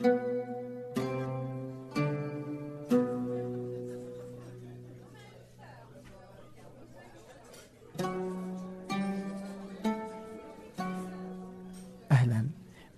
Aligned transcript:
أهلا. 0.00 0.10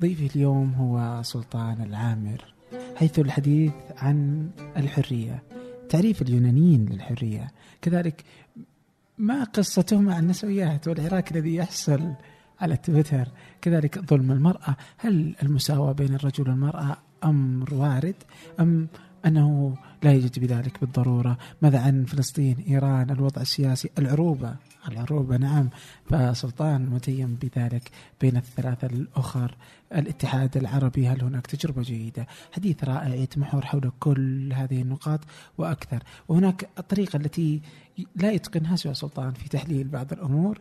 ضيفي 0.00 0.26
اليوم 0.36 0.72
هو 0.72 1.22
سلطان 1.22 1.82
العامر 1.82 2.54
حيث 2.96 3.18
الحديث 3.18 3.72
عن 3.96 4.50
الحرية 4.76 5.42
تعريف 5.88 6.22
اليونانيين 6.22 6.86
للحرية. 6.86 7.50
كذلك 7.82 8.24
ما 9.18 9.44
قصتهم 9.44 10.04
مع 10.04 10.18
النسويات 10.18 10.88
والعراك 10.88 11.32
الذي 11.32 11.54
يحصل 11.54 12.14
على 12.60 12.76
تويتر. 12.76 13.28
كذلك 13.62 13.98
ظلم 13.98 14.32
المرأة. 14.32 14.76
هل 14.98 15.34
المساواة 15.42 15.92
بين 15.92 16.14
الرجل 16.14 16.50
والمرأة 16.50 16.96
أمر 17.24 17.74
وارد 17.74 18.14
أم 18.60 18.88
أنه 19.26 19.76
لا 20.02 20.12
يوجد 20.12 20.38
بذلك 20.38 20.80
بالضرورة؟ 20.80 21.38
ماذا 21.62 21.80
عن 21.80 22.04
فلسطين 22.04 22.56
إيران 22.68 23.10
الوضع 23.10 23.42
السياسي 23.42 23.90
العروبة؟ 23.98 24.56
العروبة 24.88 25.36
نعم. 25.36 25.70
فسلطان 26.10 26.86
متيم 26.86 27.38
بذلك 27.42 27.90
بين 28.20 28.36
الثلاثة 28.36 28.86
الأخر. 28.86 29.56
الاتحاد 29.94 30.56
العربي 30.56 31.08
هل 31.08 31.22
هناك 31.22 31.46
تجربة 31.46 31.82
جيدة؟ 31.82 32.26
حديث 32.52 32.84
رائع 32.84 33.14
يتمحور 33.14 33.66
حول 33.66 33.92
كل 34.00 34.52
هذه 34.52 34.82
النقاط 34.82 35.20
وأكثر. 35.58 36.02
وهناك 36.28 36.68
الطريقة 36.78 37.16
التي 37.16 37.62
لا 38.16 38.30
يتقنها 38.32 38.76
سوى 38.76 38.94
سلطان 38.94 39.32
في 39.32 39.48
تحليل 39.48 39.88
بعض 39.88 40.12
الأمور 40.12 40.58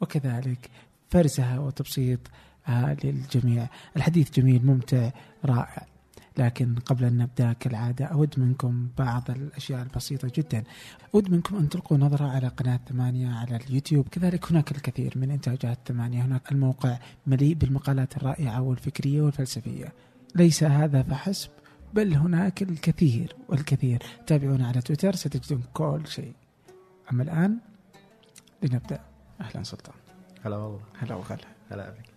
وكذلك 0.00 0.70
فرزها 1.10 1.58
وتبسيط 1.58 2.20
آه، 2.68 2.96
للجميع. 3.04 3.68
الحديث 3.96 4.30
جميل 4.30 4.66
ممتع 4.66 5.10
رائع. 5.44 5.86
لكن 6.38 6.74
قبل 6.74 7.04
أن 7.04 7.18
نبدأ 7.18 7.52
كالعادة 7.52 8.04
أود 8.04 8.34
منكم 8.36 8.88
بعض 8.98 9.30
الأشياء 9.30 9.82
البسيطة 9.82 10.32
جدا. 10.34 10.64
أود 11.14 11.30
منكم 11.30 11.56
أن 11.56 11.68
تلقوا 11.68 11.98
نظرة 11.98 12.28
على 12.28 12.48
قناة 12.48 12.80
ثمانية 12.88 13.28
على 13.28 13.56
اليوتيوب. 13.56 14.08
كذلك 14.08 14.52
هناك 14.52 14.72
الكثير 14.72 15.12
من 15.16 15.30
إنتاجات 15.30 15.78
ثمانية. 15.86 16.24
هناك 16.24 16.52
الموقع 16.52 16.98
مليء 17.26 17.54
بالمقالات 17.54 18.16
الرائعة 18.16 18.62
والفكرية 18.62 19.22
والفلسفية. 19.22 19.92
ليس 20.34 20.64
هذا 20.64 21.02
فحسب 21.02 21.50
بل 21.94 22.14
هناك 22.14 22.62
الكثير 22.62 23.36
والكثير. 23.48 24.02
تابعونا 24.26 24.68
على 24.68 24.80
تويتر 24.80 25.14
ستجدون 25.14 25.62
كل 25.74 26.02
شيء. 26.06 26.32
أما 27.12 27.22
الآن 27.22 27.58
لنبدأ. 28.62 29.00
أهلا 29.40 29.62
سلطان. 29.62 29.99
هلا 30.44 30.56
والله 30.56 30.80
هلا 30.98 31.14
وغلا 31.14 31.38
هلا 31.70 31.90
بك 31.90 32.10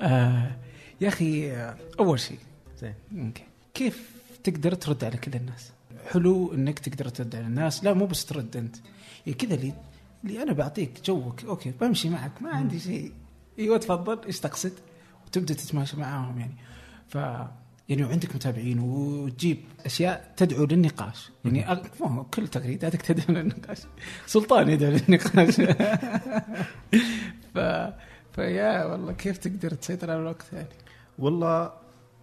آه 0.00 0.56
يا 1.00 1.08
أخي 1.08 1.52
آه، 1.52 1.76
أول 2.00 2.20
شيء 2.20 2.38
زين 2.78 2.94
okay 3.18 3.44
كيف 3.74 4.14
تقدر 4.44 4.74
ترد 4.74 5.04
على 5.04 5.16
كل 5.16 5.34
الناس؟ 5.34 5.72
حلو 6.12 6.54
إنك 6.54 6.78
تقدر 6.78 7.08
ترد 7.08 7.36
على 7.36 7.46
الناس، 7.46 7.84
لا 7.84 7.92
مو 7.94 8.06
بس 8.06 8.24
ترد 8.24 8.56
أنت. 8.56 8.76
يعني 9.26 9.38
كذا 9.38 9.54
اللي 9.54 9.72
اللي 10.24 10.42
أنا 10.42 10.52
بعطيك 10.52 11.00
جوك، 11.04 11.44
okay 11.44 11.70
بمشي 11.70 12.08
معك 12.08 12.42
ما 12.42 12.50
عندي 12.50 12.80
شيء. 12.80 13.12
أيوه 13.58 13.78
تفضل 13.78 14.26
إيش 14.26 14.40
تقصد؟ 14.40 14.72
وتبدأ 15.26 15.54
تتماشى 15.54 15.96
معاهم 15.96 16.38
يعني. 16.38 16.54
ف 17.08 17.18
يعني 17.88 18.04
وعندك 18.04 18.34
متابعين 18.34 18.78
وتجيب 18.78 19.58
أشياء 19.86 20.32
تدعو 20.36 20.64
للنقاش، 20.64 21.30
يعني 21.44 21.80
مو 22.00 22.24
كل 22.24 22.48
تغريداتك 22.48 23.02
تدعو 23.02 23.36
للنقاش. 23.36 23.78
سلطان 24.26 24.68
يدعو 24.68 24.90
للنقاش. 24.90 25.60
ف 27.54 27.58
فيا 28.32 28.84
والله 28.84 29.12
كيف 29.12 29.38
تقدر 29.38 29.70
تسيطر 29.74 30.10
على 30.10 30.20
الوقت 30.20 30.44
يعني؟ 30.52 30.68
والله 31.18 31.72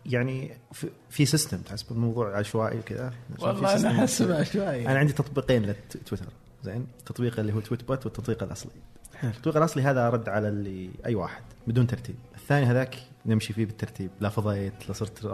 يعني 0.06 0.52
في, 0.72 0.89
في 1.09 1.26
system 1.25 1.58
تحسب 1.58 1.92
الموضوع 1.92 2.38
عشوائي 2.38 2.80
وكذا 2.80 3.14
والله 3.39 3.76
أنا. 3.76 4.04
احسبها 4.04 4.44
شوي 4.44 4.88
أنا 4.88 5.00
عندي 5.00 5.14
تطبيقين 5.14 5.64
للتويتر 5.64 6.26
زين 6.64 6.88
التطبيق 7.00 7.39
اللي 7.39 7.54
هو 7.54 7.59
Tweetbot 7.59 8.05
والتطبيق 8.06 8.44
الأصلي. 8.44 8.71
التطبيق 9.23 9.58
الأصلي 9.58 9.83
هذا 9.83 10.10
رد 10.10 10.30
على 10.30 10.48
اللي 10.48 10.89
أي 11.05 11.16
واحد 11.16 11.44
بدون 11.67 11.88
ترتيب 11.88 12.16
الثاني 12.36 12.66
هذاك 12.66 12.95
نمشي 13.26 13.54
فيه 13.54 13.65
بالترتيب. 13.65 14.11
لا 14.21 14.30
فضيت 14.30 14.73
لا 14.87 14.93
صرت 14.93 15.26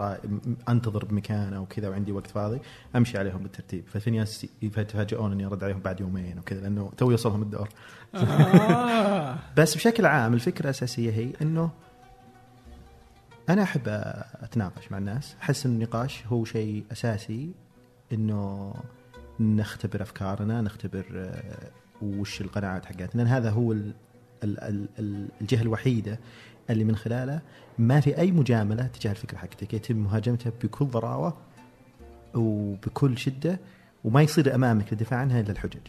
أنتظر 0.68 1.04
بمكان 1.04 1.54
أو 1.54 1.66
كذا 1.66 1.88
وعندي 1.88 2.12
وقت 2.12 2.26
فاضي 2.26 2.60
أمشي 2.96 3.18
عليهم 3.18 3.42
بالترتيب. 3.42 3.84
ففي 3.88 4.10
ناس 4.10 4.46
يتفاجئون 4.62 5.32
إني 5.32 5.46
أرد 5.46 5.64
عليهم 5.64 5.80
بعد 5.80 6.00
يومين 6.00 6.38
وكذا 6.38 6.60
لأنه 6.60 6.90
تو 6.96 7.10
يوصلهم 7.10 7.42
الدور. 7.42 7.68
آه. 8.14 9.38
بس 9.58 9.74
بشكل 9.74 10.06
عام 10.06 10.34
الفكرة 10.34 10.64
الأساسية 10.64 11.10
هي 11.10 11.32
إنه 11.42 11.70
أنا 13.48 13.62
أحب 13.62 13.82
أتناقش 14.42 14.92
مع 14.92 14.98
الناس. 14.98 15.36
أحس 15.42 15.66
ان 15.66 15.72
النقاش 15.72 16.26
هو 16.26 16.44
شيء 16.44 16.84
أساسي 16.92 17.50
إنه 18.12 18.74
نختبر 19.40 20.02
أفكارنا 20.02 20.60
نختبر 20.60 21.04
آه، 21.16 21.70
وش 22.02 22.40
القناعات 22.40 22.86
حقتنا. 22.86 23.36
هذا 23.36 23.50
هو 23.50 23.72
ال- 23.72 23.94
ال- 24.44 24.60
ال- 24.60 24.88
ال- 24.98 25.28
الجهة 25.40 25.62
الوحيدة 25.62 26.20
اللي 26.70 26.84
من 26.84 26.96
خلاله 26.96 27.40
ما 27.78 28.00
في 28.00 28.18
أي 28.18 28.32
مجاملة 28.32 28.86
تجاه 28.86 29.10
الفكرة 29.10 29.38
حقتك. 29.38 29.74
يتم 29.74 29.96
مهاجمتها 29.96 30.52
بكل 30.62 30.84
ضراوة 30.84 31.36
وبكل 32.34 33.18
شدة 33.18 33.60
وما 34.04 34.22
يصير 34.22 34.54
أمامك 34.54 34.92
للدفاع 34.92 35.20
عنها 35.20 35.40
إلا 35.40 35.50
الحجج. 35.50 35.80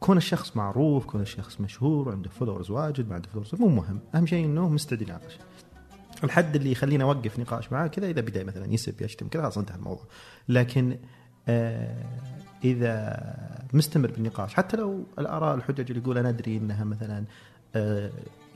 كون 0.00 0.16
الشخص 0.16 0.56
معروف 0.56 1.04
كون 1.04 1.20
الشخص 1.20 1.60
مشهور 1.60 2.12
عنده 2.12 2.30
followers 2.30 2.70
واجد 2.70 3.08
ما 3.08 3.14
عنده 3.14 3.28
followers 3.28 3.54
مو 3.54 3.68
مهم. 3.68 3.98
أهم 4.14 4.26
شيء 4.26 4.44
إنه 4.44 4.68
مستعد 4.68 5.02
يناقش. 5.02 5.38
الحد 6.24 6.56
اللي 6.56 6.72
يخليني 6.72 7.04
أوقف 7.04 7.38
نقاش 7.38 7.72
معاه 7.72 7.86
كذا 7.86 8.06
إذا 8.10 8.20
بدأ 8.20 8.44
مثلا 8.44 8.72
يسب 8.72 9.02
يشتم 9.02 9.28
كذا 9.28 9.42
خلاص 9.42 9.58
انتهى 9.58 9.76
الموضوع. 9.76 10.04
لكن 10.48 10.98
آه 11.48 12.04
إذا 12.64 13.20
مستمر 13.72 14.10
بالنقاش 14.10 14.54
حتى 14.54 14.76
لو 14.76 15.04
الآراء 15.18 15.54
الحجج 15.54 15.90
اللي 15.90 16.02
يقول 16.02 16.18
أنا 16.18 16.28
أدري 16.28 16.56
إنها 16.56 16.84
مثلا 16.84 17.24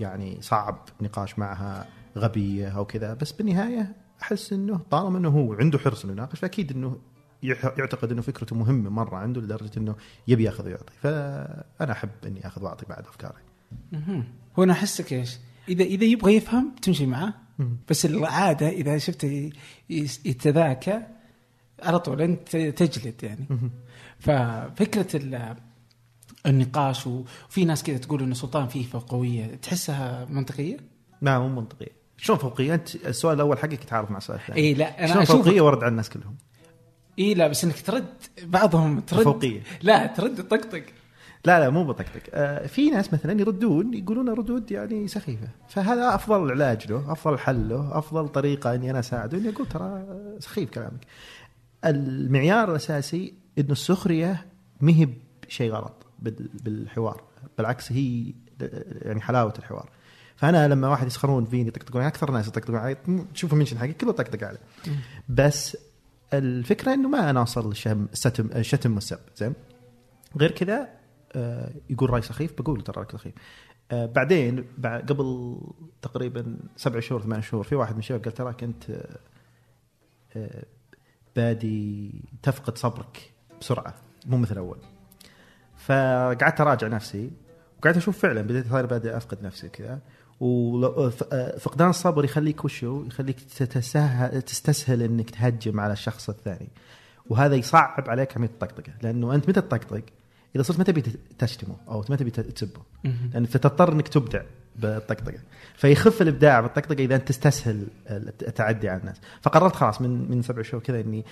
يعني 0.01 0.39
صعب 0.41 0.89
نقاش 1.01 1.39
معها 1.39 1.87
غبية 2.19 2.69
أو 2.69 2.85
كذا. 2.85 3.15
بس 3.15 3.33
بالنهاية 3.33 3.97
أحس 4.23 4.53
إنه 4.53 4.81
طالما 4.91 5.19
إنه 5.19 5.29
هو 5.29 5.53
عنده 5.55 5.79
حرص 5.79 6.05
انه 6.05 6.13
يناقش 6.13 6.39
فأكيد 6.39 6.73
إنه 6.73 6.99
يعتقد 7.43 8.13
إنه 8.13 8.23
فكرته 8.23 8.57
مهمة 8.57 8.91
مرة 8.91 9.17
عنده 9.17 9.41
لدرجة 9.41 9.71
إنه 9.77 9.97
يبي 10.29 10.45
يأخذ 10.45 10.67
ويعطي. 10.67 10.93
فأنا 11.03 11.93
أحب 11.93 12.09
إني 12.27 12.47
أخذ 12.47 12.65
وأعطي 12.65 12.87
بعد 12.87 13.07
أفكاري. 13.07 13.43
هو 14.59 14.63
أنا 14.65 14.73
أحسك 14.73 15.13
إيش؟ 15.13 15.39
إذا 15.69 15.85
إذا 15.85 16.05
يبغى 16.05 16.37
يفهم 16.37 16.75
تمشي 16.83 17.07
معاه 17.07 17.35
بس 17.89 18.07
العادة 18.07 18.69
إذا 18.69 18.99
شفته 18.99 19.51
يتذاكى 20.25 21.03
على 21.83 21.99
طول 21.99 22.23
أنت 22.23 22.57
تجلد 22.57 23.23
يعني. 23.23 23.47
ففكرة 24.19 25.17
ال- 25.17 25.57
النقاش 26.47 27.07
وفي 27.07 27.65
ناس 27.65 27.83
كذا 27.83 27.99
تقول 27.99 28.23
انه 28.23 28.35
سلطان 28.35 28.69
فيه 28.69 28.87
فوقويه 28.87 29.55
تحسها 29.55 30.27
منطقية؟ 30.31 30.77
لا 31.23 31.39
مو 31.39 31.49
منطقية. 31.49 31.99
شلون 32.17 32.39
فوقية؟ 32.39 32.75
أنت 32.75 32.95
السؤال 32.95 33.35
الأول 33.37 33.59
حقك 33.59 33.73
يتعارض 33.83 34.11
مع 34.11 34.19
السؤال 34.19 34.39
الثاني. 34.39 34.61
اي 34.61 34.75
لا 34.75 35.05
أنا 35.05 35.25
شلون 35.25 35.43
فوقية 35.43 35.61
وارد 35.61 35.79
على 35.79 35.91
الناس 35.91 36.11
كلهم؟ 36.11 36.37
اي 37.19 37.35
لا 37.35 37.49
بس 37.49 37.65
إنك 37.65 37.81
ترد 37.81 38.15
بعضهم 38.43 39.01
ترد 39.01 39.23
فوقية. 39.23 39.63
لا 39.83 40.07
ترد 40.07 40.49
طقطق. 40.49 40.83
لا 41.45 41.61
لا 41.61 41.71
مو 41.71 41.85
بطقطق. 41.85 42.23
آه 42.35 42.67
في 42.67 42.91
ناس 42.91 43.13
مثلا 43.13 43.41
يردون 43.41 43.95
يقولون 43.95 44.29
ردود 44.29 44.71
يعني 44.71 45.09
سخيفة. 45.09 45.49
فهذا 45.69 46.15
أفضل 46.15 46.51
علاج 46.51 46.93
له 46.93 47.13
أفضل 47.13 47.39
حل 47.39 47.69
له 47.69 47.99
أفضل 47.99 48.29
طريقة 48.29 48.75
إني 48.75 48.91
أنا 48.91 48.99
أساعده 48.99 49.39
إني 49.39 49.49
أقول 49.49 49.67
ترى 49.67 50.07
سخيف 50.39 50.71
كلامك. 50.71 51.07
المعيار 51.85 52.71
الأساسي 52.71 53.35
انه 53.59 53.73
السخرية 53.73 54.47
ما 54.81 54.93
هي 54.93 55.09
بشيء 55.47 55.73
غلط. 55.73 56.07
بالحوار 56.65 57.25
بالعكس 57.59 57.93
هي 57.93 58.35
يعني 59.03 59.21
حلاوة 59.21 59.55
الحوار. 59.59 59.91
فأنا 60.37 60.69
لما 60.69 60.89
واحد 60.89 61.07
يسخرون 61.07 61.45
فيني 61.45 61.69
يطقطقون 61.69 62.03
أكثر 62.03 62.31
ناس 62.31 62.49
يطقطقون 62.49 62.77
علي 62.77 62.97
تشوف 63.35 63.53
المنشن 63.53 63.79
حقي 63.79 63.93
كله 63.93 64.13
طقطق 64.13 64.47
عليه 64.47 64.61
بس 65.29 65.77
الفكرة 66.33 66.95
إنه 66.95 67.09
ما 67.09 67.31
أنا 67.31 67.41
أوصل 67.41 67.71
الشتم 67.71 68.07
الشتم 68.55 68.95
والسب 68.95 69.19
زين؟ 69.37 69.55
غير 70.37 70.51
كذا 70.51 70.89
آه، 71.33 71.73
يقول 71.91 72.11
رأي 72.11 72.23
سخيف 72.23 72.63
بقول 72.63 72.81
ترى 72.81 72.97
رأيك 72.97 73.13
سخيف. 73.13 73.35
آه، 73.91 74.07
بعدين 74.07 74.65
بعد 74.79 75.13
قبل 75.13 75.59
تقريبا 76.03 76.57
سبع 76.77 77.01
شهور 77.01 77.23
ثمان 77.23 77.43
شهور 77.43 77.65
في 77.65 77.75
واحد 77.75 77.93
من 77.93 77.99
الشباب 77.99 78.25
قال 78.25 78.35
تراك 78.35 78.63
أنت 78.63 79.07
آه، 80.37 80.65
بادي 81.37 82.13
تفقد 82.43 82.79
صبرك 82.79 83.33
بسرعة 83.61 83.95
مو 84.27 84.37
مثل 84.37 84.57
اول 84.59 84.79
فقعدت 85.89 86.61
أراجع 86.61 86.89
نفسي 86.89 87.31
وقعدت 87.79 87.97
أشوف 87.97 88.19
فعلا 88.19 88.43
بديت 88.43 88.71
صار 88.71 88.87
بادئ 88.87 89.17
أفقد 89.17 89.43
نفسي 89.43 89.69
كذا 89.69 89.99
وفقدان 90.41 91.91
الصبر 91.91 92.25
يخليك 92.25 92.65
وشو 92.65 93.05
يخليك 93.07 93.41
تتسهل 93.41 94.43
تستسهل 94.43 95.03
إنك 95.03 95.31
تهجم 95.31 95.81
على 95.81 95.93
الشخص 95.93 96.29
الثاني. 96.29 96.69
وهذا 97.27 97.55
يصعب 97.55 98.11
عليك 98.11 98.37
عمليه 98.37 98.51
الطقطقه 98.51 98.93
لأنه 99.03 99.35
أنت 99.35 99.49
متى 99.49 99.61
تطقطق؟ 99.61 100.03
إذا 100.57 100.63
صرت 100.63 100.79
ما 100.79 100.85
تبي 100.85 101.03
تشتمه 101.39 101.77
أو 101.89 102.05
ما 102.11 102.17
تبي 102.17 102.31
تسبه. 102.31 102.81
لأن 103.05 103.45
فتضطر 103.45 103.93
إنك 103.93 104.09
تبدع 104.09 104.43
بالطقطقة. 104.77 105.39
فيخف 105.75 106.23
الإبداع 106.23 106.61
بالطقطقة 106.61 107.05
إذا 107.05 107.15
أنت 107.15 107.29
تستسهل 107.29 107.87
التعدي 108.11 108.89
على 108.89 109.01
الناس. 109.01 109.21
فقررت 109.43 109.77
خلاص 109.77 110.01
من 110.01 110.31
من 110.31 110.43
سبع 110.43 110.63
شهور 110.63 110.83
كذا 110.83 111.01
إني 111.01 111.25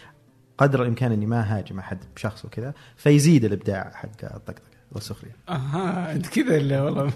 قدر 0.58 0.82
الإمكان 0.82 1.12
إني 1.12 1.26
ما 1.26 1.58
هاجم 1.58 1.78
أحد 1.78 1.98
بشخص 2.16 2.44
وكذا 2.44 2.74
فيزيد 2.96 3.44
الإبداع 3.44 3.90
حق 3.94 4.24
الطقطقه 4.24 4.62
والسخرية. 4.92 5.36
أها 5.48 6.12
أنت 6.12 6.26
كذا 6.26 6.56
اللي 6.56 6.80
والله. 6.80 7.12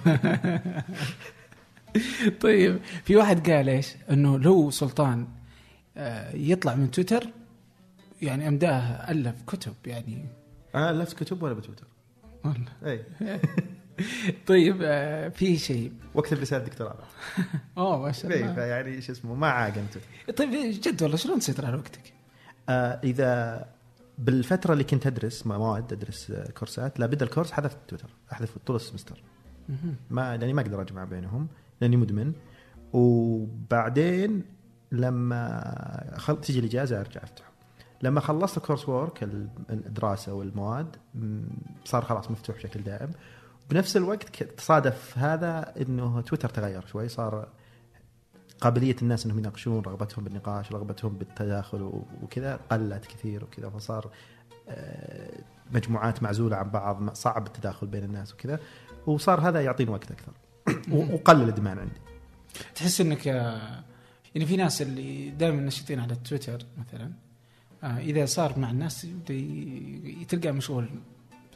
طيب 2.41 2.81
في 3.05 3.17
واحد 3.17 3.51
قال 3.51 3.69
إيش؟ 3.69 3.95
إنه 4.11 4.39
لو 4.39 4.71
سلطان 4.71 5.27
آه، 5.97 6.37
يطلع 6.37 6.75
من 6.75 6.91
تويتر 6.91 7.27
يعني 8.23 8.49
أمداه 8.49 9.11
ألف 9.11 9.43
كتب 9.47 9.75
يعني. 9.87 10.25
أنا 10.75 10.91
ألفت 10.91 11.23
كتب 11.23 11.43
ولا 11.43 11.55
بتويتر؟ 11.55 11.87
والله. 12.45 12.73
اي 12.85 13.05
طيب 14.47 14.79
آه، 14.83 15.29
في 15.29 15.59
شيء. 15.59 15.93
واكتب 16.15 16.39
رساله 16.39 16.65
دكتوراه. 16.65 16.99
أوه 17.79 18.03
ما 18.03 18.13
شاء 18.13 18.37
الله. 18.37 18.55
فيعني 18.55 19.01
شو 19.01 19.13
اسمه؟ 19.13 19.35
ما 19.35 19.47
عاقمت 19.47 19.99
طيب 20.37 20.51
جد 20.81 21.03
والله 21.03 21.17
شلون 21.17 21.39
تسيطر 21.39 21.67
على 21.67 21.77
وقتك؟ 21.77 22.20
آه 22.71 23.01
إذا 23.05 23.65
بالفترة 24.19 24.73
اللي 24.73 24.85
كنت 24.85 25.07
أدرس 25.07 25.47
مواد 25.47 25.93
أدرس 25.93 26.31
آه، 26.31 26.51
كورسات 26.51 27.01
لا 27.01 27.07
بدا 27.07 27.25
الكورس 27.25 27.53
حذفت 27.53 27.77
تويتر 27.89 28.09
أحذف 28.33 28.59
طول 28.67 28.77
السمستر. 28.77 29.23
ما 30.11 30.37
لأني 30.37 30.53
ما 30.53 30.61
أقدر 30.63 30.83
أجمع 30.83 31.05
بينهم 31.05 31.49
لأني 31.81 31.97
مدمن. 31.97 32.33
وبعدين 32.93 34.43
لما 34.93 36.15
خل... 36.17 36.41
تجي 36.41 36.59
الإجازة 36.59 37.01
أرجع 37.01 37.23
أفتح. 37.23 37.45
لما 38.03 38.21
خلصت 38.21 38.57
الكورس 38.57 38.89
وورك 38.89 39.23
ال- 39.23 39.49
الدراسة 39.71 40.35
والمواد 40.35 40.97
صار 41.85 42.03
خلاص 42.05 42.31
مفتوح 42.31 42.57
بشكل 42.57 42.83
دائم. 42.83 43.11
بنفس 43.71 43.97
الوقت 43.97 44.43
تصادف 44.43 45.19
هذا 45.19 45.73
إنه 45.81 46.21
تويتر 46.21 46.49
تغير 46.49 46.87
شوي 46.87 47.09
صار 47.09 47.49
قابلية 48.61 48.97
الناس 49.03 49.27
أنهم 49.27 49.39
يناقشون 49.39 49.83
رغبتهم 49.83 50.25
بالنقاش 50.25 50.73
رغبتهم 50.73 51.13
بالتداخل 51.19 51.83
وكذا 52.23 52.57
قلت 52.71 53.05
كثير 53.07 53.45
وكذا. 53.45 53.71
فصار 53.71 54.11
آه، 54.69 55.41
مجموعات 55.73 56.23
معزولة 56.23 56.57
عن 56.57 56.71
بعض 56.71 57.13
صعب 57.15 57.47
التداخل 57.47 57.87
بين 57.87 58.05
الناس 58.05 58.33
وكذا. 58.35 58.59
وصار 59.07 59.41
هذا 59.49 59.61
يعطيني 59.63 59.91
وقت 59.91 60.11
أكثر. 60.11 60.33
و- 60.91 61.15
وقلل 61.15 61.43
الادمان 61.43 61.79
عندي. 61.79 62.01
تحس 62.75 63.01
إنك 63.01 63.29
آه، 63.29 63.85
يعني 64.35 64.47
في 64.47 64.57
ناس 64.57 64.83
اللي 64.83 65.31
دائما 65.31 65.61
نشيطين 65.63 66.01
على 66.01 66.15
تويتر 66.15 66.59
مثلا 66.79 67.13
آه، 67.85 67.99
إذا 67.99 68.27
صار 68.27 68.59
مع 68.59 68.71
الناس 68.71 69.05
يبدأ 69.05 70.25
تلقى 70.25 70.53
مشغول 70.53 70.89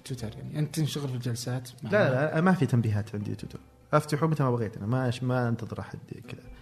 بتويتر. 0.00 0.38
يعني 0.38 0.58
أنت 0.58 0.74
تنشغل 0.74 1.08
في 1.08 1.14
الجلسات 1.14 1.68
مع 1.82 1.90
لا 1.90 2.34
لا 2.34 2.40
ما 2.40 2.52
في 2.52 2.66
تنبيهات 2.66 3.14
عندي 3.14 3.34
تويتر. 3.34 3.60
أفتحه 3.92 4.26
متى 4.26 4.42
ما 4.42 4.50
بغيت 4.50 4.76
أنا. 4.76 4.86
ما 4.86 5.12
ما 5.22 5.48
أنتظر 5.48 5.80
أحد 5.80 5.98
كذا. 6.28 6.53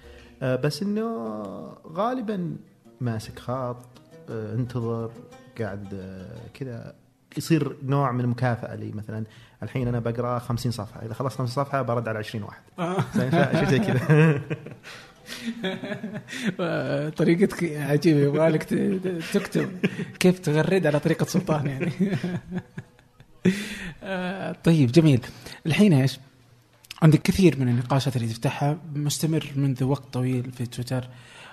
بس 0.43 0.83
إنه 0.83 1.06
غالبا 1.93 2.56
ماسك 3.00 3.39
خاط 3.39 3.77
آه، 4.31 4.55
انتظر 4.55 5.11
قاعد 5.61 5.94
آه، 5.94 6.49
كذا 6.55 6.94
يصير 7.37 7.77
نوع 7.83 8.12
من 8.12 8.21
المكافأة 8.21 8.75
لي. 8.75 8.93
مثلا 8.93 9.25
الحين 9.62 9.89
أنا 9.89 9.99
بقرأ 10.00 10.39
50 10.39 10.73
صفحة 10.73 11.03
إذا 11.06 11.15
خلصت 11.15 11.39
50 11.39 11.65
صفحة 11.65 11.83
برد 11.83 12.09
على 12.09 12.19
20 12.19 12.44
واحد. 12.44 12.62
آه. 12.79 12.97
شيء 13.55 13.71
زي 13.71 13.79
كذا. 13.79 14.41
آه، 16.61 17.09
طريقتك 17.19 17.65
عجيبة 17.65 18.21
يبغالك 18.21 18.62
ت- 18.62 18.75
ت- 18.75 19.23
تكتب 19.35 19.71
كيف 20.21 20.39
تغرد 20.39 20.87
على 20.87 21.00
طريقة 21.00 21.27
سلطان 21.27 21.67
يعني. 21.67 21.93
آه، 24.03 24.53
طيب 24.65 24.93
جميل. 24.93 25.21
الحين 25.67 25.93
إيش؟ 25.93 26.21
عندك 27.02 27.22
كثير 27.22 27.60
من 27.60 27.69
النقاشات 27.69 28.16
اللي 28.16 28.28
تفتحها 28.28 28.78
مستمر 28.94 29.52
منذ 29.56 29.84
وقت 29.84 30.12
طويل 30.12 30.52
في 30.52 30.66
تويتر. 30.66 31.08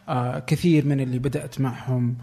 آه، 0.09 0.39
كثير 0.39 0.85
من 0.85 0.99
اللي 0.99 1.19
بدأت 1.19 1.61
معهم 1.61 2.17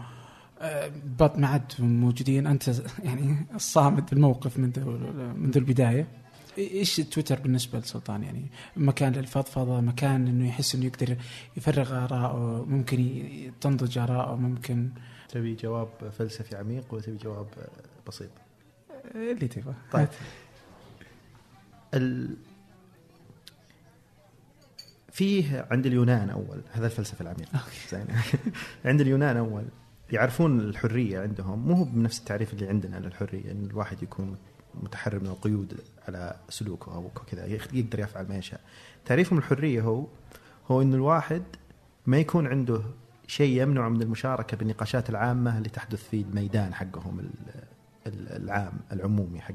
آه، 0.61 0.91
بط 1.19 1.37
ما 1.37 1.47
عاد 1.47 1.71
موجودين. 1.79 2.47
أنت 2.47 2.67
يعني 3.03 3.45
الصامد 3.55 4.05
بالموقف 4.09 4.57
منذ 4.57 4.85
منذ 5.35 5.57
البداية. 5.57 6.07
إيش 6.57 6.95
تويتر 6.95 7.39
بالنسبة 7.39 7.79
لسلطان؟ 7.79 8.23
يعني 8.23 8.45
مكان 8.77 9.13
للفضفضة 9.13 9.81
مكان 9.81 10.27
إنه 10.27 10.47
يحس 10.47 10.75
إنه 10.75 10.85
يقدر 10.85 11.17
يفرغ 11.57 12.05
اراءه 12.05 12.65
ممكن 12.69 13.23
تنضج 13.61 13.97
اراءه 13.97 14.35
ممكن. 14.35 14.89
تبي 15.29 15.55
جواب 15.55 15.89
فلسفي 16.17 16.55
عميق 16.55 16.93
ولا 16.93 17.01
تبي 17.01 17.17
جواب 17.17 17.47
بسيط؟ 18.07 18.29
اللي 19.15 19.47
تبغى. 19.47 19.73
طيب. 19.91 20.07
فيه 25.17 25.67
عند 25.71 25.85
اليونان 25.85 26.29
أول. 26.29 26.61
هذا 26.71 26.85
الفلسفة 26.85 27.21
العميقة. 27.21 27.59
زين. 27.89 28.05
عند 28.85 29.01
اليونان 29.01 29.37
أول. 29.37 29.63
يعرفون 30.11 30.59
الحرية 30.59 31.19
عندهم. 31.19 31.67
مو 31.67 31.73
هو 31.73 31.83
بنفس 31.83 32.19
التعريف 32.19 32.53
اللي 32.53 32.67
عندنا 32.67 32.97
للحريه 32.97 33.51
إن 33.51 33.65
الواحد 33.65 34.03
يكون 34.03 34.37
متحرر 34.73 35.19
من 35.19 35.27
القيود 35.27 35.79
على 36.07 36.35
سلوكه 36.49 36.95
أو 36.95 37.09
كذا 37.31 37.45
يقدر 37.45 37.99
يفعل 37.99 38.27
ما 38.29 38.37
يشاء. 38.37 38.61
تعريفهم 39.05 39.39
الحرية 39.39 39.81
هو 39.81 40.07
هو 40.71 40.81
إن 40.81 40.93
الواحد 40.93 41.43
ما 42.05 42.17
يكون 42.17 42.47
عنده 42.47 42.81
شيء 43.27 43.61
يمنع 43.61 43.89
من 43.89 44.01
المشاركة 44.01 44.57
بالنقاشات 44.57 45.09
العامة 45.09 45.57
اللي 45.57 45.69
تحدث 45.69 46.09
في 46.09 46.21
الميدان 46.21 46.73
حقهم 46.73 47.19
العام 48.07 48.73
العمومي 48.91 49.41
حق. 49.41 49.53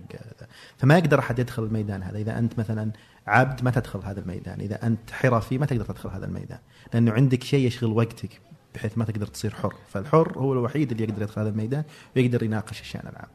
فما 0.76 0.99
يقدر 0.99 1.19
أحد 1.19 1.38
يدخل 1.38 1.64
الميدان 1.64 2.02
هذا. 2.02 2.19
إذا 2.19 2.38
أنت 2.38 2.58
مثلا 2.58 2.90
عبد 3.26 3.64
ما 3.64 3.70
تدخل 3.70 4.00
هذا 4.04 4.20
الميدان. 4.20 4.60
إذا 4.60 4.87
أنت 4.87 5.10
حرفي 5.10 5.58
ما 5.58 5.66
تقدر 5.66 5.84
تدخل 5.84 6.08
هذا 6.08 6.26
الميدان. 6.26 6.58
لأنه 6.94 7.12
عندك 7.12 7.43
شيء 7.43 7.66
يشغل 7.66 7.93
وقتك 7.93 8.40
بحيث 8.75 8.99
ما 8.99 9.04
تقدر 9.04 9.26
تصير 9.26 9.54
حر. 9.54 9.75
فالحر 9.88 10.38
هو 10.38 10.52
الوحيد 10.52 10.90
اللي 10.90 11.04
يقدر 11.04 11.22
يدخل 11.22 11.40
هذا 11.40 11.50
الميدان 11.50 11.84
ويقدر 12.16 12.43
يناقش 12.43 12.81
الشأن 12.81 13.08
العام. 13.08 13.28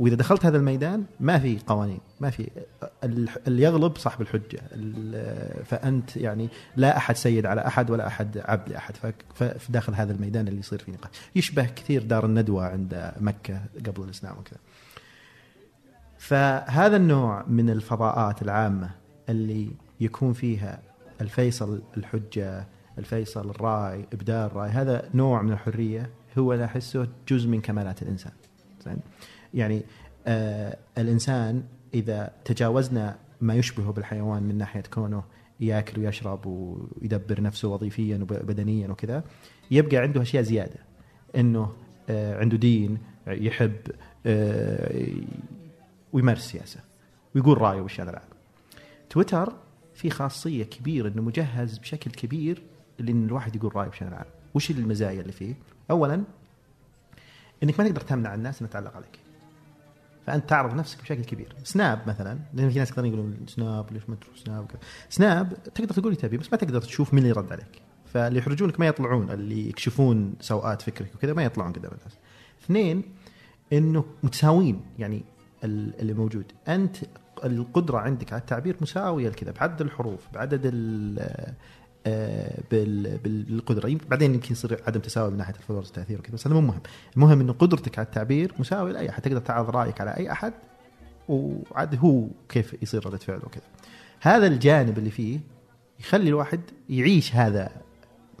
وإذا 0.00 0.14
دخلت 0.14 0.46
هذا 0.46 0.56
الميدان 0.56 1.04
ما 1.20 1.38
في 1.38 1.58
قوانين 1.66 2.00
ما 2.20 2.30
في 2.30 2.50
ال- 3.04 3.28
اللي 3.46 3.62
يغلب 3.62 3.96
صاحب 3.96 4.20
الحجة 4.22 4.60
ال- 4.72 5.64
فأنت 5.64 6.16
يعني 6.16 6.48
لا 6.76 6.96
أحد 6.96 7.16
سيد 7.16 7.46
على 7.46 7.66
أحد 7.66 7.90
ولا 7.90 8.06
أحد 8.06 8.38
عبد 8.44 8.68
لأحد 8.68 8.96
ف- 8.96 9.12
ففي 9.34 9.72
داخل 9.72 9.94
هذا 9.94 10.12
الميدان 10.12 10.48
اللي 10.48 10.60
يصير 10.60 10.78
فيه 10.78 10.92
نقاش. 10.92 11.10
يشبه 11.36 11.64
كثير 11.66 12.02
دار 12.02 12.26
الندوة 12.26 12.66
عند 12.66 13.12
مكة 13.20 13.60
قبل 13.86 14.02
الإسلام 14.04 14.38
وكذا. 14.38 14.58
فهذا 16.18 16.96
النوع 16.96 17.44
من 17.48 17.70
الفضاءات 17.70 18.42
العامة 18.42 18.90
اللي 19.28 19.70
يكون 20.00 20.32
فيها 20.32 20.78
الفيصل 21.20 21.82
الحجة 21.96 22.66
الفيصل 22.98 23.50
الرأي 23.50 24.06
ابداء 24.12 24.46
الرأي 24.46 24.70
هذا 24.70 25.08
نوع 25.14 25.42
من 25.42 25.52
الحرية 25.52 26.10
هو 26.38 26.52
أنا 26.52 26.64
احسه 26.64 27.08
جزء 27.28 27.48
من 27.48 27.60
كمالات 27.60 28.02
الإنسان. 28.02 28.32
زين؟ 28.84 28.96
يعني 29.54 29.82
آه 30.26 30.76
الإنسان 30.98 31.62
إذا 31.94 32.32
تجاوزنا 32.44 33.16
ما 33.40 33.54
يشبهه 33.54 33.92
بالحيوان 33.92 34.42
من 34.42 34.58
ناحية 34.58 34.82
كونه 34.94 35.22
ياكل 35.60 36.00
ويشرب 36.00 36.46
ويدبر 36.46 37.40
نفسه 37.40 37.68
وظيفيا 37.68 38.18
وبدنيا 38.18 38.88
وكذا 38.88 39.24
يبقى 39.70 39.96
عنده 39.96 40.22
أشياء 40.22 40.42
زيادة 40.42 40.76
إنه 41.36 41.72
آه 42.08 42.40
عنده 42.40 42.56
دين 42.56 42.98
يحب 43.26 43.76
آه 44.26 45.06
ويمارس 46.12 46.50
سياسة 46.50 46.80
ويقول 47.34 47.60
رأيه 47.60 47.80
بالشارع 47.80 48.10
العام. 48.10 48.28
تويتر 49.10 49.52
في 49.94 50.10
خاصية 50.10 50.64
كبيرة 50.64 51.08
إنه 51.08 51.22
مجهز 51.22 51.78
بشكل 51.78 52.10
كبير 52.10 52.62
لأن 52.98 53.24
الواحد 53.24 53.56
يقول 53.56 53.76
رأيه 53.76 53.88
بالشارع 53.88 54.10
العام. 54.12 54.26
وش 54.54 54.70
المزايا 54.70 55.20
اللي 55.20 55.32
فيه؟ 55.32 55.54
اولا 55.90 56.22
إنك 57.62 57.80
ما 57.80 57.88
تقدر 57.88 58.00
تمنع 58.00 58.34
الناس 58.34 58.60
انها 58.62 58.72
تعلق 58.72 58.96
عليك. 58.96 59.18
فأنت 60.28 60.48
تعرض 60.48 60.74
نفسك 60.74 61.02
بشكل 61.02 61.24
كبير. 61.24 61.54
سناب 61.64 62.00
مثلا 62.06 62.38
لأن 62.54 62.70
في 62.70 62.78
ناس 62.78 62.92
كثيرين 62.92 63.12
يقولون 63.12 63.36
سناب 63.46 63.92
ليش 63.92 64.02
ما 64.08 64.16
تروح 64.16 64.36
سناب 64.36 64.64
وكذا. 64.64 64.78
سناب 65.08 65.52
تقدر 65.74 65.94
تقول 65.94 66.16
تبي 66.16 66.36
بس 66.36 66.52
ما 66.52 66.58
تقدر 66.58 66.80
تشوف 66.80 67.14
مين 67.14 67.22
اللي 67.22 67.34
يرد 67.36 67.52
عليك. 67.52 67.82
فاللي 68.06 68.38
يحرجونك 68.38 68.80
ما 68.80 68.86
يطلعون 68.86 69.30
اللي 69.30 69.68
يكشفون 69.68 70.34
سوءات 70.40 70.82
فكرك 70.82 71.14
وكذا 71.14 71.32
ما 71.32 71.44
يطلعون 71.44 71.72
قدام 71.72 71.92
الناس. 71.92 72.18
اثنين 72.64 73.02
إنه 73.72 74.04
متساويين 74.22 74.80
يعني 74.98 75.24
ال- 75.64 76.00
اللي 76.00 76.14
موجود. 76.14 76.52
أنت 76.68 76.96
القدرة 77.44 77.98
عندك 77.98 78.32
على 78.32 78.40
التعبير 78.40 78.76
مساوية 78.80 79.28
لكذا 79.28 79.50
بعدد 79.50 79.80
الحروف 79.80 80.20
بعدد 80.34 80.60
بالقدرة. 82.70 83.88
يمكن 83.88 84.08
بعدين 84.08 84.34
يمكن 84.34 84.52
يصير 84.52 84.82
عدم 84.86 85.00
تساوي 85.00 85.30
من 85.30 85.36
ناحية 85.36 85.54
الفولورز 85.54 85.86
والتأثير 85.86 86.18
وكذا 86.18 86.34
بس 86.34 86.46
هذا 86.46 86.54
مو 86.54 86.60
مهم. 86.60 86.80
المهم 87.16 87.40
انه 87.40 87.52
قدرتك 87.52 87.98
على 87.98 88.06
التعبير 88.06 88.52
مساويه 88.58 88.92
لأي 88.92 89.10
أحد 89.10 89.22
تقدر 89.22 89.40
تعرض 89.40 89.70
رأيك 89.70 90.00
على 90.00 90.16
أي 90.16 90.32
أحد 90.32 90.52
وعاد 91.28 91.98
هو 91.98 92.26
كيف 92.48 92.82
يصير 92.82 93.06
ردة 93.06 93.16
فعله 93.16 93.44
وكذا. 93.44 93.62
هذا 94.20 94.46
الجانب 94.46 94.98
اللي 94.98 95.10
فيه 95.10 95.40
يخلي 96.00 96.28
الواحد 96.28 96.60
يعيش 96.88 97.34
هذا 97.34 97.70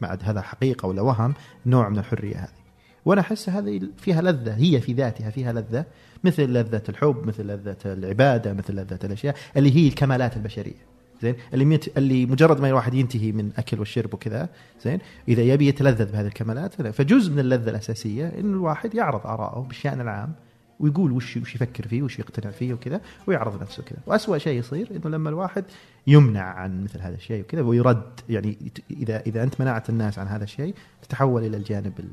بعد 0.00 0.22
هذا 0.24 0.40
حقيقه 0.40 0.86
ولا 0.86 1.02
وهم 1.02 1.34
نوع 1.66 1.88
من 1.88 1.98
الحرية 1.98 2.36
هذه. 2.36 2.58
وأنا 3.04 3.20
أحس 3.20 3.48
هذه 3.48 3.80
فيها 3.96 4.22
لذة 4.22 4.56
هي 4.56 4.80
في 4.80 4.92
ذاتها 4.92 5.30
فيها 5.30 5.52
لذة 5.52 5.84
مثل 6.24 6.42
لذة 6.42 6.82
الحب 6.88 7.26
مثل 7.26 7.46
لذة 7.46 7.76
العبادة 7.86 8.52
مثل 8.52 8.74
لذة 8.74 8.98
الأشياء 9.04 9.36
اللي 9.56 9.76
هي 9.76 9.88
الكمالات 9.88 10.36
البشرية. 10.36 10.97
زين 11.22 11.34
اللي 11.54 11.64
ميت 11.64 11.98
اللي 11.98 12.26
مجرد 12.26 12.60
ما 12.60 12.68
الواحد 12.68 12.94
ينتهي 12.94 13.32
من 13.32 13.52
أكل 13.56 13.78
والشرب 13.78 14.14
وكذا 14.14 14.48
زين 14.84 14.98
إذا 15.28 15.42
يبي 15.42 15.68
يتلذذ 15.68 16.12
بهذه 16.12 16.26
الكمالات. 16.26 16.82
فجزء 16.82 17.32
من 17.32 17.38
اللذة 17.38 17.70
الأساسية 17.70 18.26
إن 18.28 18.52
الواحد 18.52 18.94
يعرض 18.94 19.26
آراءه 19.26 19.60
بالشأن 19.60 20.00
العام 20.00 20.32
ويقول 20.80 21.12
وش 21.12 21.36
وش 21.36 21.54
يفكر 21.54 21.88
فيه 21.88 22.02
وش 22.02 22.18
يقتنع 22.18 22.50
فيه 22.50 22.74
وكذا 22.74 23.00
ويعرض 23.26 23.62
نفسه 23.62 23.82
كذا 23.82 23.98
وأسوأ 24.06 24.38
شيء 24.38 24.58
يصير 24.58 24.88
إنه 24.90 25.10
لما 25.10 25.30
الواحد 25.30 25.64
يمنع 26.06 26.42
عن 26.42 26.84
مثل 26.84 27.00
هذا 27.00 27.14
الشيء 27.14 27.40
وكذا 27.40 27.60
ويرد 27.60 28.20
يعني 28.28 28.72
اذا 28.90 29.20
إذا 29.20 29.42
أنت 29.42 29.60
منعت 29.60 29.90
الناس 29.90 30.18
عن 30.18 30.26
هذا 30.26 30.44
الشيء 30.44 30.74
تتحول 31.02 31.44
إلى 31.44 31.56
الجانب 31.56 31.92
ال 31.98 32.08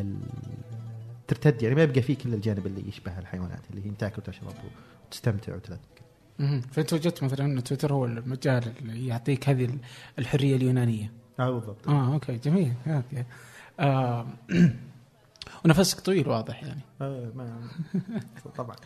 ال 0.00 0.16
ترتد 1.28 1.62
يعني 1.62 1.74
ما 1.74 1.82
يبقى 1.82 2.02
فيك 2.02 2.26
إلا 2.26 2.34
الجانب 2.34 2.66
اللي 2.66 2.88
يشبه 2.88 3.18
الحيوانات 3.18 3.60
اللي 3.70 3.86
هي 3.86 3.90
تاكل 3.98 4.16
وتشرب 4.18 4.54
وتستمتع 5.06 5.54
وتلذذ. 5.54 5.78
فانت 6.72 6.92
وجدت 6.92 7.24
مثلا 7.24 7.44
ان 7.46 7.64
تويتر 7.64 7.92
هو 7.92 8.04
المجال 8.04 8.72
اللي 8.80 9.06
يعطيك 9.06 9.48
هذه 9.48 9.78
الحرية 10.18 10.56
اليونانية. 10.56 11.12
آه 11.40 11.50
بالضبط. 11.50 11.88
آه 11.88 12.12
okay 12.14 12.36
جميل. 12.36 12.72
okay. 12.86 13.24
آه 13.80 14.26
ونفسك 15.64 16.00
طويل 16.00 16.28
واضح 16.28 16.62
يعني. 16.62 16.80
آه 17.00 17.32
ما 17.34 17.68
طبعا. 18.58 18.76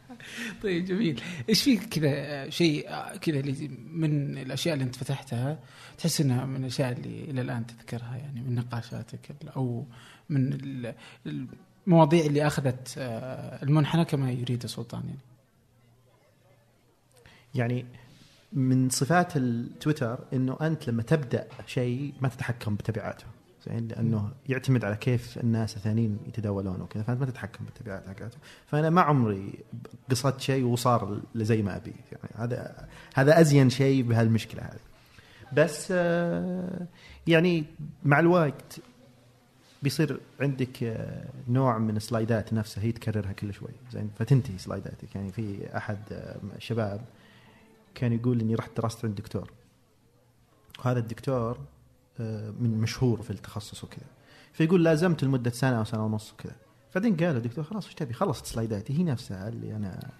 طيب 0.62 0.84
جميل. 0.84 1.20
إيش 1.48 1.62
في 1.62 1.76
كذا 1.76 2.08
آه، 2.10 2.48
شيء 2.48 2.88
آه، 2.90 3.16
كذا 3.16 3.42
من 3.92 4.38
الأشياء 4.38 4.74
اللي 4.74 4.84
أنت 4.84 4.96
فتحتها 4.96 5.58
تحس 5.98 6.20
إنها 6.20 6.44
من 6.46 6.56
الأشياء 6.56 6.92
اللي 6.92 7.24
إلى 7.24 7.40
الآن 7.40 7.66
تذكرها 7.66 8.16
يعني 8.16 8.40
من 8.40 8.54
نقاشاتك 8.54 9.36
أو 9.56 9.86
من 10.28 10.52
ال- 10.52 10.94
المواضيع 11.86 12.26
اللي 12.26 12.46
أخذت 12.46 12.94
آه، 12.98 13.62
المنحنى 13.62 14.04
كما 14.04 14.30
يريد 14.30 14.62
السلطان 14.64 15.02
يعني؟ 15.06 15.18
يعني 17.54 17.86
من 18.52 18.90
صفات 18.90 19.36
التويتر 19.36 20.18
إنه 20.32 20.56
أنت 20.60 20.88
لما 20.88 21.02
تبدأ 21.02 21.46
شيء 21.66 22.14
ما 22.20 22.28
تتحكم 22.28 22.74
بتبعاته 22.74 23.26
زين؟ 23.68 23.88
لأنه 23.88 24.30
يعتمد 24.48 24.84
على 24.84 24.96
كيف 24.96 25.38
الناس 25.38 25.76
الثانيين 25.76 26.18
يتداولون 26.26 26.80
وكذا 26.80 27.02
فأنت 27.02 27.20
ما 27.20 27.26
تتحكم 27.26 27.64
بالتبعات 27.64 28.08
حقته 28.08 28.38
فأنا 28.66 28.90
ما 28.90 29.00
عمري 29.00 29.52
قصدت 30.10 30.40
شيء 30.40 30.64
وصار 30.64 31.20
زي 31.34 31.62
ما 31.62 31.76
أبي 31.76 31.94
يعني 32.12 32.34
هذا 32.34 32.88
هذا 33.14 33.40
أزين 33.40 33.70
شيء 33.70 34.02
بهالمشكلة 34.02 34.62
هذه. 34.62 34.80
بس 35.52 35.88
آه، 35.90 36.86
يعني 37.26 37.64
مع 38.04 38.20
الوقت 38.20 38.80
بيصير 39.82 40.20
عندك 40.40 40.82
آه، 40.82 41.24
نوع 41.48 41.78
من 41.78 41.96
السلايدات 41.96 42.52
نفسها 42.52 42.84
هي 42.84 42.92
تكررها 42.92 43.32
كل 43.32 43.54
شوي 43.54 43.70
زين؟ 43.92 44.10
فتنتهي 44.18 44.58
سلايداتك. 44.58 45.14
يعني 45.14 45.32
في 45.32 45.76
أحد 45.76 45.98
آه، 46.12 46.36
الشباب 46.56 47.00
كان 47.94 48.12
يقول 48.12 48.40
إني 48.40 48.54
رحت 48.54 48.80
درست 48.80 49.04
عند 49.04 49.14
دكتور 49.14 49.52
وهذا 50.78 50.98
الدكتور 50.98 51.58
آه، 52.20 52.50
من 52.50 52.80
مشهور 52.80 53.22
في 53.22 53.30
التخصص 53.30 53.84
وكذا. 53.84 54.06
فيقول 54.52 54.84
لازمت 54.84 55.24
لمدة 55.24 55.50
سنة 55.50 55.78
أو 55.78 55.84
سنة 55.84 56.04
ونص 56.04 56.32
وكذا. 56.32 56.56
بعدين 56.94 57.16
قال 57.16 57.36
الدكتور 57.36 57.64
خلاص 57.64 57.86
وش 57.86 57.94
تبي؟ 57.94 58.14
خلصت 58.14 58.46
سلايداتي. 58.46 58.98
هي 58.98 59.02
نفسها 59.02 59.48
اللي 59.48 59.76
أنا 59.76 60.10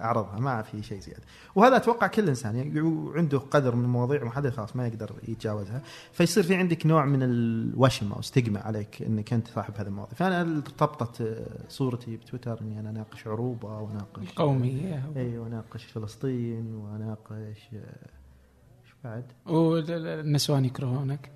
أعرضها 0.00 0.38
ما 0.40 0.62
في 0.62 0.82
شيء 0.82 1.00
زيادة. 1.00 1.22
وهذا 1.54 1.76
أتوقع 1.76 2.06
كل 2.06 2.28
إنسان 2.28 2.56
يعني 2.56 2.80
عنده 3.16 3.38
قدر 3.38 3.74
من 3.74 3.84
المواضيع 3.84 4.24
محدد 4.24 4.50
خلاص 4.50 4.76
ما 4.76 4.86
يقدر 4.86 5.12
يتجاوزها. 5.28 5.82
فيصير 6.12 6.42
في 6.42 6.54
عندك 6.54 6.86
نوع 6.86 7.04
من 7.04 7.22
الوشم 7.22 8.12
أو 8.12 8.22
ستيغما 8.22 8.60
عليك 8.60 9.02
إنك 9.02 9.32
أنت 9.32 9.48
صاحب 9.48 9.74
هذه 9.76 9.86
المواضيع. 9.86 10.14
فأنا 10.14 10.40
ارتبطت 10.40 11.44
صورتي 11.68 12.16
بتويتر 12.16 12.60
إني 12.60 12.80
أنا 12.80 12.90
أناقش 12.90 13.26
عروبة 13.26 13.78
وأناقش 13.78 14.32
قوميه 14.36 15.10
اي 15.16 15.38
وأناقش 15.38 15.84
فلسطين 15.84 16.74
وأناقش 16.74 17.68
إيش 17.72 18.94
بعد؟ 19.04 19.24
والنسوان 19.46 20.64
يكرهونك. 20.64 21.30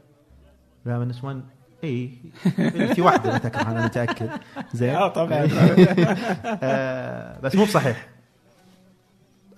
لا 0.87 1.03
النسوان 1.03 1.43
اي 1.85 2.19
في 2.95 3.03
واحدة 3.03 3.31
لا 3.33 3.38
تكره 3.38 3.62
أنا 3.71 3.85
متأكد. 3.85 4.31
زين. 4.75 4.95
آه 4.95 5.09
طبعا. 5.09 5.49
آه 6.62 7.41
بس 7.41 7.55
مو 7.57 7.65
بصحيح. 7.65 8.09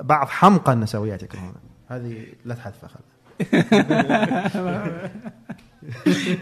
بعض 0.01 0.27
حمقى 0.27 0.73
النسويات 0.73 1.23
يكرهونه 1.23 1.55
هذه 1.89 2.27
لا 2.45 2.55
تحذفها 2.55 2.89
خلها 2.89 3.11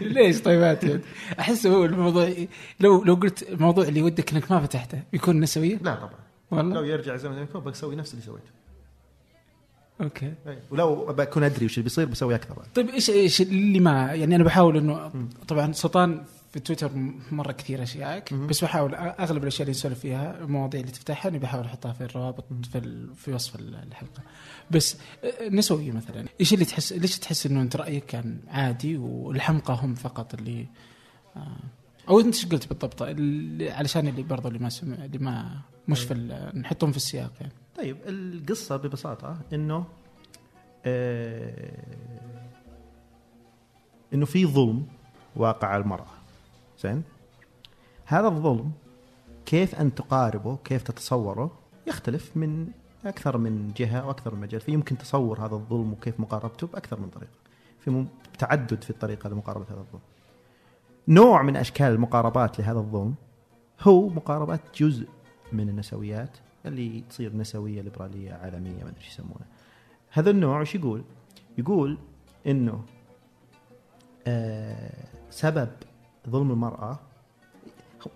ليش 0.01 0.41
طيب؟ 0.41 1.01
أحس 1.39 1.67
هو 1.67 1.85
الموضوع 1.85 2.33
لو 2.79 3.03
لو 3.03 3.15
قلت 3.15 3.43
الموضوع 3.43 3.83
اللي 3.83 4.01
ودك 4.01 4.33
إنك 4.33 4.51
ما 4.51 4.59
فتحته 4.59 5.03
بيكون 5.11 5.39
نسوية؟ 5.39 5.77
لا 5.77 5.95
طبعا. 5.95 6.09
لو 6.51 6.57
والله 6.57 6.85
يرجع 6.85 7.13
الزمن 7.13 7.37
يكون 7.37 7.63
بسوي 7.63 7.95
نفس 7.95 8.13
اللي 8.13 8.25
سويته. 8.25 8.51
أوكي. 10.01 10.33
أي. 10.47 10.57
ولو 10.71 11.05
بكون 11.05 11.43
أدري 11.43 11.65
وش 11.65 11.73
اللي 11.73 11.83
بيصير 11.83 12.05
بسوي 12.05 12.35
أكثر 12.35 12.55
طيب 12.75 12.89
إيش 12.89 13.09
إيش 13.09 13.41
اللي 13.41 13.79
ما 13.79 14.13
يعني 14.13 14.35
أنا 14.35 14.43
بحاول 14.43 14.77
إنه 14.77 15.11
طبعا 15.47 15.71
سلطان 15.71 16.23
في 16.51 16.59
تويتر 16.59 16.91
مرة 17.31 17.51
كثير 17.51 17.83
اشيائك. 17.83 18.33
بس 18.33 18.63
بحاول 18.63 18.95
أغلب 18.95 19.41
الأشياء 19.43 19.61
اللي 19.61 19.71
نسولف 19.71 19.99
فيها 19.99 20.39
المواضيع 20.41 20.81
اللي 20.81 20.91
تفتحها 20.91 21.29
إني 21.29 21.39
بحاول 21.39 21.65
أحطها 21.65 21.93
في 21.93 22.01
الروابط 22.03 22.45
في 22.71 22.77
ال- 22.77 23.15
في 23.15 23.33
وصف 23.33 23.55
ال- 23.55 23.75
الحلقة. 23.75 24.21
بس 24.71 24.97
نسوي 25.51 25.91
مثلا 25.91 26.25
إيش 26.39 26.53
اللي 26.53 26.65
تحس 26.65 26.93
ليش 26.93 27.19
تحس 27.19 27.45
إنه 27.45 27.61
أنت 27.61 27.75
رأيك 27.75 28.05
كان 28.05 28.39
عادي 28.47 28.97
والحمقى 28.97 29.79
هم 29.81 29.95
فقط 29.95 30.33
اللي 30.33 30.67
آه، 31.35 31.57
أو 32.09 32.19
أنت 32.19 32.35
إيش 32.35 32.45
قلت 32.45 32.67
بالضبط؟ 32.67 33.01
اللي 33.01 33.71
علشان 33.71 34.07
اللي 34.07 34.23
برضو 34.23 34.47
اللي 34.47 34.59
ما 34.59 34.69
سمع 34.69 35.05
اللي 35.05 35.17
ما 35.17 35.59
مش 35.87 36.01
في 36.03 36.13
ال- 36.13 36.61
نحطهم 36.61 36.91
في 36.91 36.97
السياق 36.97 37.31
يعني. 37.41 37.53
طيب 37.77 37.97
القصة 38.07 38.77
ببساطة 38.77 39.41
إنه 39.53 39.85
آه 40.85 41.83
إنه 44.13 44.25
في 44.25 44.45
ظلم 44.45 44.85
واقع 45.35 45.67
على 45.67 45.83
المرأة. 45.83 46.07
زين 46.79 47.03
هذا 48.05 48.27
الظلم 48.27 48.71
كيف 49.45 49.75
انت 49.75 49.97
تقاربه 49.97 50.57
كيف 50.63 50.83
تتصوره 50.83 51.51
يختلف 51.87 52.37
من 52.37 52.67
أكثر 53.05 53.37
من 53.37 53.71
جهة 53.77 54.07
وأكثر 54.07 54.35
من 54.35 54.41
مجال 54.41 54.61
فيمكن 54.61 54.97
تصور 54.97 55.45
هذا 55.45 55.55
الظلم 55.55 55.91
وكيف 55.91 56.19
مقاربته 56.19 56.67
بأكثر 56.67 56.99
من 56.99 57.09
طريقة 57.09 57.31
في 57.79 58.05
تعدد 58.37 58.83
في 58.83 58.89
الطريقة 58.89 59.29
لمقاربة 59.29 59.65
هذا 59.65 59.79
الظلم 59.79 60.01
نوع 61.07 61.41
من 61.41 61.55
أشكال 61.55 61.87
المقاربات 61.87 62.59
لهذا 62.59 62.79
الظلم 62.79 63.15
هو 63.81 64.09
مقاربات 64.09 64.61
جزء 64.75 65.07
من 65.51 65.69
النسويات 65.69 66.37
اللي 66.65 67.03
تصير 67.09 67.35
نسوية 67.35 67.81
ليبرالية 67.81 68.33
عالمية 68.33 68.83
ما 68.83 68.89
أدري 68.89 68.97
إيش 68.97 69.07
يسمونها. 69.07 69.47
هذا 70.09 70.29
النوع 70.29 70.59
إيش 70.59 70.75
يقول؟ 70.75 71.03
يقول 71.57 71.97
إنه 72.47 72.81
آه 74.27 75.03
سبب 75.29 75.69
ظلم 76.29 76.51
المرأة. 76.51 76.99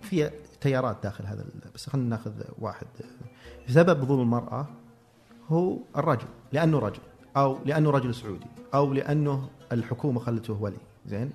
في 0.02 0.30
تيارات 0.60 0.96
داخل 1.02 1.26
هذا 1.26 1.44
بس 1.74 1.90
خلينا 1.90 2.08
ناخذ 2.08 2.32
واحد. 2.58 2.86
سبب 3.68 4.04
ظلم 4.04 4.20
المرأة 4.20 4.66
هو 5.48 5.78
الرجل 5.96 6.26
لأنه 6.52 6.78
رجل 6.78 7.00
أو 7.36 7.58
لأنه 7.64 7.90
رجل 7.90 8.14
سعودي 8.14 8.46
أو 8.74 8.92
لأنه 8.92 9.48
الحكومة 9.72 10.20
خلته 10.20 10.62
ولي 10.62 10.76
زين؟ 11.06 11.30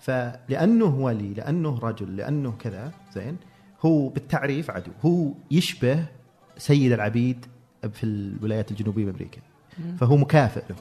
فلانه 0.00 0.96
ولي 0.98 1.34
لأنه 1.34 1.78
رجل 1.78 2.16
لأنه 2.16 2.52
كذا 2.58 2.92
زين؟ 3.12 3.36
هو 3.84 4.08
بالتعريف 4.08 4.70
عدو. 4.70 4.90
هو 5.04 5.32
يشبه 5.50 6.06
سيد 6.56 6.92
العبيد 6.92 7.46
في 7.92 8.04
الولايات 8.04 8.70
الجنوبية 8.70 9.04
بأمريكا. 9.04 9.40
فهو 9.98 10.16
مكافئ 10.16 10.62
له. 10.70 10.76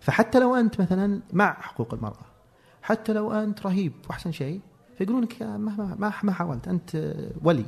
فحتى 0.00 0.38
لو 0.40 0.54
أنت 0.54 0.80
مثلا 0.80 1.20
مع 1.32 1.52
حقوق 1.60 1.94
المرأة 1.94 2.26
حتى 2.82 3.12
لو 3.12 3.32
أنت 3.32 3.66
رهيب 3.66 3.92
وأحسن 4.08 4.32
شيء 4.32 4.60
فيقولون 4.98 5.22
لك 5.22 5.42
ما 5.42 5.96
ما 5.98 6.12
ما, 6.22 6.32
حاولت 6.32 6.68
أنت 6.68 7.14
ولي. 7.42 7.64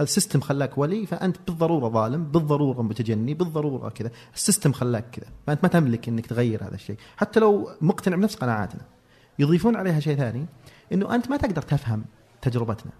ال 0.00 0.06
system 0.06 0.40
خلاك 0.40 0.78
ولي 0.78 1.06
فأنت 1.06 1.36
بالضرورة 1.46 1.88
ظالم 1.88 2.24
بالضرورة 2.24 2.82
متجني 2.82 3.34
بالضرورة 3.34 3.88
كذا. 3.88 4.10
ال 4.34 4.39
system 4.39 4.72
خلاك 4.72 5.10
كذا. 5.10 5.26
فأنت 5.46 5.62
ما 5.62 5.68
تملك 5.68 6.08
إنك 6.08 6.26
تغير 6.26 6.64
هذا 6.64 6.74
الشيء. 6.74 6.96
حتى 7.16 7.40
لو 7.40 7.70
مقتنع 7.80 8.16
بنفس 8.16 8.36
قناعاتنا. 8.36 8.82
يضيفون 9.38 9.76
عليها 9.76 10.00
شيء 10.00 10.16
ثاني 10.16 10.46
إنه 10.92 11.14
أنت 11.14 11.30
ما 11.30 11.36
تقدر 11.36 11.62
تفهم 11.62 12.04
تجربتنا. 12.42 12.92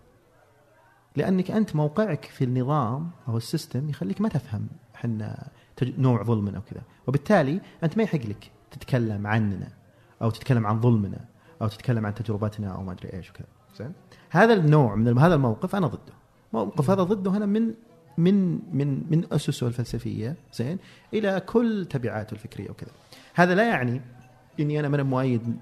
لأنك 1.17 1.51
أنت 1.51 1.77
موقعك 1.77 2.25
في 2.25 2.45
النظام 2.45 3.11
أو 3.29 3.37
السيستم 3.37 3.89
يخليك 3.89 4.21
ما 4.21 4.29
تفهم 4.29 4.69
إحنا 4.95 5.51
نوع 5.83 6.23
ظلمنا 6.23 6.59
وكذا. 6.59 6.83
وبالتالي 7.07 7.61
أنت 7.85 7.97
ما 7.97 8.03
يحق 8.03 8.27
لك 8.27 8.51
تتكلم 8.71 9.27
عننا 9.27 9.69
أو 10.23 10.31
تتكلم 10.31 10.67
عن 10.67 10.81
ظلمنا. 10.81 11.36
أو 11.63 11.69
تتكلم 11.69 12.07
عن 12.07 12.15
تجربتنا 12.15 12.69
أو 12.69 12.83
ما 12.83 12.93
أدري 12.93 13.13
إيش 13.13 13.31
وكذا. 13.31 13.47
زين؟ 13.79 13.93
هذا 14.31 14.55
النوع 14.55 14.95
من 14.95 15.19
هذا 15.19 15.35
الموقف 15.35 15.77
أنا 15.77 15.87
ضده. 15.87 16.13
موقف 16.53 16.91
هذا 16.91 17.03
ضده 17.03 17.37
أنا 17.37 17.47
من 17.47 17.75
من 18.19 18.59
من 18.77 19.05
من 19.11 19.25
اسسه 19.33 19.67
الفلسفية 19.67 20.37
زين؟ 20.55 20.79
إلى 21.15 21.41
كل 21.41 21.87
تبعاته 21.91 22.35
الفكرية 22.35 22.71
وكذا. 22.71 22.91
هذا 23.35 23.55
لا 23.55 23.69
يعني 23.69 24.01
إني 24.61 24.81
أنا 24.81 24.89
من 24.89 25.03
مؤيد 25.03 25.57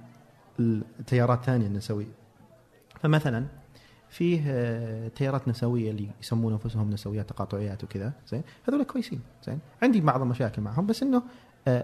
التيارات 0.60 1.44
ثانية 1.44 1.66
النسويه 1.66 2.12
فمثلا 3.00 3.46
فيه 4.10 4.42
آه، 4.46 5.08
تيارات 5.08 5.48
نسوية 5.48 5.90
اللي 5.90 6.08
يسمون 6.20 6.52
أنفسهم 6.52 6.90
نسويات 6.90 7.28
تقاطعيات 7.28 7.84
وكذا 7.84 8.12
زين؟ 8.28 8.42
هذول 8.68 8.82
كويسين 8.82 9.20
زين؟ 9.46 9.58
عندي 9.82 10.00
بعض 10.00 10.20
المشاكل 10.22 10.62
معهم 10.62 10.86
بس 10.86 11.02
إنه 11.02 11.22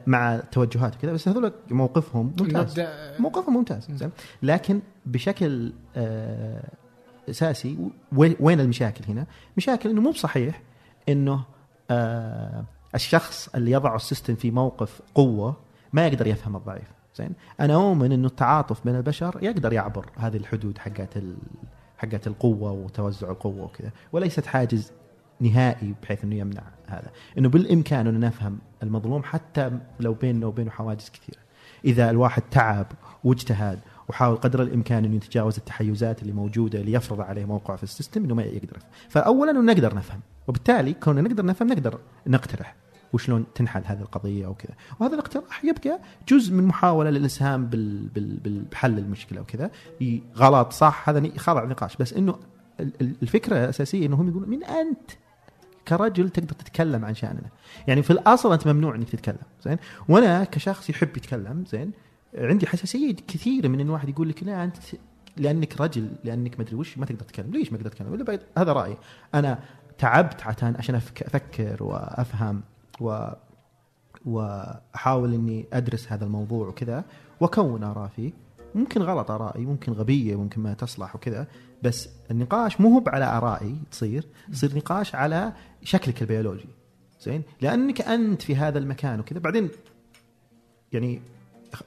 مع 0.07 0.43
توجهات 0.53 0.97
وكذا 0.97 1.13
بس 1.13 1.29
هذول 1.29 1.53
موقفهم 1.71 2.33
ممتاز 2.41 2.71
نبدأ 2.71 3.17
موقفهم 3.19 3.55
ممتاز 3.55 3.91
زين 3.91 4.11
لكن 4.43 4.81
بشكل 5.07 5.73
آه، 5.97 6.69
أساسي 7.31 7.79
وين 8.41 8.61
المشاكل 8.61 9.05
هنا؟ 9.09 9.27
مشاكل 9.57 9.91
إنه 9.91 10.01
مو 10.01 10.11
بصحيح 10.11 10.63
إنه 11.09 11.45
آه، 11.91 12.65
الشخص 12.95 13.49
اللي 13.55 13.71
يضع 13.71 13.97
السيستم 13.97 14.35
في 14.35 14.51
موقف 14.51 15.01
قوة 15.15 15.57
ما 15.93 16.07
يقدر 16.07 16.27
يفهم 16.27 16.57
الضعيف 16.57 16.89
زين 17.17 17.33
أنا 17.61 17.75
أؤمن 17.75 18.13
إنه 18.13 18.27
التعاطف 18.27 18.85
بين 18.85 18.97
البشر 18.97 19.39
يقدر 19.43 19.73
يعبر 19.73 20.07
هذه 20.17 20.37
الحدود 20.37 20.79
حقت. 20.79 21.19
حقت 21.99 22.27
القوة 22.27 22.73
وتوزع 22.73 23.31
القوة 23.31 23.65
وكذا 23.65 23.91
وليست 24.13 24.47
حاجز 24.47 24.93
نهائي 25.41 25.95
بحيث 26.03 26.25
إنه 26.25 26.35
يمنع 26.35 26.63
هذا. 26.87 27.11
إنه 27.39 27.49
بالإمكان 27.49 28.07
إنه 28.07 28.27
نفهم 28.27 28.59
المظلوم 28.83 29.23
حتى 29.23 29.71
لو 30.01 30.13
بيننا 30.15 30.47
وبينه 30.47 30.71
حواجز 30.71 31.09
كثيرة. 31.09 31.39
إذا 31.85 32.11
الواحد 32.11 32.43
تعب 32.51 32.87
واجتهد 33.25 33.79
وحاول 34.09 34.37
قدر 34.37 34.63
الإمكان 34.63 35.05
إنه 35.05 35.17
يتجاوز 35.17 35.57
التحيزات 35.57 36.23
اللي 36.23 36.33
موجودة 36.33 36.81
اللي 36.81 36.93
يفرض 36.93 37.21
عليه 37.21 37.45
موقع 37.45 37.77
في 37.77 37.83
السيستم 37.83 38.25
إنه 38.25 38.35
ما 38.35 38.43
يقدر. 38.43 38.79
فاولا 39.09 39.51
إنه 39.51 39.61
نقدر 39.73 39.95
نفهم. 39.95 40.21
وبالتالي 40.49 40.93
كوننا 40.93 41.21
نقدر 41.21 41.45
نفهم 41.47 41.69
نقدر 41.69 41.99
نقترح 42.27 42.75
وشلون 43.13 43.45
تنحل 43.55 43.83
هذه 43.85 44.01
القضية 44.01 44.47
وكذا 44.47 44.75
وهذا 45.01 45.15
الاقتراح 45.15 45.65
يبقى 45.65 46.01
جزء 46.29 46.55
من 46.55 46.65
محاولة 46.65 47.11
للإسهام 47.11 47.67
بال 47.67 48.09
بال 48.09 48.63
بحل 48.63 48.99
المشكلة 48.99 49.41
وكذا 49.41 49.71
غلط 50.37 50.73
صح 50.73 51.09
هذا 51.09 51.39
خاضع 51.39 51.65
نقاش. 51.65 51.97
بس 51.97 52.13
إنه 52.13 52.35
ال- 52.81 52.93
ال- 53.01 53.15
الفكرة 53.23 53.65
الأساسية 53.65 54.07
إنه 54.07 54.17
هم 54.17 54.29
يقولون 54.29 54.49
من 54.49 54.65
أنت 54.65 55.11
كرجل 55.91 56.31
تقدر 56.31 56.53
تتكلم 56.53 57.05
عن 57.05 57.15
شأننا. 57.15 57.51
يعني 57.87 58.03
في 58.03 58.11
الأصل 58.11 58.53
أنت 58.53 58.69
ممنوع 58.69 58.95
إنك 58.95 59.09
تتكلم 59.09 59.39
زين؟ 59.65 59.77
وأنا 60.09 60.45
كشخص 60.45 60.91
يحب 60.91 61.17
يتكلم 61.17 61.65
زين؟ 61.67 61.93
عندي 62.35 62.67
حساسية 62.67 63.17
كثيرة 63.29 63.69
من 63.69 63.81
إن 63.81 63.91
واحد 63.91 64.09
يقول 64.09 64.29
لك 64.29 64.43
لا 64.43 64.65
أنت 64.65 64.77
لأنك 65.37 65.81
رجل 65.81 66.11
لأنك 66.25 66.61
مدري 66.61 66.77
وش 66.77 66.99
ما 66.99 67.07
تقدر 67.07 67.21
تتكلم. 67.21 67.51
ليش 67.51 67.73
ما 67.73 67.79
أقدر 67.79 67.91
أتكلم؟ 67.91 68.41
هذا 68.59 68.73
رأيي. 68.73 68.97
أنا 69.35 69.59
تعبت 69.99 70.43
عشان 70.43 70.77
عشان 70.77 70.95
أفكر 70.95 71.83
وأفهم 71.83 72.63
و 73.01 73.29
وأحاول 74.25 75.35
إني 75.35 75.67
أدرس 75.73 76.13
هذا 76.13 76.25
الموضوع 76.25 76.69
وكذا 76.69 77.05
واكون 77.41 77.85
آراء 77.85 78.09
فيه. 78.09 78.33
ممكن 78.75 79.03
غلط 79.03 79.31
آرائي 79.31 79.67
ممكن 79.67 79.93
غبية 79.93 80.37
ممكن 80.37 80.61
ما 80.61 80.75
تصلح 80.75 81.15
وكذا 81.15 81.47
بس 81.83 82.09
النقاش 82.31 82.81
مو 82.81 82.99
هو 82.99 83.05
على 83.07 83.25
آرائي 83.25 83.77
تصير 83.91 84.27
يصير 84.49 84.77
نقاش 84.77 85.15
على 85.15 85.53
شكلك 85.83 86.23
البيولوجي. 86.23 86.69
زين؟ 87.21 87.43
لأنك 87.61 88.01
أنت 88.01 88.43
في 88.43 88.57
هذا 88.57 88.79
المكان 88.79 89.21
وكذا. 89.21 89.39
بعدين 89.39 89.71
يعني 90.93 91.23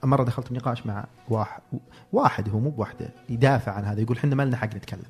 مرة 0.04 0.24
دخلت 0.24 0.52
نقاش 0.52 0.86
مع 0.86 1.08
واحد 1.30 1.62
واحد 2.12 2.50
هو 2.50 2.60
مو 2.60 2.70
بوحده 2.70 3.10
يدافع 3.30 3.72
عن 3.72 3.84
هذا 3.84 4.02
يقول 4.02 4.18
إحنا 4.18 4.36
ما 4.36 4.44
لنا 4.44 4.58
حق 4.58 4.76
نتكلم. 4.76 5.04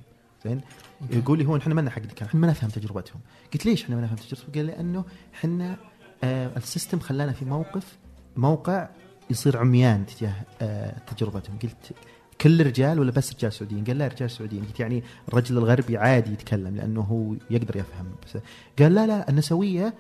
زين؟ 0.46 0.62
يقول 1.10 1.38
لي 1.40 1.46
هو 1.46 1.58
إحنا 1.58 1.74
ما 1.74 1.82
لنا 1.82 1.90
حق 1.90 2.02
نتكلم 2.02 2.28
إحنا 2.28 2.40
ما 2.40 2.48
نفهم 2.48 2.70
تجربتهم. 2.70 3.22
قلت 3.54 3.66
ليش 3.66 3.84
إحنا 3.84 3.96
ما 3.96 4.02
نفهم 4.02 4.16
تجربتهم؟ 4.16 4.54
قال 4.56 4.66
لأنه 4.66 5.06
إحنا 5.34 5.78
آه 6.24 6.58
السيستم 6.58 7.00
خلانا 7.00 7.32
في 7.32 7.46
موقف 7.46 7.98
موقع 8.36 8.90
يصير 9.30 9.58
عميان 9.58 10.06
تجاه 10.06 10.34
آه 10.62 11.00
تجربتهم. 11.00 11.60
قلت 11.64 11.94
كل 12.44 12.66
رجال 12.66 13.00
ولا 13.00 13.12
بس 13.12 13.34
رجال 13.34 13.54
سعوديين؟ 13.54 13.84
قال 13.84 13.98
لا 13.98 14.08
رجال 14.08 14.32
سعوديين، 14.32 14.64
قلت 14.64 14.80
يعني 14.80 15.04
الرجل 15.30 15.58
الغربي 15.58 15.98
عادي 15.98 16.34
يتكلم 16.34 16.76
لأنه 16.76 17.02
هو 17.02 17.36
يقدر 17.50 17.76
يفهم. 17.76 18.06
بس 18.26 18.38
قال 18.80 18.96
لا 18.96 19.08
لا 19.08 19.30
النسوية 19.30 19.94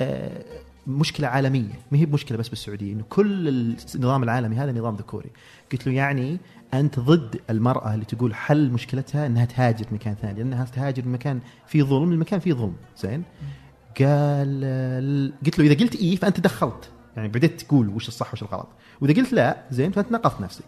آه، 0.00 0.44
مشكلة 0.86 1.28
عالمية. 1.28 1.80
ما 1.90 1.98
هي 1.98 2.06
بمشكلة 2.06 2.38
بس 2.38 2.48
بالسعودية 2.48 2.92
إنه 2.92 3.04
كل 3.08 3.48
النظام 3.94 4.22
العالمي 4.22 4.56
هذا 4.56 4.72
نظام 4.72 4.94
ذكوري. 4.94 5.30
قلت 5.72 5.86
له 5.86 5.92
يعني 5.92 6.38
أنت 6.74 7.00
ضد 7.00 7.40
المرأة 7.50 7.94
اللي 7.94 8.04
تقول 8.04 8.34
حل 8.34 8.70
مشكلتها 8.70 9.26
إنها 9.26 9.44
تهاجر 9.44 9.86
مكان 9.92 10.14
ثاني 10.14 10.38
لأنها 10.38 10.64
تهاجر 10.64 11.08
مكان 11.08 11.40
فيه 11.66 11.82
ظلم 11.82 12.12
المكان 12.12 12.40
فيه 12.40 12.52
ظلم. 12.52 12.76
زين؟ 12.98 13.22
قال 13.98 14.60
آه، 14.64 15.32
قلت 15.46 15.58
له 15.58 15.64
إذا 15.66 15.84
قلت 15.84 15.96
اي 15.96 16.16
فأنت 16.16 16.40
دخلت. 16.40 16.90
يعني 17.16 17.28
بديت 17.28 17.60
تقول 17.60 17.88
وش 17.88 18.08
الصح 18.08 18.32
وش 18.32 18.42
الغلط. 18.42 18.68
وإذا 19.00 19.14
قلت 19.14 19.32
لا 19.32 19.56
زين 19.70 19.92
فأنت 19.92 20.12
نقصت 20.12 20.40
نفسك. 20.40 20.64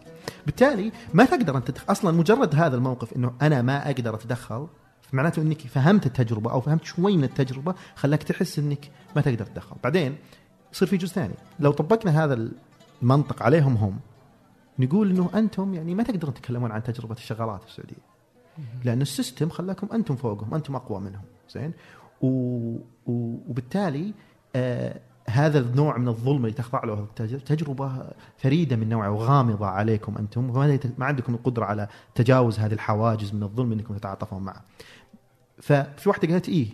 بالتالي 0.46 0.92
ما 1.14 1.24
تقدر 1.24 1.56
انت 1.56 1.70
تدخل 1.70 1.92
أصلا 1.92 2.16
مجرد 2.16 2.54
هذا 2.54 2.76
الموقف 2.76 3.12
إنه 3.16 3.32
أنا 3.42 3.62
ما 3.62 3.90
أقدر 3.90 4.14
أتدخل 4.14 4.66
معناته 5.12 5.42
إنك 5.42 5.61
فهمت 5.61 6.06
التجربة 6.06 6.52
أو 6.52 6.61
فهمت 6.61 6.84
شوي 6.84 7.16
من 7.16 7.24
التجربة 7.24 7.74
خلاك 7.94 8.22
تحس 8.22 8.58
إنك 8.58 8.90
ما 9.16 9.22
تقدر 9.22 9.44
تتدخل 9.44 9.76
بعدين 9.84 10.16
يصير 10.72 10.88
في 10.88 10.96
جزء 10.96 11.14
ثاني. 11.14 11.34
لو 11.61 11.70
طبقنا 11.70 12.24
هذا 12.24 12.50
المنطق 13.02 13.42
عليهم 13.42 13.76
هم 13.76 13.98
نقول 14.78 15.11
إنه 15.11 15.30
أنتم 15.34 15.74
يعني 15.74 15.94
ما 15.94 16.02
تقدرون 16.02 16.34
تتكلمون 16.34 16.72
عن 16.72 16.82
تجربة 16.82 17.14
الشغالات 17.14 17.62
في 17.62 17.68
السعودية. 17.68 18.08
لأن 18.84 19.02
السيستم 19.02 19.48
خلاكم 19.48 19.88
أنتم 19.92 20.16
فوقهم 20.16 20.54
أنتم 20.54 20.76
أقوى 20.76 21.00
منهم. 21.00 21.22
زين؟ 21.50 21.72
و... 22.20 22.28
و... 23.06 23.38
وبالتالي 23.48 24.14
آه 24.56 25.00
هذا 25.28 25.58
النوع 25.58 25.98
من 25.98 26.08
الظلم 26.08 26.44
اللي 26.44 26.52
تخضع 26.56 26.84
له 26.84 27.06
تجربة 27.46 27.92
فريدة 28.38 28.76
من 28.76 28.88
نوعها 28.88 29.08
وغامضة 29.08 29.66
عليكم 29.66 30.16
أنتم. 30.18 30.50
وما 30.50 30.66
يت- 30.74 30.98
ما 30.98 31.06
عندكم 31.06 31.34
القدرة 31.34 31.64
على 31.64 31.88
تجاوز 32.14 32.58
هذه 32.58 32.72
الحواجز 32.72 33.34
من 33.34 33.42
الظلم 33.42 33.72
إنكم 33.72 33.96
تتعاطفون 33.96 34.42
معه. 34.42 34.62
ففي 35.62 36.08
واحدة 36.08 36.28
قالت 36.32 36.48
إيه. 36.48 36.66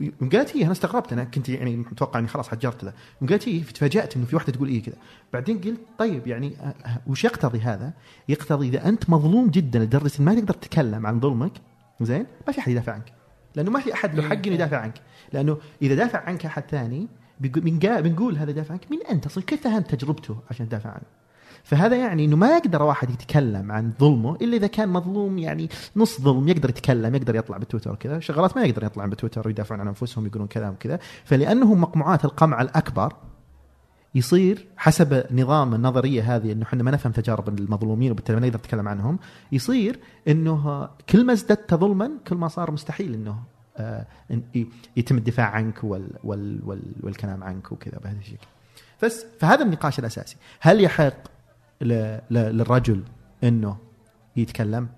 يوم 0.00 0.30
قالت 0.32 0.56
إيه 0.56 0.62
أنا 0.64 0.72
استغربت 0.72 1.12
أنا 1.12 1.24
كنت 1.24 1.48
يعني 1.48 1.76
متوقع 1.76 2.18
إني 2.18 2.28
خلاص 2.28 2.48
حجرت 2.48 2.84
له. 2.84 2.92
يوم 3.22 3.30
قالت 3.30 3.48
إيه 3.48 3.62
تفاجأت 3.64 4.16
إنه 4.16 4.26
في 4.26 4.36
واحدة 4.36 4.52
تقول 4.52 4.68
إيه 4.68 4.82
كذا. 4.82 4.94
بعدين 5.32 5.58
قلت 5.60 5.80
طيب 5.98 6.26
يعني 6.26 6.52
آه، 6.60 6.74
آه، 6.88 7.00
وش 7.06 7.24
يقتضي 7.24 7.60
هذا؟ 7.60 7.92
يقتضي 8.28 8.68
إذا 8.68 8.88
أنت 8.88 9.10
مظلوم 9.10 9.48
جدا 9.48 9.78
لدرجة 9.78 10.22
ما 10.22 10.34
تقدر 10.34 10.54
تتكلم 10.54 11.06
عن 11.06 11.20
ظلمك 11.20 11.52
زين؟ 12.00 12.26
ما 12.46 12.52
في 12.52 12.60
أحد 12.60 12.72
يدافع 12.72 12.92
عنك. 12.92 13.12
لأنه 13.54 13.70
ما 13.70 13.80
في 13.80 13.92
أحد 13.94 14.14
له 14.14 14.22
حق 14.22 14.32
إنه 14.32 14.54
يدافع 14.54 14.76
عنك. 14.78 14.94
لأنه 15.32 15.58
إذا 15.82 15.94
دافع 15.94 16.18
عنك 16.18 16.46
أحد 16.46 16.62
ثاني 16.70 17.08
بنقول 17.40 18.36
هذا 18.36 18.52
دافع 18.52 18.72
عنك. 18.72 18.90
مين 18.90 19.00
أنت 19.10 19.26
أصلا 19.26 19.44
كيف 19.44 19.64
فهمت 19.64 19.94
تجربته 19.94 20.36
عشان 20.50 20.68
تدافع 20.68 20.90
عنه 20.90 21.06
فهذا 21.64 21.96
يعني 21.96 22.24
إنه 22.24 22.36
ما 22.36 22.56
يقدر 22.56 22.82
واحد 22.82 23.10
يتكلم 23.10 23.72
عن 23.72 23.92
ظلمه 24.00 24.36
إلا 24.36 24.56
إذا 24.56 24.66
كان 24.66 24.88
مظلوم 24.88 25.38
يعني 25.38 25.68
نص 25.96 26.20
ظلم 26.20 26.48
يقدر 26.48 26.68
يتكلم 26.70 27.14
يقدر 27.14 27.36
يطلع 27.36 27.56
بتويتر 27.56 27.92
وكذا. 27.92 28.20
شغلات 28.20 28.56
ما 28.56 28.64
يقدر 28.64 28.84
يطلع 28.84 29.06
بتويتر 29.06 29.46
ويدافعون 29.46 29.80
عن 29.80 29.88
أنفسهم 29.88 30.26
يقولون 30.26 30.46
كذا 30.46 30.68
وكذا. 30.70 30.98
فلانهم 31.24 31.80
مقموعات 31.80 32.24
القمع 32.24 32.62
الأكبر 32.62 33.12
يصير 34.14 34.66
حسب 34.76 35.24
نظام 35.30 35.74
النظرية 35.74 36.36
هذه 36.36 36.52
إنه 36.52 36.62
إحنا 36.62 36.82
ما 36.82 36.90
نفهم 36.90 37.12
تجارب 37.12 37.48
المظلومين 37.48 38.10
وبالتالي 38.10 38.40
ما 38.40 38.46
نقدر 38.46 38.58
نتكلم 38.58 38.88
عنهم 38.88 39.18
يصير 39.52 39.98
إنه 40.28 40.88
كل 41.08 41.24
ما 41.24 41.32
ازددت 41.32 41.74
ظلما 41.74 42.10
كل 42.28 42.36
ما 42.36 42.48
صار 42.48 42.70
مستحيل 42.70 43.14
إنه 43.14 43.38
يتم 44.96 45.16
الدفاع 45.16 45.46
عنك 45.46 45.84
وال 45.84 46.10
وال 46.24 46.60
وال 46.64 46.82
والكلام 47.02 47.44
عنك 47.44 47.72
وكذا 47.72 47.98
بهذا 47.98 48.18
الشكل. 48.18 48.46
بس 49.02 49.26
فهذا 49.40 49.62
النقاش 49.64 49.98
الأساسي، 49.98 50.36
هل 50.60 50.80
يحق 50.80 51.14
للرجل 52.30 53.02
إنه 53.44 53.76
يتكلم؟ 54.36 54.88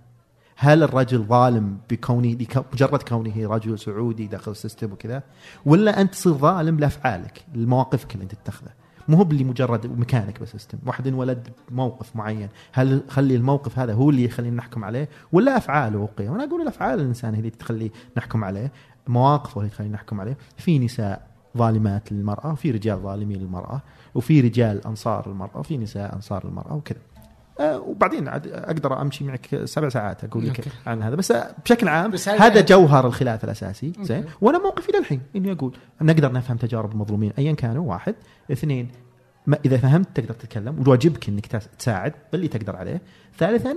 هل 0.56 0.82
الرجل 0.82 1.18
ظالم 1.18 1.78
بكونه 1.90 2.34
بك- 2.34 2.64
مجرد 2.74 3.02
كونه 3.02 3.48
رجل 3.48 3.78
سعودي 3.78 4.26
داخل 4.26 4.50
السيستم 4.50 4.92
وكذا؟ 4.92 5.22
ولا 5.66 6.00
أنت 6.00 6.12
تصير 6.12 6.32
ظالم 6.32 6.78
لأفعالك، 6.80 7.44
لمواقفك 7.54 8.12
اللي 8.14 8.22
أنت 8.22 8.34
تتخذها؟ 8.34 8.74
مو 9.08 9.16
هو 9.16 9.22
اللي 9.22 9.44
مجرد 9.44 9.98
مكانك 9.98 10.40
بالسيستم، 10.40 10.78
واحد 10.86 11.06
انولد 11.06 11.48
بموقف 11.70 12.16
معين، 12.16 12.48
هل 12.72 13.02
خلي 13.08 13.36
الموقف 13.36 13.78
هذا 13.78 13.94
هو 13.94 14.10
اللي 14.10 14.24
يخلينا 14.24 14.56
نحكم 14.56 14.84
عليه؟ 14.84 15.08
ولا 15.32 15.56
أفعاله 15.56 15.98
وقيمه؟ 15.98 16.34
أنا 16.34 16.44
أقول 16.44 16.62
الأفعال 16.62 17.00
الإنسان 17.00 17.34
هي 17.34 17.38
اللي 17.40 17.50
تخلي 17.50 17.90
نحكم 18.16 18.44
عليه، 18.44 18.72
مواقفه 19.08 19.58
اللي 19.60 19.70
تخلينا 19.70 19.94
نحكم 19.94 20.20
عليه، 20.20 20.36
في 20.56 20.78
نساء 20.78 21.28
ظالمات 21.56 22.12
للمرأة، 22.12 22.52
وفي 22.52 22.70
رجال 22.70 22.98
ظالمين 22.98 23.38
للمرأة، 23.38 23.82
وفي 24.14 24.40
رجال 24.40 24.86
أنصار 24.86 25.28
للمرأة، 25.28 25.58
وفي 25.58 25.76
نساء 25.78 26.14
أنصار 26.14 26.46
للمرأة 26.46 26.74
وكذا. 26.74 26.98
أه 27.60 27.80
وبعدين 27.80 28.28
أقدر 28.28 29.00
أمشي 29.02 29.24
معك 29.24 29.60
سبع 29.64 29.88
ساعات 29.88 30.24
أقول 30.24 30.46
لك. 30.48 30.64
عن 30.86 31.02
هذا. 31.02 31.14
بس 31.16 31.32
بشكل 31.64 31.88
عام 31.88 32.10
بس 32.10 32.28
هذا 32.28 32.60
جوهر 32.60 33.06
الخلاف 33.06 33.44
الأساسي. 33.44 33.92
زين؟ 34.00 34.24
وأنا 34.40 34.58
موقفي 34.58 34.92
للحين 34.98 35.20
إني 35.36 35.52
أقول 35.52 35.76
نقدر 36.02 36.32
نفهم 36.32 36.56
تجارب 36.56 36.92
المظلومين 36.92 37.32
ايا 37.38 37.52
كانوا. 37.52 37.88
واحد. 37.88 38.14
اثنين 38.52 38.88
ما 39.46 39.58
إذا 39.64 39.76
فهمت 39.76 40.08
تقدر 40.14 40.34
تتكلم 40.34 40.84
وواجبك 40.86 41.28
إنك 41.28 41.46
تس- 41.46 41.68
تساعد 41.78 42.12
باللي 42.32 42.48
تقدر 42.48 42.76
عليه. 42.76 43.00
ثالثا 43.38 43.76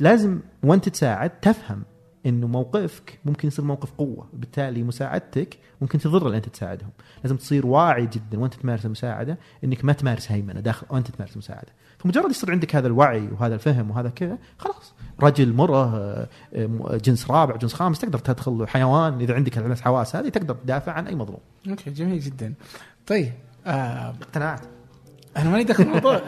لازم 0.00 0.40
وأنت 0.62 0.88
تساعد 0.88 1.30
تفهم 1.30 1.82
إنه 2.26 2.46
موقفك 2.46 3.18
ممكن 3.24 3.48
يصير 3.48 3.64
موقف 3.64 3.92
قوة. 3.92 4.28
بالتالي 4.32 4.82
مساعدتك 4.82 5.58
ممكن 5.80 5.98
تضر 5.98 6.26
اللي 6.26 6.36
أنت 6.36 6.48
تساعدهم. 6.48 6.90
لازم 7.24 7.36
تصير 7.36 7.66
واعي 7.66 8.06
جدا 8.06 8.40
وأنت 8.40 8.54
تمارس 8.54 8.86
المساعدة 8.86 9.38
إنك 9.64 9.84
ما 9.84 9.92
تمارس 9.92 10.32
هيمنة 10.32 10.60
داخل 10.60 10.86
وأنت 10.90 11.10
تمارس 11.10 11.32
المساعدة. 11.32 11.68
فمجرد 11.98 12.30
يصير 12.30 12.50
عندك 12.50 12.76
هذا 12.76 12.86
الوعي 12.86 13.28
وهذا 13.32 13.54
الفهم 13.54 13.90
وهذا 13.90 14.08
كذا 14.08 14.38
خلاص. 14.58 14.94
رجل 15.22 15.52
مرة 15.52 15.96
آه، 15.96 16.28
آه، 16.54 16.96
جنس 16.96 17.30
رابع 17.30 17.56
جنس 17.56 17.74
خامس 17.74 17.98
تقدر 17.98 18.18
تدخل 18.18 18.68
حيوان. 18.68 19.20
إذا 19.20 19.34
عندك 19.34 19.58
الحواس 19.58 20.16
هذه 20.16 20.28
تقدر 20.28 20.54
تدافع 20.54 20.92
عن 20.92 21.06
أي 21.06 21.14
مظلوم. 21.14 21.40
أوكي 21.68 21.90
جميل 21.90 22.20
جدا. 22.20 22.54
طيب 23.06 23.32
آه 23.66 24.10
اقتنعت. 24.10 24.60
أنا 25.36 25.50
ماني 25.50 25.64
داخل 25.64 25.84
الموضوع. 25.84 26.20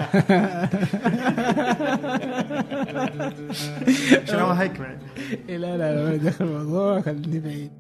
شنو 4.28 4.46
هيك 4.46 4.80
معي 4.80 4.98
إيه، 5.48 5.56
لا 5.56 5.76
لا 5.76 5.94
لا 5.94 6.04
ماني 6.04 6.18
داخل 6.18 6.44
الموضوع 6.44 7.00
خليني 7.00 7.40
بعيد. 7.40 7.70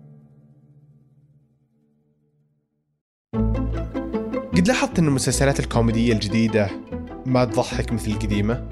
قد 4.56 4.68
لاحظت 4.68 4.98
أن 4.98 5.08
المسلسلات 5.08 5.60
الكوميدية 5.60 6.12
الجديدة 6.12 6.70
ما 7.26 7.44
تضحك 7.44 7.92
مثل 7.92 8.10
القديمة؟ 8.10 8.68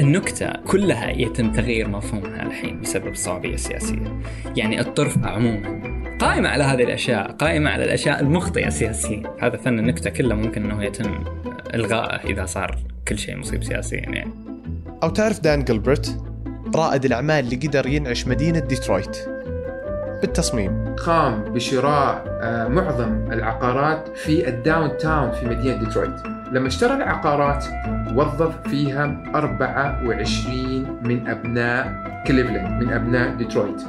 النكتة 0.00 0.52
كلها 0.52 1.10
يتم 1.10 1.52
تغيير 1.52 1.88
مفهومها 1.88 2.42
الحين 2.42 2.80
بسبب 2.80 3.08
الصعوبية 3.08 3.54
السياسية 3.54 4.20
يعني 4.56 4.80
الطرفة 4.80 5.26
عموما 5.26 5.94
قائمة 6.20 6.48
على 6.48 6.64
هذه 6.64 6.82
الأشياء 6.82 7.32
قائمة 7.32 7.70
على 7.70 7.84
الأشياء 7.84 8.20
المخطئة 8.20 8.68
سياسيا. 8.68 9.22
هذا 9.40 9.56
فن 9.56 9.78
النكتة 9.78 10.10
كله 10.10 10.34
ممكن 10.34 10.64
أنه 10.64 10.84
يتم 10.84 11.24
إلغائه 11.74 12.30
إذا 12.30 12.46
صار 12.46 12.78
كل 13.08 13.18
شيء 13.18 13.36
مصيب 13.36 13.64
سياسيا 13.64 13.98
يعني. 13.98 14.30
أو 15.02 15.10
تعرف 15.10 15.40
دان 15.40 15.64
جلبرت 15.64 16.20
رائد 16.74 17.04
الأعمال 17.04 17.44
اللي 17.44 17.56
قدر 17.56 17.86
ينعش 17.86 18.26
مدينة 18.26 18.58
ديترويت. 18.58 19.16
بالتصميم. 20.20 20.94
قام 20.94 21.44
بشراء 21.44 22.24
آه، 22.42 22.68
معظم 22.68 23.32
العقارات 23.32 24.08
في 24.16 24.48
ال 24.48 24.96
downtown 24.98 25.30
في 25.32 25.46
مدينة 25.46 25.76
ديترويت. 25.76 26.14
لما 26.52 26.68
اشترى 26.68 26.94
العقارات 26.94 27.64
وظف 28.14 28.68
فيها 28.68 29.22
24 29.34 30.98
من 31.02 31.28
أبناء 31.28 32.04
كليفلاند 32.26 32.82
من 32.82 32.92
أبناء 32.92 33.34
ديترويت. 33.34 33.82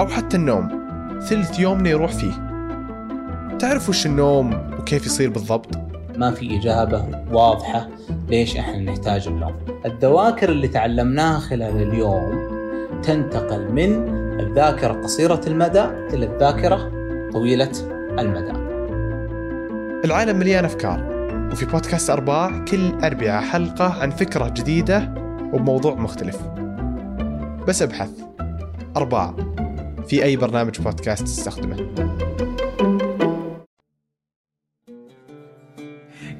أو 0.00 0.06
حتى 0.06 0.36
النوم. 0.36 0.88
ثلث 1.20 1.60
يومنا 1.60 1.90
يروح 1.90 2.12
فيه. 2.12 2.32
تعرف 3.58 3.88
وش 3.88 4.06
النوم 4.06 4.70
وكيف 4.78 5.06
يصير 5.06 5.30
بالضبط؟ 5.30 5.87
ما 6.18 6.30
في 6.30 6.58
إجابة 6.58 7.04
واضحة 7.32 7.88
ليش 8.28 8.56
إحنا 8.56 8.78
نحتاج 8.78 9.28
النوم 9.28 9.54
الذواكر 9.86 10.48
اللي 10.48 10.68
تعلمناها 10.68 11.38
خلال 11.38 11.82
اليوم 11.82 12.48
تنتقل 13.02 13.72
من 13.72 14.08
الذاكرة 14.40 14.92
قصيرة 15.02 15.40
المدى 15.46 15.84
إلى 15.84 16.26
الذاكرة 16.26 16.90
طويلة 17.32 17.72
المدى. 18.18 18.52
العالم 20.04 20.38
مليان 20.38 20.64
أفكار 20.64 21.08
وفي 21.52 21.66
بودكاست 21.66 22.10
أرباع 22.10 22.64
كل 22.64 23.04
أربعة 23.04 23.40
حلقة 23.40 24.02
عن 24.02 24.10
فكرة 24.10 24.48
جديدة 24.48 25.14
وبموضوع 25.52 25.94
مختلف. 25.94 26.38
بس 27.68 27.82
أبحث. 27.82 28.10
أرباع. 28.96 29.34
في 30.06 30.24
أي 30.24 30.36
برنامج 30.36 30.80
بودكاست 30.80 31.22
تستخدمه. 31.22 31.76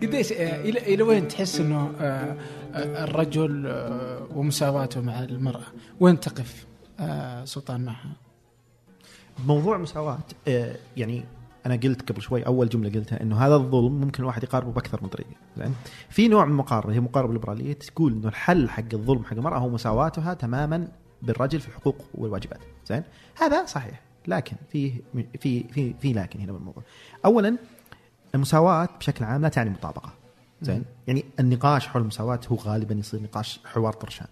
قديش 0.03 0.33
آه، 0.33 0.61
إلى 0.61 0.95
إلى 0.95 1.03
وين 1.03 1.29
تحس 1.29 1.61
إنه 1.61 1.93
آه، 2.01 2.37
آه، 2.75 3.05
الرجل 3.05 3.73
ومساواته 4.35 5.01
مع 5.01 5.25
المرأة؟ 5.25 5.67
وين 6.01 6.21
تقف 6.21 6.67
سلطان 7.45 7.85
معها؟ 7.85 8.17
موضوع 9.47 9.79
مساواة 9.79 10.19
آه، 10.49 10.77
يعني 10.97 11.25
أنا 11.67 11.77
قلت 11.77 12.13
قبل 12.13 12.23
شوي 12.23 12.47
أول 12.47 12.69
جملة 12.69 12.91
قلتها 12.91 13.23
إنه 13.23 13.39
هذا 13.47 13.55
الظلم 13.55 14.01
ممكن 14.01 14.23
الواحد 14.23 14.43
يقاربه 14.43 14.73
بأكثر 14.73 15.03
من 15.03 15.09
طريقة 15.09 15.31
زين؟ 15.57 15.75
في 16.09 16.29
نوع 16.29 16.45
من 16.45 16.51
المقاربه 16.51 16.93
هي 16.93 17.01
مقاربة 17.01 17.29
الليبراليه 17.29 17.73
تقول 17.73 18.13
إنه 18.13 18.29
الحل 18.29 18.69
حق 18.71 18.85
الظلم 18.93 19.25
حق 19.25 19.33
المرأة 19.33 19.59
هو 19.59 19.69
مساواتها 19.69 20.35
تماما 20.35 20.89
بالرجل 21.23 21.61
في 21.61 21.69
الحقوق 21.69 21.97
والواجبات 22.15 22.61
زين؟ 22.87 23.03
هذا 23.41 23.65
صحيح 23.65 24.03
لكن 24.27 24.57
في 24.73 24.93
في 25.41 25.65
في 25.65 25.95
في 26.01 26.13
لكن 26.13 26.41
هنا 26.41 26.53
بالموضوع. 26.53 26.83
اولا 27.25 27.57
المساواة 28.35 28.89
بشكل 29.01 29.25
عام 29.25 29.43
لا 29.43 29.49
تعني 29.49 29.71
مطابقة. 29.71 30.13
زين؟ 30.63 30.85
يعني 31.07 31.25
النقاش 31.41 31.87
حول 31.87 32.03
المساواة 32.03 32.41
هو 32.49 32.57
غالبا 32.57 32.95
يصير 32.95 33.23
نقاش 33.23 33.61
حوار 33.65 33.93
طرشان. 33.93 34.27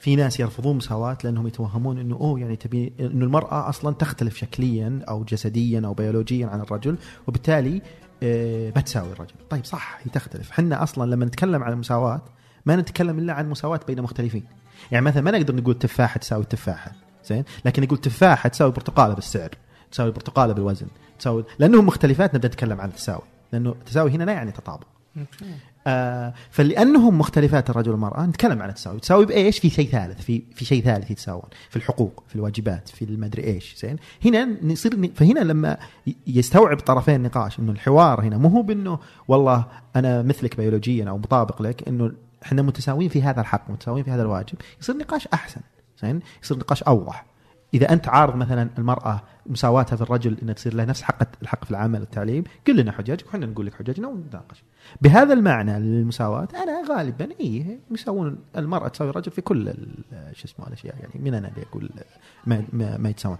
في 0.00 0.16
ناس 0.16 0.40
يرفضون 0.40 0.76
مساواة 0.76 1.18
لأنهم 1.24 1.46
يتوهمون 1.46 1.98
أنه 1.98 2.16
أوه 2.16 2.40
يعني 2.40 2.56
تبي 2.56 2.92
أنه 3.00 3.24
المرأة 3.24 3.68
أصلا 3.68 3.94
تختلف 3.94 4.36
شكليا 4.36 5.00
أو 5.08 5.24
جسديا 5.24 5.82
أو 5.84 5.94
بيولوجيا 5.94 6.46
عن 6.46 6.60
الرجل 6.60 6.96
وبالتالي 7.26 7.82
آه، 8.22 8.72
ما 8.76 8.80
تساوي 8.80 9.12
الرجل. 9.12 9.34
طيب 9.50 9.64
صح 9.64 9.98
هي 10.02 10.10
تختلف 10.10 10.50
حنا 10.50 10.82
أصلا 10.82 11.10
لما 11.10 11.24
نتكلم 11.24 11.62
عن 11.62 11.72
المساواة 11.72 12.20
ما 12.66 12.76
نتكلم 12.76 13.18
إلا 13.18 13.32
عن 13.32 13.50
مساواة 13.50 13.80
بين 13.86 14.02
مختلفين. 14.02 14.44
يعني 14.92 15.04
مثلا 15.04 15.22
ما 15.22 15.30
نقدر 15.30 15.56
نقول 15.56 15.78
تفاحة 15.78 16.18
تساوي 16.18 16.44
تفاحة 16.44 16.92
زين؟ 17.24 17.44
لكن 17.64 17.82
نقول 17.82 17.98
تفاحة 17.98 18.48
تساوي 18.48 18.72
برتقالة 18.72 19.14
بالسعر 19.14 19.50
تساوي 19.90 20.10
برتقالة 20.10 20.52
بالوزن. 20.52 20.86
تساوي 21.18 21.44
لأنهم 21.58 21.86
مختلفات 21.86 22.34
نبدأ 22.34 22.48
نتكلم 22.48 22.80
عن 22.80 22.88
التساوي 22.88 23.22
لأنه 23.52 23.70
التساوي 23.70 24.10
هنا 24.10 24.24
لا 24.24 24.32
يعني 24.32 24.52
تطابق 24.52 24.86
آه 25.86 26.34
فلأنهم 26.50 27.18
مختلفات 27.18 27.70
الرجل 27.70 27.90
والمرأة 27.90 28.26
نتكلم 28.26 28.62
عن 28.62 28.68
التساوي، 28.68 28.96
التساوي 28.96 29.26
بإيش؟ 29.26 29.58
في 29.58 29.70
شيء 29.70 29.88
ثالث 29.88 30.20
في 30.20 30.42
في 30.54 30.64
شيء 30.64 30.84
ثالث 30.84 31.10
يتساوون، 31.10 31.48
في 31.70 31.76
الحقوق، 31.76 32.22
في 32.28 32.36
الواجبات، 32.36 32.88
في 32.88 33.04
المدري 33.04 33.44
إيش، 33.44 33.76
زين؟ 33.78 33.96
هنا 34.24 34.56
نصير 34.62 35.10
فهنا 35.14 35.40
لما 35.40 35.76
يستوعب 36.26 36.80
طرفين 36.80 37.14
النقاش 37.14 37.58
إنه 37.58 37.72
الحوار 37.72 38.20
هنا 38.20 38.38
مو 38.38 38.48
هو 38.48 38.62
بإنه 38.62 38.98
والله 39.28 39.64
أنا 39.96 40.22
مثلك 40.22 40.56
بيولوجيا 40.56 41.08
أو 41.08 41.18
مطابق 41.18 41.62
لك 41.62 41.88
إنه 41.88 42.12
إحنا 42.42 42.62
متساويين 42.62 43.10
في 43.10 43.22
هذا 43.22 43.40
الحق، 43.40 43.70
متساويين 43.70 44.04
في 44.04 44.10
هذا 44.10 44.22
الواجب، 44.22 44.58
يصير 44.80 44.96
نقاش 44.96 45.26
أحسن، 45.26 45.60
زين؟ 46.02 46.20
يصير 46.42 46.58
نقاش 46.58 46.82
أوضح. 46.82 47.26
إذا 47.74 47.92
أنت 47.92 48.08
عارض 48.08 48.36
مثلا 48.36 48.70
المرأة 48.78 49.22
مساواتها 49.46 49.96
في 49.96 50.02
الرجل 50.02 50.36
انها 50.42 50.54
تصير 50.54 50.74
لها 50.74 50.84
نفس 50.84 51.02
حق 51.02 51.28
الحق 51.42 51.64
في 51.64 51.70
العمل 51.70 52.00
والتعليم 52.00 52.44
قل 52.66 52.76
لنا 52.76 52.92
حججك 52.92 53.26
وحنا 53.26 53.46
نقول 53.46 53.66
لك 53.66 53.74
حججنا 53.74 54.08
ونتناقش 54.08 54.62
بهذا 55.02 55.32
المعنى 55.34 55.78
للمساواة 55.78 56.48
أنا 56.54 56.94
غالبا 56.94 57.28
اي 57.40 57.78
يساوون 57.90 58.38
المرأة 58.56 58.88
تساوي 58.88 59.10
الرجل 59.10 59.32
في 59.32 59.40
كل 59.40 59.74
شو 60.32 60.44
اسمه 60.44 60.66
الأشياء 60.66 60.96
يعني 61.00 61.12
من 61.14 61.34
أنا 61.34 61.48
اللي 61.48 61.62
أقول 61.62 61.90
ما, 62.46 62.64
ما, 62.72 62.96
ما 62.96 63.08
يتساوون 63.08 63.38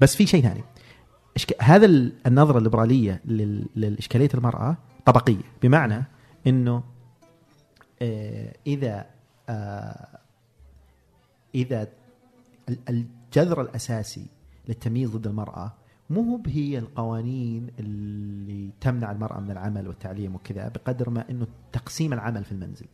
بس 0.00 0.16
في 0.16 0.26
شيء 0.26 0.42
ثاني. 0.42 0.64
هذا 1.60 1.86
ال- 1.86 2.12
النظرة 2.26 2.58
الليبرالية 2.58 3.20
لل... 3.24 3.66
للإشكالية 3.76 4.28
المرأة 4.34 4.76
طبقية 5.04 5.42
بمعنى 5.62 6.04
إنه 6.46 6.82
آه 8.02 8.52
إذا 8.66 9.06
آه 9.48 10.18
إذا 11.54 11.88
ال- 12.88 13.06
الجذر 13.36 13.60
الأساسي 13.60 14.26
للتمييز 14.68 15.10
ضد 15.10 15.26
المرأة 15.26 15.72
مو 16.10 16.42
هي 16.46 16.78
القوانين 16.78 17.70
اللي 17.78 18.70
تمنع 18.80 19.12
المرأة 19.12 19.40
من 19.40 19.50
العمل 19.50 19.88
والتعليم 19.88 20.34
وكذا 20.34 20.68
بقدر 20.68 21.10
ما 21.10 21.30
إنه 21.30 21.46
تقسيم 21.72 22.12
العمل 22.12 22.44
في 22.44 22.52
المنزل. 22.52 22.86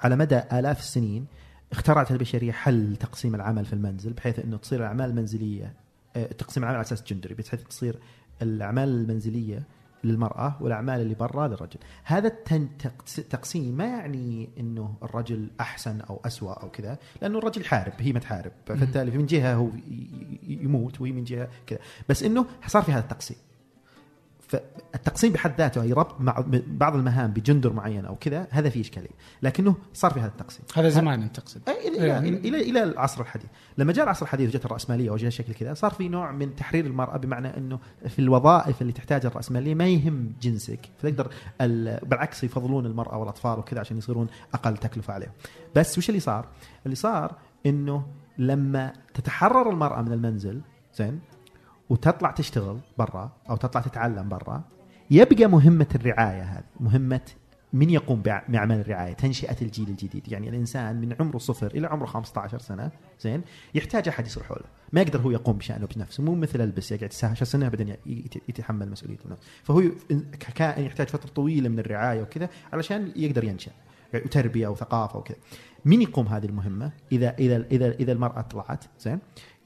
على 0.00 0.16
مدى 0.16 0.38
آلاف 0.52 0.78
السنين 0.78 1.26
اخترعت 1.72 2.10
البشرية 2.10 2.52
حل 2.52 2.96
تقسيم 2.96 3.34
العمل 3.34 3.64
في 3.64 3.72
المنزل 3.72 4.12
بحيث 4.12 4.38
إنه 4.38 4.56
تصير 4.56 4.80
الأعمال 4.80 5.10
المنزلية 5.10 5.74
آه، 6.16 6.26
تقسيم 6.26 6.62
العمل 6.62 6.76
على 6.76 6.84
أساس 6.86 7.02
جندري 7.02 7.34
بحيث 7.34 7.62
تصير 7.62 7.98
الأعمال 8.42 8.88
المنزلية 8.88 9.62
للمرأة 10.04 10.56
والأعمال 10.60 11.00
اللي 11.00 11.14
برا 11.14 11.48
للرجل. 11.48 11.78
هذا 12.04 12.32
التقسيم 13.18 13.76
ما 13.76 13.84
يعني 13.84 14.48
أنه 14.58 14.94
الرجل 15.02 15.50
أحسن 15.60 16.00
أو 16.00 16.20
أسوأ 16.24 16.52
أو 16.52 16.70
كذا 16.70 16.98
لأنه 17.22 17.38
الرجل 17.38 17.60
يحارب 17.60 17.92
هي 17.98 18.12
ما 18.12 18.20
تحارب. 18.20 18.52
فبالتالي 18.66 19.18
من 19.18 19.26
جهة 19.26 19.54
هو 19.54 19.68
يموت 20.42 21.00
وهي 21.00 21.12
من 21.12 21.24
جهة 21.24 21.48
كذا. 21.66 21.78
بس 22.08 22.22
أنه 22.22 22.46
صار 22.66 22.82
في 22.82 22.92
هذا 22.92 23.00
التقسيم. 23.00 23.36
فالتقسيم 24.50 25.32
بحد 25.32 25.52
ذاته 25.58 25.82
اي 25.82 25.92
ربط 25.92 26.20
مع 26.20 26.44
بعض 26.66 26.94
المهام 26.96 27.30
بجندر 27.30 27.72
معين 27.72 28.04
أو 28.06 28.16
كذا 28.16 28.46
هذا 28.50 28.68
فيه 28.68 28.80
إشكالية. 28.80 29.08
لكنه 29.42 29.74
صار 29.94 30.10
في 30.10 30.20
هذا 30.20 30.28
التقسيم. 30.28 30.62
هذا 30.76 30.88
زمان 30.88 31.22
انت 31.22 31.36
تقصد 31.40 31.60
إلى 31.68 32.06
يعني- 32.06 32.28
إلى 32.28 32.38
إلى, 32.48 32.70
إلى 32.70 32.82
العصر 32.82 33.20
الحديث. 33.20 33.46
لما 33.78 33.92
جاء 33.92 34.04
العصر 34.04 34.22
الحديث 34.26 34.54
وجت 34.54 34.64
الرأسمالية 34.64 35.10
وجاء 35.10 35.30
شكل 35.30 35.52
كذا 35.54 35.74
صار 35.74 35.90
في 35.90 36.08
نوع 36.08 36.32
من 36.32 36.56
تحرير 36.56 36.86
المرأة 36.86 37.16
بمعنى 37.16 37.56
إنه 37.56 37.78
في 38.08 38.18
الوظائف 38.18 38.82
اللي 38.82 38.92
تحتاجها 38.92 39.28
الرأسمالية 39.28 39.74
ما 39.74 39.86
يهم 39.88 40.32
جنسك. 40.42 40.80
فتقدر 40.98 41.30
ال- 41.60 42.06
بالعكس 42.06 42.44
يفضلون 42.44 42.86
المرأة 42.86 43.18
والأطفال 43.18 43.58
وكذا 43.58 43.80
عشان 43.80 43.98
يصيرون 43.98 44.26
أقل 44.54 44.76
تكلفة 44.76 45.14
عليهم. 45.14 45.32
بس 45.76 45.98
وش 45.98 46.08
اللي 46.08 46.20
صار؟ 46.20 46.46
اللي 46.86 46.96
صار 46.96 47.34
إنه 47.66 48.06
لما 48.38 48.92
تتحرر 49.14 49.70
المرأة 49.70 50.02
من 50.02 50.12
المنزل 50.12 50.60
زين 50.94 51.20
وتطلع 51.90 52.30
تشتغل 52.30 52.78
برا 52.98 53.32
أو 53.50 53.56
تطلع 53.56 53.80
تتعلم 53.80 54.28
برا 54.28 54.62
يبقى 55.10 55.46
مهمة 55.46 55.86
الرعاية 55.94 56.42
هذه. 56.42 56.64
مهمة 56.80 57.20
من 57.72 57.90
يقوم 57.90 58.22
باعمال 58.22 58.80
الرعاية 58.80 59.12
تنشئة 59.12 59.56
الجيل 59.62 59.88
الجديد. 59.88 60.32
يعني 60.32 60.48
الإنسان 60.48 61.00
من 61.00 61.14
عمره 61.20 61.38
صفر 61.38 61.66
إلى 61.66 61.86
عمره 61.86 62.06
15 62.06 62.58
سنة 62.58 62.90
زين؟ 63.20 63.42
يحتاج 63.74 64.08
أحد 64.08 64.26
يصلحه 64.26 64.54
له. 64.54 64.64
ما 64.92 65.00
يقدر 65.00 65.20
هو 65.20 65.30
يقوم 65.30 65.56
بشأنه 65.56 65.86
بنفسه. 65.96 66.22
مو 66.22 66.34
مثل 66.34 66.60
ألبس 66.60 66.92
يقعد 66.92 67.08
19 67.08 67.44
سنة 67.44 67.72
يت- 68.06 68.48
يتحمل 68.48 68.90
مسؤوليته 68.90 69.24
بنفسه 69.28 69.44
فهو 69.62 69.82
ككائن 70.40 70.84
يحتاج 70.84 71.08
فترة 71.08 71.30
طويلة 71.30 71.68
من 71.68 71.78
الرعاية 71.78 72.22
وكذا 72.22 72.48
علشان 72.72 73.12
يقدر 73.16 73.44
ينشأ 73.44 73.72
وتربية 74.14 74.68
وثقافة 74.68 75.18
وكذا. 75.18 75.36
مين 75.84 76.02
يقوم 76.02 76.26
هذه 76.28 76.46
المهمة؟ 76.46 76.92
اذا 77.12 77.34
اذا 77.38 77.56
اذا 77.70 77.90
إذا 77.92 78.12
المرأة 78.12 78.40
طلعت 78.40 78.84
زين؟ 79.00 79.18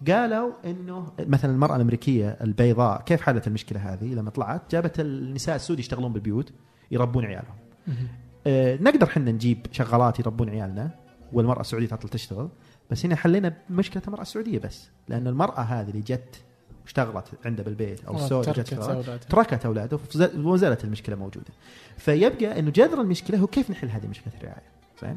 قالوا 0.09 0.53
إنه 0.65 1.13
مثلا 1.19 1.51
المرأة 1.51 1.77
الأمريكية 1.77 2.29
البيضاء 2.41 3.03
كيف 3.03 3.21
حلت 3.21 3.47
المشكلة 3.47 3.93
هذه 3.93 4.15
لما 4.15 4.31
طلعت 4.31 4.73
جابت 4.73 5.01
النساء 5.01 5.57
السود 5.57 5.79
يشتغلون 5.79 6.13
بالبيوت 6.13 6.53
يربون 6.91 7.25
عيالهم 7.25 7.55
آه 8.47 8.77
نقدر 8.81 9.07
إحنا 9.07 9.33
نجيب 9.33 9.67
شغالات 9.73 10.21
يربون 10.21 10.49
عيالنا 10.51 10.91
والمرأة 11.33 11.61
السعودية 11.61 11.87
تطلع 11.87 12.11
تشتغل 12.11 12.49
بس 12.91 13.07
هنا 13.07 13.17
حلينا 13.17 13.57
مشكلة 13.71 14.03
المرأة 14.07 14.23
السعودية 14.23 14.59
بس 14.59 14.89
لأن 15.09 15.27
المرأة 15.27 15.61
هذه 15.61 15.89
اللي 15.91 16.01
جت 16.01 16.45
اشتغلت 16.87 17.25
عنده 17.45 17.63
بالبيت 17.63 18.05
أو 18.05 18.17
السعوديه 18.17 18.53
جت 18.53 18.75
تركت 19.29 19.67
اولاده 19.67 19.99
وما 20.37 20.57
زالت 20.57 20.85
المشكلة 20.85 21.17
موجودة. 21.17 21.51
فيبقى 21.99 22.59
إنه 22.59 22.71
جذر 22.71 23.01
المشكلة 23.01 23.39
هو 23.39 23.47
كيف 23.47 23.71
نحل 23.71 23.89
هذه 23.89 24.07
مشكلة 24.07 24.33
الرعاية. 24.41 24.75
زين؟ 25.03 25.17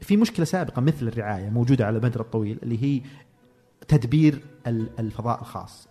في 0.00 0.16
مشكلة 0.16 0.44
سابقة 0.44 0.80
مثل 0.80 1.08
الرعاية 1.08 1.50
موجودة 1.50 1.86
على 1.86 1.98
المدى 1.98 2.20
الطويل 2.20 2.58
اللي 2.62 2.82
هي 2.82 3.00
تدبير 3.88 4.42
ال- 4.66 4.90
الفضاء 4.98 5.40
الخاص. 5.40 5.88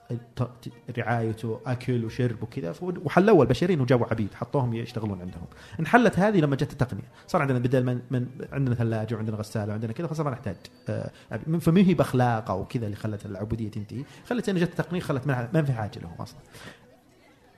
رعايته 0.98 1.60
أكل 1.66 2.06
وشرب 2.06 2.44
وكذا. 2.44 2.74
وحلوا 2.82 3.44
البشريين 3.44 3.82
وجابوا 3.82 4.06
عبيد. 4.12 4.34
حطوهم 4.34 4.74
يشتغلون 4.74 5.22
عندهم. 5.22 5.46
انحلت 5.80 6.20
هذه 6.20 6.40
لما 6.40 6.56
جت 6.56 6.72
التقنية. 6.72 7.12
صار 7.28 7.42
عندنا 7.42 7.60
بدل 7.60 7.84
من, 7.84 8.02
من 8.12 8.28
عندنا 8.52 8.76
ثلاجة 8.76 9.16
وعندنا 9.16 9.38
غسالة 9.38 9.72
وعندنا 9.72 9.94
كذا 9.94 10.08
فصار 10.08 10.30
نحتاج 10.30 10.56
آه،. 10.90 11.12
فما 11.60 11.82
هي 11.82 11.94
بأخلاق 11.94 12.52
أو 12.52 12.66
كذا 12.66 12.86
اللي 12.86 12.96
خلت 12.96 13.26
العبودية 13.26 13.72
تنتهي؟ 13.72 14.04
خلت 14.28 14.50
انه 14.50 14.60
جت 14.60 14.70
التقنية 14.70 15.02
خلت 15.02 15.28
ما 15.28 15.64
في 15.64 15.74
حاجة 15.74 16.00
لهم 16.00 16.14
أصلا. 16.20 16.40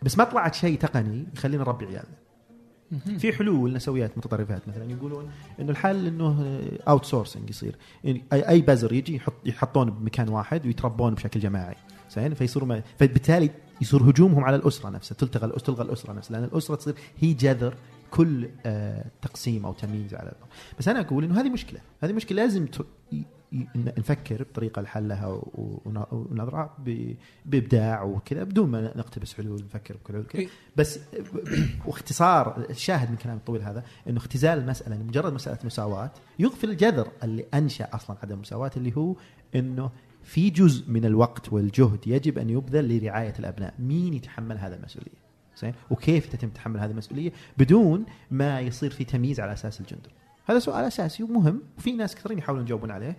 بس 0.01 0.17
ما 0.17 0.23
طلعت 0.23 0.55
شيء 0.55 0.79
تقني 0.79 1.25
يخلينا 1.35 1.63
نربي 1.63 1.85
عيالنا. 1.85 2.24
في 3.17 3.33
حلول 3.33 3.73
نسويات 3.73 4.17
متطرفات 4.17 4.67
مثلا 4.67 4.91
يقولون 4.91 5.29
إنه 5.59 5.69
الحل 5.71 6.07
إنه 6.07 6.61
outsourcing 6.87 7.49
يصير 7.49 7.75
اي 8.33 8.61
بزر 8.61 8.93
يجي 8.93 9.15
يحط 9.15 9.33
يحطون 9.45 9.89
بمكان 9.89 10.29
واحد 10.29 10.65
ويتربون 10.65 11.13
بشكل 11.13 11.39
جماعي. 11.39 11.75
زين؟ 12.11 12.33
فيصيروا 12.33 12.81
فبالتالي 12.97 13.49
يصير 13.81 14.09
هجومهم 14.09 14.43
على 14.43 14.55
الأسرة 14.55 14.89
نفسها. 14.89 15.15
تلتغى 15.15 15.51
تلغى 15.51 15.83
الأسرة 15.83 16.13
نفسها. 16.13 16.31
لأن 16.37 16.43
الأسرة 16.43 16.75
تصير 16.75 16.95
هي 17.19 17.33
جذر 17.33 17.75
كل 18.11 18.49
آه، 18.65 19.05
تقسيم 19.21 19.65
أو 19.65 19.73
تمييز 19.73 20.13
على. 20.13 20.31
بس 20.79 20.87
أنا 20.87 20.99
أقول 20.99 21.23
إنه 21.23 21.41
هذه 21.41 21.49
مشكلة. 21.49 21.79
هذه 22.01 22.13
مشكلة 22.13 22.41
لازم 22.41 22.67
نفكر 23.75 24.43
بطريقة 24.43 24.81
لحلها 24.81 25.41
ونبدع 26.11 26.77
بإبداع 27.45 28.03
وكذا 28.03 28.43
بدون 28.43 28.69
ما 28.69 28.97
نقتبس 28.97 29.33
حلول 29.33 29.63
نفكر 29.63 29.97
بحلول 30.05 30.25
كذا 30.25 30.41
إيه. 30.41 30.47
بس 30.75 30.99
واختصار 31.85 32.65
الشاهد 32.69 33.11
من 33.11 33.17
كلام 33.17 33.37
الطويل 33.37 33.61
هذا 33.61 33.83
إنه 34.09 34.17
اختزال 34.17 34.59
المسألة 34.59 34.95
إنه 34.95 35.03
مجرد 35.03 35.33
مسألة 35.33 35.57
مساواة 35.63 36.11
يغفل 36.39 36.69
الجذر 36.69 37.07
اللي 37.23 37.45
أنشأ 37.53 37.89
أصلا 37.93 38.17
عدم 38.23 38.35
المساواة 38.35 38.71
اللي 38.77 38.97
هو 38.97 39.15
إنه 39.55 39.91
في 40.23 40.49
جزء 40.49 40.91
من 40.91 41.05
الوقت 41.05 41.53
والجهد 41.53 42.07
يجب 42.07 42.37
أن 42.37 42.49
يبذل 42.49 42.97
لرعاية 42.97 43.33
الأبناء، 43.39 43.73
مين 43.79 44.13
يتحمل 44.13 44.57
هذه 44.57 44.73
المسؤولية؟ 44.73 45.25
زين؟ 45.57 45.73
وكيف 45.89 46.27
تتم 46.27 46.49
تحمل 46.49 46.79
هذه 46.79 46.91
المسؤولية 46.91 47.31
بدون 47.57 48.05
ما 48.31 48.59
يصير 48.59 48.91
في 48.91 49.03
تمييز 49.03 49.39
على 49.39 49.53
أساس 49.53 49.81
الجندر؟ 49.81 50.11
هذا 50.45 50.59
سؤال 50.59 50.85
أساسي 50.85 51.23
ومهم 51.23 51.61
وفي 51.77 51.91
ناس 51.91 52.15
كثيرين 52.15 52.37
يحاولون 52.37 52.65
يجاوبون 52.65 52.91
عليه. 52.91 53.17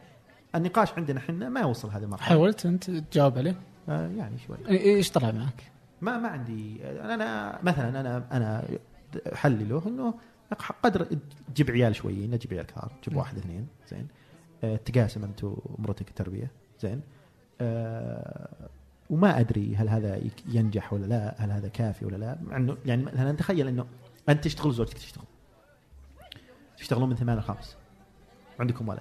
النقاش 0.56 0.92
عندنا 0.92 1.18
إحنا 1.18 1.48
ما 1.48 1.64
وصل 1.64 1.90
هذه 1.90 2.02
المرحلة. 2.02 2.28
حاولت 2.28 2.66
أنت 2.66 2.90
تجاوب 2.90 3.38
عليه 3.38 3.54
آه 3.88 4.08
يعني 4.08 4.38
شوي. 4.38 4.56
إيش 4.68 5.10
طلع 5.10 5.30
معك؟ 5.30 5.72
ما 6.00 6.18
ما 6.18 6.28
عندي 6.28 6.90
أنا 7.00 7.58
مثلا 7.62 8.00
أنا 8.00 8.24
أنا 8.32 8.64
حلي 9.34 9.64
له 9.64 9.82
إنه 9.86 10.14
قدر 10.82 11.06
تجيب 11.54 11.70
عيال 11.70 11.96
شويين 11.96 12.38
تجيب 12.38 12.54
عيال 12.54 12.66
كثار 12.66 12.92
تجيب. 13.02 13.18
واحد 13.18 13.38
اثنين 13.38 13.66
زين 13.90 14.08
آه، 14.64 14.76
تقاسم 14.76 15.24
أنت 15.24 15.44
ومرتك 15.44 16.08
التربية 16.08 16.50
زين 16.80 17.00
آه، 17.60 18.68
وما 19.10 19.40
أدري 19.40 19.76
هل 19.76 19.88
هذا 19.88 20.20
ينجح 20.48 20.92
ولا 20.92 21.06
لا 21.06 21.34
هل 21.38 21.50
هذا 21.50 21.68
كافي 21.68 22.04
ولا 22.06 22.16
لا 22.16 22.38
مع 22.42 22.56
إنه 22.56 22.76
يعني 22.86 23.02
مثلا 23.02 23.32
تخيل 23.32 23.68
إنه 23.68 23.86
أنت 24.28 24.44
تشتغل 24.44 24.68
وزوجتك 24.68 24.98
تشتغل 24.98 25.24
تشتغلون 26.76 27.08
من 27.08 27.16
ثمان 27.16 27.38
لخمس 27.38 27.76
عندكم 28.60 28.88
ولد 28.88 29.00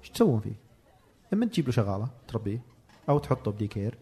إيش 0.00 0.10
تسوون 0.10 0.40
فيه؟ 0.40 0.69
اما 1.32 1.46
تجيب 1.46 1.66
له 1.66 1.72
شغالة 1.72 2.08
تربيه 2.28 2.60
أو 3.08 3.18
تحطه 3.18 3.50
بدي 3.50 3.66
كير 3.66 3.98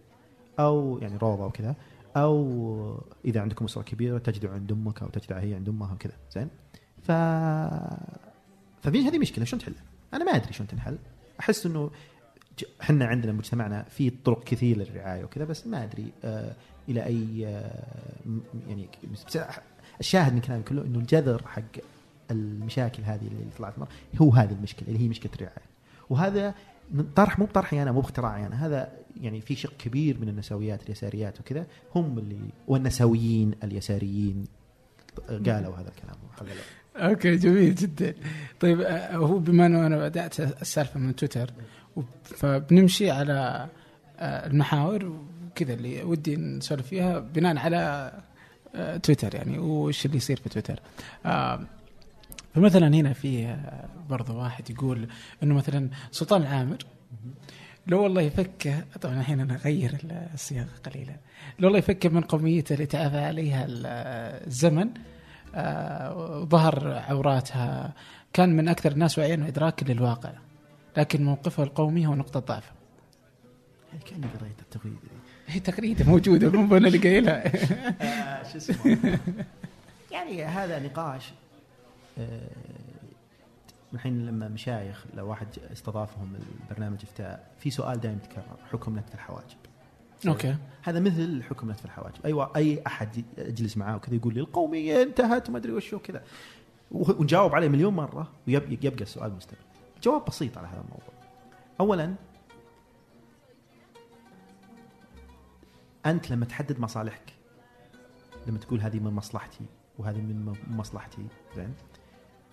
أو 0.59 0.99
يعني 1.03 1.17
روضة 1.17 1.47
وكذا 1.47 1.75
أو 2.17 3.05
إذا 3.25 3.41
عندكم 3.41 3.65
اسره 3.65 3.83
كبيرة 3.83 4.19
تجدوا 4.19 4.51
عند 4.51 4.73
أمك 4.73 5.03
أو 5.03 5.09
تجدع 5.09 5.39
هي 5.39 5.55
عند 5.55 5.69
أمها 5.69 5.93
وكذا 5.93 6.13
زين؟ 6.33 6.49
ف 7.03 7.13
ففي 8.83 9.09
هذه 9.09 9.19
مشكلة 9.19 9.45
شلون 9.45 9.63
تحلها؟ 9.63 9.83
أنا 10.15 10.25
ما 10.25 10.37
أدري 10.37 10.53
شلون 10.53 10.69
تنحل. 10.69 10.99
أحس 11.41 11.67
إنه 11.67 11.91
إحنا 12.83 13.07
عندنا 13.07 13.33
مجتمعنا 13.33 13.83
في 13.83 14.11
طرق 14.11 14.45
كثير 14.45 14.77
للرعاية 14.79 15.25
وكذا 15.25 15.45
بس 15.45 15.67
ما 15.67 15.85
أدري 15.85 16.13
آه 16.25 16.55
إلى 16.89 17.05
أي 17.05 17.47
آه 17.47 17.85
يعني 18.69 18.89
الشاهد 20.01 20.35
من 20.35 20.41
كلامي 20.41 20.63
كله 20.63 20.83
إنه 20.83 20.99
الجذر 20.99 21.43
حق 21.47 21.63
المشاكل 22.31 23.03
هذه 23.03 23.27
اللي 23.27 23.45
طلعت 23.59 23.79
مر 23.79 23.89
هو 24.23 24.31
هذه 24.33 24.53
المشكلة 24.53 24.89
اللي 24.89 25.01
هي 25.01 25.09
مشكلة 25.09 25.33
الرعاية. 25.35 25.69
وهذا 26.11 26.55
طرح 27.17 27.39
مو 27.39 27.45
بطرحي 27.45 27.83
أنا 27.83 27.93
مو 27.93 28.01
باختراعي 28.01 28.47
أنا 28.47 28.67
هذا 28.67 28.93
يعني 29.21 29.41
في 29.41 29.55
شق 29.55 29.77
كبير 29.79 30.21
من 30.21 30.29
النسويات 30.29 30.83
اليساريات 30.83 31.41
وكذا. 31.41 31.67
هم 31.95 32.19
اللي 32.19 32.51
والنسويين 32.67 33.55
اليساريين 33.65 34.45
قالوا 35.29 35.77
هذا 35.77 35.89
الكلام. 35.89 36.17
أوكي 36.97 37.37
جميل 37.37 37.75
جدا. 37.75 38.15
طيب 38.61 38.81
آه، 38.81 39.17
هو 39.17 39.39
بما 39.39 39.67
إنه 39.67 39.87
أنا 39.87 39.99
بدأت 39.99 40.41
السالفة 40.41 41.01
من 41.01 41.17
تويتر 41.17 41.51
فبنمشي 42.25 43.11
على 43.11 43.69
آه، 44.19 44.47
المحاور 44.47 45.05
وكذا 45.05 45.75
اللي 45.75 46.03
ودي 46.03 46.37
نسولف 46.37 46.87
فيها 46.87 47.19
بناء 47.19 47.57
على 47.57 48.13
آه، 48.75 48.97
تويتر 48.97 49.35
يعني. 49.35 49.59
وش 49.59 50.07
اللي 50.07 50.17
يصير 50.17 50.37
في 50.37 50.49
تويتر؟ 50.49 50.81
فمثلا 52.55 52.87
هنا 52.89 53.13
في 53.13 53.47
آه، 53.47 53.89
برضه 54.11 54.35
واحد 54.37 54.71
يقول 54.71 55.09
إنه 55.43 55.55
مثلا 55.55 55.89
سلطان 56.11 56.43
العامر 56.43 56.77
لو 57.87 58.03
والله 58.03 58.23
يفكه 58.23 58.85
طبعا 59.01 59.21
الحين 59.21 59.41
أنا 59.41 59.55
اغير 59.55 59.99
الصياغة 60.35 60.69
قليلا 60.87 61.17
لو 61.59 61.67
والله 61.67 61.79
يفكه 61.79 62.09
من 62.09 62.21
قوميته 62.21 62.73
اللي 62.73 62.87
تعافى 62.87 63.19
عليها 63.19 63.65
ال- 63.65 63.87
الزمن 64.47 64.89
آه، 65.55 66.17
وظهر 66.17 66.89
عوراتها 67.09 67.93
كان 68.33 68.57
من 68.57 68.69
أكثر 68.69 68.93
الناس 68.93 69.19
وعيا 69.19 69.37
وادراكا 69.37 69.85
للواقع 69.93 70.33
لكن 70.97 71.25
موقفه 71.25 71.63
القومي 71.63 72.07
هو 72.07 72.15
نقطة 72.15 72.41
ضعفه. 72.41 72.73
كأني 74.07 74.27
قريت 74.41 74.61
التغريده. 74.61 74.99
هي 75.49 75.61
تغريده 75.61 76.05
موجودة 76.05 76.51
مو 76.51 76.77
أنا 76.77 76.87
اللي 76.89 76.99
قايلها. 76.99 77.43
آه، 78.03 78.43
شو 78.53 78.57
اسمه؟ 78.57 78.99
يعني 80.13 80.45
هذا 80.45 80.79
نقاش 80.79 81.23
آه، 81.29 81.33
الحين 83.95 84.27
لما 84.27 84.49
مشايخ 84.49 85.07
لو 85.15 85.29
واحد 85.29 85.49
استضافهم 85.73 86.37
البرنامج 86.63 86.99
افتاء 87.03 87.51
في 87.59 87.71
سؤال 87.71 88.01
دائما 88.01 88.19
يتكرر 88.25 88.57
حكم 88.73 88.99
نتف 88.99 89.15
الحواجب. 89.15 89.57
أوكي. 90.29 90.57
هذا 90.83 91.01
مثل 91.01 91.43
حكم 91.43 91.71
نتف 91.71 91.85
الحواجب. 91.85 92.27
اي 92.27 92.49
أي 92.57 92.83
أحد 92.87 93.25
اجلس 93.39 93.77
معاه 93.77 93.97
وكذا 93.97 94.15
يقول 94.15 94.35
لي 94.35 94.41
القوميه 94.41 95.03
انتهت 95.03 95.49
وما 95.49 95.59
أدري 95.59 95.73
وش 95.73 95.93
وكذا. 95.93 96.23
ونجاوب 96.91 97.55
عليه 97.55 97.69
مليون 97.69 97.95
مرة 97.95 98.33
ويبقى 98.47 99.03
السؤال 99.03 99.33
مستمر. 99.33 99.59
جواب 100.03 100.25
بسيط 100.25 100.59
على 100.59 100.67
هذا 100.67 100.81
الموضوع. 100.81 101.15
اولا 101.81 102.15
أنت 106.07 106.31
لما 106.31 106.45
تحدد 106.45 106.81
مصالحك 106.81 107.35
لما 108.47 108.59
تقول 108.59 108.81
هذه 108.81 108.99
من 108.99 109.13
مصلحتي 109.13 109.65
وهذه 109.99 110.19
من 110.19 110.55
مصلحتي 110.71 111.27
زين؟ 111.57 111.75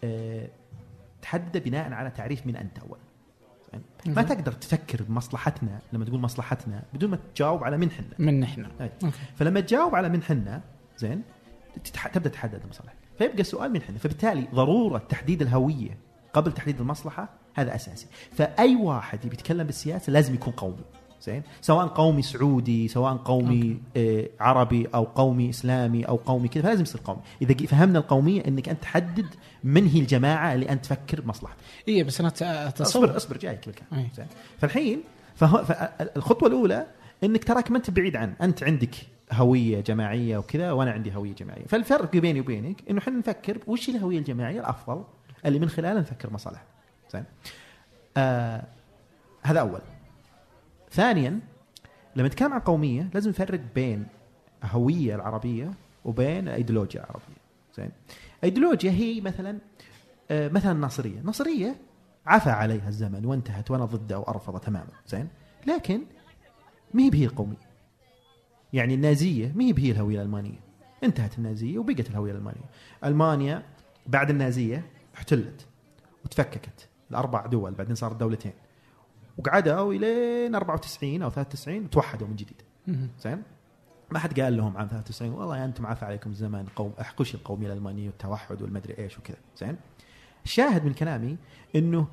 أه 0.03 0.47
تحدده 1.21 1.59
بناء 1.59 1.93
على 1.93 2.09
تعريف 2.09 2.47
من 2.47 2.55
أنت 2.55 2.79
اولا 2.79 3.01
زين 4.05 4.15
ما. 4.15 4.21
تقدر 4.21 4.51
تفكر 4.51 5.03
بمصلحتنا 5.03 5.79
لما 5.93 6.05
تقول 6.05 6.19
مصلحتنا 6.19 6.83
بدون 6.93 7.09
ما 7.09 7.17
تجاوب 7.35 7.63
على 7.63 7.77
من 7.77 7.91
حنا. 7.91 8.07
من. 8.19 8.43
أوكي. 8.81 9.17
فلما 9.35 9.59
تجاوب 9.59 9.95
على 9.95 10.09
من 10.09 10.23
حنا 10.23 10.61
زين 10.97 11.21
تبدأ 12.13 12.29
تحدد 12.29 12.61
المصالح 12.63 12.93
فيبقى 13.17 13.39
السؤال 13.39 13.71
من 13.71 13.81
حنا. 13.81 13.97
فبالتالي 13.97 14.47
ضرورة 14.53 14.97
تحديد 14.97 15.41
الهوية 15.41 15.97
قبل 16.33 16.51
تحديد 16.51 16.79
المصلحة 16.81 17.29
هذا 17.53 17.75
أساسي. 17.75 18.07
فأي 18.31 18.75
واحد 18.75 19.25
يبي 19.25 19.35
يتكلم 19.35 19.63
بالسياسة 19.63 20.11
لازم 20.13 20.33
يكون 20.33 20.53
قومي 20.53 20.83
زين؟ 21.25 21.43
سواء 21.61 21.87
قومي 21.87 22.21
سعودي 22.21 22.87
سواء 22.87 23.13
قومي 23.15 23.77
آه 23.97 24.29
عربي 24.39 24.87
أو 24.95 25.03
قومي 25.03 25.49
إسلامي 25.49 26.03
أو 26.03 26.15
قومي 26.15 26.47
كذا 26.47 26.63
فلازم 26.63 26.81
يصير 26.81 27.01
قومي. 27.05 27.19
إذا 27.41 27.65
فهمنا 27.67 27.99
القومية 27.99 28.43
إنك 28.47 28.69
أنت 28.69 28.81
تحدد 28.81 29.25
من 29.63 29.87
هي 29.87 29.99
الجماعة 29.99 30.53
اللي 30.53 30.69
أنت 30.69 30.85
تفكر 30.85 31.21
بمصلحتها 31.21 31.57
اي 31.87 32.03
بس 32.03 32.19
أنا 32.19 32.29
ت- 32.29 32.41
أتصور. 32.41 33.03
اصبر 33.05 33.17
اصبر 33.17 33.37
جايك 33.37 33.65
بالكلام. 33.65 33.89
أي. 34.03 34.07
زين. 34.15 34.25
فالحين 34.57 34.99
فهو 35.35 35.63
فالخطوه 35.65 36.49
الأولى 36.49 36.85
إنك 37.23 37.43
تراك 37.43 37.71
ما 37.71 37.77
أنت 37.77 37.89
بعيد 37.89 38.15
عن 38.15 38.33
أنت 38.41 38.63
عندك 38.63 38.95
هوية 39.31 39.81
جماعية 39.81 40.37
وكذا 40.37 40.71
وأنا 40.71 40.91
عندي 40.91 41.15
هوية 41.15 41.33
جماعية. 41.35 41.65
فالفرق 41.65 42.11
بيني 42.11 42.39
وبينك 42.39 42.81
إنه 42.89 42.99
إحنا 42.99 43.13
نفكر 43.13 43.57
وش 43.67 43.89
الهوية 43.89 44.17
الجماعية 44.19 44.59
الأفضل 44.59 45.03
اللي 45.45 45.59
من 45.59 45.69
خلاله 45.69 45.99
نفكر 45.99 46.33
مصالح. 46.33 46.63
زين. 47.13 47.23
آه 48.17 48.63
هذا 49.43 49.59
أول. 49.59 49.79
ثانيا 50.95 51.39
لما 52.15 52.27
نتكلم 52.27 52.53
عن 52.53 52.59
قومية 52.59 53.09
لازم 53.13 53.29
نفرق 53.29 53.59
بين 53.75 54.07
الهويه 54.63 55.15
العربية 55.15 55.71
وبين 56.05 56.47
الايديولوجيا 56.47 56.99
العربية. 57.01 57.35
زين. 57.77 57.91
ايديولوجيا 58.43 58.91
هي 58.91 59.21
مثلا 59.21 59.59
آه 60.31 60.47
مثلا 60.47 60.71
الناصرية. 60.71 61.19
الناصرية 61.19 61.75
عفى 62.25 62.49
عليها 62.49 62.89
الزمن 62.89 63.25
وانتهت 63.25 63.71
وأنا 63.71 63.85
ضدها 63.85 64.17
وارفضها 64.17 64.59
تماما. 64.59 64.91
زين. 65.07 65.27
لكن 65.67 66.01
ما 66.93 67.03
هي 67.03 67.09
بهي 67.09 67.25
القومية. 67.25 67.65
يعني 68.73 68.93
النازية 68.93 69.51
ما 69.55 69.63
هي 69.63 69.73
بهي 69.73 69.91
الهوية 69.91 70.17
الألمانية. 70.17 70.59
انتهت 71.03 71.37
النازية 71.37 71.77
وبقت 71.77 72.09
الهوية 72.09 72.31
الألمانية. 72.31 72.69
ألمانيا 73.03 73.63
بعد 74.07 74.29
النازية 74.29 74.85
احتلت 75.15 75.67
وتفككت. 76.25 76.87
الأربع 77.11 77.45
دول 77.45 77.73
بعدين 77.73 77.95
صارت 77.95 78.15
دولتين. 78.15 78.53
وقعدوا 79.37 79.93
إلين 79.93 80.55
94 80.55 81.21
أو 81.21 81.29
93 81.29 81.89
توحدوا 81.89 82.27
من 82.27 82.35
جديد. 82.35 82.61
زين؟ 83.19 83.43
ما 84.11 84.19
حد 84.19 84.39
قال 84.39 84.57
لهم 84.57 84.77
عام 84.77 84.87
93 84.87 85.33
والله 85.33 85.57
يا 85.57 85.65
أنتم 85.65 85.85
عفى 85.85 86.05
عليكم 86.05 86.29
الزمان 86.29 86.65
قوم 86.75 86.93
احكوش 87.01 87.35
القوميه 87.35 87.67
الالمانيه 87.67 88.07
والتوحد 88.07 88.61
والمدري 88.61 88.97
إيش 88.97 89.19
وكذا. 89.19 89.37
زين؟ 89.57 89.77
الشاهد 90.45 90.85
من 90.85 90.93
كلامي 90.93 91.37
إنه 91.75 92.07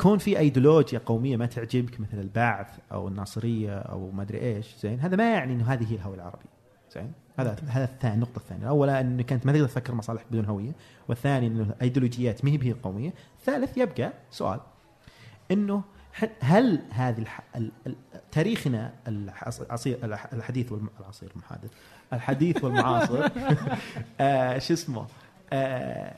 كون 0.00 0.18
في 0.18 0.38
أيديولوجيا 0.38 1.00
قومية 1.06 1.36
ما 1.36 1.46
تعجبك 1.46 2.00
مثل 2.00 2.20
البعث 2.20 2.78
أو 2.92 3.08
الناصرية 3.08 3.78
أو 3.78 4.10
ما 4.10 4.22
أدري 4.22 4.40
إيش 4.40 4.76
زين؟ 4.76 5.00
هذا 5.00 5.16
ما 5.16 5.32
يعني 5.32 5.52
إنه 5.52 5.72
هذه 5.72 5.92
هي 5.92 5.96
الهوية 5.96 6.16
العربية. 6.16 6.58
زين؟ 6.94 7.12
هذا 7.38 7.56
هذا 7.68 7.84
الثاني 7.84 8.14
النقطة 8.14 8.36
الثانية. 8.36 8.68
اولا 8.68 9.00
انك 9.00 9.32
انت 9.32 9.46
ما 9.46 9.52
تقدر 9.52 9.66
تفكر 9.66 9.94
مصالح 9.94 10.24
بدون 10.30 10.44
هوية 10.44 10.72
والثاني 11.08 11.46
إنه 11.46 11.62
الايديولوجيات 11.62 12.44
ما 12.44 12.50
هي 12.50 12.56
بهي 12.56 12.70
القومية. 12.70 13.14
الثالث 13.38 13.78
يبقى 13.78 14.12
سؤال 14.30 14.60
إنه 15.50 15.82
هل 16.40 16.82
هذه 16.90 17.18
الح... 17.18 17.40
ال... 17.56 17.70
ال... 17.86 17.94
تاريخنا 18.32 18.92
العصير 19.60 20.04
الح- 20.04 20.32
الحديث 20.32 20.72
والعصير 20.72 21.30
المحادث 21.36 21.70
الحديث 22.12 22.64
والمعاصر. 22.64 23.28
آه 24.20 24.58
شو 24.58 24.74
اسمه؟ 24.74 25.06
آه 25.52 26.14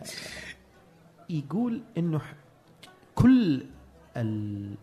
يقول 1.30 1.82
إنه 1.98 2.20
كل 3.14 3.62
ال- 4.16 4.74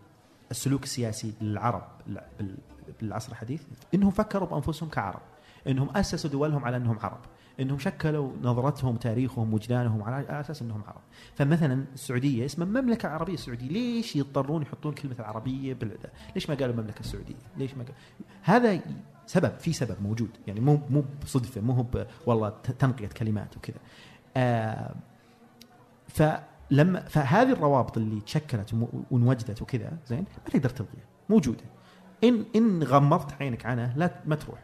السلوك 0.50 0.82
السياسي 0.84 1.32
للعرب 1.40 1.88
الع- 2.06 2.26
بال- 2.38 2.56
بالعصر 3.00 3.32
الحديث 3.32 3.62
إنهم 3.94 4.10
فكروا 4.10 4.48
بأنفسهم 4.48 4.88
كعرب. 4.88 5.20
إنهم 5.66 5.96
أسسوا 5.96 6.30
دولهم 6.30 6.64
على 6.64 6.76
إنهم 6.76 6.98
عرب. 7.02 7.20
إنهم 7.60 7.78
شكلوا 7.78 8.32
نظرتهم 8.42 8.96
تاريخهم 8.96 9.54
وجدانهم 9.54 10.02
على 10.02 10.40
أساس 10.40 10.62
إنهم 10.62 10.82
عرب. 10.86 11.00
فمثلا 11.34 11.84
السعودية 11.94 12.44
اسمها 12.44 12.66
المملكة 12.68 13.06
العربية 13.06 13.34
السعودية 13.34 13.68
ليش 13.68 14.16
يضطرون 14.16 14.62
يحطون 14.62 14.92
كلمة 14.92 15.14
العربية 15.18 15.74
بال... 15.74 15.96
ليش 16.34 16.50
ما 16.50 16.56
قالوا 16.56 16.74
المملكه 16.74 17.00
السعودية؟ 17.00 17.34
ليش 17.56 17.74
ما 17.74 17.82
قالوا 17.82 17.96
هذا 18.42 18.80
سبب 19.26 19.58
في 19.58 19.72
سبب 19.72 19.96
موجود 20.02 20.30
يعني 20.46 20.60
مو 20.60 20.80
مو 20.90 21.04
بصدفة 21.22 21.60
مو 21.60 21.86
والله 22.26 22.48
تنقية 22.78 23.06
كلمات 23.08 23.56
وكذا. 23.56 23.78
آه 24.36 24.94
فلما 26.08 27.00
فهذه 27.00 27.52
الروابط 27.52 27.96
اللي 27.98 28.20
تشكلت 28.20 28.74
وانوجدت 29.10 29.62
وكذا 29.62 29.98
زين 30.06 30.18
ما 30.18 30.50
تقدر 30.52 30.68
تلغيها 30.70 31.06
موجودة. 31.28 31.64
ان 32.24 32.44
إن 32.56 32.82
غمضت 32.82 33.42
عينك 33.42 33.66
عنها 33.66 33.94
لا 33.96 34.14
ما 34.26 34.36
تروح. 34.36 34.58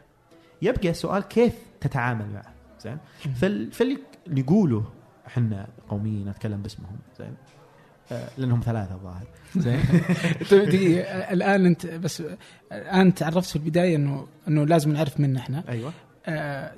يبقى 0.61 0.93
سؤال 0.93 1.23
كيف 1.23 1.55
تتعامل 1.81 2.33
معه 2.33 2.54
زين؟ 2.85 2.97
فال- 3.35 3.71
فاللي 3.71 3.97
اللي 4.27 4.41
يقولوا 4.41 4.81
إحنا 5.27 5.67
قوميين 5.89 6.29
نتكلم 6.29 6.61
باسمهم 6.61 6.97
زين؟ 7.19 7.33
آه 8.11 8.29
لأنهم 8.37 8.61
ثلاثة 8.65 8.95
الظاهر. 8.95 9.25
زين؟ 9.55 9.79
طيب 10.51 10.69
دقيقة 10.69 11.13
الآن 11.33 11.65
أنت 11.65 11.85
بس 11.87 12.23
الآن 12.71 13.13
تعرفت 13.13 13.49
في 13.49 13.55
البداية 13.55 13.95
إنه 13.95 14.27
إنه 14.47 14.65
لازم 14.65 14.91
نعرف 14.93 15.19
من 15.19 15.37
إحنا. 15.37 15.63
أيوه. 15.69 15.93
آه 16.25 16.73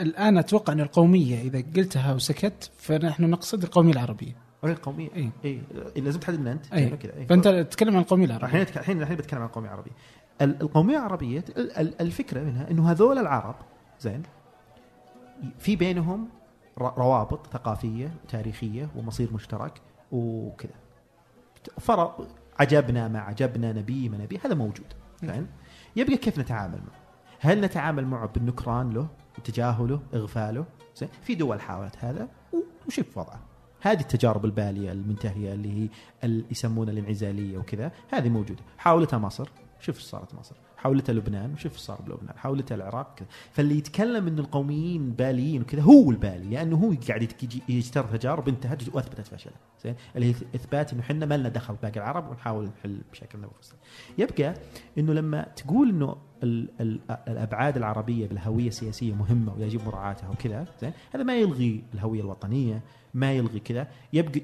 الآن 0.00 0.38
أتوقع 0.38 0.72
إن 0.72 0.80
القومية 0.80 1.40
إذا 1.42 1.62
قلتها 1.76 2.14
وسكت 2.14 2.70
فنحن 2.78 3.24
نقصد 3.30 3.62
القومية 3.62 3.92
العربية. 3.92 4.32
القومية. 4.64 5.08
اي 5.16 5.30
إيه. 5.44 5.60
لازم 5.96 6.20
تحددنا 6.20 6.52
أنت 6.52 6.72
اي 6.72 6.90
كذا. 6.90 7.12
فأنت 7.28 7.48
تتكلم 7.48 7.96
عن 7.96 8.02
القومية 8.02 8.26
العربية. 8.26 8.62
الحين 8.62 9.02
الحين 9.02 9.16
بتكلم 9.16 9.40
عن 9.40 9.46
القومية 9.46 9.68
العربية. 9.68 9.92
ال- 10.42 10.62
القومية 10.62 10.96
العربية 10.96 11.44
ال- 11.56 11.76
ال- 11.76 12.00
الفكرة 12.00 12.40
منها 12.42 12.70
إنه 12.70 12.90
هذول 12.90 13.18
العرب 13.18 13.54
زين؟ 14.00 14.22
في 15.58 15.76
بينهم 15.76 16.28
روابط 16.78 17.46
ثقافية 17.46 18.14
وتاريخيه 18.24 18.88
ومصير 18.96 19.32
مشترك 19.32 19.80
وكذا. 20.12 20.74
فرق 21.78 22.28
عجبنا 22.58 23.08
ما 23.08 23.18
عجبنا 23.18 23.72
نبي 23.72 24.08
ما 24.08 24.18
نبي 24.18 24.40
هذا 24.44 24.54
موجود. 24.54 24.86
زين 25.22 25.46
يبقى 25.96 26.16
كيف 26.16 26.38
نتعامل 26.38 26.78
معه؟ 26.78 27.04
هل 27.40 27.60
نتعامل 27.60 28.06
معه 28.06 28.26
بالنكران 28.26 28.90
له 28.90 29.08
وتجاهله 29.38 30.00
إغفاله؟ 30.14 30.64
زين 30.96 31.08
في 31.22 31.34
دول 31.34 31.60
حاولت 31.60 31.96
هذا 31.98 32.28
وشوف 32.86 33.18
وضعه. 33.18 33.40
هذه 33.80 34.00
التجارب 34.00 34.44
البالية 34.44 34.92
المنتهية 34.92 35.52
اللي 35.52 35.82
هي 35.82 35.88
اللي 36.24 36.44
يسمونها 36.50 36.92
الانعزالية 36.92 37.58
وكذا 37.58 37.92
هذه 38.10 38.28
موجودة. 38.28 38.62
حاولتها 38.78 39.18
مصر 39.18 39.48
شوف 39.80 39.96
إيش 39.96 40.04
صارت 40.04 40.34
مصر. 40.34 40.56
حاولتها 40.84 41.12
لبنان 41.12 41.52
وشوف 41.52 41.76
صار 41.76 42.02
بلبنان 42.02 42.38
حاولتها 42.38 42.74
العراق 42.74 43.14
كذا. 43.16 43.28
فاللي 43.52 43.78
يتكلم 43.78 44.26
إن 44.26 44.38
القوميين 44.38 45.10
باليين 45.12 45.62
وكذا 45.62 45.82
هو 45.82 46.10
البالي 46.10 46.48
لأنه 46.50 46.76
هو 46.76 46.94
قاعد 47.08 47.32
يجترى 47.68 48.18
تجارب 48.18 48.48
انتهت 48.48 48.94
وأثبتت 48.94 49.26
فشلها 49.26 49.54
زين؟ 49.84 49.94
اللي 50.16 50.26
هي 50.26 50.34
إثبات 50.54 50.92
إنه 50.92 51.02
إحنا 51.02 51.26
ما 51.26 51.36
لنا 51.36 51.48
دخل 51.48 51.74
باقي 51.82 51.96
العرب 52.00 52.30
ونحاول 52.30 52.64
نحل 52.78 53.00
بشكلنا 53.12 53.46
بنفسنا 53.46 53.78
يبقى 54.18 54.54
إنه 54.98 55.12
لما 55.12 55.42
تقول 55.56 55.88
إنه 55.88 56.16
ال 56.42 56.68
ال 56.80 57.00
الأبعاد 57.28 57.76
العربية 57.76 58.26
بالهوية 58.26 58.68
السياسية 58.68 59.14
مهمة 59.14 59.54
ويجب 59.54 59.86
مراعاتها 59.86 60.28
وكذا 60.28 60.66
زين؟ 60.80 60.92
هذا 61.14 61.22
ما 61.22 61.36
يلغي 61.36 61.82
الهوية 61.94 62.20
الوطنية 62.20 62.82
ما 63.14 63.32
يلغي 63.32 63.60
كذا. 63.60 63.88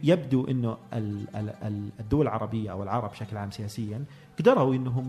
يبدو 0.02 0.44
إنه 0.44 0.76
ال- 0.92 1.36
ال- 1.36 1.54
ال- 1.62 1.90
الدول 2.00 2.22
العربية 2.26 2.70
أو 2.72 2.82
العرب 2.82 3.10
بشكل 3.10 3.36
عام 3.36 3.50
سياسيا 3.50 4.04
قدروا 4.38 4.74
إنهم 4.74 5.08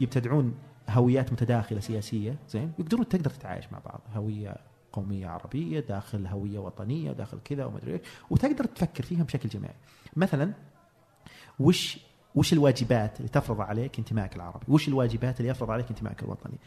يبتدعون 0.00 0.54
هويات 0.88 1.32
متداخلة 1.32 1.80
سياسية 1.80 2.36
زين؟ 2.48 2.72
يقدرون 2.78 3.08
تقدر 3.08 3.30
تتعايش 3.30 3.72
مع 3.72 3.78
بعض. 3.78 4.00
هوية 4.14 4.56
قومية 4.92 5.28
عربية 5.28 5.80
داخل 5.80 6.26
هوية 6.26 6.58
وطنية 6.58 7.12
داخل 7.12 7.38
كذا 7.44 7.64
وما 7.64 7.78
أدري 7.78 7.92
إيش. 7.92 8.00
وتقدر 8.30 8.64
تفكر 8.64 9.04
فيها 9.04 9.24
بشكل 9.24 9.48
جماعي 9.48 9.74
مثلا 10.16 10.52
وش 11.60 11.98
وش 12.34 12.52
الواجبات 12.52 13.16
اللي 13.16 13.28
تفرض 13.28 13.60
عليك 13.60 13.98
انتمائك 13.98 14.36
العربي؟ 14.36 14.64
وش 14.68 14.88
الواجبات 14.88 15.40
اللي 15.40 15.50
يفرض 15.50 15.70
عليك 15.70 15.90
انتمائك 15.90 16.22
الوطني؟ 16.22 16.58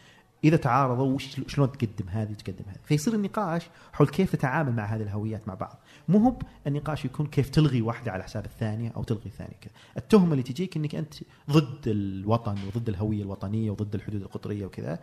إذا 0.43 0.58
تعارضوا 0.58 1.15
وش 1.15 1.41
شلون 1.47 1.71
تقدم 1.71 2.10
هذه 2.10 2.32
وتقدم 2.32 2.65
هذه؟ 2.67 2.79
فيصير 2.84 3.13
النقاش 3.13 3.69
حول 3.93 4.08
كيف 4.08 4.32
تتعامل 4.36 4.73
مع 4.73 4.86
هذه 4.86 5.01
الهويات 5.01 5.47
مع 5.47 5.53
بعض. 5.53 5.79
مو 6.07 6.17
هو 6.17 6.35
النقاش 6.67 7.05
يكون 7.05 7.27
كيف 7.27 7.49
تلغي 7.49 7.81
واحدة 7.81 8.11
على 8.11 8.23
حساب 8.23 8.45
الثانية 8.45 8.91
أو 8.95 9.03
تلغي 9.03 9.25
الثانية 9.25 9.55
كذا. 9.61 9.73
التهمة 9.97 10.31
اللي 10.31 10.43
تجيك 10.43 10.77
إنك 10.77 10.95
أنت 10.95 11.13
ضد 11.51 11.87
الوطن 11.87 12.57
وضد 12.67 12.89
الهوية 12.89 13.21
الوطنية 13.23 13.71
وضد 13.71 13.95
الحدود 13.95 14.21
القطرية 14.21 14.65
وكذا 14.65 14.99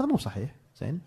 هذا 0.00 0.06
مو 0.06 0.16
صحيح 0.16 0.54
زين؟ 0.80 1.00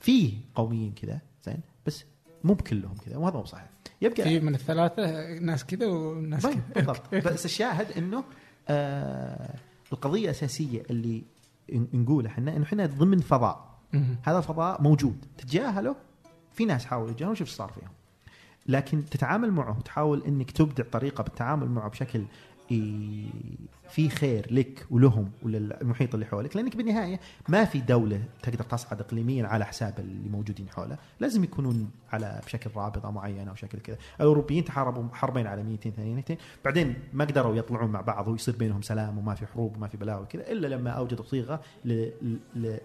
في 0.00 0.32
قوميين 0.54 0.92
كذا 0.92 1.20
زين؟ 1.44 1.60
بس 1.86 2.04
مو 2.44 2.54
بكلهم 2.54 2.94
كذا 2.94 3.16
وهذا 3.16 3.36
مو 3.36 3.44
صحيح. 3.44 3.70
يبقى 4.02 4.22
في 4.22 4.40
من 4.40 4.54
الثلاثة 4.54 5.28
ناس 5.38 5.64
كذا 5.64 5.86
وناس 5.86 6.42
طيب، 6.42 6.54
كذا. 6.54 6.72
بالضبط. 6.74 7.14
بس 7.14 7.44
الشاهد 7.44 7.92
إنه 7.92 8.24
آه 8.68 9.54
القضية 9.92 10.24
الأساسية 10.24 10.82
اللي 10.90 11.22
نقولها 11.72 12.30
إحنا 12.30 12.56
إنه 12.56 12.64
إحنا 12.64 12.86
ضمن 12.86 13.20
فضاء. 13.20 13.78
هذا 14.22 14.38
الفضاء 14.38 14.82
موجود. 14.82 15.24
تتجاهله 15.38 15.96
في 16.52 16.64
ناس 16.64 16.84
حاولوا 16.84 17.10
يتجاهلوا 17.10 17.34
شوف 17.34 17.48
إيش 17.48 17.56
صار 17.56 17.72
فيهم. 17.72 17.90
لكن 18.66 19.04
تتعامل 19.04 19.50
معه 19.52 19.78
وتحاول 19.78 20.22
إنك 20.26 20.50
تبدع 20.50 20.84
طريقة 20.92 21.22
بالتعامل 21.24 21.68
معه 21.68 21.88
بشكل 21.88 22.24
في 23.92 24.08
خير 24.08 24.54
لك 24.54 24.86
ولهم 24.90 25.30
وللمحيط 25.42 26.14
اللي 26.14 26.26
حولك 26.26 26.56
لأنك 26.56 26.76
بالنهاية 26.76 27.20
ما 27.48 27.64
في 27.64 27.80
دولة 27.80 28.22
تقدر 28.42 28.64
تصعد 28.64 29.00
اقليميا 29.00 29.46
على 29.46 29.64
حساب 29.64 29.98
اللي 29.98 30.28
موجودين 30.28 30.68
حوله. 30.68 30.98
لازم 31.20 31.44
يكونون 31.44 31.90
على 32.12 32.40
بشكل 32.44 32.70
رابطة 32.76 33.10
معينة 33.10 33.50
أو 33.50 33.54
شكل 33.54 33.78
كذا. 33.78 33.96
الأوروبيين 34.20 34.64
تحاربوا 34.64 35.04
حربين 35.12 35.46
عالميتين 35.46 35.92
ثانيتين 35.92 36.36
بعدين 36.64 36.94
ما 37.12 37.24
قدروا 37.24 37.56
يطلعون 37.56 37.90
مع 37.90 38.00
بعض 38.00 38.28
ويصير 38.28 38.56
بينهم 38.56 38.82
سلام 38.82 39.18
وما 39.18 39.34
في 39.34 39.46
حروب 39.46 39.76
وما 39.76 39.88
في 39.88 39.96
بلاوي 39.96 40.26
كذا 40.26 40.52
إلا 40.52 40.66
لما 40.66 40.90
أوجدوا 40.90 41.24
صيغة 41.24 41.60
ل... 41.84 41.92
ل... 42.22 42.38
ل... 42.54 42.78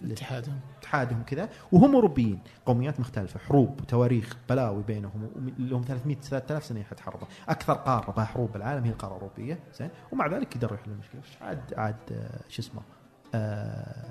ل... 0.00 0.12
اتحادهم. 0.12 1.22
كذا. 1.22 1.48
وهم 1.72 1.94
أوروبيين 1.94 2.38
قوميات 2.66 3.00
مختلفة 3.00 3.40
حروب 3.40 3.80
وتواريخ 3.80 4.36
بلاوي 4.48 4.82
بينهم 4.82 5.30
لهم 5.58 5.82
300 5.82 6.16
3000 6.16 6.64
سنة 6.64 6.80
يتحاربوا 6.80 7.26
أكثر 7.48 7.72
قارة 7.72 8.10
بها 8.10 8.24
حروب 8.24 8.52
بالعالم 8.52 8.84
هي 8.84 8.90
القارة 8.90 9.16
الأوروبية 9.16 9.58
زين. 9.78 9.90
ومع 10.12 10.26
ذلك 10.26 10.53
قدروا 10.54 10.78
يحلوا 10.78 10.94
المشكلة. 10.94 11.20
عاد 11.40 11.74
عاد 11.74 12.30
شو 12.48 12.62
اسمه 12.62 12.82
آه 13.34 14.10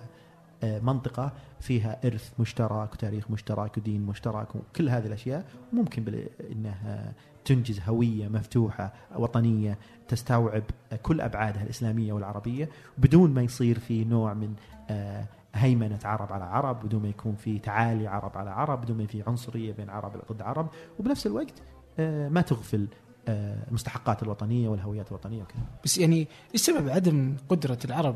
آه، 0.64 0.80
منطقة 0.80 1.32
فيها 1.60 2.00
إرث 2.06 2.32
مشترك 2.40 2.94
وتاريخ 2.94 3.32
مشترك 3.32 3.78
ودين 3.78 4.02
مشترك 4.02 4.56
وكل 4.56 4.90
هذه 4.90 5.08
الأشياء 5.08 5.46
ممكن 5.74 6.26
أنها 6.52 7.14
تنجز 7.46 7.80
هوية 7.88 8.28
مفتوحة 8.28 8.94
وطنية 9.16 9.78
تستوعب 10.08 10.64
كل 11.02 11.22
أبعادها 11.22 11.64
الإسلامية 11.64 12.14
والعربية 12.14 12.70
بدون 12.98 13.34
ما 13.34 13.42
يصير 13.42 13.80
في 13.80 14.04
نوع 14.04 14.34
من 14.34 14.54
آه، 14.90 15.26
هيمنة 15.56 16.00
عرب 16.06 16.34
على 16.34 16.44
عرب 16.44 16.86
بدون 16.86 17.02
ما 17.02 17.10
يكون 17.10 17.36
في 17.36 17.60
تعالي 17.60 18.08
عرب 18.08 18.38
على 18.38 18.50
عرب 18.50 18.82
بدون 18.82 18.98
ما 18.98 19.06
في 19.06 19.24
عنصرية 19.28 19.74
بين 19.74 19.90
عرب 19.90 20.22
ضد 20.32 20.42
عرب 20.42 20.68
وبنفس 21.00 21.28
الوقت 21.28 21.62
ما 22.00 22.42
تغفل 22.42 22.88
المستحقات 23.28 24.24
الوطنية 24.24 24.70
والهويات 24.70 25.08
الوطنية 25.08 25.44
وكذا. 25.44 25.62
بس 25.84 25.98
يعني 25.98 26.28
إيش 26.54 26.62
سبب 26.62 26.90
عدم 26.90 27.36
قدرة 27.50 27.80
العرب 27.86 28.16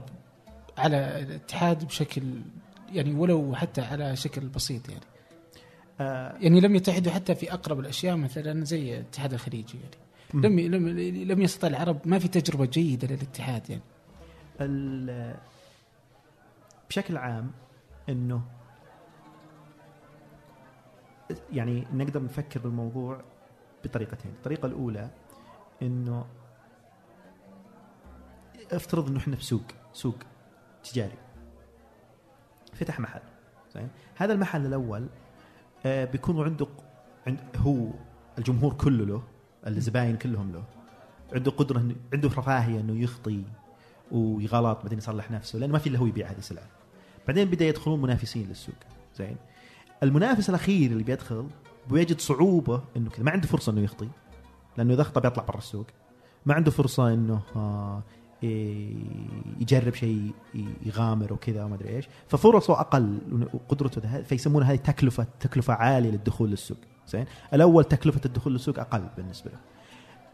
على 0.78 1.20
الاتحاد 1.20 1.86
بشكل 1.86 2.24
يعني 2.94 3.14
ولو 3.14 3.56
حتى 3.56 3.82
على 3.82 4.16
شكل 4.16 4.48
بسيط 4.48 4.90
يعني. 4.90 5.02
آه، 6.00 6.38
يعني 6.40 6.60
لم 6.60 6.76
يتحدوا 6.76 7.12
حتى 7.12 7.36
في 7.36 7.54
أقرب 7.54 7.80
الأشياء 7.80 8.16
مثلا 8.16 8.66
زي 8.66 8.94
الاتحاد 8.94 9.34
الخليجي 9.34 9.78
يعني. 9.78 10.48
لم 10.48 10.60
لم 10.60 11.00
لم 11.32 11.42
يستطع 11.42 11.68
العرب 11.68 11.98
ما 12.06 12.20
في 12.20 12.28
تجربة 12.28 12.66
جيدة 12.66 13.08
للاتحاد 13.08 13.70
يعني. 13.70 13.82
بشكل 16.90 17.18
عام 17.18 17.52
إنه 18.10 18.42
يعني 21.52 21.88
نقدر 21.94 22.24
نفكر 22.24 22.60
بالموضوع 22.60 23.22
بطريقتين، 23.88 24.32
الطريقة 24.32 24.66
الأولى 24.66 25.10
إنه 25.82 26.26
افترض 28.72 29.08
إنه 29.08 29.18
إحنا 29.18 29.36
في 29.36 29.60
سوق، 29.94 30.16
تجاري. 30.84 31.18
فتح 32.74 33.00
محل 33.00 33.22
زين؟ 33.74 33.90
هذا 34.16 34.34
المحل 34.34 34.66
الأول 34.66 35.08
آه 35.86 36.06
بيكون 36.06 36.44
عنده 36.44 36.68
عند 37.28 37.40
هو 37.56 37.88
الجمهور 38.38 38.74
كله 38.74 39.06
له، 39.06 39.24
الزباين 39.68 40.18
كلهم 40.18 40.52
له. 40.52 40.64
عنده 41.34 41.52
قدرة 41.52 41.80
إنه- 41.80 42.14
عنده 42.14 42.30
رفاهية 42.30 42.80
إنه 42.80 43.04
يخطي 43.04 43.44
ويغلط 44.12 44.82
بعدين 44.82 44.98
يصلح 44.98 45.32
نفسه 45.32 45.60
لأنه 45.60 45.74
ما 45.74 45.80
في 45.80 45.90
إلا 45.90 46.00
هو 46.00 46.06
يبيع 46.06 46.28
هذه 46.32 46.38
السلعة. 46.38 46.68
بعدين 47.28 47.50
بدأ 47.50 47.66
يدخلون 47.66 48.02
منافسين 48.02 48.48
للسوق 48.48 48.76
زين. 49.16 49.38
المنافس 50.04 50.50
الأخير 50.50 50.92
اللي 50.92 51.04
بيدخل 51.04 51.48
بيجد 51.90 52.20
صعوبة 52.20 52.82
إنه 52.98 53.10
كذا. 53.10 53.26
ما 53.26 53.32
عنده 53.32 53.48
فرصة 53.48 53.72
إنه 53.72 53.82
يخطي 53.82 54.10
لأنه 54.78 54.94
إذا 54.94 55.02
اخطا 55.02 55.22
بيطلع 55.22 55.44
برا 55.44 55.58
السوق. 55.58 55.86
ما 56.46 56.54
عنده 56.54 56.72
فرصة 56.72 57.14
إنه 57.14 57.42
آه، 57.56 58.04
إيه، 58.44 58.96
يجرب 59.60 59.94
شيء 59.94 60.32
يغامر 60.86 61.34
وكذا 61.34 61.64
وما 61.64 61.76
أدري 61.76 61.96
إيش. 61.96 62.08
ففرصه 62.28 62.80
أقل 62.80 63.20
وقدرته 63.54 64.22
فيسمونها 64.22 64.72
هذه 64.72 64.78
تكلفة 64.78 65.28
تكلفة 65.40 65.74
عالية 65.74 66.10
للدخول 66.10 66.50
للسوق. 66.50 66.78
زين؟ 67.08 67.26
الأول 67.54 67.84
تكلفة 67.84 68.22
الدخول 68.26 68.54
للسوق 68.54 68.80
أقل 68.80 69.04
بالنسبة 69.18 69.52
له. 69.52 69.60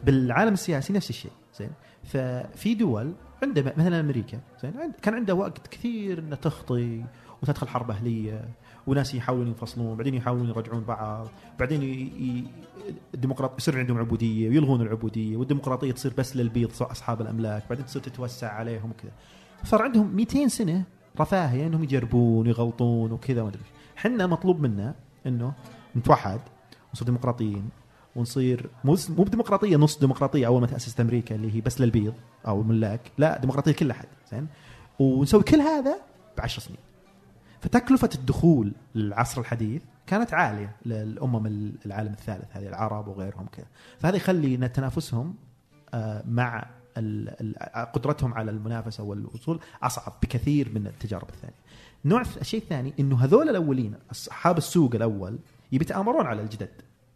بالعالم 0.03 0.53
السياسي 0.53 0.93
نفس 0.93 1.09
الشيء. 1.09 1.31
زين؟ 1.59 1.71
ففي 2.03 2.73
دول 2.75 3.13
عندها 3.43 3.73
مثلا 3.77 3.99
أمريكا 3.99 4.39
زين؟ 4.61 4.73
كان 5.01 5.13
عندها 5.13 5.35
وقت 5.35 5.67
كثير 5.67 6.19
إنها 6.19 6.37
تخطي 6.37 7.03
وتدخل 7.43 7.67
حرب 7.67 7.91
أهلية. 7.91 8.49
وناس 8.87 9.13
يحاولون 9.13 9.47
ينفصلون 9.47 9.97
بعدين 9.97 10.13
يحاولون 10.13 10.49
يرجعون 10.49 10.83
بعض 10.83 11.27
بعدين 11.59 11.83
ي... 11.83 12.43
الديمقراط 13.13 13.59
يصير 13.59 13.79
عندهم 13.79 13.97
عبودية 13.97 14.49
ويلغون 14.49 14.81
العبودية 14.81 15.37
والديمقراطية 15.37 15.91
تصير 15.91 16.13
بس 16.17 16.35
للبيض 16.35 16.71
أصحاب 16.81 17.21
الأملاك 17.21 17.63
بعدين 17.69 17.85
تصير 17.85 18.01
تتوسع 18.01 18.51
عليهم 18.51 18.91
وكذا. 18.91 19.11
صار 19.63 19.81
عندهم 19.81 20.15
200 20.15 20.47
سنة 20.47 20.83
رفاهية 21.19 21.67
إنهم 21.67 21.83
يجربون 21.83 22.47
ويغلطون 22.47 23.11
وكذا 23.11 23.43
ما 23.43 23.49
أدري. 23.49 23.61
إحنا 23.97 24.27
مطلوب 24.27 24.61
منا 24.61 24.95
إنه 25.25 25.53
نتوحد 25.95 26.39
ونصير 26.89 27.05
ديمقراطيين 27.05 27.69
ونصير 28.15 28.69
مو 28.83 28.93
بديمقراطية 29.09 29.77
نص 29.77 29.99
ديمقراطية 29.99 30.47
أول 30.47 30.61
ما 30.61 30.67
تأسست 30.67 30.99
أمريكا 30.99 31.35
اللي 31.35 31.55
هي 31.55 31.61
بس 31.61 31.81
للبيض 31.81 32.13
أو 32.47 32.61
الملاك 32.61 33.11
لا 33.17 33.37
ديمقراطية 33.37 33.71
كل 33.71 33.91
أحد 33.91 34.07
زين؟ 34.31 34.47
ونسوي 34.99 35.43
كل 35.43 35.61
هذا 35.61 35.95
بعشر 36.37 36.61
سنين. 36.61 36.77
فتكلفة 37.63 38.09
الدخول 38.15 38.71
للعصر 38.95 39.41
الحديث 39.41 39.81
كانت 40.07 40.33
عالية 40.33 40.75
للأمم 40.85 41.47
العالم 41.85 42.11
الثالث 42.13 42.45
هذه 42.51 42.67
العرب 42.67 43.07
وغيرهم 43.07 43.45
كذا. 43.45 43.65
فهذا 43.99 44.15
يخلي 44.15 44.55
إن 44.55 44.71
تنافسهم 44.71 45.35
آه، 45.93 46.23
مع 46.27 46.65
قدرتهم 47.93 48.33
على 48.33 48.51
المنافسة 48.51 49.03
والوصول 49.03 49.59
أصعب 49.83 50.13
بكثير 50.23 50.69
من 50.75 50.87
التجارب 50.87 51.29
الثانية. 51.29 51.55
نوع 52.05 52.21
الشيء 52.41 52.61
الثاني 52.61 52.93
إنه 52.99 53.23
هذول 53.23 53.49
الأولين 53.49 53.95
أصحاب 54.11 54.57
السوق 54.57 54.95
الأول 54.95 55.39
يبي 55.71 55.85
يتآمرون 55.85 56.25
على 56.25 56.41
الجدد 56.41 56.69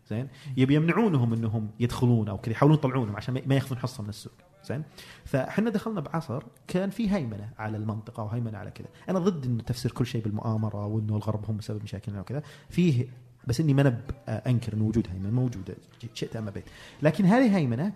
زين؟ 0.09 0.27
يبي 0.57 0.75
يمنعونهم 0.75 1.33
إنهم 1.33 1.69
يدخلون 1.79 2.29
أو 2.29 2.37
كذا 2.37 2.51
يحاولون 2.51 2.77
يطلعونهم 2.77 3.15
عشان 3.15 3.41
ما 3.45 3.55
يأخذون 3.55 3.77
حصه 3.77 4.03
من 4.03 4.09
السوق. 4.09 4.33
زين. 4.65 4.83
فاحنا 5.25 5.69
دخلنا 5.69 6.01
بعصر 6.01 6.43
كان 6.67 6.89
في 6.89 7.11
هيمنة 7.11 7.49
على 7.57 7.77
المنطقة 7.77 8.23
وهيمنة 8.23 8.57
على 8.57 8.71
كذا. 8.71 8.87
أنا 9.09 9.19
ضد 9.19 9.45
إنه 9.45 9.63
تفسير 9.63 9.91
كل 9.91 10.05
شيء 10.05 10.23
بالمؤامرة 10.23 10.85
وإنه 10.85 11.15
الغرب 11.15 11.45
هم 11.49 11.61
سبب 11.61 11.83
مشاكلنا 11.83 12.19
وكذا. 12.21 12.43
فيه 12.69 13.07
بس 13.47 13.59
إني 13.59 13.73
ما 13.73 13.83
ب- 13.89 14.01
أنكر 14.29 14.73
إنه 14.73 14.83
وجود 14.83 15.07
هيمنة 15.11 15.29
موجودة. 15.31 15.75
شئت 16.13 16.35
أم 16.35 16.47
أبيت. 16.47 16.63
لكن 17.01 17.25
هذه 17.25 17.57
هيمنة 17.57 17.93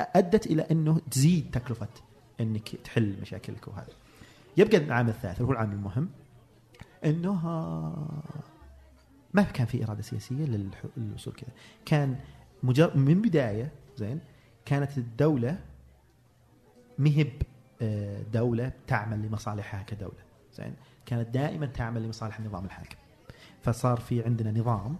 أدت 0.00 0.46
إلى 0.46 0.62
إنه 0.70 1.00
تزيد 1.10 1.50
تكلفة 1.52 1.88
إنك 2.40 2.68
تحل 2.68 3.16
مشاكلك 3.22 3.68
وهذا. 3.68 3.92
يبقى 4.56 4.76
العامل 4.76 5.08
الثالث 5.10 5.40
هو 5.42 5.52
العامل 5.52 5.72
المهم 5.72 6.08
إنه 7.04 7.30
آه، 7.44 8.22
ما 9.34 9.42
كان 9.42 9.66
في 9.66 9.84
إرادة 9.84 10.02
سياسية 10.02 10.44
للوصول 10.96 11.34
كذا. 11.34 11.50
كان 11.84 12.16
مجرد 12.62 12.96
من 12.96 13.22
بداية 13.22 13.72
زين 13.96 14.20
كانت 14.64 14.98
الدولة 14.98 15.58
مهب 17.00 17.32
آه، 17.82 18.22
دولة 18.32 18.72
تعمل 18.86 19.26
لمصالحها 19.26 19.82
كدولة. 19.82 20.22
زين؟ 20.54 20.74
كانت 21.06 21.28
دائما 21.28 21.66
تعمل 21.66 22.02
لمصالح 22.02 22.38
النظام 22.38 22.64
الحاكم. 22.64 22.96
فصار 23.62 24.00
في 24.00 24.24
عندنا 24.24 24.60
نظام 24.60 24.96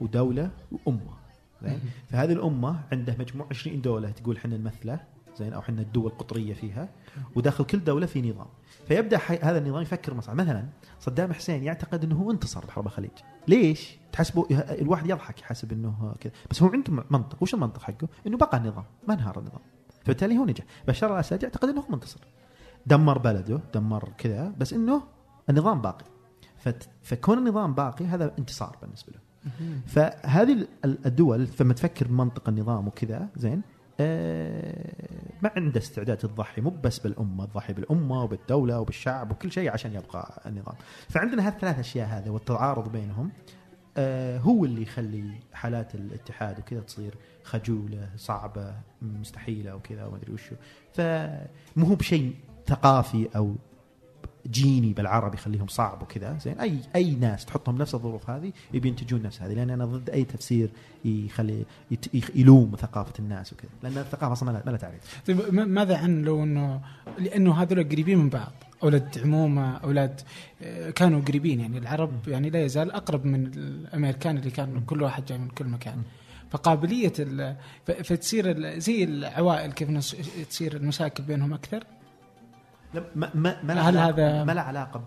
ودولة 0.00 0.50
وأمة. 0.72 1.14
زين؟ 1.62 1.80
فهذه 2.10 2.32
الأمة 2.32 2.80
عندها 2.92 3.16
مجموع 3.18 3.46
20 3.50 3.80
دولة 3.82 4.10
تقول 4.10 4.36
إحنا 4.36 4.56
نمثله 4.56 5.00
زين؟ 5.38 5.52
أو 5.52 5.60
إحنا 5.60 5.82
الدول 5.82 6.06
القطرية 6.06 6.54
فيها. 6.54 6.88
وداخل 7.34 7.64
كل 7.64 7.84
دولة 7.84 8.06
في 8.06 8.30
نظام. 8.30 8.46
فيبدأ 8.88 9.18
حي... 9.18 9.36
هذا 9.36 9.58
النظام 9.58 9.82
يفكر 9.82 10.14
مصالح. 10.14 10.34
مثلا 10.34 10.68
صدام 11.00 11.32
حسين 11.32 11.64
يعتقد 11.64 12.04
إنه 12.04 12.16
هو 12.16 12.30
انتصر 12.30 12.66
بحرب 12.66 12.86
الخليج 12.86 13.10
ليش؟ 13.48 13.96
تحسبوا 14.12 14.46
الواحد 14.50 15.10
يضحك 15.10 15.40
يحسب 15.40 15.72
إنه 15.72 16.14
كذا. 16.20 16.32
بس 16.50 16.62
هو 16.62 16.68
عنده 16.68 17.04
منطق. 17.10 17.42
وش 17.42 17.54
المنطق 17.54 17.82
حقه؟ 17.82 18.08
إنه 18.26 18.36
بقى 18.36 18.56
النظام 18.56 18.84
ما 19.08 19.14
انهار 19.14 19.38
النظام. 19.38 19.60
فبالتالي 20.04 20.38
هو 20.38 20.44
نجح. 20.44 20.64
بشار 20.88 21.14
الاسد 21.14 21.42
يعتقد 21.42 21.68
إنه 21.68 21.80
هو 21.80 21.84
منتصر. 21.88 22.20
دمر 22.86 23.18
بلده 23.18 23.60
دمر 23.74 24.08
كذا 24.18 24.52
بس 24.58 24.72
إنه 24.72 25.02
النظام 25.50 25.80
باقي. 25.80 26.04
فت... 26.56 26.88
فكون 27.02 27.38
النظام 27.38 27.74
باقي 27.74 28.04
هذا 28.04 28.32
انتصار 28.38 28.76
بالنسبة 28.82 29.12
له. 29.12 29.20
فهذه 29.86 30.52
ال- 30.84 31.06
الدول 31.06 31.48
لما 31.60 31.74
تفكر 31.74 32.08
بمنطق 32.08 32.48
النظام 32.48 32.86
وكذا 32.88 33.28
زين 33.36 33.62
آه 34.00 34.92
ما 35.42 35.50
عنده 35.56 35.80
استعداد 35.80 36.16
تضحي 36.16 36.60
مو 36.60 36.70
بس 36.70 36.98
بالأمة 36.98 37.44
تضحي 37.44 37.72
بالأمة 37.72 38.22
وبالدولة 38.22 38.80
وبالشعب 38.80 39.30
وكل 39.30 39.52
شيء 39.52 39.70
عشان 39.70 39.94
يبقى 39.94 40.42
النظام. 40.46 40.74
فعندنا 41.08 41.46
هالثلاث 41.46 41.78
أشياء 41.78 42.08
هذا 42.08 42.30
والتعارض 42.30 42.92
بينهم 42.92 43.30
آه 43.96 44.38
هو 44.38 44.64
اللي 44.64 44.82
يخلي 44.82 45.40
حالات 45.52 45.94
الاتحاد 45.94 46.58
وكذا 46.58 46.80
تصير 46.80 47.14
خجولة 47.44 48.08
صعبة 48.16 48.74
مستحيلة 49.02 49.74
وكذا 49.76 50.04
وما 50.04 50.16
أدري 50.16 50.32
وشو 50.32 50.54
فمو 50.94 51.86
هو 51.86 51.94
بشيء 51.94 52.34
ثقافي 52.66 53.28
أو 53.36 53.54
جيني 54.50 54.92
بالعربي 54.92 55.36
يخليهم 55.36 55.66
صعب 55.66 56.02
وكذا. 56.02 56.38
زين 56.38 56.60
أي 56.60 56.78
أي 56.96 57.14
ناس 57.14 57.44
تحطهم 57.44 57.78
نفس 57.78 57.94
الظروف 57.94 58.30
هذه 58.30 58.52
يبي 58.74 58.88
ينتجون 58.88 59.22
نفس 59.22 59.42
هذه 59.42 59.52
لأن 59.54 59.70
أنا 59.70 59.84
ضد 59.84 60.10
أي 60.10 60.24
تفسير 60.24 60.70
يخلي 61.04 61.64
يلوم 62.34 62.72
ثقافة 62.78 63.12
الناس 63.18 63.52
وكذا. 63.52 63.70
لأن 63.82 63.98
الثقافة 63.98 64.32
أصلا 64.32 64.52
ما 64.52 64.62
لها- 64.66 64.76
تعريف. 64.76 65.22
طيب 65.26 65.54
م- 65.54 65.68
ماذا 65.68 65.96
عن 65.96 66.22
لو 66.22 66.42
إنه 66.42 66.80
لأنه 67.18 67.54
هذول 67.62 67.88
قريبين 67.88 68.18
من 68.18 68.28
بعض 68.28 68.52
أولاد 68.82 69.18
عمومة 69.18 69.76
أولاد 69.76 70.20
آه، 70.62 70.90
كانوا 70.90 71.20
قريبين 71.20 71.60
يعني 71.60 71.78
العرب 71.78 72.28
يعني 72.28 72.50
لا 72.50 72.64
يزال 72.64 72.92
أقرب 72.92 73.24
من 73.26 73.46
الأمريكان 73.46 74.36
اللي 74.38 74.50
كان 74.50 74.80
كل 74.80 75.02
واحد 75.02 75.24
جاي 75.24 75.38
من 75.38 75.48
كل 75.48 75.66
مكان. 75.66 76.02
فقابلية 76.54 77.12
فتصير 77.86 78.78
زي 78.78 79.04
العوائل 79.04 79.72
كيف 79.72 79.90
تصير 80.48 80.76
المشاكل 80.76 81.22
بينهم 81.24 81.54
أكثر؟ 81.54 81.84
لا، 82.94 83.04
ما 83.16 83.30
ما 83.34 83.62
ما 83.62 83.74
هل 83.80 83.98
هذا- 83.98 84.44
ما 84.44 84.52
لها 84.52 84.62
علاقة 84.62 85.04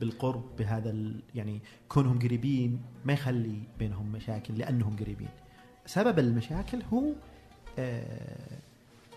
بالقرب 0.00 0.56
بهذا 0.58 0.90
ال- 0.90 1.22
يعني 1.34 1.60
كونهم 1.88 2.18
قريبين 2.18 2.80
ما 3.04 3.12
يخلي 3.12 3.62
بينهم 3.78 4.12
مشاكل 4.12 4.58
لأنهم 4.58 4.96
قريبين. 4.96 5.28
سبب 5.86 6.18
المشاكل 6.18 6.82
هو 6.92 7.02
آه 7.78 8.58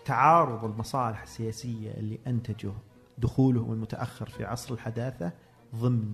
تعارض 0.04 0.64
المصالح 0.64 1.22
السياسية 1.22 1.90
اللي 1.90 2.18
انتجه 2.26 2.72
دخولهم 3.18 3.72
المتأخر 3.72 4.28
في 4.28 4.44
عصر 4.44 4.74
الحداثة 4.74 5.32
ضمن 5.76 6.12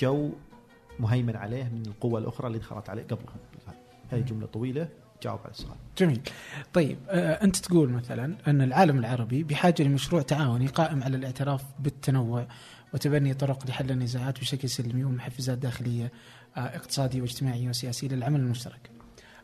جو 0.00 0.30
مهيمن 1.00 1.36
عليه 1.36 1.64
من 1.64 1.82
القوى 1.86 2.20
الأخرى 2.20 2.46
اللي 2.46 2.58
دخلت 2.58 2.90
عليه 2.90 3.02
قبلهم. 3.02 3.36
هذه 4.10 4.20
جملة 4.20 4.46
طويلة. 4.46 4.88
جاوب 5.22 5.40
على 5.44 5.50
السؤال. 5.50 5.76
جميل. 5.98 6.20
طيب 6.72 6.98
آه، 7.08 7.44
أنت 7.44 7.56
تقول 7.56 7.88
مثلا 7.90 8.36
أن 8.46 8.62
العالم 8.62 8.98
العربي 8.98 9.42
بحاجة 9.42 9.82
لمشروع 9.82 10.22
تعاوني 10.22 10.66
قائم 10.66 11.02
على 11.02 11.16
الاعتراف 11.16 11.62
بالتنوع 11.78 12.46
وتبني 12.94 13.34
طرق 13.34 13.66
لحل 13.66 13.90
النزاعات 13.90 14.40
بشكل 14.40 14.68
سلمي 14.68 15.04
ومحفزات 15.04 15.58
داخلية 15.58 16.12
آه، 16.56 16.60
اقتصادية 16.60 17.20
واجتماعية 17.20 17.68
وسياسية 17.68 18.08
للعمل 18.08 18.40
المشترك. 18.40 18.90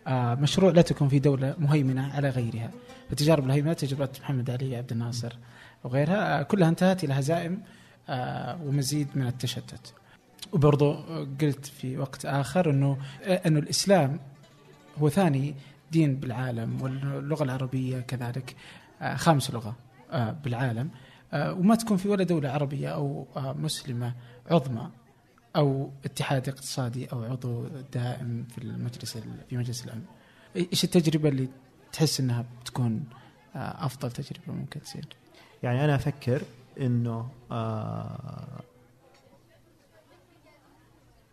آه، 0.07 0.35
مشروع 0.35 0.71
لا 0.71 0.83
تكون 0.83 1.09
في 1.09 1.19
دولة 1.19 1.55
مهيمنة 1.59 2.13
على 2.13 2.29
غيرها. 2.31 2.71
فتجارب 3.11 3.47
الهيمنة 3.47 3.73
تجربة 3.73 4.09
محمد 4.21 4.51
علي 4.51 4.77
عبد 4.77 4.93
الناصر 4.93 5.33
وغيرها 5.85 6.41
آه، 6.41 6.43
كلها 6.43 6.69
انتهت 6.69 7.05
إلى 7.05 7.15
هزائم 7.15 7.63
آه، 8.09 8.63
ومزيد 8.63 9.09
من 9.15 9.27
التشتت. 9.27 9.95
وبرضو 10.53 10.93
قلت 11.41 11.67
في 11.67 11.99
وقت 11.99 12.25
آخر 12.27 12.71
أنه 12.71 12.99
أنه 13.23 13.59
الإسلام 13.59 14.21
هو 14.99 15.09
ثاني 15.09 15.55
دين 15.93 16.17
بالعالم 16.17 16.83
واللغة 16.83 17.43
العربية 17.45 18.01
كذلك 18.01 18.57
آه، 19.03 19.15
خامس 19.17 19.51
لغة 19.51 19.77
آه، 20.11 20.31
بالعالم 20.31 20.91
آه، 21.33 21.53
وما 21.53 21.75
تكون 21.75 21.97
في 21.97 22.09
ولا 22.09 22.25
دولة 22.25 22.49
عربية 22.51 22.89
أو 22.89 23.27
آه، 23.37 23.53
مسلمة 23.53 24.15
عظمى 24.51 24.91
أو 25.57 25.91
اتحاد 26.05 26.49
اقتصادي 26.49 27.07
أو 27.13 27.23
عضو 27.23 27.67
دائم 27.93 28.47
في 28.51 28.59
المجلس 28.59 29.17
ال- 29.17 29.45
في 29.51 29.57
مجلس 29.57 29.85
الأمن. 29.85 30.05
إيش 30.57 30.85
التجربة 30.85 31.29
اللي 31.29 31.49
تحس 31.93 32.21
أنها 32.21 32.45
بتكون 32.63 33.05
أفضل 33.55 34.11
تجربة 34.13 34.53
ممكن 34.53 34.81
تصير؟ 34.83 35.05
يعني 35.63 35.85
أنا 35.85 35.95
أفكر 35.95 36.43
إنه 36.81 37.29
آه 37.51 38.61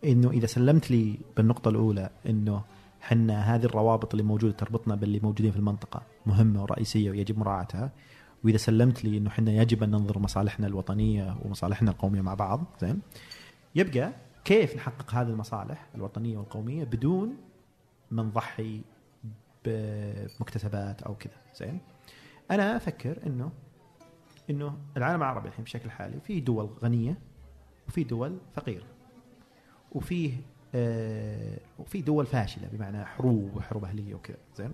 إنه 0.04 0.30
إذا 0.30 0.46
سلمت 0.46 0.90
لي 0.90 1.18
بالنقطة 1.36 1.68
الأولى 1.68 2.10
إنه 2.28 2.62
حنا 3.06 3.54
هذه 3.54 3.64
الروابط 3.64 4.14
اللي 4.14 4.22
موجودة 4.22 4.52
تربطنا 4.52 4.94
باللي 4.94 5.20
موجودين 5.20 5.52
في 5.52 5.58
المنطقة 5.58 6.02
مهمة 6.26 6.62
ورئيسية 6.62 7.10
ويجب 7.10 7.38
مراعاتها. 7.38 7.92
وإذا 8.44 8.56
سلمت 8.56 9.04
لي 9.04 9.18
إنه 9.18 9.30
حنا 9.30 9.52
يجب 9.52 9.82
أن 9.82 9.90
ننظر 9.90 10.18
مصالحنا 10.18 10.66
الوطنية 10.66 11.36
ومصالحنا 11.44 11.90
القومية 11.90 12.20
مع 12.20 12.34
بعض 12.34 12.64
زين؟ 12.80 13.00
يبقى 13.74 14.12
كيف 14.44 14.76
نحقق 14.76 15.14
هذه 15.14 15.28
المصالح 15.28 15.86
الوطنية 15.94 16.38
والقومية 16.38 16.84
بدون 16.84 17.36
ما 18.10 18.22
نضحي 18.22 18.80
بمكتسبات 19.64 21.02
أو 21.02 21.14
كذا 21.14 21.34
زين؟ 21.56 21.80
أنا 22.50 22.76
أفكر 22.76 23.18
انه 23.26 23.50
إنه 24.50 24.78
العالم 24.96 25.22
العربي 25.22 25.48
الحين 25.48 25.64
بشكل 25.64 25.90
حالي 25.90 26.20
في 26.20 26.40
دول 26.40 26.70
غنية 26.82 27.18
وفي 27.88 28.04
دول 28.04 28.38
فقيرة. 28.54 28.86
وفيه 29.92 30.32
وفي 31.78 32.02
دول 32.02 32.26
فاشلة 32.26 32.68
بمعنى 32.72 33.04
حروب 33.04 33.56
وحروب 33.56 33.84
أهلية 33.84 34.14
وكذا 34.14 34.36
زين؟ 34.56 34.72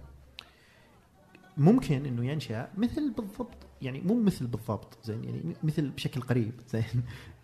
ممكن 1.57 2.07
إنه 2.07 2.25
ينشأ 2.27 2.69
مثل 2.79 3.11
بالضبط 3.11 3.57
يعني 3.83 4.01
مو 4.01 4.23
مثل 4.23 4.47
بالضبط 4.47 4.99
زين؟ 5.05 5.25
يعني 5.25 5.43
مثل 5.63 5.91
بشكل 5.91 6.21
قريب 6.21 6.53
زين؟ 6.73 7.03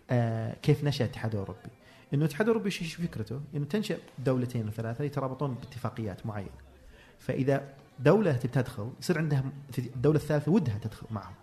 آه 0.09 0.53
كيف 0.61 0.83
نشأ 0.83 1.05
الاتحاد 1.05 1.31
الأوروبي؟ 1.31 1.69
إنه 2.13 2.21
الاتحاد 2.21 2.47
الأوروبي 2.47 2.65
إيش 2.65 2.95
فكرته؟ 2.95 3.41
إنه 3.55 3.65
تنشأ 3.65 3.97
دولتين 4.25 4.67
وثلاثه 4.67 5.03
يترابطون 5.03 5.53
باتفاقيات 5.53 6.25
معينة. 6.25 6.49
فإذا 7.19 7.73
دولة 7.99 8.31
تبي 8.31 8.51
تدخل 8.51 8.91
يصير 8.99 9.17
عندها 9.17 9.43
الدولة 9.77 10.17
الثالثه 10.17 10.51
ودها 10.51 10.77
تدخل 10.77 11.07
معهم. 11.11 11.33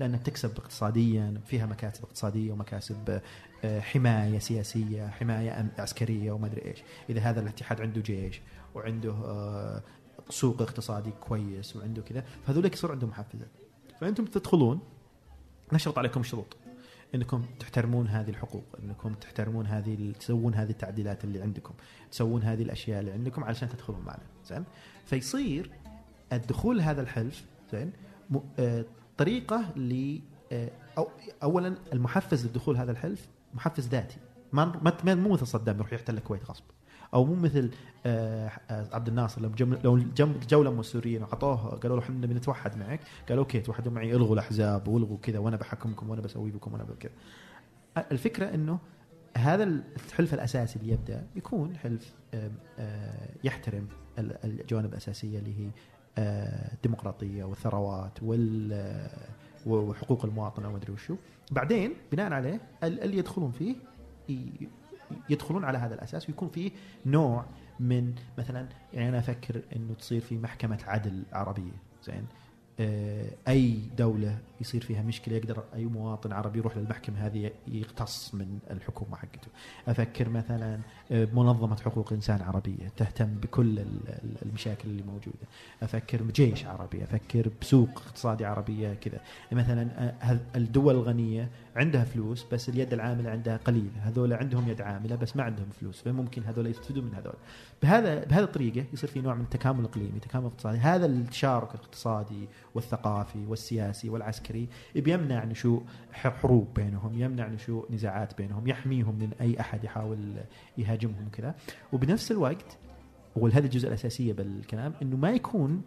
لانها 0.00 0.18
تكسب 0.18 0.58
اقتصاديا 0.58 1.40
فيها 1.46 1.66
مكاسب 1.66 2.04
اقتصادية 2.04 2.52
ومكاسب 2.52 3.20
آه، 3.64 3.80
حماية 3.80 4.38
سياسية 4.38 5.08
حماية 5.08 5.72
عسكرية 5.78 6.32
وما 6.32 6.46
أدري 6.46 6.64
إيش. 6.64 6.82
إذا 7.10 7.20
هذا 7.20 7.40
الاتحاد 7.40 7.80
عنده 7.80 8.00
جيش 8.00 8.40
وعنده 8.74 9.10
آه، 9.10 9.82
سوق 10.30 10.62
اقتصادي 10.62 11.10
كويس 11.20 11.76
وعنده 11.76 12.02
كذا 12.02 12.24
فهذول 12.46 12.72
يصير 12.72 12.92
عندهم 12.92 13.10
محفزات 13.10 13.48
فأنتم 14.00 14.24
تدخلون 14.24 14.80
نشرط 15.72 15.98
عليكم 15.98 16.22
شروط. 16.22 16.56
إنكم 17.14 17.44
تحترمون 17.60 18.08
هذه 18.08 18.30
الحقوق 18.30 18.64
إنكم 18.82 19.14
تحترمون 19.14 19.66
هذه 19.66 20.12
تسوون 20.20 20.54
هذه 20.54 20.70
التعديلات 20.70 21.24
اللي 21.24 21.42
عندكم 21.42 21.74
تسوون 22.10 22.42
هذه 22.42 22.62
الأشياء 22.62 23.00
اللي 23.00 23.12
عندكم 23.12 23.44
علشان 23.44 23.68
تدخلون 23.68 24.00
معنا. 24.00 24.22
زين؟ 24.46 24.64
فيصير 25.06 25.70
الدخول 26.32 26.80
هذا 26.80 27.02
الحلف 27.02 27.44
زين؟ 27.72 27.92
طريقة 29.18 29.70
ل 29.76 30.18
آه، 30.52 30.70
أو 30.98 31.08
اولا 31.42 31.74
المحفز 31.92 32.46
للدخول 32.46 32.76
هذا 32.76 32.90
الحلف 32.92 33.28
محفز 33.54 33.88
ذاتي. 33.88 34.16
ما 34.52 35.14
مو 35.14 35.28
مثل 35.32 35.46
صدام 35.46 35.76
يروح 35.76 35.92
يحتل 35.92 36.16
الكويت 36.16 36.44
غصب. 36.50 36.64
أو 37.14 37.24
مو 37.24 37.34
مثل 37.34 37.70
آه، 38.06 38.50
آه، 38.70 38.88
عبد 38.92 39.08
الناصر 39.08 39.40
لما 39.40 39.78
لو 39.84 39.98
جم 39.98 40.34
جو 40.48 40.62
لما 40.62 40.80
السوريين 40.80 41.22
وعطوه 41.22 41.56
قالوا 41.56 41.96
له 41.96 42.02
إحنا 42.02 42.26
بنتوحد 42.26 42.76
معك. 42.78 43.00
قالوا 43.28 43.44
أوكي 43.44 43.60
توحدوا 43.60 43.92
معي 43.92 44.12
إلغوا 44.16 44.34
الأحزاب 44.34 44.88
وإلغوا 44.88 45.18
كذا 45.22 45.38
وأنا 45.38 45.56
بحكمكم 45.56 46.10
وأنا 46.10 46.20
بسوي 46.22 46.50
بكم 46.50 46.72
وأنا 46.72 46.86
كذا 47.00 47.12
الفكرة 48.12 48.54
إنه 48.54 48.78
هذا 49.36 49.64
الحلف 49.64 50.34
الأساسي 50.34 50.78
اللي 50.78 50.92
يبدأ 50.92 51.26
يكون 51.36 51.76
حلف 51.76 52.14
يحترم 53.44 53.88
ال- 54.18 54.44
الجوانب 54.44 54.90
الأساسية 54.92 55.38
اللي 55.38 55.60
هي 55.60 55.70
الديمقراطيه 56.18 57.44
والثروات 57.44 58.22
وال 58.22 58.72
آه، 58.72 59.10
وحقوق 59.66 60.24
المواطن 60.24 60.64
وما 60.64 60.76
أدري 60.76 60.92
وشو. 60.92 61.16
بعدين 61.50 61.94
بناء 62.12 62.32
عليه 62.32 62.60
ال- 62.84 63.00
اللي 63.02 63.16
يدخلون 63.18 63.52
فيه 63.52 63.74
يدخلون 65.30 65.64
على 65.64 65.78
هذا 65.78 65.94
الأساس 65.94 66.28
ويكون 66.28 66.48
فيه 66.48 66.70
نوع 67.06 67.44
من 67.80 68.14
مثلا 68.38 68.66
يعني 68.94 69.08
أنا 69.08 69.18
أفكر 69.18 69.62
إنه 69.76 69.94
تصير 69.94 70.20
في 70.20 70.38
محكمة 70.38 70.78
عدل 70.86 71.22
عربية. 71.32 71.72
زين؟ 72.04 72.14
آه، 72.14 72.43
أي 73.48 73.78
دولة 73.98 74.38
يصير 74.60 74.82
فيها 74.82 75.02
مشكلة 75.02 75.36
يقدر 75.36 75.64
أي 75.74 75.84
مواطن 75.84 76.32
عربي 76.32 76.58
يروح 76.58 76.76
للمحكمة 76.76 77.26
هذه 77.26 77.50
يقتص 77.68 78.34
من 78.34 78.58
الحكومة 78.70 79.16
حقته. 79.16 79.48
أفكر 79.88 80.28
مثلا 80.28 80.78
آه، 81.12 81.28
منظمة 81.34 81.76
حقوق 81.76 82.12
إنسان 82.12 82.42
عربية 82.42 82.88
تهتم 82.96 83.26
بكل 83.34 83.78
ال- 83.78 84.08
ال- 84.08 84.36
المشاكل 84.46 84.88
اللي 84.88 85.02
موجودة. 85.02 85.46
أفكر 85.82 86.22
بجيش 86.22 86.66
عربي 86.66 87.04
أفكر 87.04 87.50
بسوق 87.60 87.88
اقتصادي 88.06 88.44
عربية 88.44 88.94
كذا. 88.94 89.20
مثلا 89.52 90.14
آه، 90.30 90.38
الدول 90.56 90.94
الغنية 90.94 91.48
عندها 91.76 92.04
فلوس 92.04 92.46
بس 92.52 92.68
اليد 92.68 92.92
العاملة 92.92 93.30
عندها 93.30 93.56
قليلة. 93.56 94.00
هذول 94.00 94.32
عندهم 94.32 94.68
يد 94.68 94.80
عاملة 94.80 95.16
بس 95.16 95.36
ما 95.36 95.42
عندهم 95.42 95.66
فلوس. 95.80 96.00
فممكن 96.00 96.42
هذول 96.42 96.66
يستفيدوا 96.66 97.02
من 97.02 97.14
هذول. 97.14 97.34
بهذا 97.82 98.24
بهذه 98.24 98.44
الطريقة 98.44 98.84
يصير 98.92 99.10
في 99.10 99.20
نوع 99.20 99.34
من 99.34 99.40
التكامل 99.40 99.80
الاقليمي 99.80 100.20
تكامل 100.20 100.46
اقتصادي. 100.46 100.78
هذا 100.78 101.06
التشارك 101.06 101.74
الاقتصادي 101.74 102.48
والثقافي 102.74 103.46
والسياسي 103.46 104.08
والعسكري 104.08 104.68
بيمنع 104.94 105.44
نشوء 105.44 105.82
حروب 106.12 106.68
بينهم 106.76 107.22
يمنع 107.22 107.48
نشوء 107.48 107.92
نزاعات 107.92 108.38
بينهم 108.38 108.68
يحميهم 108.68 109.14
من 109.14 109.30
أي 109.40 109.60
أحد 109.60 109.84
يحاول 109.84 110.18
يهاجمهم 110.78 111.28
كذا. 111.32 111.54
وبنفس 111.92 112.32
الوقت 112.32 112.78
وهذه 113.36 113.64
الجزء 113.64 113.88
الأساسية 113.88 114.32
بالكلام 114.32 114.92
إنه 115.02 115.16
ما 115.16 115.30
يكون 115.30 115.82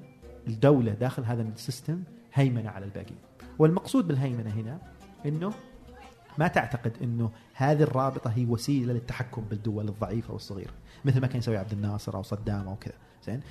الدولة 0.48 0.94
داخل 0.94 1.24
هذا 1.24 1.42
السيستم 1.42 2.04
هيمنة 2.34 2.70
على 2.70 2.86
الباقيين 2.86 3.20
والمقصود 3.60 4.08
بالهيمنة 4.08 4.50
هنا 4.50 4.80
إنه 5.26 5.54
ما 6.38 6.48
تعتقد 6.48 6.92
إنه 7.04 7.32
هذه 7.54 7.84
الرابطة 7.84 8.30
هي 8.30 8.46
وسيلة 8.46 8.94
للتحكم 8.94 9.42
بالدول 9.50 9.88
الضعيفة 9.90 10.34
والصغيرة 10.34 10.74
مثل 11.06 11.22
ما 11.22 11.28
كان 11.28 11.38
يسوي 11.38 11.58
عبد 11.58 11.72
الناصر 11.72 12.16
أو 12.16 12.24
صدام 12.24 12.68
أو 12.68 12.76
كذا 12.76 12.94
زين؟ 13.26 13.42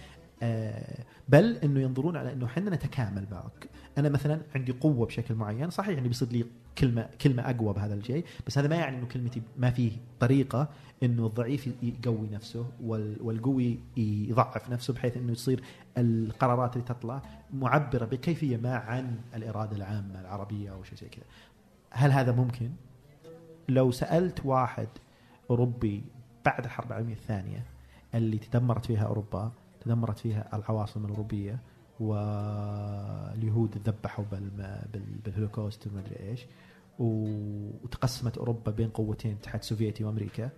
آه 0.43 1.05
بل 1.29 1.57
إنه 1.57 1.81
ينظرون 1.81 2.17
على 2.17 2.33
إنه 2.33 2.47
إحنا 2.47 2.71
نتكامل 2.71 3.27
معك. 3.33 3.69
أنا 3.99 4.09
مثلا 4.09 4.41
عندي 4.55 4.73
قوة 4.73 5.07
بشكل 5.07 5.35
معين 5.35 5.71
صحيح 5.71 5.95
يعني 5.95 6.09
بيصير 6.09 6.29
لي 6.29 6.47
كلمة 6.79 7.09
كلمة 7.21 7.51
أقوى 7.51 7.75
بهذا 7.75 7.95
الشيء 7.95 8.25
بس 8.47 8.59
هذا 8.59 8.69
ما 8.69 8.77
يعني 8.77 8.99
إنه 8.99 9.07
كلمتي 9.07 9.43
ما 9.59 9.71
فيه 9.71 9.93
طريقة 10.21 10.69
إنه 11.03 11.27
الضعيف 11.27 11.69
يقوي 11.83 12.29
نفسه 12.33 12.67
وال- 12.83 13.17
والقوي 13.23 13.79
يضعف 13.97 14.71
نفسه 14.71 14.95
بحيث 14.95 15.17
إنه 15.17 15.33
يصير 15.33 15.63
القرارات 15.99 16.77
اللي 16.77 16.85
تطلع 16.87 17.23
معبرة 17.55 18.05
بكيفية 18.05 18.57
ما 18.57 18.75
عن 18.77 19.17
الإرادة 19.35 19.77
العامة 19.77 20.21
العربية 20.21 20.71
أو 20.73 20.85
شيء 20.85 20.99
زي 20.99 21.09
كذا. 21.09 21.25
هل 21.97 22.13
هذا 22.13 22.33
ممكن؟ 22.33 22.71
لو 23.69 23.91
سألت 23.91 24.47
واحد 24.47 24.89
أوروبي 25.51 26.05
بعد 26.45 26.65
الحرب 26.65 26.87
العالمية 26.87 27.15
الثانية 27.15 27.65
اللي 28.15 28.39
تدمرت 28.39 28.87
فيها 28.87 29.05
أوروبا 29.05 29.53
تدمرت 29.81 30.19
فيها 30.19 30.57
العواصم 30.57 31.05
الأوروبية 31.05 31.59
واليهود 32.01 33.89
ذبحوا 33.89 34.25
بالهولوكوست 35.25 35.87
وما 35.87 36.01
أدري 36.01 36.31
إيش 36.31 36.47
وتقسمت 36.99 38.39
أوروبا 38.39 38.73
بين 38.73 38.89
قوتين 38.89 39.33
الاتحاد 39.33 39.61
السوفيتي 39.61 40.05
وأمريكا 40.05 40.51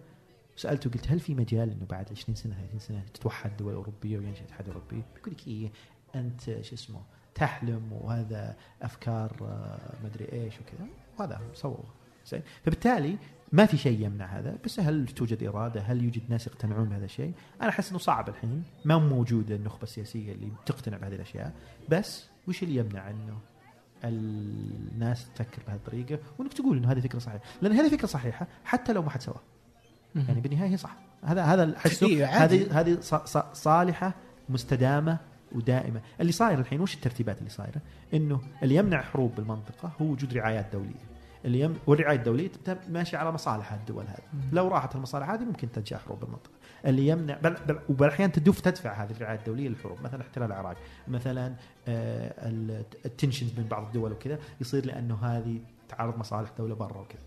سالته 0.56 0.90
قلت 0.90 1.10
هل 1.10 1.20
في 1.20 1.34
مجال 1.34 1.70
إنه 1.70 1.86
بعد 1.90 2.08
20 2.10 2.34
سنة 2.34 2.54
30 2.54 2.78
سنة 2.78 3.02
تتوحد 3.14 3.50
الدول 3.50 3.72
الاوروبيه 3.72 4.18
وينشأ 4.18 4.40
الاتحاد 4.40 4.68
الأوروبي؟ 4.68 5.02
بيقول 5.14 5.34
لك 5.34 5.48
إيه 5.48 5.70
أنت 6.14 6.40
شو 6.60 6.74
اسمه 6.74 7.00
تحلم 7.34 7.92
وهذا 7.92 8.56
أفكار 8.82 9.36
آه، 9.42 10.02
ما 10.02 10.06
أدري 10.06 10.32
إيش 10.32 10.54
وكذا 10.60 10.88
وهذا 11.18 11.40
سووه 11.54 11.84
زين. 12.26 12.42
فبالتالي 12.64 13.16
ما 13.52 13.66
في 13.66 13.76
شيء 13.76 14.06
يمنع 14.06 14.26
هذا. 14.26 14.58
بس 14.64 14.80
هل 14.80 15.06
توجد 15.06 15.42
إرادة؟ 15.42 15.80
هل 15.80 16.04
يوجد 16.04 16.22
ناس 16.28 16.46
يقتنعون 16.46 16.88
بهذا 16.88 17.04
الشيء؟ 17.04 17.32
أنا 17.60 17.68
أحس 17.68 17.90
إنه 17.90 17.98
صعب 17.98 18.28
الحين. 18.28 18.62
ما 18.84 18.98
موجوده 18.98 19.54
النخبة 19.54 19.82
السياسية 19.82 20.32
اللي 20.32 20.52
تقتنع 20.66 20.96
بهذه 20.96 21.14
الأشياء. 21.14 21.52
بس 21.88 22.28
وش 22.48 22.62
اللي 22.62 22.76
يمنع 22.76 23.10
إنه 23.10 23.38
الناس 24.04 25.26
تفكر 25.34 25.62
بهذه 25.66 25.76
الطريقة؟ 25.76 26.18
وإنك 26.38 26.52
تقول 26.52 26.76
إنه 26.76 26.92
هذه 26.92 27.00
فكرة 27.00 27.18
صحيحة. 27.18 27.44
لأن 27.62 27.72
هذه 27.72 27.88
فكرة 27.88 28.06
صحيحة 28.06 28.46
حتى 28.64 28.92
لو 28.92 29.02
ما 29.02 29.10
حد 29.10 29.20
سواها. 29.20 29.42
يعني 30.14 30.40
بالنهاية 30.40 30.70
هي 30.70 30.76
صح. 30.76 30.96
هذا 31.24 31.42
هذا 31.42 31.76
أحسه. 31.76 32.06
إيه،. 32.06 32.44
هذه 32.44 32.80
هذه 32.80 32.98
صالحة 33.52 34.14
مستدامة 34.48 35.18
ودائمة. 35.52 36.00
اللي 36.20 36.32
صاير 36.32 36.58
الحين 36.58 36.80
وش 36.80 36.94
الترتيبات 36.94 37.38
اللي 37.38 37.50
صايرة؟ 37.50 37.80
إنه 38.14 38.40
اللي 38.62 38.74
يمنع 38.74 39.02
حروب 39.02 39.34
بالمنطقة 39.34 39.92
هو 40.02 40.06
وجود 40.06 40.34
رعايات 40.34 40.66
دولية. 40.72 41.08
اللي 41.44 41.60
يم... 41.60 41.76
والرعاية 41.86 42.16
الدولية 42.16 42.50
ماشيه 42.88 43.18
على 43.18 43.32
مصالح 43.32 43.72
الدول 43.72 44.04
هذه. 44.04 44.22
لو 44.52 44.68
راحت 44.68 44.96
المصالح 44.96 45.30
هذه 45.30 45.44
ممكن 45.44 45.72
تنشا 45.72 45.98
حروب 45.98 46.20
بالمنطقة. 46.20 46.50
اللي 46.86 47.06
يمنع 47.08 47.38
بل... 47.42 47.56
بل... 47.68 47.78
وبالأحيان 47.88 48.32
تدف 48.32 48.60
تدفع 48.60 49.04
هذه 49.04 49.10
الرعاية 49.10 49.38
الدولية 49.38 49.68
للحروب. 49.68 50.02
مثلا 50.02 50.20
احتلال 50.22 50.46
العراق. 50.46 50.76
مثلا 51.08 51.54
آه 51.88 52.48
ال- 52.48 52.84
التنشنز 53.06 53.50
بين 53.50 53.64
بعض 53.64 53.86
الدول 53.86 54.12
وكذا. 54.12 54.38
يصير 54.60 54.86
لأنه 54.86 55.18
هذه 55.22 55.60
تعارض 55.88 56.18
مصالح 56.18 56.50
دولة 56.58 56.74
برا 56.74 57.00
وكذا. 57.00 57.22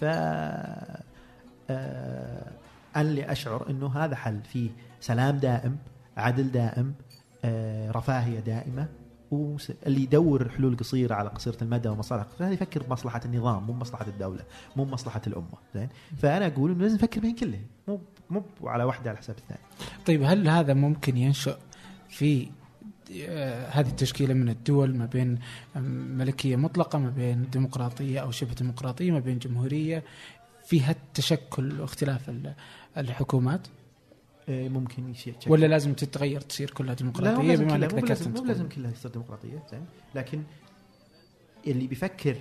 ف 0.00 0.04
آه 1.70 2.50
أنا 2.96 3.08
اللي 3.08 3.32
أشعر 3.32 3.70
إنه 3.70 3.96
هذا 3.96 4.16
حل. 4.16 4.40
فيه 4.44 4.70
سلام 5.00 5.36
دائم 5.36 5.76
عدل 6.16 6.50
دائم 6.50 6.94
رفاهيه 7.90 8.40
دائمة 8.40 8.88
وس- 9.30 9.72
اللي 9.86 10.02
يدور 10.02 10.48
حلول 10.48 10.76
قصيرة 10.76 11.14
على 11.14 11.28
قصيرة 11.28 11.56
المدى 11.62 11.88
ومصالح 11.88 12.24
هذا 12.40 12.50
يفكر 12.52 12.82
بمصلحة 12.82 13.20
النظام 13.24 13.66
مو 13.66 13.72
بمصلحة 13.72 14.06
الدولة 14.06 14.42
مو 14.76 14.84
بمصلحة 14.84 15.20
الأمة 15.26 15.58
زين؟ 15.74 15.88
فأنا 16.18 16.46
أقول 16.46 16.70
إنه 16.70 16.80
لازم 16.80 16.94
نفكر 16.94 17.20
بين 17.20 17.34
كلهم 17.34 17.62
مو 17.88 18.00
مو 18.30 18.42
على 18.64 18.84
واحدة 18.84 19.10
على 19.10 19.18
حساب 19.18 19.36
الثانية. 19.38 19.62
طيب 20.06 20.22
هل 20.22 20.48
هذا 20.48 20.74
ممكن 20.74 21.16
ينشأ 21.16 21.58
في 22.08 22.48
آه، 23.28 23.68
هذه 23.68 23.88
التشكيلة 23.88 24.34
من 24.34 24.48
الدول 24.48 24.96
ما 24.96 25.06
بين 25.06 25.38
ملكية 26.16 26.56
مطلقة 26.56 26.98
ما 26.98 27.10
بين 27.10 27.50
ديمقراطية 27.50 28.20
أو 28.20 28.30
شبه 28.30 28.54
ديمقراطية 28.54 29.10
ما 29.12 29.18
بين 29.18 29.38
جمهورية 29.38 30.02
فيها 30.64 30.90
التشكل 30.90 31.80
واختلاف 31.80 32.28
ال- 32.30 32.54
الحكومات؟ 32.96 33.66
آه 33.66 33.70
ممكن 34.50 35.10
يصير 35.10 35.34
ولا 35.46 35.66
لازم 35.66 35.92
تتغير 35.94 36.40
تصير 36.40 36.70
كلها 36.70 36.88
لا 36.88 36.94
ديمقراطية 36.94 37.56
بما 37.56 37.74
أنك 37.76 37.94
ذكرت 37.94 38.28
مو 38.28 38.44
لازم. 38.44 38.68
كلها 38.68 38.90
تصير 38.90 39.10
ديمقراطية 39.10 39.62
زين؟ 39.70 39.86
لكن 40.14 40.42
اللي 41.66 41.86
بيفكر 41.86 42.36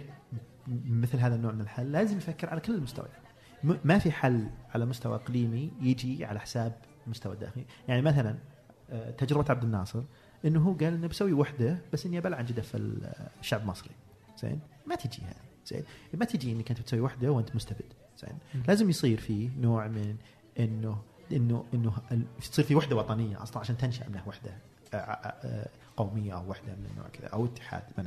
مثل 0.86 1.18
هذا 1.18 1.36
النوع 1.36 1.51
من 1.51 1.62
الحل 1.62 1.91
لازم 1.91 2.18
يفكر 2.18 2.49
على 2.49 2.62
كل 2.62 2.76
المستويات 2.76 3.12
ما 3.64 3.99
في 3.99 4.12
حل 4.12 4.47
على 4.76 4.86
مستوى 4.86 5.16
إقليمي 5.16 5.72
يجي 5.82 6.26
على 6.26 6.39
حساب 6.39 6.76
المستوى 7.05 7.34
الداخلي 7.34 7.66
يعني 7.88 8.01
مثلا 8.01 8.36
آه، 8.89 9.12
تجربة 9.12 9.45
عبد 9.49 9.64
الناصر 9.64 10.01
إنه 10.45 10.60
هو 10.62 10.74
قال 10.74 10.93
إنه 10.93 11.07
بسوي 11.07 11.34
وحدة 11.34 11.78
بس 11.93 12.05
إني 12.05 12.18
أبلع 12.18 12.38
عن 12.38 12.45
جدف 12.45 12.76
ال- 12.76 13.14
الشعب 13.41 13.62
المصري 13.62 13.89
زين؟ 14.41 14.60
ما 14.88 14.95
تجي 14.95 15.22
هذه. 15.22 15.36
زين؟ 15.66 15.84
ما 16.14 16.26
تجي 16.26 16.51
إنك 16.51 16.70
أنت 16.72 16.82
بتسوي 16.82 16.99
وحدة 17.01 17.30
وأنت 17.32 17.55
مستبد. 17.55 17.93
زين؟ 18.22 18.38
لازم 18.68 18.89
يصير 18.89 19.20
في 19.20 19.49
نوع 19.60 19.88
من 19.88 20.16
إنه 20.60 21.01
إنه 21.34 21.65
إنه 21.73 21.93
تصير 22.51 22.65
في 22.65 22.75
وحدة 22.75 22.95
وطنية 22.95 23.43
أصلا 23.43 23.59
عشان 23.59 23.77
تنشأ 23.77 24.09
منها 24.09 24.23
وحدة 24.27 24.51
آه، 24.93 24.97
آه، 24.97 25.47
آه، 25.47 25.69
قومية 25.97 26.34
أو 26.34 26.49
وحدة 26.49 26.75
من 26.75 26.86
النوع 26.91 27.07
كذا 27.13 27.27
أو 27.27 27.45
اتحاد 27.45 27.84
ما 27.97 28.03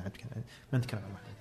نتكلم 0.78 1.00
عن 1.02 1.12
وحدة. 1.12 1.32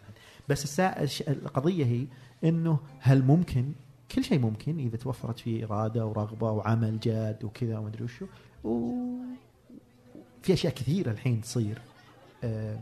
بس 0.49 0.79
القضية 1.27 1.85
هي 1.85 2.05
إنه 2.43 2.79
هل 2.99 3.23
ممكن 3.23 3.71
كل 4.11 4.23
شيء 4.23 4.39
ممكن 4.39 4.79
إذا 4.79 4.97
توفرت 4.97 5.39
فيه 5.39 5.65
إرادة 5.65 6.05
ورغبة 6.05 6.51
وعمل 6.51 6.99
جاد 6.99 7.43
وكذا 7.43 7.77
وما 7.77 7.87
أدري 7.87 8.03
وشو 8.03 8.25
وفي 8.63 9.33
أشياء 10.53 10.73
كثيرة 10.73 11.11
الحين 11.11 11.41
تصير 11.41 11.81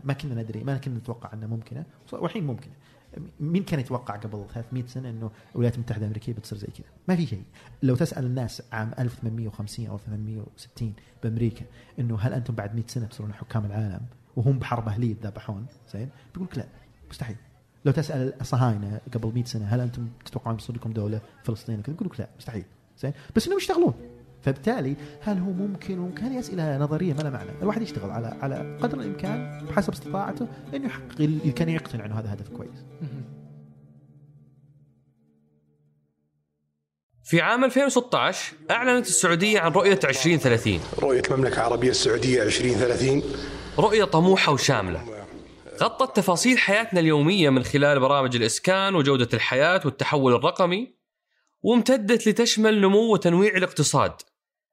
ما 0.04 0.14
كنا 0.14 0.42
ندري 0.44 0.64
ما 0.64 0.78
كنا 0.78 0.98
نتوقع 0.98 1.34
إنها 1.34 1.48
ممكنة 1.48 1.84
والحين 2.12 2.48
ممكنة 2.48 2.74
مين 3.40 3.64
كان 3.64 3.80
يتوقع 3.80 4.16
قبل 4.16 4.46
300 4.54 4.88
سنة 4.88 5.10
إنه 5.10 5.32
الولايات 5.52 5.76
المتحدة 5.76 6.02
الأمريكية 6.02 6.34
بتصير 6.34 6.58
زي 6.58 6.68
كذا؟ 6.68 6.88
ما 7.08 7.16
في 7.16 7.26
شيء. 7.26 7.44
لو 7.84 7.96
تسأل 7.96 8.26
الناس 8.26 8.64
عام 8.72 8.92
1850 9.00 9.88
أو 9.88 9.98
860 9.98 10.94
بأمريكا 11.24 11.66
إنه 12.00 12.20
هل 12.20 12.34
أنتم 12.34 12.56
بعد 12.56 12.76
100 12.76 12.84
سنة 12.88 13.06
بتصيرون 13.06 13.34
حكام 13.34 13.66
العالم 13.66 14.02
وهم 14.36 14.60
بحرب 14.60 14.88
أهلية 14.88 15.12
يتذبحون 15.12 15.66
زين؟ 15.94 16.10
بيقول 16.34 16.48
لك 16.52 16.58
لا 16.58 16.66
مستحيل. 17.10 17.36
لو 17.86 17.92
تسأل 17.92 18.42
الصهاينه 18.42 19.02
قبل 19.14 19.34
100 19.34 19.44
سنة 19.44 19.66
هل 19.66 19.82
أنتم 19.82 20.08
تتوقعون 20.26 20.56
بيصير 20.56 20.76
لكم 20.76 20.94
دولة 20.94 21.22
فلسطين؟ 21.44 21.82
بيقول 21.82 22.08
لك 22.08 22.20
لا 22.20 22.30
مستحيل. 22.38 22.64
زين؟ 23.00 23.14
بس 23.36 23.46
إنهم 23.46 23.58
يشتغلون. 23.58 23.94
فبالتالي 24.42 24.96
هل 25.22 25.38
هو 25.38 25.52
ممكن 25.52 25.98
ممكن 25.98 26.24
هذه 26.24 26.40
اسئله 26.40 26.78
نظرية 26.78 27.14
ما 27.14 27.22
لها 27.22 27.30
معنى، 27.30 27.50
الواحد 27.62 27.82
يشتغل 27.82 28.12
على 28.12 28.38
على 28.42 28.78
قدر 28.82 29.00
الإمكان 29.00 29.66
بحسب 29.66 29.94
استطاعته 29.94 30.48
إنه 30.74 30.86
يحقق 30.86 31.22
اللي 31.22 31.52
كان 31.52 31.70
يقتنع 31.70 32.06
إنه 32.06 32.20
هذا 32.20 32.34
هدف 32.34 32.50
كويس. 32.50 32.86
في 37.24 37.42
عام 37.42 37.64
2016 37.64 38.54
أعلنت 38.72 39.08
السعودية 39.08 39.60
عن 39.60 39.72
رؤية 39.72 40.00
2030 40.04 40.80
رؤية 41.00 41.22
المملكة 41.32 41.54
العربية 41.54 41.90
السعودية 41.90 42.44
2030 42.44 43.24
رؤية 43.80 44.04
طموحة 44.04 44.52
وشاملة. 44.52 45.06
غطت 45.82 46.18
تفاصيل 46.18 46.58
حياتنا 46.58 47.00
اليومية 47.00 47.50
من 47.50 47.64
خلال 47.64 48.00
برامج 48.00 48.36
الإسكان 48.36 48.96
وجودة 48.96 49.30
الحياة 49.34 49.82
والتحول 49.86 50.36
الرقمي 50.36 50.96
وامتدت 51.62 52.28
لتشمل 52.28 52.82
نمو 52.82 53.14
وتنويع 53.14 53.58
الاقتصاد. 53.58 54.12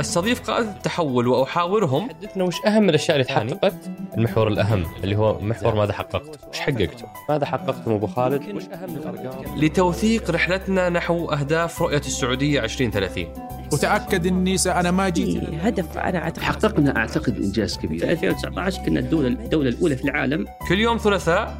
استضيف 0.00 0.50
قادة 0.50 0.70
التحول 0.70 1.28
وأحاورهم. 1.28 2.08
حدثنا 2.08 2.44
وش 2.44 2.66
أهم 2.66 2.88
الأشياء 2.88 3.16
اللي 3.16 3.24
تحققت؟ 3.24 3.74
المحور 4.16 4.48
الأهم 4.48 4.84
اللي 5.04 5.16
هو 5.16 5.40
محور 5.40 5.74
ماذا 5.74 5.92
حققت؟ 5.92 6.48
وش 6.48 6.60
حققته 6.60 7.06
ماذا 7.28 7.46
حققت 7.46 7.88
أبو 7.88 8.06
خالد؟ 8.06 8.54
وش 8.54 8.62
أهم 8.64 8.96
الأرقام؟ 8.96 9.58
لتوثيق 9.58 10.30
رحلتنا 10.30 10.88
نحو 10.88 11.30
أهداف 11.30 11.82
رؤية 11.82 11.98
السعودية 11.98 12.64
2030 12.64 13.26
وتأكد 13.72 14.26
إني 14.26 14.56
أنا 14.66 14.90
ما 14.90 15.08
جيت. 15.08 15.54
هدف 15.62 15.98
أنا 15.98 16.18
أعتقد. 16.18 16.42
حققنا 16.42 16.96
أعتقد 16.96 17.36
إنجاز 17.36 17.76
في 17.76 17.86
كبير 17.86 18.10
2019 18.10 18.82
كنا 18.82 19.00
الدولة 19.00 19.28
الدولة 19.28 19.68
الأولى 19.68 19.96
في 19.96 20.04
العالم. 20.04 20.46
كل 20.68 20.78
يوم 20.78 20.96
ثلاثاء 20.98 21.58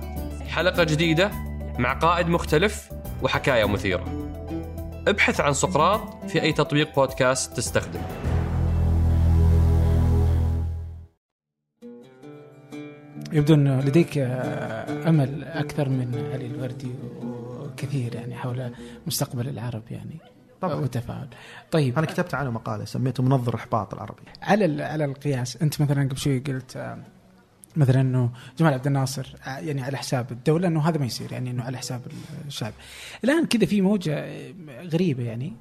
حلقة 0.49 0.85
جديدة 0.85 1.31
مع 1.79 1.93
قائد 1.93 2.29
مختلف 2.29 2.89
وحكاية 3.23 3.65
مثيرة. 3.65 4.05
ابحث 5.09 5.41
عن 5.41 5.53
سقراط 5.53 6.01
في 6.29 6.43
أي 6.43 6.53
تطبيق 6.53 6.95
بودكاست 6.95 7.57
تستخدم. 7.57 8.01
يبدو 13.35 13.55
إنه 13.55 13.81
لديك 13.81 14.19
آه، 14.19 15.09
أمل 15.09 15.45
أكثر 15.45 15.89
من 15.89 16.31
علي 16.33 16.47
الوردي 16.47 16.93
وكثير 17.23 18.15
يعني 18.15 18.35
حول 18.35 18.71
مستقبل 19.07 19.49
العرب 19.49 19.83
يعني 19.91 20.19
طبعاً. 20.61 20.75
وتفاعل 20.75 21.29
طيب. 21.71 21.99
أنا 21.99 22.07
كتبت 22.07 22.35
عنه 22.35 22.51
مقالة 22.51 22.85
سميته 22.85 23.23
منظر 23.23 23.55
إحباط 23.55 23.95
العربي 23.95 24.23
على 24.43 24.85
على 24.85 25.05
القياس 25.05 25.63
أنت 25.63 25.81
مثلا 25.81 26.09
قبل 26.09 26.17
شوي 26.17 26.39
قلت 26.39 26.77
آه، 26.77 26.99
مثلا 27.77 28.01
إنه 28.01 28.31
جمال 28.59 28.75
عبد 28.75 28.87
الناصر 28.87 29.35
آه، 29.47 29.59
يعني 29.59 29.83
على 29.83 29.97
حساب 29.97 30.33
الدولة 30.33 30.69
إنه 30.69 30.89
هذا 30.89 30.99
ما 30.99 31.07
يصير 31.07 31.33
يعني 31.33 31.51
إنه 31.51 31.63
على 31.63 31.79
حساب 31.79 32.01
الشعب. 32.47 32.73
الآن 33.25 33.47
كذا 33.47 33.67
في 33.67 33.81
موجة 33.81 34.29
غريبة 34.83 35.23
يعني 35.23 35.53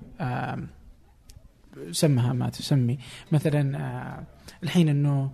سمها 1.92 2.34
ما 2.34 2.50
تسمي. 2.50 3.00
مثلا 3.32 4.24
الحين 4.64 4.90
إنه 4.90 5.32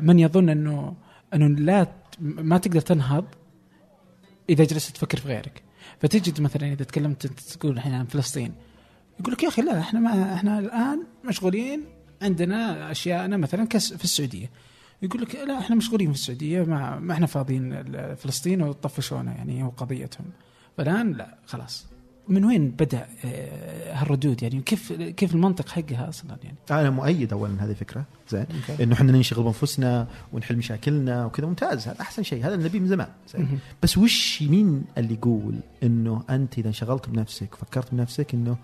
من 0.00 0.18
يظن 0.18 0.48
إنه 0.48 0.94
أنه 1.34 1.46
لا 1.46 1.86
ما 2.20 2.58
تقدر 2.58 2.80
تنهض 2.80 3.24
إذا 4.48 4.64
جلست 4.64 4.96
تفكر 4.96 5.18
في 5.18 5.28
غيرك. 5.28 5.62
فتجد 6.00 6.40
مثلا 6.40 6.72
إذا 6.72 6.84
تكلمت 6.84 7.26
تقول 7.26 7.72
الحين 7.72 7.94
عن 7.94 8.04
فلسطين 8.04 8.54
يقول 9.20 9.32
لك 9.32 9.42
يا 9.42 9.48
أخي 9.48 9.62
لا 9.62 9.80
إحنا 9.80 10.00
ما 10.00 10.34
إحنا 10.34 10.58
الآن 10.58 11.06
مشغولين 11.24 11.84
عندنا 12.22 12.90
أشياءنا 12.90 13.36
مثلا 13.36 13.64
كس 13.64 13.92
في 13.92 14.04
السعودية. 14.04 14.50
يقول 15.02 15.22
لك 15.22 15.34
لا 15.34 15.58
إحنا 15.58 15.76
مشغولين 15.76 16.12
في 16.12 16.18
السعودية 16.18 16.62
ما, 16.62 16.98
ما 16.98 17.12
إحنا 17.12 17.26
فاضيين 17.26 17.84
فلسطين 18.14 18.62
وطفشونا 18.62 19.32
يعني 19.32 19.62
هو 19.62 19.68
قضيتهم 19.68 20.26
فالآن 20.76 21.12
لا 21.12 21.38
خلاص. 21.46 21.86
من 22.28 22.44
وين 22.44 22.70
بدأ 22.70 23.06
آه، 23.24 23.94
هالردود؟ 23.94 24.42
يعني 24.42 24.60
كيف 24.60 24.92
كيف 24.92 25.34
المنطق 25.34 25.68
حقها 25.68 26.08
أصلا 26.08 26.36
يعني؟ 26.42 26.56
أنا 26.70 26.90
مؤيد 26.90 27.32
اولا 27.32 27.64
هذه 27.64 27.70
الفكرة 27.70 28.04
زين. 28.28 28.46
إنه 28.80 28.94
إحنا 28.94 29.12
ننشغل 29.12 29.44
بأنفسنا 29.44 30.08
ونحل 30.32 30.56
مشاكلنا 30.56 31.26
وكذا. 31.26 31.46
ممتاز 31.46 31.88
هذا 31.88 32.00
أحسن 32.00 32.22
شيء. 32.22 32.46
هذا 32.46 32.54
النبي 32.54 32.80
من 32.80 32.88
زمان 32.88 33.08
زين. 33.28 33.58
بس 33.82 33.98
وش 33.98 34.42
مين 34.42 34.84
اللي 34.98 35.14
يقول 35.14 35.54
إنه 35.82 36.24
أنت 36.30 36.58
إذا 36.58 36.68
انشغلت 36.68 37.08
بنفسك 37.08 37.54
وفكرت 37.54 37.94
بنفسك 37.94 38.34
إنه 38.34 38.56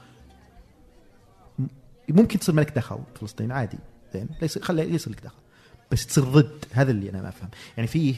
ممكن 2.08 2.38
تصير 2.38 2.54
ملك 2.54 2.76
دخل 2.76 2.98
فلسطين 3.20 3.52
عادي 3.52 3.78
زين. 4.14 4.28
ليس 4.42 4.58
خلي 4.58 4.94
يصير 4.94 5.12
لك 5.12 5.24
دخل 5.24 5.40
بس 5.92 6.06
تصير 6.06 6.24
ضد 6.24 6.64
هذا 6.72 6.90
اللي 6.90 7.10
أنا 7.10 7.22
ما 7.22 7.28
أفهم. 7.28 7.48
يعني 7.76 7.88
فيه 7.88 8.14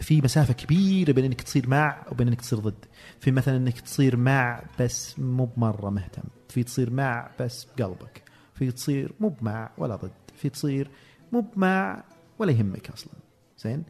في 0.00 0.20
مسافة 0.20 0.52
كبيرة 0.52 1.12
بين 1.12 1.24
إنك 1.24 1.40
تصير 1.40 1.68
مع 1.68 2.06
وبين 2.10 2.28
إنك 2.28 2.40
تصير 2.40 2.58
ضد. 2.58 2.84
في 3.20 3.30
مثلا 3.30 3.56
إنك 3.56 3.80
تصير 3.80 4.16
مع 4.16 4.62
بس 4.80 5.18
مو 5.18 5.44
بمرة 5.44 5.90
مهتم. 5.90 6.22
في 6.48 6.62
تصير 6.62 6.90
مع 6.90 7.30
بس 7.40 7.66
بقلبك. 7.78 8.22
في 8.54 8.70
تصير 8.70 9.12
مو 9.20 9.28
بمع 9.28 9.70
ولا 9.78 9.96
ضد. 9.96 10.10
في 10.36 10.48
تصير 10.48 10.90
مو 11.32 11.40
بمع 11.40 12.04
ولا 12.38 12.52
يهمك 12.52 12.90
أصلا. 12.90 13.12
زين؟ 13.58 13.84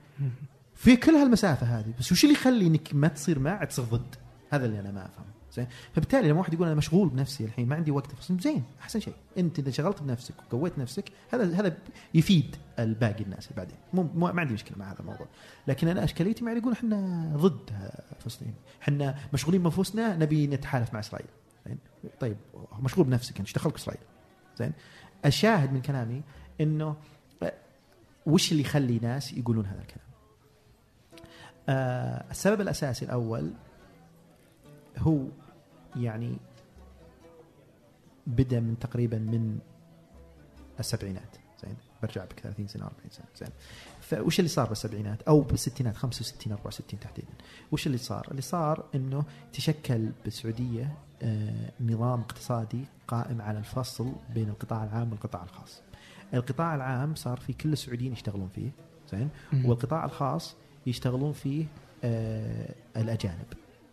في 0.75 0.97
كل 0.97 1.13
هالمسافة 1.13 1.67
هذه 1.67 1.95
بس 1.99 2.13
وش 2.13 2.25
اللي 2.25 2.35
يخلي 2.35 2.67
إنك 2.67 2.95
ما 2.95 3.09
تصير 3.09 3.39
مع 3.39 3.65
تصير 3.65 3.85
ضد؟ 3.85 4.15
هذا 4.51 4.67
اللي 4.67 4.81
أنا 4.81 4.91
ما 4.91 5.07
أفهم. 5.07 5.34
زين؟ 5.55 5.67
فبالتالي 5.93 6.29
لما 6.29 6.39
واحد 6.39 6.55
يقول 6.55 6.67
أنا 6.67 6.77
مشغول 6.77 7.09
بنفسي 7.09 7.45
الحين 7.45 7.69
ما 7.69 7.77
عندي 7.77 7.91
وقت 7.91 8.11
زين 8.31 8.65
أحسن 8.81 9.01
شيء. 9.01 9.15
أنت 9.39 9.59
إذا 9.59 9.71
شغلت 9.71 10.03
بنفسك 10.03 10.35
وقويت 10.53 10.79
نفسك 10.79 11.05
هذا 11.33 11.45
هذا 11.61 11.77
يفيد 12.15 12.57
الباقي 12.79 13.25
الناس 13.25 13.49
بعدين. 13.57 13.77
مو 13.93 14.03
مو- 14.03 14.33
ما 14.33 14.41
عندي 14.41 14.55
مشكلة 14.55 14.79
مع 14.79 14.93
هذا 14.93 15.01
الموضوع. 15.01 15.27
لكن 15.67 15.89
أنا 15.89 16.05
أشكاليتي 16.05 16.45
مع 16.45 16.51
اللي 16.51 16.61
يقول 16.63 16.73
إحنا 16.73 17.33
ضد 17.37 17.71
فلسطين. 18.21 18.55
إحنا 18.83 19.15
مشغولين 19.33 19.63
بأنفسنا 19.63 20.17
نبي 20.17 20.47
نتحالف 20.47 20.95
مع 20.95 21.01
إسرائيل. 21.01 21.29
زين؟ 21.67 21.79
طيب 22.21 22.37
مشغول 22.81 23.07
بنفسك 23.07 23.39
أنت 23.39 23.47
إيش 23.49 23.53
دخلك 23.55 23.75
إسرائيل؟ 23.75 24.03
زين؟ 24.59 24.73
الشاهد 25.27 25.73
من 25.73 25.81
كلامي 25.83 26.23
إنه 26.61 26.97
وش 28.27 28.53
اللي 28.53 28.63
يخلي 28.63 28.99
ناس 28.99 29.33
يقولون 29.33 29.67
هذا 29.67 29.81
الكلام؟ 29.81 30.07
آه 31.69 32.25
السبب 32.31 32.61
الأساسي 32.61 33.05
الأول 33.05 33.53
هو 34.99 35.25
يعني 35.97 36.36
بدا 38.26 38.61
من 38.61 38.78
تقريبا 38.78 39.18
من 39.18 39.59
السبعينات. 40.80 41.36
زين 41.64 41.76
برجع 42.03 42.24
بك 42.24 42.40
30 42.40 42.66
سنة 42.68 42.84
40 42.84 43.11
سنة. 43.11 43.26
زين 43.36 43.49
فوش 44.01 44.38
اللي 44.38 44.49
صار 44.49 44.68
بالسبعينات؟ 44.68 45.22
أو 45.22 45.40
بالستينات 45.40 45.97
65 45.97 46.53
64 46.53 47.01
تحديدا. 47.01 47.28
وش 47.72 47.86
اللي 47.86 47.99
صار؟ 47.99 48.28
اللي 48.30 48.42
صار 48.42 48.84
إنه 48.95 49.24
تشكل 49.53 50.09
بالسعودية 50.24 50.95
آه 51.22 51.70
نظام 51.80 52.20
اقتصادي 52.20 52.84
قائم 53.09 53.42
على 53.42 53.59
الفصل 53.59 54.12
بين 54.34 54.49
القطاع 54.49 54.84
العام 54.84 55.11
والقطاع 55.11 55.42
الخاص. 55.42 55.82
القطاع 56.34 56.74
العام 56.74 57.14
صار 57.14 57.40
في 57.40 57.53
كل 57.53 57.72
السعوديين 57.72 58.12
يشتغلون 58.12 58.49
فيه. 58.55 58.70
زين. 59.12 59.28
والقطاع 59.64 60.05
الخاص 60.05 60.55
يشتغلون 60.86 61.32
فيه 61.32 61.66
آه 62.05 62.74
الأجانب. 62.97 63.47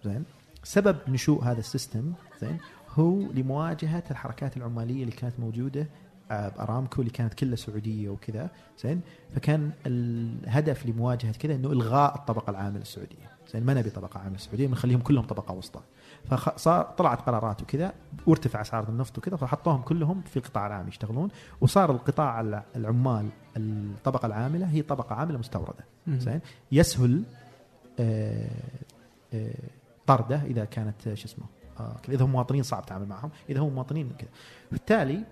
زين؟ 0.05 0.23
سبب 0.63 0.97
نشوء 1.07 1.43
هذا 1.43 1.59
السيستم 1.59 2.13
زين 2.41 2.57
هو 2.89 3.19
لمواجهة 3.19 4.03
الحركات 4.11 4.57
العمالية 4.57 5.01
اللي 5.03 5.15
كانت 5.15 5.39
موجودة 5.39 5.87
آه، 6.31 6.49
بأرامكو 6.49 7.01
اللي 7.01 7.11
كانت 7.13 7.33
كلها 7.33 7.55
سعودية 7.55 8.09
وكذا 8.09 8.49
زين 8.83 9.01
فكان 9.35 9.71
الهدف 9.85 10.85
لمواجهة 10.85 11.31
كذا 11.31 11.55
إنه 11.55 11.71
إلغاء 11.71 12.15
الطبقة 12.15 12.49
العامله 12.51 12.81
السعودية. 12.81 13.31
زين 13.53 13.63
ما 13.65 13.73
نبي 13.73 13.89
طبقة 13.89 14.19
عامله 14.19 14.35
السعودية 14.35 14.67
بنخليهم 14.67 14.99
كلهم 15.01 15.23
طبقة 15.25 15.53
وسطى. 15.53 15.81
فصار 16.29 16.83
طلعت 16.83 17.21
قرارات 17.21 17.61
وكذا 17.61 17.93
وارتفع 18.27 18.61
أسعار 18.61 18.89
النفط 18.89 19.17
وكذا 19.17 19.35
فحطوهم 19.37 19.81
كلهم 19.81 20.21
في 20.21 20.37
القطاع 20.37 20.67
العام 20.67 20.87
يشتغلون 20.87 21.29
وصار 21.61 21.91
القطاع 21.91 22.41
الع- 22.41 22.63
العمال 22.75 23.29
الطبقة 23.57 24.25
العاملة 24.25 24.65
هي 24.65 24.81
طبقة 24.81 25.15
عاملة 25.15 25.37
مستوردة. 25.37 25.83
زين 26.07 26.39
يسهل 26.71 27.23
آه، 27.99 28.49
آه، 29.33 29.53
طرده 30.07 30.41
إذا 30.45 30.65
كانت 30.65 31.13
شو 31.13 31.25
اسمه 31.25 31.45
آه، 31.79 31.95
إذا 32.09 32.25
هم 32.25 32.31
مواطنين 32.31 32.63
صعب 32.63 32.81
التعامل 32.81 33.07
معهم. 33.07 33.31
إذا 33.49 33.59
هم 33.59 33.73
مواطنين 33.73 34.09
كذا. 34.19 34.29
بالتالي 34.71 35.23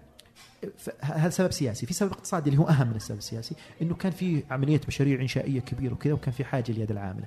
هذا 1.02 1.30
سبب 1.30 1.52
سياسي. 1.52 1.86
في 1.86 1.94
سبب 1.94 2.12
اقتصادي 2.12 2.50
اللي 2.50 2.62
هو 2.62 2.68
أهم 2.68 2.88
من 2.88 2.96
السبب 2.96 3.18
السياسي 3.18 3.56
إنه 3.82 3.96
كان 3.96 4.12
في 4.12 4.44
عملية 4.52 4.82
مشاريع 4.88 5.22
إنشائية 5.22 5.60
كبيرة 5.60 5.94
وكذا 5.94 6.14
وكان 6.14 6.32
في 6.32 6.44
حاجة 6.44 6.72
ليد 6.72 6.92
العاملة. 6.92 7.26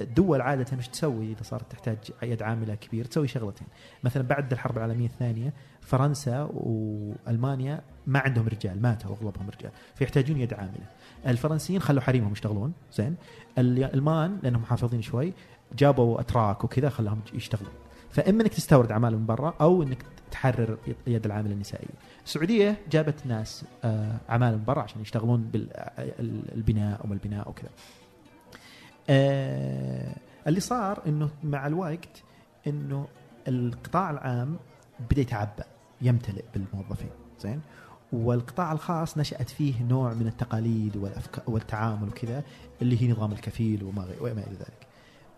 الدول 0.00 0.40
عادة 0.40 0.76
إيش 0.76 0.88
تسوي 0.88 1.32
إذا 1.32 1.42
صارت 1.42 1.72
تحتاج 1.72 1.98
يد 2.22 2.42
عاملة 2.42 2.74
كبير 2.74 3.04
تسوي 3.04 3.28
شغلتين. 3.28 3.66
مثلا 4.04 4.22
بعد 4.22 4.52
الحرب 4.52 4.76
العالمية 4.76 5.06
الثانية 5.06 5.52
فرنسا 5.80 6.48
وألمانيا 6.52 7.82
ما 8.06 8.18
عندهم 8.18 8.48
رجال 8.48 8.82
ماتوا 8.82 9.10
أغلبهم 9.10 9.50
رجال 9.50 9.70
فيحتاجون 9.94 10.40
يد 10.40 10.54
عاملة. 10.54 10.86
الفرنسيين 11.26 11.80
خلوا 11.80 12.02
حريمهم 12.02 12.32
يشتغلون 12.32 12.72
زين. 12.92 13.16
الألمان 13.58 14.38
لأنهم 14.42 14.62
محافظين 14.62 15.02
شوي 15.02 15.32
جابوا 15.78 16.20
أتراك 16.20 16.64
وكذا 16.64 16.88
خلاهم 16.88 17.20
يشتغلون 17.34 17.72
فإما 18.10 18.42
إنك 18.42 18.54
تستورد 18.54 18.92
عماله 18.92 19.16
من 19.16 19.26
برا 19.26 19.54
أو 19.60 19.82
إنك 19.82 20.04
تحرر 20.30 20.78
يد 21.06 21.26
العامله 21.26 21.52
النسائية. 21.52 21.94
السعودية 22.24 22.78
جابت 22.90 23.26
ناس 23.26 23.64
آه، 23.84 24.16
عماله 24.28 24.56
من 24.56 24.64
برا 24.64 24.82
عشان 24.82 25.00
يشتغلون 25.00 25.50
بالبناء 25.52 27.00
وما 27.04 27.14
البناء 27.14 27.48
وكذا. 27.48 27.70
آه، 29.10 30.14
اللي 30.46 30.60
صار 30.60 31.02
إنه 31.06 31.30
مع 31.44 31.66
الوقت 31.66 32.22
إنه 32.66 33.08
القطاع 33.48 34.10
العام 34.10 34.56
بدأ 35.10 35.20
يتعبى 35.20 35.62
يمتلئ 36.02 36.44
بالموظفين 36.54 37.10
زين 37.40 37.60
والقطاع 38.12 38.72
الخاص 38.72 39.18
نشأت 39.18 39.50
فيه 39.50 39.82
نوع 39.82 40.14
من 40.14 40.26
التقاليد 40.26 40.96
والأفكار 40.96 41.44
والتعامل 41.46 42.08
وكذا 42.08 42.42
اللي 42.82 43.02
هي 43.02 43.12
نظام 43.12 43.32
الكفيل 43.32 43.84
وما 43.84 44.06
وما 44.20 44.30
إلى 44.30 44.56
ذلك 44.58 44.89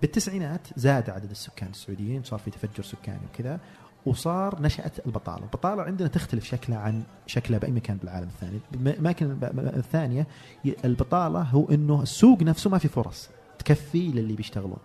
بالتسعينات 0.03 0.69
زاد 0.77 1.11
عدد 1.11 1.31
السكان 1.31 1.69
السعوديين 1.71 2.23
صار 2.23 2.39
في 2.39 2.51
تفجر 2.51 2.83
سكاني 2.83 3.21
وكذا 3.33 3.61
وصار 4.07 4.63
نشأت 4.63 5.07
البطالة. 5.07 5.45
البطالة 5.45 5.83
عندنا 5.83 6.09
تختلف 6.09 6.45
شكلها 6.45 6.79
عن 6.79 7.03
شكلها 7.27 7.59
بأي 7.59 7.71
مكان 7.71 7.97
بالعالم 7.97 8.29
الثاني. 8.29 8.61
الأماكن 8.75 9.37
الثانية 9.59 10.27
البطالة 10.85 11.43
هو 11.43 11.69
أنه 11.71 12.03
السوق 12.03 12.43
نفسه 12.43 12.71
ما 12.71 12.79
في 12.79 12.89
فرص 12.89 13.29
تكفي 13.59 14.09
للي 14.09 14.35
بيشتغلون. 14.35 14.79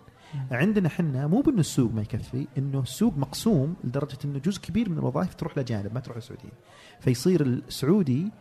عندنا 0.51 0.89
حنا 0.89 1.27
مو 1.27 1.41
بإنه 1.41 1.59
السوق 1.59 1.93
ما 1.93 2.01
يكفي 2.01 2.47
إنه 2.57 2.79
السوق 2.79 3.17
مقسوم 3.17 3.75
لدرجة 3.83 4.17
إنه 4.25 4.39
جزء 4.39 4.61
كبير 4.61 4.89
من 4.89 4.97
الوظائف 4.97 5.35
تروح 5.35 5.57
لاجانب 5.57 5.93
ما 5.93 5.99
تروح 5.99 6.17
للسعوديين. 6.17 6.53
فيصير 6.99 7.41
السعودي 7.41 8.31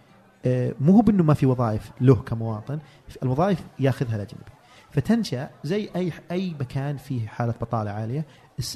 آه، 0.45 0.75
مو 0.81 0.93
هو 0.93 1.01
بإنه 1.01 1.23
ما 1.23 1.35
في 1.35 1.47
وظائف 1.47 1.91
له 2.01 2.15
كمواطن 2.15 2.79
الوظائف 3.23 3.65
ياخذها 3.79 4.17
الاجنبي 4.17 4.56
فتنشأ 4.97 5.51
زي 5.65 5.89
اي 5.97 6.13
أي 6.31 6.55
مكان 6.61 6.97
فيه 6.97 7.27
حالة 7.27 7.55
بطالة 7.61 7.91
عالية 7.91 8.27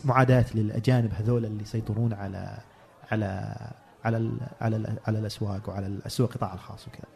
معاداة 0.05 0.45
للأجانب 0.55 1.13
هذول 1.15 1.45
اللي 1.45 1.63
يسيطرون 1.63 2.13
على 2.13 2.59
على 3.13 3.57
على 4.05 4.17
ال 4.17 4.41
على 4.61 4.77
ال 4.77 4.99
على 5.07 5.19
الأسواق 5.19 5.69
وعلى 5.69 5.87
السوق 5.87 6.31
القطاع 6.31 6.55
الخاص 6.55 6.87
وكذا 6.89 7.09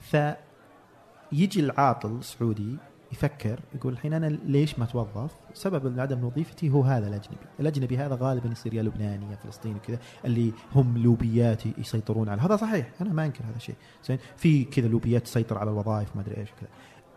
فيجي 0.00 1.60
العاطل 1.60 2.18
السعودي 2.18 2.76
يفكر 3.12 3.60
يقول 3.74 3.92
الحين 3.92 4.12
أنا 4.12 4.26
ليش 4.26 4.78
ما 4.78 4.84
اتوظف؟ 4.84 5.30
سبب 5.54 6.00
عدم 6.00 6.24
وظيفتي 6.24 6.70
هو 6.70 6.82
هذا 6.82 7.08
الأجنبي، 7.08 7.46
الأجنبي 7.60 7.98
هذا 7.98 8.18
غالبا 8.20 8.48
يصير 8.48 8.74
يا 8.74 8.82
لبناني 8.82 9.30
يا 9.30 9.36
فلسطيني 9.36 9.74
وكذا 9.74 9.98
اللي 10.24 10.52
هم 10.74 10.98
لوبيات 10.98 11.66
يسيطرون 11.66 12.28
على 12.28 12.40
هذا 12.40 12.56
صحيح 12.56 12.90
أنا 13.00 13.12
ما 13.12 13.24
أنكر 13.24 13.44
هذا 13.44 13.56
الشيء، 13.56 13.74
زين 14.04 14.18
في 14.36 14.64
كذا 14.64 14.88
لوبيات 14.88 15.22
تسيطر 15.22 15.58
على 15.58 15.70
الوظائف 15.70 16.16
ما 16.16 16.22
أدري 16.22 16.36
إيش 16.36 16.52
وكذا. 16.52 16.68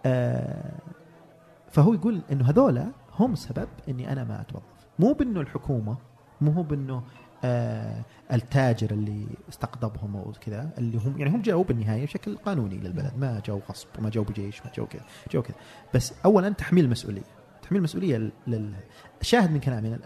آه 0.08 0.72
فهو 1.72 1.94
يقول 1.94 2.22
إنه 2.32 2.50
هذولا 2.50 2.88
هم 3.20 3.36
سبب 3.36 3.68
إني 3.90 4.12
أنا 4.12 4.24
ما 4.24 4.42
أتوظف، 4.42 4.64
مو 5.00 5.14
بإنه 5.14 5.42
الحكومة 5.42 5.98
مو 6.42 6.52
هو 6.52 6.64
بإنه 6.64 7.04
آه 7.44 8.02
التاجر 8.34 8.92
اللي 8.92 9.28
استقطبهم 9.50 10.16
أو 10.16 10.32
كذا 10.42 10.70
اللي 10.78 10.98
هم 10.98 11.18
يعني 11.18 11.36
هم 11.36 11.42
جاوا 11.42 11.64
بالنهاية 11.64 12.06
بشكل 12.06 12.38
قانوني 12.38 12.78
للبلد. 12.78 13.12
ما 13.18 13.42
جاوا 13.46 13.60
غصب 13.70 13.88
ما 14.00 14.10
جاوا 14.10 14.26
بجيش 14.26 14.66
ما 14.66 14.72
جاوا 14.76 14.88
كذا 14.88 15.02
جاوا 15.32 15.44
كذا. 15.44 15.56
بس 15.94 16.14
اولا 16.26 16.50
تحميل 16.50 16.86
المسؤوليه 16.86 17.22
تحميل 17.62 17.78
المسؤوليه 17.80 18.32
لل- 18.48 18.74
الشاهد 19.22 19.52
من 19.52 19.60
كلامي 19.60 19.98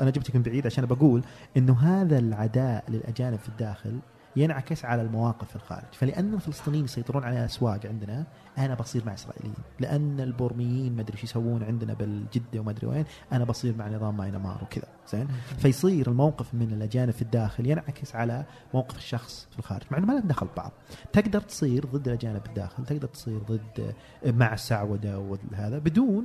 أنا 0.00 0.10
جبتك 0.10 0.36
من 0.36 0.42
بعيد 0.42 0.66
عشان 0.66 0.86
بقول 0.86 1.22
إنه 1.56 1.78
هذا 1.80 2.18
العداء 2.18 2.84
للأجانب 2.88 3.38
في 3.38 3.48
الداخل 3.48 3.98
ينعكس 4.36 4.84
على 4.84 5.02
المواقف 5.02 5.48
في 5.48 5.56
الخارج. 5.56 5.92
فلأن 5.92 6.34
الفلسطينيين 6.34 6.84
يسيطرون 6.84 7.24
على 7.24 7.40
الاسواق 7.40 7.86
عندنا 7.86 8.26
أنا 8.58 8.74
بصير 8.74 9.02
مع 9.06 9.14
إسرائيليين. 9.14 9.54
لأن 9.80 10.20
البورميين 10.20 10.96
ما 10.96 11.02
أدري 11.02 11.14
إيش 11.14 11.24
يسوون 11.24 11.62
عندنا 11.62 11.94
بالجدة 11.94 12.60
وما 12.60 12.70
أدري 12.70 12.86
وين 12.86 13.04
أنا 13.32 13.44
بصير 13.44 13.76
مع 13.76 13.88
نظام 13.88 14.16
ماينمار 14.16 14.58
وكذا. 14.62 14.88
زين؟ 15.08 15.28
فيصير 15.58 16.08
الموقف 16.08 16.54
من 16.54 16.72
الأجانب 16.72 17.10
في 17.10 17.22
الداخل 17.22 17.66
ينعكس 17.66 18.16
على 18.16 18.44
موقف 18.74 18.96
الشخص 18.96 19.48
في 19.52 19.58
الخارج. 19.58 19.82
مع 19.90 19.98
إنه 19.98 20.06
ما 20.06 20.12
لنا 20.12 20.20
دخل 20.20 20.46
ببعض 20.46 20.72
تقدر 21.12 21.40
تصير 21.40 21.86
ضد 21.86 22.08
الأجانب 22.08 22.42
بالداخل 22.42 22.84
تقدر 22.84 23.08
تصير 23.08 23.38
ضد 23.38 23.94
مع 24.26 24.54
السعودة 24.54 25.18
وهذا 25.18 25.78
بدون 25.78 26.24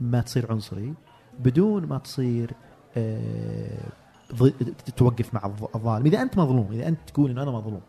ما 0.00 0.20
تصير 0.20 0.52
عنصري 0.52 0.94
بدون 1.38 1.86
ما 1.86 1.98
تصير 1.98 2.50
آه، 2.96 3.88
توقف 4.96 5.34
مع 5.34 5.40
الظ- 5.40 5.74
الظالم. 5.76 6.06
إذا 6.06 6.22
أنت 6.22 6.38
مظلوم 6.38 6.72
إذا 6.72 6.88
أنت 6.88 6.98
تقول 7.06 7.30
إنه 7.30 7.42
أنا 7.42 7.50
مظلوم 7.50 7.80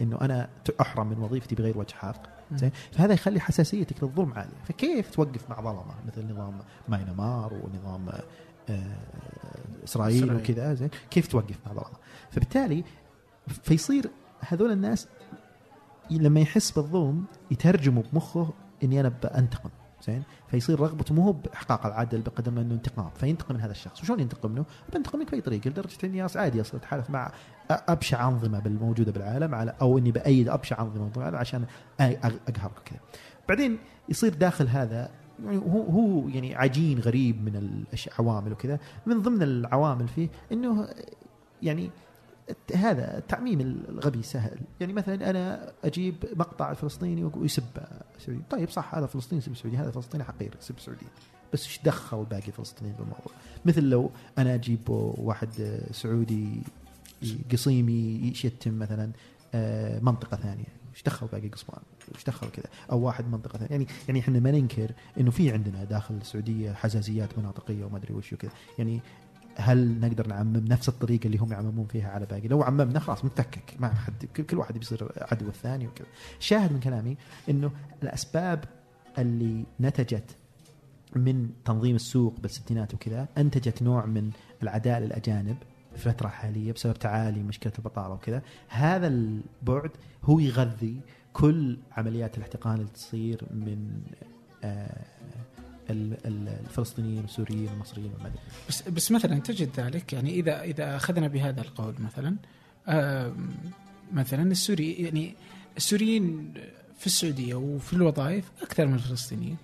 إنه 0.00 0.18
أنا 0.20 0.48
أحرم 0.80 1.06
من 1.06 1.18
وظيفتي 1.18 1.54
بغير 1.54 1.78
وجه 1.78 1.94
حق 1.94 2.22
زين؟ 2.52 2.70
فهذا 2.92 3.14
يخلي 3.14 3.40
حساسيتك 3.40 4.02
للظلم 4.02 4.32
عالية. 4.32 4.52
فكيف 4.64 5.10
توقف 5.10 5.50
مع 5.50 5.60
ظلمة؟ 5.60 5.94
مثل 6.06 6.32
نظام 6.32 6.58
ماينمار 6.88 7.54
ونظام 7.54 8.08
آه، 8.68 8.96
إسرائيل. 9.84 10.34
وكذا 10.34 10.74
زين؟ 10.74 10.90
كيف 11.10 11.26
توقف 11.26 11.58
مع 11.66 11.72
ظلمة؟ 11.72 11.96
فبالتالي 12.30 12.84
فيصير 13.62 14.10
هذول 14.40 14.70
الناس 14.72 15.08
لما 16.10 16.40
يحس 16.40 16.70
بالظلم 16.70 17.24
يترجموا 17.50 18.02
بمخه 18.12 18.50
إني 18.84 19.00
أنا 19.00 19.08
بأنتقم 19.08 19.70
زين؟ 20.06 20.22
فيصير 20.60 20.80
رغبته 20.80 21.14
مو 21.14 21.32
بإحقاق 21.32 21.86
العدل 21.86 22.20
بقدر 22.20 22.50
ما 22.50 22.60
أنه 22.60 22.74
انتقام 22.74 23.10
فينتقم 23.14 23.54
من 23.54 23.60
هذا 23.60 23.70
الشخص 23.70 24.02
وشلون 24.02 24.20
ينتقم 24.20 24.50
منه؟ 24.50 24.64
بنتقم 24.94 25.18
منك 25.18 25.30
بأي 25.30 25.40
طريقة 25.40 25.70
لدرجه 25.70 25.96
اني 26.04 26.22
عادي 26.36 26.60
أصلا 26.60 26.80
اتحالف 26.80 27.10
مع 27.10 27.32
أبشع 27.70 28.28
أنظمة 28.28 28.62
الموجوده 28.66 29.12
بالعالم 29.12 29.54
على 29.54 29.74
أو 29.80 29.98
إني 29.98 30.12
بايد 30.12 30.48
أبشع 30.48 30.82
أنظمة 30.82 31.08
بالعالم 31.08 31.36
عشان 31.36 31.64
اقهرك 32.00 32.78
كذا. 32.84 32.98
بعدين 33.48 33.78
يصير 34.08 34.34
داخل 34.34 34.68
هذا 34.68 35.10
يعني 35.44 35.56
هو 35.56 35.82
هو 35.82 36.28
يعني 36.28 36.54
عجين 36.54 36.98
غريب 36.98 37.44
من 37.44 37.84
العوامل 38.08 38.52
وكذا 38.52 38.78
من 39.06 39.22
ضمن 39.22 39.42
العوامل 39.42 40.08
فيه 40.08 40.28
إنه 40.52 40.88
يعني 41.62 41.90
هذا 42.74 43.18
التعميم 43.18 43.60
الغبي 43.88 44.22
سهل 44.22 44.58
يعني 44.80 44.92
مثلا 44.92 45.30
أنا 45.30 45.72
أجيب 45.84 46.14
مقطع 46.36 46.74
فلسطيني 46.74 47.24
وأقول 47.24 47.44
يسب 47.44 47.64
سعودي. 48.18 48.42
طيب 48.50 48.70
صح 48.70 48.94
هذا 48.94 49.06
فلسطيني 49.06 49.42
يسب 49.42 49.56
سعودي 49.56 49.76
هذا 49.76 49.90
فلسطيني 49.90 50.24
حقير 50.24 50.56
يسب 50.60 50.80
سعودي. 50.80 51.06
بس 51.52 51.64
إيش 51.64 51.80
دخل 51.84 52.24
باقي 52.24 52.48
الفلسطينيين 52.48 52.96
بالموضوع 52.96 53.32
مثل 53.64 53.82
لو 53.82 54.10
أنا 54.38 54.54
أجيب 54.54 54.88
واحد 54.88 55.80
سعودي 55.90 56.62
قصيمي 57.52 58.20
يشتم 58.22 58.78
مثلا 58.78 59.12
آه، 59.54 60.00
منطقة 60.00 60.36
ثانية. 60.36 60.76
إيش 60.94 61.02
دخل 61.02 61.26
باقي 61.26 61.48
قصوان 61.48 61.80
إيش 62.14 62.24
دخل 62.24 62.48
كذا؟ 62.50 62.66
أو 62.90 63.00
واحد 63.00 63.28
منطقة 63.28 63.58
ثانية. 63.58 63.70
يعني 63.70 63.86
يعني 64.08 64.20
إحنا 64.20 64.40
ما 64.40 64.50
ننكر 64.50 64.92
إنه 65.20 65.30
في 65.30 65.52
عندنا 65.52 65.84
داخل 65.84 66.14
السعودية 66.14 66.72
حزازيات 66.72 67.38
مناطقية 67.38 67.84
وما 67.84 67.96
أدري 67.96 68.14
وش 68.14 68.32
وكذا. 68.32 68.50
يعني 68.78 69.00
هل 69.56 70.00
نقدر 70.00 70.26
نعمم 70.26 70.56
نفس 70.68 70.88
الطريقة 70.88 71.26
اللي 71.26 71.38
هم 71.38 71.52
يعممون 71.52 71.86
فيها 71.86 72.10
على 72.10 72.26
باقي؟ 72.26 72.48
لو 72.48 72.62
عممنا 72.62 73.00
خلاص 73.00 73.24
متفكك 73.24 73.74
ما 73.78 73.88
حد 73.94 74.24
كل- 74.36 74.56
واحد 74.58 74.78
بيصير 74.78 75.12
عدو 75.32 75.48
الثاني 75.48 75.86
وكذا. 75.86 76.06
شاهد 76.40 76.72
من 76.72 76.80
كلامي 76.80 77.16
إنه 77.50 77.70
الأسباب 78.02 78.64
اللي 79.18 79.64
نتجت 79.80 80.36
من 81.16 81.50
تنظيم 81.64 81.96
السوق 81.96 82.40
بالستينات 82.40 82.94
وكذا 82.94 83.28
أنتجت 83.38 83.82
نوع 83.82 84.06
من 84.06 84.30
العداء 84.62 85.00
للأجانب 85.00 85.56
في 85.96 86.06
الفترة 86.06 86.26
الحاليه 86.26 86.72
بسبب 86.72 86.94
تعالي 86.94 87.42
مشكلة 87.42 87.72
البطالة 87.78 88.14
وكذا. 88.14 88.42
هذا 88.68 89.06
البعد 89.06 89.90
هو 90.24 90.38
يغذي 90.38 91.00
كل 91.32 91.78
عمليات 91.92 92.36
الاحتقان 92.38 92.74
اللي 92.74 92.90
تصير 92.94 93.44
من 93.50 94.00
آه، 94.64 95.04
الفلسطينيين 95.90 97.20
والسوريين 97.22 97.68
والمصريين 97.68 98.10
وما 98.18 98.26
أدري. 98.26 98.38
بس 98.68 98.82
بس 98.88 99.12
مثلا 99.12 99.38
تجد 99.40 99.80
ذلك 99.80 100.12
يعني 100.12 100.30
اذا 100.34 100.62
إذا 100.62 100.96
أخذنا 100.96 101.28
بهذا 101.28 101.60
القول 101.60 101.94
مثلا 101.98 102.36
مثلا 104.12 104.42
السوري 104.42 104.92
يعني 104.92 105.34
السوريين 105.76 106.52
في 106.98 107.06
السعودية 107.06 107.54
وفي 107.54 107.92
الوظائف 107.92 108.50
أكثر 108.62 108.86
من 108.86 108.94
الفلسطينيين 108.94 109.56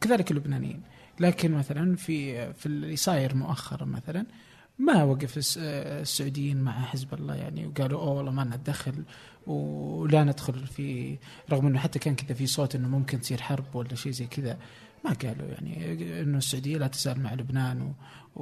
كذلك 0.00 0.30
اللبنانيين. 0.30 0.80
لكن 1.20 1.52
مثلا 1.54 1.96
في 1.96 2.52
في 2.52 2.66
اللي 2.66 2.96
صاير 2.96 3.34
مؤخرا 3.34 3.84
مثلا 3.84 4.26
ما 4.78 5.02
وقف 5.04 5.36
الس- 5.38 5.58
السعوديين 5.58 6.60
مع 6.60 6.72
حزب 6.72 7.14
الله 7.14 7.34
يعني 7.34 7.66
وقالوا 7.66 8.00
أوه 8.00 8.10
والله 8.10 8.30
ما 8.32 8.44
نتدخل 8.44 9.04
ولا 9.46 10.24
ندخل 10.24 10.66
في 10.66 11.16
رغم 11.50 11.66
إنه 11.66 11.78
حتى 11.78 11.98
كان 11.98 12.14
كذا 12.14 12.34
في 12.34 12.46
صوت 12.46 12.74
إنه 12.74 12.88
ممكن 12.88 13.20
تصير 13.20 13.42
حرب 13.42 13.64
ولا 13.74 13.94
شيء 13.94 14.12
زي 14.12 14.26
كذا. 14.26 14.58
ما 15.04 15.12
قالوا 15.12 15.48
يعني 15.48 15.92
إنه 16.20 16.38
السعودية 16.38 16.78
لا 16.78 16.86
تزال 16.86 17.20
مع 17.22 17.34
لبنان 17.34 17.82
و... 17.82 17.92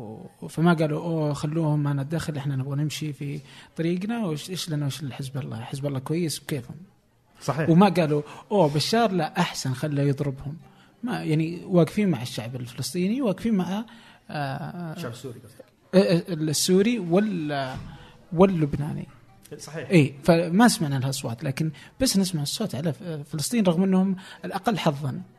و... 0.01 0.49
فما 0.49 0.75
قالوا 0.75 1.03
أوه 1.03 1.33
خلوهم 1.33 1.83
ما 1.83 1.93
نتدخل 1.93 2.37
إحنا 2.37 2.57
نبغى 2.57 2.77
نمشي 2.77 3.13
في 3.13 3.41
طريقنا 3.77 4.27
وايش 4.27 4.51
إيش 4.51 4.71
لنا 4.71 4.83
وايش 4.83 5.03
لحزب 5.03 5.37
الله 5.37 5.61
حزب 5.61 5.87
الله 5.87 5.99
كويس 5.99 6.39
بكيفهم. 6.39 6.77
صحيح. 7.43 7.71
وما 7.71 7.89
قالوا 7.89 8.23
أوه 8.53 8.75
بشار 8.75 9.13
لا 9.13 9.41
أحسن 9.41 9.75
خله 9.75 10.03
يضربهم. 10.03 10.57
ما 11.03 11.23
يعني 11.23 11.65
واقفين 11.65 12.09
مع 12.09 12.23
الشعب 12.23 12.57
الفلسطيني 12.57 13.23
واقفين 13.23 13.55
مع 13.55 13.85
آه 14.31 14.93
الشعب 14.93 15.13
السوري 15.13 15.39
قصدك؟ 15.39 15.65
آه، 15.95 16.35
السوري 16.35 16.99
وال 16.99 17.77
واللبناني. 18.33 19.07
صحيح. 19.59 19.91
اي 19.91 20.15
فما 20.25 20.69
سمعنا 20.69 20.97
الأصوات 20.97 21.45
لكن 21.45 21.71
بس 22.01 22.17
نسمع 22.17 22.43
الصوت 22.43 22.75
على 22.75 22.93
فلسطين 23.33 23.65
رغم 23.65 23.83
إنهم 23.83 24.17
الأقل 24.45 24.79
حظا. 24.79 25.09
آه، 25.09 25.38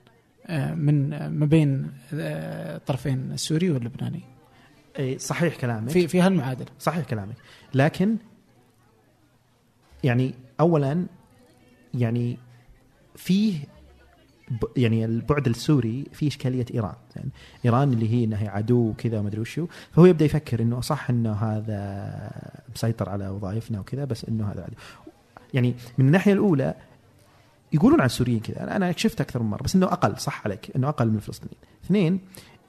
من 0.50 1.14
آه، 1.14 1.30
ما 1.30 1.46
بين 1.46 1.92
آه، 2.14 2.76
الطرفين 2.78 3.32
السوري 3.32 3.72
واللبناني. 3.72 4.22
أي 5.00 5.20
صحيح 5.20 5.56
كلامك. 5.56 5.90
في 5.90 6.08
في 6.08 6.22
هالمعادله 6.22 6.68
صحيح 6.80 7.06
كلامك. 7.06 7.36
لكن 7.74 8.18
يعني 10.04 10.34
اولا 10.60 11.06
يعني 11.94 12.38
فيه 13.16 13.60
يعني 14.78 15.06
البعد 15.06 15.48
السوري 15.48 16.06
فيه 16.14 16.28
إشكالية 16.28 16.66
إيران. 16.74 16.96
يعني 17.16 17.30
إيران 17.66 17.94
اللي 17.94 18.10
هي 18.10 18.24
إنها 18.24 18.50
عدو 18.50 18.90
وكذا 18.90 19.20
وما 19.20 19.28
أدري 19.28 19.42
وشو. 19.42 19.68
فهو 19.92 20.06
يبدأ 20.06 20.26
يفكر 20.26 20.62
إنه 20.62 20.82
صح 20.82 21.10
انه 21.10 21.34
هذا 21.34 22.32
مسيطر 22.76 23.10
على 23.10 23.30
وظائفنا 23.30 23.80
وكذا 23.80 24.06
بس 24.06 24.26
إنه 24.26 24.52
هذا 24.52 24.64
عدو. 24.64 24.74
يعني 25.54 25.76
من 25.98 26.06
الناحية 26.06 26.34
الأولى 26.34 26.76
يقولون 27.74 28.00
عن 28.00 28.06
السوريين 28.06 28.40
كذا. 28.40 28.76
أنا 28.76 28.92
شفت 28.92 29.22
أكثر 29.22 29.44
من 29.44 29.50
مرة 29.50 29.64
بس 29.64 29.76
إنه 29.76 29.86
أقل 29.86 30.18
صح 30.18 30.42
عليك 30.46 30.72
إنه 30.76 30.90
أقل 30.90 31.08
من 31.08 31.16
الفلسطينيين. 31.16 31.60
اثنين 31.86 32.20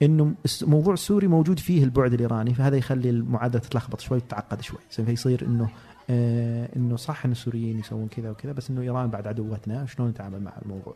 إنه 0.01 0.33
موضوع 0.61 0.93
السوري 0.93 1.27
موجود 1.27 1.59
فيه 1.59 1.83
البعد 1.83 2.13
الإيراني 2.13 2.53
فهذا 2.53 2.77
يخلي 2.77 3.09
المعادلة 3.09 3.61
تتلخبط 3.61 3.99
شوي 3.99 4.17
وتتعقد 4.17 4.61
شوي. 4.61 4.79
فيصير 4.89 5.45
إنه 5.45 5.69
آه 6.09 6.69
إنه 6.75 6.95
صح 6.95 7.25
إن 7.25 7.31
السوريين 7.31 7.79
يسوون 7.79 8.07
كذا 8.07 8.29
وكذا 8.29 8.51
بس 8.51 8.69
إنه 8.69 8.81
إيران 8.81 9.09
بعد 9.09 9.27
عدوتنا 9.27 9.85
شلون 9.85 10.09
نتعامل 10.09 10.41
مع 10.41 10.53
الموضوع؟ 10.61 10.95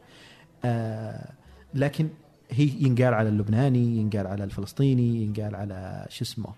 آه 0.66 1.32
لكن 1.74 2.10
هي 2.51 2.70
ينقال 2.80 3.14
على 3.14 3.30
اللبناني 3.30 3.97
ينقال 3.97 4.28
على 4.28 4.43
الفلسطيني 4.43 5.24
ينقال 5.24 5.56
على 5.56 6.06
شو 6.10 6.24
اسمه 6.24 6.49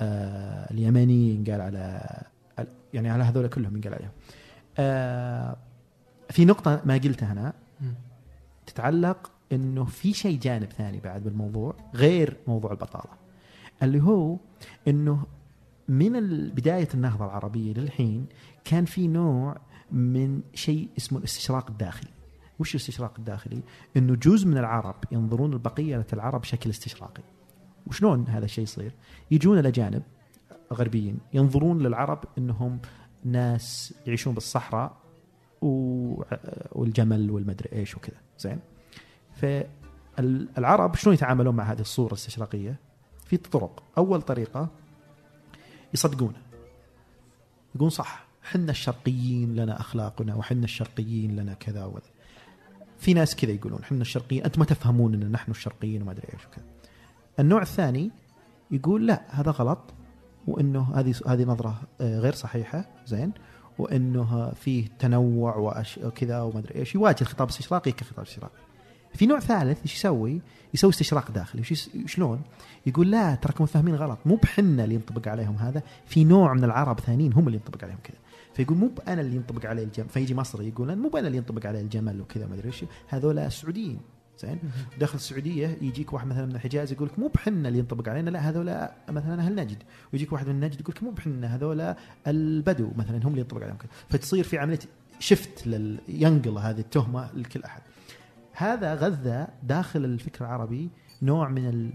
آه 0.00 0.70
اليمني 0.70 1.34
ينقال 1.34 1.60
على 1.60 2.00
يعني 2.94 3.10
على 3.10 3.24
هذول 3.24 3.48
كلهم 3.48 3.76
ينقال 3.76 3.94
عليهم. 3.94 4.10
آه 4.78 5.56
في 6.30 6.44
نقطة 6.44 6.82
ما 6.84 6.94
قلتها 6.94 7.32
أنا. 7.32 7.52
تتعلق 8.66 9.30
إنه 9.52 9.84
في 9.84 10.12
شيء 10.12 10.38
جانب 10.38 10.72
ثاني 10.72 11.00
بعد 11.00 11.22
بالموضوع 11.22 11.74
غير 11.94 12.36
موضوع 12.46 12.72
البطالة. 12.72 13.12
اللي 13.82 14.02
هو 14.02 14.36
إنه 14.88 15.26
من 15.88 16.12
بداية 16.48 16.88
النهضة 16.94 17.24
العربية 17.24 17.72
للحين 17.72 18.26
كان 18.64 18.84
في 18.84 19.08
نوع 19.08 19.56
من 19.90 20.40
شيء 20.54 20.88
اسمه 20.98 21.18
الاستشراق 21.18 21.70
الداخلي. 21.70 22.10
وش 22.58 22.74
الاستشراق 22.74 23.14
الداخلي؟ 23.18 23.62
إنه 23.96 24.14
جزء 24.14 24.48
من 24.48 24.58
العرب 24.58 24.96
ينظرون 25.12 25.54
لبقية 25.54 26.06
العرب 26.12 26.40
بشكل 26.40 26.70
استشراقي. 26.70 27.22
وشلون 27.86 28.28
هذا 28.28 28.44
الشيء 28.44 28.64
يصير؟ 28.64 28.94
يجون 29.30 29.58
الاجانب 29.58 30.02
غربيين 30.72 31.18
ينظرون 31.34 31.78
للعرب 31.78 32.24
إنهم 32.38 32.78
ناس 33.24 33.94
يعيشون 34.06 34.34
بالصحراء 34.34 35.05
والجمل 36.72 37.30
والمدري 37.30 37.68
إيش 37.72 37.96
وكذا. 37.96 38.16
زين. 38.38 38.58
فالعرب 39.34 40.94
شلون 40.94 41.14
يتعاملون 41.14 41.56
مع 41.56 41.64
هذه 41.72 41.80
الصورة 41.80 42.08
الاستشراقية؟ 42.08 42.76
في 43.24 43.36
طرق. 43.36 43.82
أول 43.98 44.22
طريقة 44.22 44.68
يصدقونه. 45.94 46.38
يقولون 47.74 47.90
صح 47.90 48.26
حنا 48.42 48.70
الشرقيين 48.70 49.56
لنا 49.56 49.80
أخلاقنا 49.80 50.34
وحنا 50.34 50.64
الشرقيين 50.64 51.36
لنا 51.36 51.54
كذا 51.54 51.84
وذا. 51.84 52.10
في 52.98 53.14
ناس 53.14 53.36
كذا 53.36 53.50
يقولون 53.50 53.84
حنا 53.84 54.00
الشرقيين 54.00 54.44
أنتم 54.44 54.60
ما 54.60 54.66
تفهمون 54.66 55.14
أن 55.14 55.32
نحن 55.32 55.50
الشرقيين 55.50 56.02
وما 56.02 56.12
أدري 56.12 56.28
إيش 56.34 56.46
وكذا. 56.46 56.64
النوع 57.38 57.62
الثاني 57.62 58.10
يقول 58.70 59.06
لا 59.06 59.40
هذا 59.40 59.50
غلط 59.50 59.78
وإنه 60.46 60.92
هذه 60.94 61.14
هذه 61.26 61.44
نظرة 61.44 61.82
آه، 62.00 62.18
غير 62.18 62.34
صحيحة. 62.34 62.84
زين. 63.06 63.32
وإنه 63.78 64.50
فيه 64.50 64.86
تنوع 64.98 65.82
وكذا 66.02 66.40
وما 66.40 66.58
أدري 66.58 66.74
إيش 66.74 66.94
يواجه 66.94 67.20
الخطاب 67.20 67.48
الاستشراقي 67.48 67.92
كخطاب 67.92 68.24
استشراقي. 68.24 68.60
في 69.14 69.26
نوع 69.26 69.40
ثالث 69.40 69.82
إيش 69.82 69.94
يسوي؟ 69.94 70.40
يسوي 70.74 70.90
استشراق 70.90 71.30
داخلي، 71.30 71.60
وش 71.60 71.90
شلون؟ 72.06 72.40
يقول 72.86 73.10
لا 73.10 73.34
تراكم 73.34 73.66
فاهمين 73.66 73.94
غلط، 73.94 74.18
مو 74.26 74.36
بحنا 74.36 74.84
اللي 74.84 74.94
ينطبق 74.94 75.28
عليهم 75.28 75.56
هذا، 75.56 75.82
في 76.06 76.24
نوع 76.24 76.54
من 76.54 76.64
العرب 76.64 77.00
ثانيين 77.00 77.32
هم 77.32 77.46
اللي 77.46 77.58
ينطبق 77.58 77.84
عليهم 77.84 77.98
كذا. 78.04 78.16
فيقول 78.54 78.76
مو 78.76 78.90
أنا 79.08 79.20
اللي 79.20 79.36
ينطبق 79.36 79.66
عليه 79.66 79.82
الجمل، 79.82 80.08
فيجي 80.08 80.34
مصري 80.34 80.68
يقول 80.68 80.96
مو 80.96 81.08
أنا 81.08 81.26
اللي 81.26 81.38
ينطبق 81.38 81.66
عليه 81.66 81.80
الجمل 81.80 82.20
وكذا 82.20 82.46
ما 82.46 82.54
أدري 82.54 82.66
إيش، 82.68 82.84
هذول 83.08 83.38
السعوديين 83.38 83.98
زين؟ 84.38 84.58
داخل 85.00 85.14
السعودية 85.14 85.78
يجيك 85.82 86.12
واحد 86.12 86.26
مثلا 86.26 86.46
من 86.46 86.54
الحجاز 86.54 86.92
يقول 86.92 87.08
لك 87.08 87.18
مو 87.18 87.28
بحنا 87.28 87.68
اللي 87.68 87.78
ينطبق 87.78 88.08
علينا 88.08 88.30
لا 88.30 88.38
هذولا 88.38 88.92
مثلا 89.08 89.40
أهل 89.40 89.54
نجد. 89.54 89.82
ويجيك 90.12 90.32
واحد 90.32 90.48
من 90.48 90.60
نجد 90.60 90.80
يقول 90.80 90.94
لك 90.96 91.02
مو 91.02 91.10
بحنا 91.10 91.54
هذولا 91.54 91.96
البدو 92.26 92.90
مثلا 92.96 93.16
هم 93.24 93.30
اللي 93.30 93.40
ينطبق 93.40 93.62
عليهم. 93.62 93.76
كذا 93.76 93.90
فتصير 94.08 94.44
في 94.44 94.58
عملية 94.58 94.78
شفت 95.18 95.66
لل... 95.66 95.98
ينقل 96.08 96.58
هذه 96.58 96.80
التهمة 96.80 97.30
لكل 97.34 97.62
أحد. 97.62 97.82
هذا 98.52 98.94
غذى 98.94 99.46
داخل 99.62 100.04
الفكر 100.04 100.44
العربي 100.44 100.90
نوع 101.22 101.48
من 101.48 101.68
ال... 101.68 101.90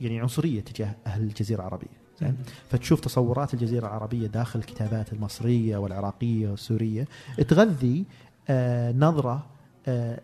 يعني 0.00 0.20
عنصرية 0.20 0.60
تجاه 0.60 0.96
أهل 1.06 1.22
الجزيرة 1.22 1.60
العربية. 1.60 2.00
زين؟ 2.20 2.36
فتشوف 2.70 3.00
تصورات 3.00 3.54
الجزيرة 3.54 3.86
العربية 3.86 4.26
داخل 4.26 4.58
الكتابات 4.58 5.12
المصرية 5.12 5.76
والعراقية 5.76 6.48
والسورية 6.48 7.08
تغذي 7.48 8.04
آه 8.48 8.92
نظرة 8.92 9.46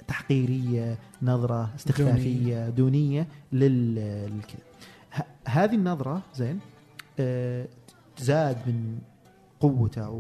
تحقيرية 0.09 0.99
نظرة 1.23 1.71
استخفافية 1.77 2.69
دونية. 2.69 3.27
لل 3.53 3.95
للكذا 3.95 4.63
هذه 5.49 5.75
النظرة 5.75 6.23
زين 6.35 6.61
آه 7.21 7.69
زاد 8.19 8.57
من 8.67 8.99
قوته 9.61 10.11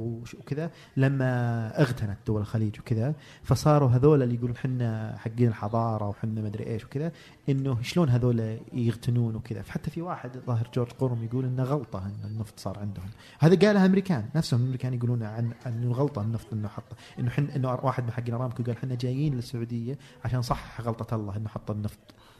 وكذا 0.40 0.70
لما 0.96 1.80
اغتنت 1.80 2.18
دول 2.26 2.40
الخليج 2.40 2.80
وكذا 2.80 3.14
فصاروا 3.42 3.88
هذول 3.88 4.22
اللي 4.22 4.34
يقولون 4.34 4.56
حنا 4.56 5.16
حقين 5.18 5.48
الحضارة 5.48 6.08
وحنا 6.08 6.42
مدري 6.42 6.66
إيش 6.66 6.84
وكذا 6.84 7.12
إنه 7.48 7.82
شلون 7.82 8.08
هذول 8.08 8.58
يغتنون 8.72 9.36
وكذا؟ 9.36 9.62
فحتى 9.62 9.90
في 9.90 10.02
واحد 10.02 10.38
ظاهر 10.46 10.70
جورج 10.74 10.90
قرم 10.92 11.24
يقول 11.24 11.44
إنه 11.44 11.62
غلطة 11.62 12.06
إن 12.06 12.30
النفط 12.30 12.60
صار 12.60 12.78
عندهم. 12.78 13.08
هذا 13.38 13.66
قالها 13.66 13.86
أمريكان 13.86 14.24
نفسهم 14.34 14.60
الأمريكان 14.60 14.94
يقولون 14.94 15.22
عن 15.22 15.52
انه 15.66 15.92
غلطه 15.92 16.22
النفط 16.22 16.52
إنه 16.52 16.68
حط 16.68 16.96
إنه 17.18 17.30
حن 17.30 17.44
إنه 17.44 17.74
واحد 17.74 18.04
من 18.04 18.10
حقين 18.10 18.34
أرامكو 18.34 18.62
قال 18.62 18.76
إحنا 18.76 18.94
جايين 18.94 19.34
للسعودية 19.34 19.98
عشان 20.24 20.42
صح 20.42 20.80
غلطة 20.80 21.16
الله 21.16 21.36
إنه 21.36 21.48
حط 21.48 21.70
النفط 21.70 21.98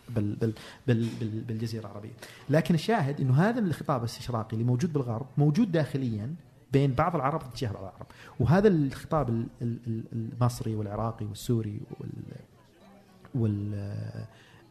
بال 0.09 0.37
بال 0.37 0.53
بال 0.87 1.09
بال 1.21 1.41
بالجزيرة 1.41 1.81
العربية. 1.81 2.13
لكن 2.51 2.75
الشاهد 2.75 3.21
إنه 3.21 3.35
هذا 3.35 3.61
الخطاب 3.61 4.01
الاستشراقي 4.01 4.53
اللي 4.53 4.65
موجود 4.65 4.93
بالغرب 4.93 5.27
موجود 5.39 5.73
داخليا 5.73 6.35
بين 6.73 6.93
بعض 6.95 7.15
العرب 7.15 7.53
تجاه 7.55 7.73
بعض 7.73 7.83
العرب. 7.83 8.07
وهذا 8.41 8.69
الخطاب 8.69 9.29
ال- 9.29 9.47
ال- 9.63 9.79
ال- 9.87 10.05
المصري 10.13 10.75
والعراقي 10.75 11.27
والسوري 11.27 11.81
وال 12.01 12.11
وال 13.35 13.75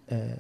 آه، 0.10 0.38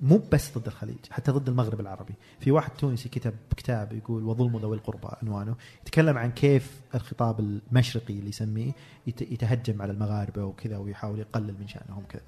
مو 0.00 0.22
بس 0.32 0.58
ضد 0.58 0.66
الخليج 0.66 0.96
حتى 1.10 1.32
ضد 1.32 1.48
المغرب 1.48 1.80
العربي. 1.80 2.14
في 2.40 2.50
واحد 2.50 2.70
تونسي 2.70 3.08
كتب 3.08 3.34
كتاب 3.56 3.92
يقول 3.92 4.24
وظلم 4.24 4.56
ذوي 4.56 4.76
القربى 4.76 5.08
عنوانه. 5.22 5.56
يتكلم 5.82 6.18
عن 6.18 6.30
كيف 6.30 6.80
الخطاب 6.94 7.40
المشرقي 7.40 8.14
اللي 8.18 8.28
يسميه 8.28 8.72
يت- 9.06 9.22
يتهجم 9.32 9.82
على 9.82 9.92
المغاربة 9.92 10.44
وكذا 10.44 10.76
ويحاول 10.78 11.18
يقلل 11.18 11.54
من 11.60 11.68
شأنهم 11.68 12.02
كذا 12.08 12.22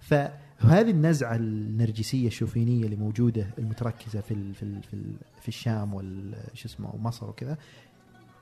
فهذه 0.00 0.90
النزعة 0.90 1.34
النرجسية 1.36 2.26
الشوفينية 2.26 2.84
اللي 2.84 2.96
موجودة 2.96 3.46
المتركزة 3.58 4.20
في 4.20 4.52
في 4.52 4.80
في, 4.90 5.02
في 5.40 5.48
الشام 5.48 5.94
شو 6.54 6.68
اسمه 6.68 6.94
ومصر 6.94 7.28
وكذا 7.30 7.58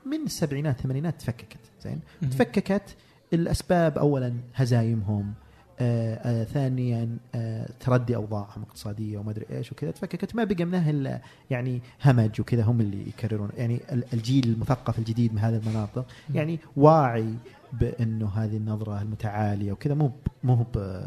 من 0.09 0.25
السبعينات 0.25 0.77
الثمانينات 0.77 1.21
تفككت 1.21 1.57
زين. 1.81 1.99
تفككت 2.21 2.95
الأسباب 3.33 3.97
اولا 3.97 4.33
هزايمهم 4.55 5.33
آه 5.79 6.15
آه 6.15 6.43
ثانيا 6.43 7.17
آه 7.35 7.69
تردي 7.79 8.15
أوضاعهم 8.15 8.63
الاقتصاديه 8.63 9.17
وما 9.17 9.31
أدري 9.31 9.45
إيش 9.51 9.71
وكذا 9.71 9.91
تفككت. 9.91 10.35
ما 10.35 10.43
بقى 10.43 10.65
منها 10.65 10.89
إلا 10.89 11.21
يعني 11.49 11.81
همج 12.05 12.41
وكذا 12.41 12.63
هم 12.63 12.81
اللي 12.81 13.07
يكررون. 13.07 13.49
يعني 13.57 13.79
ال- 13.91 14.03
الجيل 14.13 14.47
المثقف 14.47 14.99
الجديد 14.99 15.33
من 15.33 15.39
هذه 15.39 15.55
المناطق 15.55 16.05
يعني 16.33 16.59
واعي 16.77 17.33
بأنه 17.73 18.27
هذه 18.29 18.57
النظرة 18.57 19.01
المتعالية 19.01 19.71
وكذا 19.71 19.93
مو 19.93 20.11
مو 20.43 20.65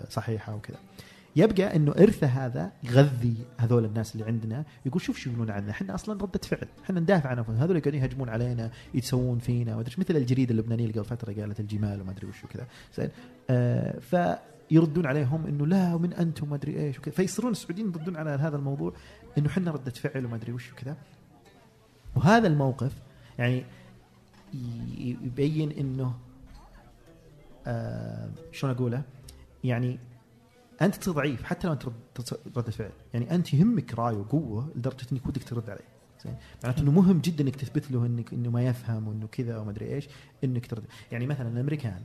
صحيحة 0.09 0.55
وكذا. 0.55 0.77
يبقى 1.37 1.77
إنه 1.77 1.93
إرثة 1.93 2.27
هذا 2.27 2.73
يغذي 2.85 3.37
هذول 3.59 3.85
الناس 3.85 4.15
اللي 4.15 4.27
عندنا 4.27 4.65
يقول 4.87 5.01
شوف 5.03 5.19
شو 5.19 5.31
يقولون 5.31 5.51
عنا 5.51 5.71
إحنا 5.71 5.95
أصلا 5.95 6.23
ردة 6.23 6.41
فعل 6.45 6.69
إحنا 6.85 7.01
ندافع 7.01 7.29
عن 7.31 7.39
أنفسنا 7.39 7.65
هذول 7.65 7.81
قاعدين 7.81 8.03
يهجمون 8.03 8.29
علينا 8.29 8.71
يتسوون 8.95 9.39
فينا 9.39 9.75
ما 9.75 9.81
أدري 9.81 9.95
مثل 9.99 10.17
الجريدة 10.17 10.51
اللبنانية 10.53 10.85
اللي 10.85 10.99
قبل 10.99 11.09
فترة 11.09 11.33
قالت 11.33 11.61
الجمال 11.61 12.01
وما 12.01 12.11
أدري 12.11 12.27
وش 12.27 12.45
وكذا. 12.45 12.67
زين؟ 12.97 13.09
آه 13.51 13.99
فيردون 13.99 15.07
عليهم 15.07 15.47
إنه 15.47 15.67
لا 15.67 15.95
ومن 15.95 16.13
أنتم 16.13 16.49
ما 16.51 16.57
أدري 16.57 16.81
إيش 16.81 16.99
وكذا. 16.99 17.15
فيصيرون 17.15 17.53
السعوديين 17.53 17.87
يردون 17.87 18.17
على 18.17 18.31
هذا 18.31 18.57
الموضوع 18.57 18.93
إنه 19.39 19.47
إحنا 19.49 19.71
ردة 19.71 19.91
فعل 19.91 20.27
وما 20.27 20.37
أدري 20.37 20.53
وش 20.53 20.73
وكذا. 20.73 20.97
وهذا 22.17 22.47
الموقف 22.49 22.93
يعني 23.39 23.65
يبين 24.99 25.71
إنه 25.73 26.15
آه 27.67 28.31
شلون 28.53 28.73
أقوله؟ 28.73 29.03
يعني 29.65 29.99
أنت 30.83 30.95
تصير 30.95 31.15
ضعيف 31.15 31.43
حتى 31.43 31.67
لو 31.67 31.73
أنت 31.73 31.85
رد 32.57 32.71
فعل، 32.71 32.91
يعني 33.15 33.35
أنت 33.35 33.55
يهمك 33.55 33.95
رأي 33.95 34.17
وقوة 34.17 34.73
لدرجة 34.77 35.07
إنك 35.13 35.27
ودك 35.27 35.45
ترد 35.45 35.71
عليه. 35.71 35.85
زين؟ 36.25 36.35
معناته 36.65 36.81
إنه 36.83 36.91
مهم 36.91 37.19
جدا 37.19 37.45
إنك 37.45 37.57
تثبت 37.57 37.91
له 37.91 38.07
انك 38.07 38.33
إنه 38.33 38.51
ما 38.51 38.63
يفهم 38.67 39.09
وإنه 39.09 39.27
كذا 39.27 39.59
وما 39.59 39.71
أدري 39.71 39.95
إيش 39.95 40.09
إنك 40.45 40.67
ترد. 40.67 40.85
يعني 41.13 41.27
مثلا 41.27 41.49
الأمريكان 41.49 42.03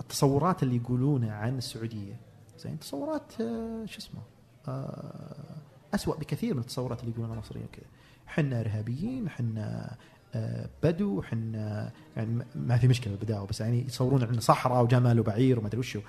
التصورات 0.00 0.62
اللي 0.62 0.76
يقولونها 0.76 1.32
عن 1.34 1.58
السعودية 1.58 2.16
زين؟ 2.58 2.78
تصورات 2.78 3.40
آه 3.40 3.84
شو 3.86 3.98
اسمه؟ 3.98 4.20
آه 4.68 5.56
اسوء 5.94 6.16
بكثير 6.18 6.54
من 6.54 6.60
التصورات 6.60 7.00
اللي 7.00 7.10
يقولونها 7.10 7.34
المصريين 7.34 7.64
وكذا. 7.66 7.86
حنا 8.26 8.60
إرهابيين 8.60 9.28
حنا 9.28 9.96
آه، 10.34 10.68
بدو 10.82 11.22
حنا 11.22 11.92
يعني 12.16 12.44
ما- 12.54 12.76
في 12.78 12.88
مشكلة 12.88 13.14
بالبداية 13.14 13.46
بس 13.46 13.60
يعني 13.60 13.78
يتصورون 13.80 14.22
عندنا 14.22 14.40
صحراء 14.40 14.82
وجمل 14.84 15.20
وبعير 15.20 15.58
وما 15.58 15.68
أدري 15.68 15.78
وشو. 15.78 16.00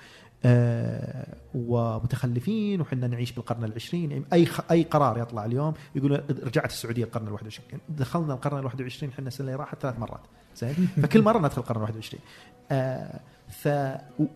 ومتخلفين 1.54 2.80
وحنا 2.80 3.06
نعيش 3.06 3.32
بالقرن 3.32 3.64
العشرين. 3.64 4.10
يعني 4.10 4.24
أي 4.32 4.46
خ- 4.46 4.70
أي 4.70 4.82
قرار 4.82 5.18
يطلع 5.18 5.44
اليوم 5.44 5.74
يقول 5.94 6.12
رجعت 6.46 6.70
السعودية 6.70 7.04
القرن 7.04 7.26
الواحد 7.26 7.44
وعشرين. 7.44 7.68
يعني 7.70 7.82
دخلنا 7.88 8.34
القرن 8.34 8.58
الواحد 8.58 8.80
وعشرين 8.80 9.10
إحنا 9.12 9.28
السنة 9.28 9.46
اللي 9.46 9.58
راحت 9.58 9.82
ثلاث 9.82 9.98
مرات. 9.98 10.20
زين؟ 10.56 10.74
فكل 11.02 11.22
مرة 11.22 11.38
ندخل 11.38 11.60
القرن 11.62 11.76
الواحد 11.76 11.94
وعشرين. 11.94 12.22
آه، 12.70 13.20
ف 13.48 13.68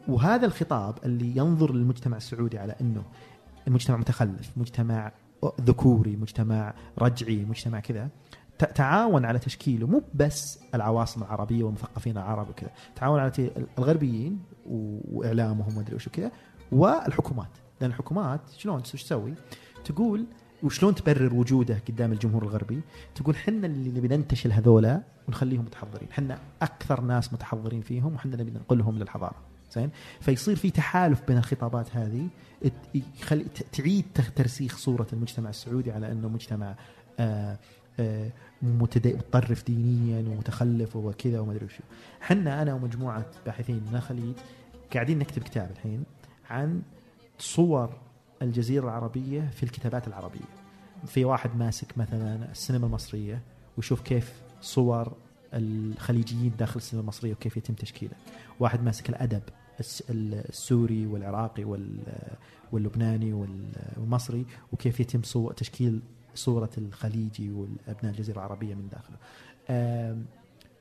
وهذا 0.08 0.46
الخطاب 0.46 0.94
اللي 1.04 1.36
ينظر 1.36 1.72
للمجتمع 1.72 2.16
السعودي 2.16 2.58
على 2.58 2.74
إنه 2.80 3.02
المجتمع 3.68 3.96
متخلف 3.96 4.50
مجتمع 4.56 5.12
ذكوري 5.60 6.16
مجتمع 6.16 6.74
رجعي 6.98 7.44
مجتمع 7.44 7.80
كذا 7.80 8.08
تعاون 8.64 9.24
على 9.24 9.38
تشكيله 9.38 9.86
مو 9.86 10.02
بس 10.14 10.58
العواصم 10.74 11.22
العربية 11.22 11.64
والمثقفين 11.64 12.18
العرب 12.18 12.48
وكذا 12.48 12.70
تعاون 12.96 13.20
على 13.20 13.32
الغربيين 13.78 14.38
وإعلامهم 14.66 15.76
ومدري 15.76 15.94
وش 15.96 16.06
وكذا 16.06 16.30
والحكومات 16.72 17.48
لأن 17.80 17.90
الحكومات 17.90 18.40
شلون 18.56 18.80
وش 18.80 19.02
تسوي؟ 19.02 19.34
تقول 19.84 20.24
وشلون 20.62 20.94
تبرر 20.94 21.34
وجوده 21.34 21.82
قدام 21.88 22.12
الجمهور 22.12 22.42
الغربي؟ 22.42 22.80
تقول 23.14 23.36
حنا 23.36 23.66
اللي 23.66 24.00
نبي 24.00 24.16
ننتشل 24.16 24.52
هذولا 24.52 25.02
ونخليهم 25.28 25.64
متحضرين، 25.64 26.08
حنا 26.12 26.38
أكثر 26.62 27.00
ناس 27.00 27.32
متحضرين 27.32 27.80
فيهم 27.80 28.14
وحنا 28.14 28.36
نبي 28.36 28.50
ننقلهم 28.50 28.98
للحضارة، 28.98 29.36
زين؟ 29.72 29.90
فيصير 30.20 30.56
في 30.56 30.70
تحالف 30.70 31.22
بين 31.28 31.38
الخطابات 31.38 31.96
هذه 31.96 32.28
يخلي 33.20 33.44
تعيد 33.72 34.04
ترسيخ 34.36 34.76
صورة 34.76 35.06
المجتمع 35.12 35.50
السعودي 35.50 35.92
على 35.92 36.12
أنه 36.12 36.28
مجتمع 36.28 36.74
آه 37.18 37.58
آه 38.00 38.26
متد- 38.28 38.32
متطرف 38.62 39.64
دينيا 39.66 40.28
ومتخلف 40.28 40.96
وكذا 40.96 41.40
وما 41.40 41.52
أدري 41.52 41.64
وشو. 41.64 41.82
حنا 42.20 42.62
أنا 42.62 42.74
ومجموعة 42.74 43.26
باحثين 43.46 43.76
من 43.90 43.96
الخليج 43.96 44.34
قاعدين 44.94 45.18
نكتب 45.18 45.42
كتاب 45.42 45.70
الحين 45.70 46.04
عن 46.50 46.82
صور 47.38 47.96
الجزيرة 48.42 48.84
العربية 48.84 49.50
في 49.54 49.62
الكتابات 49.62 50.08
العربية. 50.08 50.48
في 51.06 51.24
واحد 51.24 51.56
ماسك 51.56 51.98
مثلا 51.98 52.50
السينما 52.50 52.86
المصرية 52.86 53.42
ويشوف 53.76 54.00
كيف 54.00 54.32
صور 54.60 55.12
الخليجيين 55.54 56.52
داخل 56.58 56.76
السينما 56.76 57.02
المصرية 57.02 57.32
وكيف 57.32 57.56
يتم 57.56 57.74
تشكيله. 57.74 58.14
واحد 58.60 58.82
ماسك 58.82 59.08
الأدب 59.08 59.42
الس- 59.80 60.02
السوري 60.10 61.06
والعراقي 61.06 61.64
وال- 61.64 62.34
واللبناني 62.72 63.32
وال- 63.32 63.72
والمصري 63.96 64.46
وكيف 64.72 65.00
يتم 65.00 65.20
تشكيل 65.56 66.00
صورة 66.38 66.70
الخليجي 66.78 67.50
والأبناء 67.50 68.12
الجزيرة 68.12 68.36
العربية 68.36 68.74
من 68.74 68.88
داخله. 68.88 69.16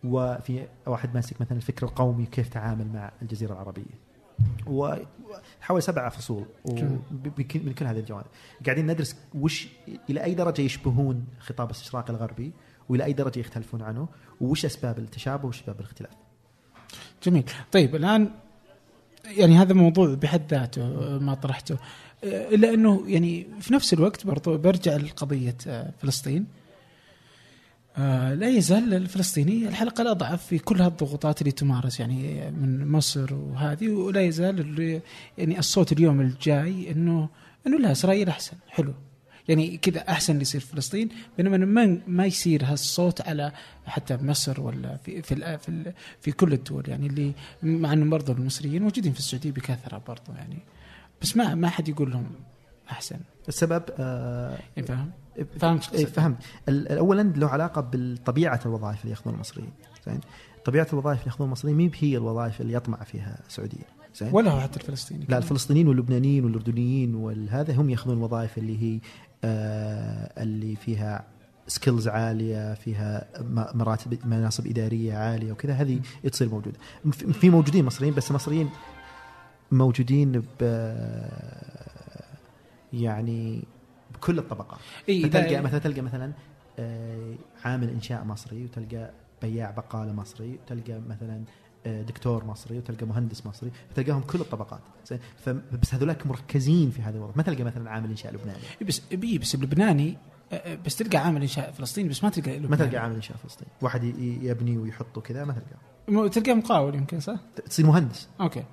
وفي 0.03 0.67
واحد 0.85 1.15
ماسك 1.15 1.41
مثلا 1.41 1.57
الفكر 1.57 1.85
القومي 1.85 2.25
كيف 2.25 2.49
تعامل 2.49 2.87
مع 2.87 3.11
الجزيرة 3.21 3.53
العربية. 3.53 4.07
وحوالي 4.67 5.81
سبعة 5.81 6.09
فصول 6.09 6.45
من 7.55 7.73
كل 7.73 7.85
هذه 7.85 7.99
الجوانب. 7.99 8.25
قاعدين 8.65 8.91
ندرس 8.91 9.15
وش 9.35 9.67
إلى 10.09 10.23
أي 10.23 10.35
درجة 10.35 10.61
يشبهون 10.61 11.25
خطاب 11.39 11.67
الاستشراق 11.67 12.09
الغربي 12.09 12.51
وإلى 12.89 13.03
أي 13.05 13.13
درجة 13.13 13.39
يختلفون 13.39 13.81
عنه 13.81 14.07
وش 14.41 14.65
أسباب 14.65 14.99
التشابه 14.99 15.47
وش 15.47 15.59
أسباب 15.59 15.79
الاختلاف. 15.79 16.11
جميل. 17.23 17.43
طيب 17.71 17.95
الآن 17.95 18.31
يعني 19.25 19.57
هذا 19.57 19.73
موضوع 19.73 20.13
بحد 20.13 20.41
ذاته 20.51 20.81
آه، 20.81 21.17
ما 21.17 21.33
طرحته. 21.33 21.77
إلا 22.23 22.73
أنه 22.73 23.03
يعني 23.07 23.47
في 23.59 23.73
نفس 23.73 23.93
الوقت 23.93 24.25
برضو 24.25 24.57
برجع 24.57 24.95
لقضية 24.95 25.57
آه، 25.67 25.93
فلسطين. 26.01 26.45
آه 27.97 28.33
لا 28.33 28.49
يزال 28.49 28.93
الفلسطيني 28.93 29.67
الحلقة 29.67 30.01
الأضعف 30.01 30.45
في 30.45 30.59
كل 30.59 30.81
هالضغوطات 30.81 31.41
اللي 31.41 31.51
تمارس 31.51 31.99
يعني 31.99 32.51
من 32.51 32.87
مصر 32.87 33.33
وهذه 33.33 33.89
ولا 33.89 34.21
يزال 34.21 35.01
يعني 35.37 35.59
الصوت 35.59 35.91
اليوم 35.91 36.21
الجاي 36.21 36.91
إنه 36.91 37.29
إنه 37.67 37.79
لا 37.79 37.91
إسرائيل 37.91 38.29
أحسن. 38.29 38.57
حلو. 38.69 38.93
يعني 39.47 39.77
كذا 39.77 39.99
أحسن 40.09 40.33
اللي 40.33 40.41
يصير 40.41 40.61
في 40.61 40.67
فلسطين 40.67 41.09
بينما 41.37 41.57
ما 41.57 42.01
ما 42.07 42.25
يصير 42.25 42.65
هالصوت 42.65 43.21
على 43.21 43.51
حتى 43.85 44.17
مصر 44.21 44.61
ولا 44.61 44.97
في 44.97 45.21
في 45.21 45.57
في, 45.57 45.93
في 46.21 46.31
كل 46.31 46.53
الدول 46.53 46.83
يعني 46.89 47.07
اللي 47.07 47.31
مع 47.63 47.93
إنه 47.93 48.09
برضو 48.09 48.31
المصريين 48.31 48.81
موجودين 48.81 49.13
في 49.13 49.19
السعودية 49.19 49.51
بكثرة 49.51 50.01
برضو 50.07 50.31
يعني. 50.37 50.57
بس 51.21 51.37
ما 51.37 51.55
ما 51.55 51.69
حد 51.69 51.89
يقول 51.89 52.11
لهم 52.11 52.25
أحسن. 52.91 53.19
السبب 53.47 53.83
آه 53.99 54.59
فاهم؟ 54.87 55.11
فهمت؟ 55.59 55.93
إيه،؟ 55.93 56.05
فهمت 56.05 56.37
ال- 56.69 56.87
اولا 56.97 57.21
له 57.21 57.47
علاقة 57.47 57.89
بطبيعه 57.93 58.59
الوظائف 58.65 59.01
اللي 59.01 59.11
ياخذون 59.11 59.33
المصريين 59.33 59.69
زين؟ 60.05 60.19
طبيعة 60.65 60.87
الوظائف 60.93 61.17
اللي 61.19 61.27
ياخذون 61.31 61.47
المصريين 61.47 61.77
مي 61.77 61.91
هي 61.99 62.17
الوظائف 62.17 62.61
اللي 62.61 62.73
يطمع 62.73 62.97
فيها 63.03 63.39
السعوديين 63.47 63.83
زين؟ 64.15 64.29
ولا 64.33 64.59
حتى 64.59 64.79
الفلسطيني 64.79 65.25
لا 65.29 65.37
الفلسطينيين 65.37 65.87
واللبنانيين 65.87 66.45
والأردنيين 66.45 67.15
والهذا 67.15 67.73
هم 67.75 67.89
ياخذون 67.89 68.17
الوظائف 68.17 68.57
اللي 68.57 68.81
هي 68.83 68.99
آه 69.43 70.43
اللي 70.43 70.75
فيها 70.75 71.23
skills 71.67 72.07
عالية 72.07 72.73
فيها 72.73 73.27
مراتب 73.75 74.25
مناصب 74.27 74.67
إدارية 74.67 75.13
عالية 75.13 75.51
وكذا 75.51 75.73
هذه 75.73 75.99
تصير 76.31 76.49
موجودة. 76.49 76.77
في- 77.11 77.49
موجودين 77.49 77.85
مصريين 77.85 78.13
بس 78.13 78.29
المصريين 78.29 78.69
موجودين 79.71 80.43
ب 80.59 80.63
يعني 82.93 83.63
بكل 84.13 84.39
الطبقات. 84.39 84.79
إيه، 85.09 85.23
فتلقى 85.23 85.61
مثلا 85.61 85.79
تلقى 85.79 86.01
مثلا 86.01 86.31
آه، 86.79 87.35
عامل 87.65 87.89
إنشاء 87.89 88.23
مصري 88.23 88.63
وتلقى 88.63 89.11
بياع 89.41 89.71
بقالة 89.71 90.13
مصري 90.13 90.59
وتلقى 90.63 91.01
مثلا 91.07 91.43
آه، 91.85 92.01
دكتور 92.01 92.45
مصري 92.45 92.77
وتلقى 92.77 93.05
مهندس 93.05 93.45
مصري 93.45 93.71
تلقاهم 93.95 94.21
كل 94.21 94.41
الطبقات. 94.41 94.81
زين 95.07 95.19
فبس 95.37 95.93
هذولاك 95.93 96.27
مركزين 96.27 96.89
في 96.89 97.01
هذه 97.01 97.15
الوظائف 97.15 97.37
ما 97.37 97.43
تلقى 97.43 97.63
مثلا 97.63 97.89
عامل 97.89 98.09
إنشاء 98.09 98.33
لبناني. 98.33 98.59
بس 98.87 99.01
بي 99.11 99.37
بس 99.37 99.55
اللبناني 99.55 100.17
آه، 100.51 100.77
بس 100.85 100.95
تلقى 100.95 101.17
عامل 101.17 101.41
إنشاء 101.41 101.71
فلسطيني 101.71 102.09
بس 102.09 102.23
ما 102.23 102.29
تلقى 102.29 102.51
ما 102.51 102.57
لبناني. 102.57 102.91
تلقى 102.91 103.03
عامل 103.03 103.15
إنشاء 103.15 103.37
فلسطيني. 103.37 103.71
واحد 103.81 104.03
يبني 104.41 104.77
ويحط 104.77 105.17
وكذا 105.17 105.45
ما 105.45 105.53
تلقاه. 105.53 106.27
تلقاه 106.27 106.53
مقاول 106.53 106.95
يمكن 106.95 107.19
صح؟ 107.19 107.39
تصير 107.65 107.85
مهندس. 107.85 108.29
أوكي. 108.41 108.63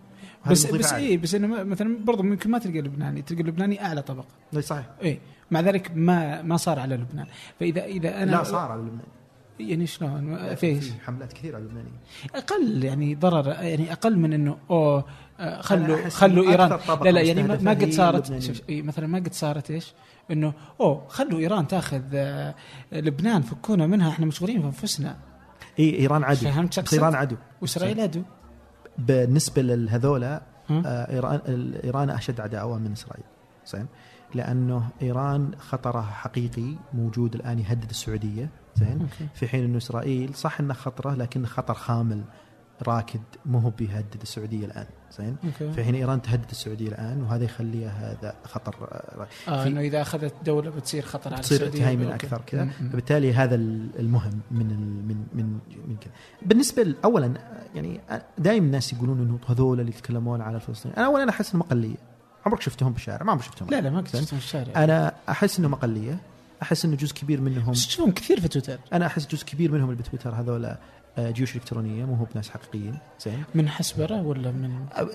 بس 0.50 0.66
بس. 0.66 0.92
اي 0.92 1.16
بس 1.16 1.34
إنه 1.34 1.62
مثلا 1.62 1.98
برضه 2.04 2.22
ممكن 2.22 2.50
ما 2.50 2.58
تلقى 2.58 2.80
لبناني 2.80 3.22
تلقى 3.22 3.42
اللبناني 3.42 3.84
أعلى 3.84 4.02
طبقة. 4.02 4.28
إي 4.56 4.62
صحيح. 4.62 4.86
إي 5.02 5.20
مع 5.50 5.60
ذلك 5.60 5.90
ما 5.94 6.42
ما 6.42 6.56
صار 6.56 6.78
على 6.78 6.96
لبنان. 6.96 7.26
فاذا 7.60 7.84
إذا 7.84 8.22
أنا 8.22 8.30
لا 8.30 8.42
صار 8.42 8.72
على 8.72 8.80
اللبناني 8.80 9.08
يعني 9.60 9.86
شلون؟ 9.86 10.54
في 10.54 10.92
حملات 11.06 11.32
كثيرة 11.32 11.56
على 11.56 11.64
اللبناني 11.64 11.88
أقل 12.34 12.84
يعني 12.84 13.14
ضرر 13.14 13.48
يعني 13.48 13.92
أقل 13.92 14.18
من 14.18 14.32
إنه 14.32 14.58
أوه 14.70 15.04
خلوا 15.60 16.08
خلوا 16.08 16.50
إيران. 16.50 16.78
لا 17.04 17.10
لا 17.10 17.20
يعني 17.20 17.42
ما 17.42 17.70
قد 17.70 17.90
صارت 17.90 18.30
اللبنانيين. 18.30 18.54
شوف 18.54 18.62
مثلا 18.70 19.06
ما 19.06 19.18
قد 19.18 19.32
صارت 19.32 19.70
إيش؟ 19.70 19.92
إنه 20.30 20.52
أوه 20.80 21.08
خلوا 21.08 21.40
إيران 21.40 21.68
تاخذ 21.68 22.02
آه، 22.14 22.54
لبنان 22.92 23.42
فكونا 23.42 23.86
منها 23.86 24.10
إحنا 24.10 24.26
مشغولين 24.26 24.60
في 24.60 24.66
انفسنا 24.66 25.16
إي 25.78 25.98
إيران 25.98 26.24
عدو. 26.24 26.40
فهمت؟ 26.40 26.92
إيران 26.92 27.14
عدو. 27.14 27.36
وإسرائيل 27.62 28.00
عدو. 28.00 28.22
بالنسبة 28.98 29.62
لهذولا؟ 29.62 30.42
آه، 30.70 31.12
إيران 31.12 31.40
إيران 31.84 32.10
أشد 32.10 32.40
عداوة 32.40 32.78
من 32.78 32.92
إسرائيل 32.92 33.24
زين 33.66 33.86
لأنه 34.34 34.88
إيران 35.02 35.50
خطرها 35.58 36.02
حقيقي 36.02 36.76
موجود 36.94 37.34
الآن 37.34 37.58
يهدد 37.58 37.90
السعودية 37.90 38.48
زين. 38.74 39.08
في 39.34 39.48
حين 39.48 39.64
إنه 39.64 39.76
إسرائيل 39.76 40.34
صح 40.34 40.60
إنه 40.60 40.74
خطرة 40.74 41.14
لكن 41.14 41.46
خطر 41.46 41.74
خامل 41.74 42.24
راكد 42.82 43.20
مو 43.46 43.58
هو 43.58 43.70
بيهدد 43.70 44.22
السعودية 44.22 44.66
الآن 44.66 44.86
زين؟ 45.18 45.36
حين 45.76 45.94
إيران 45.94 46.22
تهدد 46.22 46.50
السعودية 46.50 46.88
الآن 46.88 47.22
وهذا 47.22 47.44
يخليها 47.44 47.90
هذا 48.12 48.34
خطر 48.44 48.74
آه، 48.82 49.26
آه 49.48 49.66
إنه 49.66 49.80
إذا 49.80 50.02
أخذت 50.02 50.34
دولة 50.46 50.70
بتصير 50.70 51.02
خطر 51.02 51.34
على 51.34 51.42
تصير 51.42 51.56
السعودية 51.56 51.84
تهيمن. 51.84 52.12
أكثر 52.12 52.42
كذا. 52.46 52.68
فبالتالي 52.92 53.34
هذا 53.34 53.54
ال- 53.54 53.90
المهم 53.98 54.40
من 54.50 54.66
من 55.08 55.16
من 55.34 55.58
من 55.88 55.96
كذا. 56.00 56.12
بالنسبة 56.42 56.94
اولا 57.04 57.34
يعني 57.74 58.00
دائما 58.38 58.66
الناس 58.66 58.92
يقولون 58.92 59.18
إنه 59.20 59.38
هذول 59.48 59.80
اللي 59.80 59.90
يتكلمون 59.90 60.40
على 60.40 60.56
الفلسطينيين. 60.56 60.98
أنا 60.98 61.06
اولا 61.06 61.30
أحس 61.30 61.54
انهم 61.54 61.66
اقليه 61.66 61.96
عمرك 62.46 62.60
شفتهم 62.60 62.92
بالشارع؟ 62.92 63.24
ما 63.24 63.32
عمرك 63.32 63.44
شفتهم. 63.44 63.68
لا 63.70 63.80
لا 63.80 63.90
ما؟ 63.90 64.04
شفتهم 64.04 64.24
في 64.24 64.32
الشارع 64.32 64.84
أنا 64.84 65.14
أحس 65.28 65.58
انهم 65.58 65.72
اقليه 65.72 66.18
أحس 66.62 66.84
إنه 66.84 66.96
جزء 66.96 67.14
كبير 67.14 67.40
منهم 67.40 67.72
تشوفهم 67.72 68.12
كثير 68.12 68.40
في 68.40 68.48
تويتر. 68.48 68.78
أنا 68.92 69.06
أحس 69.06 69.26
جزء 69.26 69.44
كبير 69.44 69.72
منهم 69.72 69.90
اللي 69.90 70.02
بتويتر 70.02 70.34
هذول 70.34 70.64
آه، 70.64 70.78
جيوش 71.18 71.56
إلكترونية 71.56 72.04
مو 72.04 72.14
هو 72.14 72.24
بناس 72.24 72.50
حقيقيين 72.50 72.98
زين. 73.20 73.44
من 73.54 73.68
حسبرة 73.68 74.22
ولا 74.22 74.50
من 74.50 74.70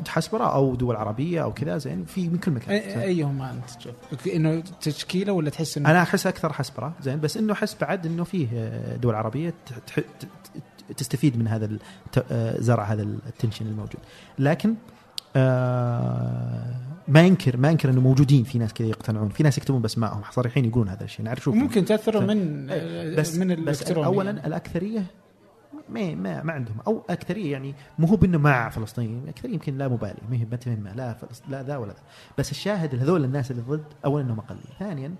حسبرة 0.07 0.43
أو 0.43 0.75
دول 0.75 0.95
عربية 0.95 1.43
أو 1.43 1.53
كذا 1.53 1.77
زين. 1.77 2.05
في 2.05 2.29
من 2.29 2.37
كل 2.37 2.51
مكان؟ 2.51 2.99
ايهما 2.99 3.51
أنت 3.51 3.69
تشوف. 3.69 3.93
إنه 4.27 4.63
تشكيلة 4.81 5.33
ولا 5.33 5.49
تحس 5.49 5.77
انه 5.77 5.91
أنا 5.91 6.01
أحس 6.01 6.27
أكثر 6.27 6.53
حسبرة 6.53 6.93
زين. 7.01 7.19
بس 7.19 7.37
إنه 7.37 7.53
احس 7.53 7.75
بعد 7.81 8.05
إنه 8.05 8.23
فيه 8.23 8.47
آه، 8.53 8.95
دول 8.95 9.15
عربية 9.15 9.53
تح- 9.87 10.03
تستفيد 10.97 11.37
من 11.37 11.47
هذا 11.47 11.69
آه، 12.31 12.61
زرع 12.61 12.83
هذا 12.83 13.01
التنشن 13.03 13.67
الموجود. 13.67 13.99
لكن 14.39 14.75
آه، 15.35 16.75
ما 17.07 17.21
ينكر 17.21 17.57
ما 17.57 17.69
ينكر 17.71 17.89
إنه 17.89 18.01
موجودين. 18.01 18.43
في 18.43 18.57
ناس 18.57 18.73
كذا 18.73 18.87
يقتنعون. 18.87 19.29
في 19.29 19.43
ناس 19.43 19.57
يكتبون 19.57 19.81
باسمائهم 19.81 20.21
صريحين 20.31 20.65
يقولون 20.65 20.89
هذا 20.89 21.03
الشيء. 21.03 21.25
نعرف 21.25 21.43
شوفهم. 21.43 21.61
ممكن 21.63 21.85
تأثروا 21.85 22.21
ف- 22.21 22.23
من 22.23 22.69
إيه، 22.69 23.15
بس 23.15 23.35
من 23.35 23.65
بس 23.65 23.91
اولا. 23.91 24.29
الأكثرية 24.47 25.03
ما 25.89 26.15
ما 26.15 26.43
ما 26.43 26.53
عندهم. 26.53 26.77
أو 26.87 27.03
أكثرية 27.09 27.51
يعني 27.51 27.75
مو 27.99 28.07
هو 28.07 28.15
بأنه 28.15 28.37
مع 28.37 28.69
فلسطين 28.69 29.21
الاكثريه 29.23 29.53
يمكن 29.53 29.77
لا 29.77 29.87
مبالي 29.87 30.21
ما 30.29 30.35
هي 30.35 30.47
ما 30.65 30.89
لا. 30.95 31.17
لا 31.49 31.63
ذا 31.63 31.77
ولا 31.77 31.93
ذا. 31.93 32.01
بس 32.37 32.51
الشاهد 32.51 32.95
هذول 32.95 33.23
الناس 33.23 33.51
اللي 33.51 33.61
ضد 33.61 33.85
اولا 34.05 34.23
إنهم 34.23 34.39
أقلية. 34.39 34.73
ثانيا 34.79 35.15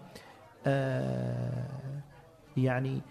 آه 0.67 1.67
يعني 2.57 3.01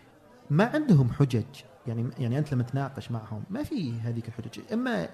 ما 0.51 0.65
عندهم 0.65 1.11
حجج. 1.13 1.45
يعني 1.87 2.11
يعني 2.19 2.39
أنت 2.39 2.53
لما 2.53 2.63
تناقش 2.63 3.11
معهم 3.11 3.45
ما 3.51 3.63
في 3.63 4.01
هذيك 4.01 4.29
الحجج. 4.29 4.61
إما 4.73 5.09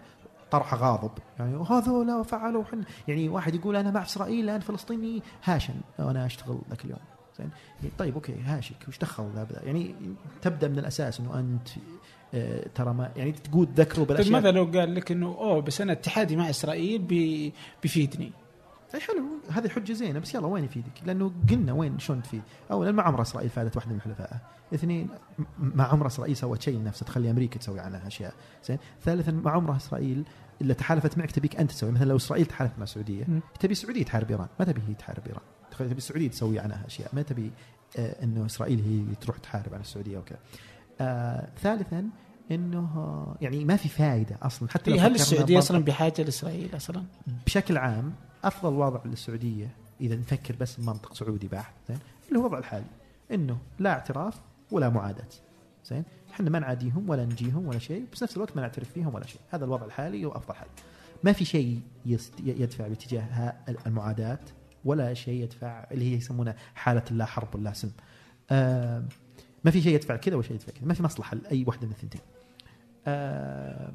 طرح 0.51 0.74
غاضب 0.74 1.11
يعني 1.38 1.64
هذولا 1.70 2.22
فعلوا 2.22 2.61
وحن 2.61 2.84
يعني 3.09 3.28
واحد 3.28 3.55
يقول 3.55 3.76
أنا 3.76 3.90
مع 3.90 4.03
إسرائيل 4.03 4.51
أنا 4.51 4.59
فلسطيني 4.59 5.22
هاوشني 5.45 5.75
وأنا 5.99 6.26
أشتغل 6.26 6.59
ذاك 6.70 6.84
اليوم. 6.84 6.99
زين؟ 7.38 7.51
طيب 7.99 8.14
أوكي 8.14 8.40
هاشك 8.40 8.88
وش 8.88 8.99
دخل 8.99 9.30
ذا؟ 9.34 9.47
يعني 9.62 9.95
تبدأ 10.42 10.68
من 10.68 10.78
الأساس 10.78 11.20
إنه 11.20 11.38
أنت 11.38 11.68
ترى 12.74 12.95
ما 12.95 13.12
يعني 13.16 13.32
تقول 13.32 13.68
ذكروا 13.76 14.07
طيب 14.07 14.16
بالاشياء 14.16 14.32
ماذا 14.32 14.51
لو 14.51 14.64
قال 14.64 14.95
لك 14.95 15.12
إنه 15.12 15.26
أوه 15.26 15.61
بس 15.61 15.80
أنا 15.80 15.93
اتحادي 15.93 16.37
مع 16.37 16.51
إسرائيل 16.51 17.03
بي 17.03 17.53
بيفيدني 17.82 18.32
إي 18.95 19.01
حلو 19.01 19.24
هذه 19.51 19.68
حجة 19.68 19.93
زينة 19.93 20.18
بس 20.18 20.35
يلا 20.35 20.47
وين 20.47 20.64
يفيدك؟ 20.64 20.93
لأنه 21.07 21.32
قلنا 21.51 21.72
وين 21.72 21.99
شلون 21.99 22.22
تفيد؟ 22.22 22.43
اولا 22.70 22.93
ما 22.93 23.03
عمر 23.03 23.22
إسرائيل 23.22 23.51
فادت 23.51 23.76
واحدة 23.76 23.93
من 23.93 24.01
حلفائها، 24.01 24.41
اثنين 24.74 25.09
ما 25.59 25.85
عمر 25.85 26.07
إسرائيل 26.07 26.37
سوت 26.37 26.62
شيء 26.62 26.78
لنفسها 26.78 27.07
تخلي 27.07 27.30
أمريكا 27.30 27.59
تسوي 27.59 27.80
عنها 27.80 28.07
أشياء، 28.07 28.35
زين؟ 28.64 28.78
ثالثا 29.03 29.32
ما 29.32 29.51
عمرها 29.51 29.76
إسرائيل 29.76 30.24
إلا 30.62 30.74
تحالفت 30.74 31.18
معك 31.18 31.30
تبيك 31.30 31.57
أنت 31.57 31.70
تسوي، 31.70 31.91
مثلا 31.91 32.05
لو 32.05 32.16
إسرائيل 32.16 32.47
تحالفت 32.47 32.78
مع 32.78 32.85
السعودية. 32.85 33.24
تبي 33.61 33.72
السعودية 33.72 34.05
تحارب 34.05 34.30
إيران، 34.30 34.49
ما 34.59 34.64
تبي 34.64 34.80
هي 34.89 34.95
تحارب 34.95 35.26
إيران، 35.26 35.43
تبي 35.78 35.99
السعودية 35.99 36.28
تسوي 36.28 36.59
عنها 36.59 36.87
أشياء، 36.87 37.11
ما 37.12 37.22
تبي 37.22 37.51
آه 37.99 38.24
إنه 38.24 38.47
إسرائيل 38.47 38.80
هي 38.80 39.14
تروح 39.14 39.37
تحارب 39.39 39.74
على 39.74 39.80
السعودية 39.80 40.18
وكذا. 40.18 40.39
آه 41.01 41.49
ثالثا 41.62 42.09
إنه 42.51 43.26
يعني 43.40 43.64
ما 43.64 43.76
في 43.76 43.88
فائده 43.88 44.38
أصلا. 44.42 44.68
حتى 44.68 44.90
لو 44.90 44.99
هل 44.99 45.14
السعودية 45.14 45.59
أصلا 45.59 45.84
بحاجة 45.84 46.22
لإسرائيل 46.22 46.76
أصلا؟ 46.76 47.03
بشكل 47.46 47.76
عام 47.76 48.12
أفضل 48.45 48.72
وضع 48.72 49.00
للسعودية 49.04 49.68
إذا 50.00 50.16
نفكر 50.16 50.57
بس 50.61 50.80
بمنطق 50.80 51.14
سعودي 51.14 51.49
بحت 51.49 51.75
زين 51.88 51.99
اللي 52.29 52.38
هو 52.38 52.42
الوضع 52.42 52.58
الحالي 52.58 52.84
إنه 53.33 53.58
لا 53.79 53.91
اعتراف 53.91 54.41
ولا 54.71 54.88
معاداة 54.88 55.29
زين. 55.87 56.04
إحنا 56.33 56.50
ما 56.50 56.58
نعاديهم 56.58 57.11
ولا 57.11 57.25
نجيهم 57.25 57.66
ولا 57.66 57.79
شيء 57.79 58.07
بس 58.12 58.22
نفس 58.22 58.37
الوقت 58.37 58.57
ما 58.57 58.62
نعترف 58.62 58.91
فيهم 58.91 59.14
ولا 59.14 59.26
شيء. 59.26 59.41
هذا 59.50 59.64
الوضع 59.64 59.87
الحالي 59.87 60.26
وافضل 60.26 60.54
حال. 60.54 60.68
ما 61.25 61.33
في 61.33 61.45
شيء 61.45 61.80
يدفع 62.45 62.88
باتجاه 62.88 63.54
المعاداة 63.87 64.38
ولا 64.84 65.14
شيء 65.14 65.42
يدفع 65.42 65.87
اللي 65.92 66.11
هي 66.12 66.16
يسمونها 66.16 66.57
حالة 66.75 67.03
اللا 67.11 67.25
حرب 67.25 67.54
واللا 67.54 67.72
سلم 67.72 67.92
آه 68.50 69.04
ما 69.64 69.70
في 69.70 69.82
شيء 69.82 69.95
يدفع 69.95 70.16
كذا 70.16 70.34
ولا 70.34 70.45
شيء 70.45 70.54
يدفع 70.54 70.72
كذا 70.72 70.86
ما 70.86 70.95
في 70.95 71.03
مصلحة 71.03 71.36
لأي 71.36 71.64
واحدة 71.66 71.86
من 71.86 71.92
الثنتين 71.92 72.20
آه 73.07 73.92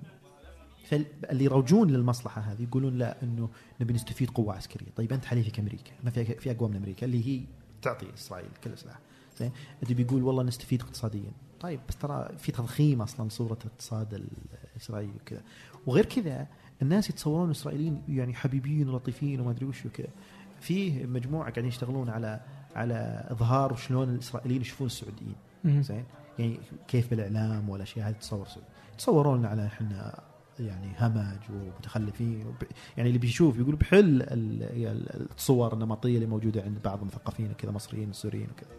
فاللي 0.90 1.44
يروجون 1.44 1.90
للمصلحة 1.90 2.42
هذه 2.42 2.64
يقولون 2.64 2.98
لا 2.98 3.24
إنه 3.24 3.50
نبي 3.82 3.94
نستفيد 3.94 4.30
قوة 4.30 4.56
عسكرية، 4.56 4.88
طيب 4.96 5.14
أنت 5.14 5.26
حليفك 5.26 5.60
أمريكا، 5.60 5.92
ما 6.04 6.10
في 6.10 6.26
في 6.26 6.52
اقوى 6.52 6.70
من 6.70 6.76
أمريكا 6.76 7.06
اللي 7.06 7.28
هي 7.28 7.44
تعطي 7.82 8.14
إسرائيل 8.14 8.50
كل 8.64 8.78
سلاح. 8.78 9.00
زين؟ 9.40 9.52
اللي 9.84 9.94
بيقول 9.94 10.24
والله 10.24 10.44
نستفيد 10.44 10.82
اقتصاديا، 10.82 11.32
طيب 11.60 11.80
بس 11.90 11.98
ترى 11.98 12.30
في 12.38 12.52
تضخيم 12.52 13.02
أصلا 13.02 13.30
صورة 13.30 13.58
الاقتصاد 13.66 14.28
الإسرائيلي 14.76 15.14
وكذا. 15.22 15.42
وغير 15.88 16.06
كذا 16.06 16.48
الناس 16.82 17.10
يتصورون 17.10 17.46
الاسرائيليين 17.46 18.02
يعني 18.10 18.34
حبيبين 18.34 18.90
ولطيفين 18.90 19.40
وما 19.40 19.52
أدري 19.52 19.66
وش 19.66 19.86
وكذا. 19.86 20.10
فيه 20.62 21.06
مجموعة 21.06 21.50
قاعدين 21.50 21.66
يشتغلون 21.66 22.10
على 22.10 22.40
على 22.76 23.28
إظهار 23.30 23.76
شلون 23.76 24.10
الإسرائيليين 24.10 24.62
يشوفون 24.62 24.88
السعوديين. 24.88 25.36
زين؟ 25.66 26.04
يعني 26.40 26.60
كيف 26.88 27.10
بالإعلام 27.10 27.70
والاشياء 27.70 28.10
هذه 28.10 28.14
تصور 28.16 28.48
سوء 28.48 28.64
تصورون 28.98 29.46
على 29.46 29.66
إحنا 29.66 30.20
يعني 30.60 30.92
همج 31.00 31.38
ومتخلفين؟ 31.54 32.46
وب- 32.48 32.64
يعني 32.98 33.10
اللي 33.10 33.20
بيشوف 33.20 33.58
يقول 33.60 33.76
بحل 33.76 34.00
ال- 34.22 34.64
ال- 34.88 35.28
الصور 35.38 35.74
النمطيه 35.74 36.16
اللي 36.16 36.26
موجودة 36.28 36.62
عند 36.64 36.78
بعض 36.84 37.00
المثقفين 37.02 37.54
كذا 37.58 37.72
مصريين 37.72 38.14
سوريين 38.14 38.48
وكذا. 38.52 38.70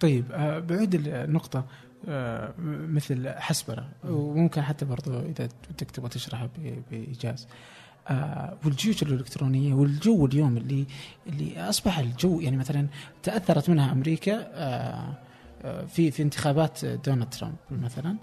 طيب 0.00 0.24
آه، 0.32 0.58
بعود 0.58 0.94
النقطة 0.94 1.64
آه، 2.08 2.54
مثل 2.88 3.28
حسبرة 3.28 3.88
وممكن 4.04 4.62
حتى 4.62 4.84
برضو 4.84 5.18
إذا 5.20 5.48
بدك 5.70 5.90
تبغى 5.90 6.08
تشرحها 6.08 6.48
بإيجاز. 6.90 7.48
آه، 8.08 8.56
والجيوش 8.64 9.02
الإلكترونية 9.02 9.74
والجو 9.74 10.26
اليوم 10.26 10.56
اللي 10.56 10.86
اللي 11.26 11.68
أصبح 11.68 11.98
الجو 11.98 12.40
يعني 12.40 12.56
مثلا 12.56 12.86
تأثرت 13.22 13.70
منها 13.70 13.92
أمريكا 13.92 14.46
في 15.88 16.10
في 16.10 16.22
انتخابات 16.22 16.84
دونالد 16.84 17.30
ترامب 17.30 17.54
مثلا 17.70 18.16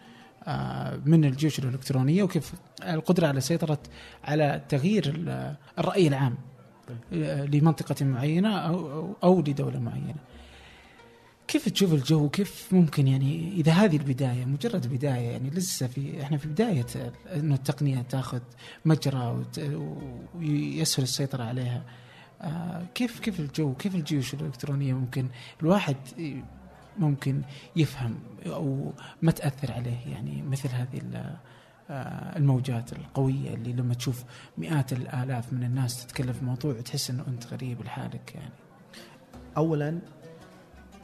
آه، 0.48 1.00
من 1.06 1.26
الجيوش 1.26 1.60
الإلكترونية 1.60 2.24
وكيف 2.24 2.54
القدرة 2.84 3.28
على 3.28 3.42
سيطرة 3.42 3.80
على 4.24 4.62
تغيير 4.70 5.06
ال- 5.16 5.56
الرأي 5.80 6.08
العام 6.08 6.38
آه، 7.14 7.46
لمنطقة 7.46 8.06
معينة 8.06 8.58
أو 8.58 8.76
أو- 9.14 9.16
أو 9.24 9.40
لدولة 9.40 9.80
معينة. 9.80 10.16
كيف 11.48 11.70
تشوف 11.70 11.94
الجو؟ 11.94 12.30
كيف 12.30 12.68
ممكن 12.72 13.08
يعني 13.08 13.52
إذا 13.54 13.72
هذه 13.72 13.98
البداية 13.98 14.46
مجرد 14.46 14.88
بداية 14.88 15.30
يعني 15.32 15.50
لسه 15.50 15.88
في 15.88 16.22
إحنا 16.22 16.38
في 16.38 16.48
بداية 16.48 16.86
إنه 17.36 17.56
التقنية 17.56 18.02
تاخذ 18.02 18.40
مجرى 18.86 19.44
ويسهل 20.36 21.04
السيطرة 21.04 21.44
عليها. 21.44 21.84
آه 22.42 22.86
كيف 22.96 23.20
كيف 23.20 23.40
الجو؟ 23.40 23.74
كيف 23.74 23.96
الجيوش 23.96 24.34
الإلكترونية 24.34 24.94
ممكن 24.94 25.28
الواحد 25.62 25.96
ممكن 27.00 27.42
يفهم 27.76 28.16
أو 28.46 28.92
ما 29.22 29.32
تأثر 29.32 29.72
عليه 29.72 30.08
يعني 30.12 30.42
مثل 30.42 30.70
هذه 30.70 31.02
آه، 31.90 32.38
الموجات 32.38 32.94
القوية 32.94 33.54
اللي 33.54 33.74
لما 33.74 33.94
تشوف 33.94 34.24
مئات 34.58 34.94
الآلاف 34.94 35.54
من 35.54 35.64
الناس 35.64 36.06
تتكلم 36.06 36.34
في 36.34 36.46
موضوع 36.46 36.74
تحس 36.82 37.10
إنه 37.10 37.24
أنت 37.28 37.48
غريب 37.48 37.82
لحالك 37.82 38.36
يعني. 38.36 38.54
اولا 39.58 40.00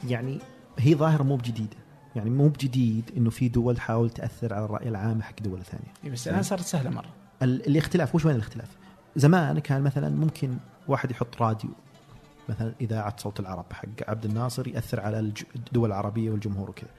يعني 0.08 0.38
هي 0.78 0.94
ظاهرة 0.94 1.22
مو 1.22 1.36
بجديدة. 1.36 1.76
يعني 2.16 2.30
مو 2.30 2.48
بجديد 2.48 3.10
إنه 3.16 3.30
في 3.30 3.48
دول 3.48 3.76
تحاول 3.76 4.10
تأثر 4.10 4.54
على 4.54 4.64
الرأي 4.64 4.88
العام 4.88 5.22
حق 5.22 5.40
دول 5.40 5.62
ثانية. 5.64 6.12
بس 6.14 6.28
الآن 6.28 6.42
صارت 6.42 6.62
سهلة 6.62 6.90
مرة. 6.90 7.08
ال- 7.42 7.66
الاختلاف 7.66 8.14
وش 8.14 8.24
وين 8.24 8.34
الاختلاف؟ 8.34 8.68
زمان 9.16 9.58
كان 9.58 9.82
مثلا 9.82 10.08
ممكن 10.08 10.56
واحد 10.88 11.10
يحط 11.10 11.42
راديو 11.42 11.70
مثلا 12.50 12.74
إذاعة 12.80 13.16
صوت 13.16 13.40
العرب 13.40 13.72
حق 13.72 13.88
عبد 14.08 14.24
الناصر 14.24 14.68
يأثر 14.68 15.00
على 15.00 15.32
الدول 15.56 15.88
العربية 15.88 16.30
والجمهور 16.30 16.70
وكذا. 16.70 16.90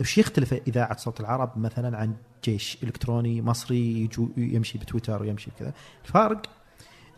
وش 0.00 0.18
يختلف 0.18 0.52
إذاعة 0.52 0.96
صوت 0.96 1.20
العرب 1.20 1.58
مثلا 1.58 1.98
عن 1.98 2.14
جيش 2.44 2.78
إلكتروني 2.82 3.42
مصري 3.42 4.08
يمشي 4.36 4.78
بتويتر 4.78 5.22
ويمشي 5.22 5.50
بكذا؟ 5.50 5.72
الفارق 6.04 6.42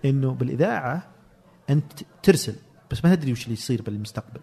إنه 0.05 0.31
بالإذاعة 0.35 1.07
أنت 1.70 1.93
ترسل 2.23 2.57
بس 2.90 3.05
ما 3.05 3.15
تدري 3.15 3.32
وش 3.32 3.45
اللي 3.45 3.53
يصير 3.53 3.82
بالمستقبل. 3.82 4.40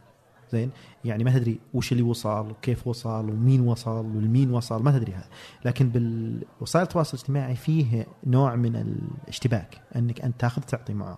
زين؟ 0.51 0.71
يعني 1.05 1.23
ما 1.23 1.31
تدري 1.31 1.59
وش 1.73 1.91
اللي 1.91 2.03
وصل 2.03 2.51
وكيف 2.51 2.87
وصل 2.87 3.29
ومين 3.29 3.61
وصل 3.61 4.05
والمين 4.05 4.51
وصل 4.51 4.83
ما 4.83 4.91
تدري 4.91 5.13
هذا. 5.13 5.27
لكن 5.65 5.89
بالوسائل 5.89 6.83
التواصل 6.83 7.17
الاجتماعي 7.17 7.55
فيه 7.55 8.05
نوع 8.25 8.55
من 8.55 8.75
الاشتباك 8.75 9.81
أنك 9.95 10.21
أنت 10.21 10.41
تاخذ 10.41 10.61
تعطي 10.61 10.93
معه 10.93 11.17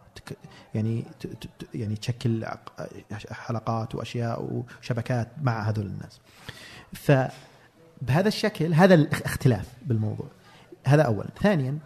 يعني 0.76 1.04
يعني 1.74 1.96
تشكل 1.96 2.46
حلقات 3.32 3.96
وأشياء 3.96 4.64
وشبكات 4.82 5.28
مع 5.42 5.70
هذول 5.70 5.86
الناس. 5.86 6.20
فبهذا 6.94 8.28
الشكل 8.28 8.74
هذا 8.74 8.94
الاختلاف 8.94 9.74
بالموضوع. 9.86 10.28
هذا 10.86 11.02
اولا. 11.02 11.30
ثانيا 11.42 11.78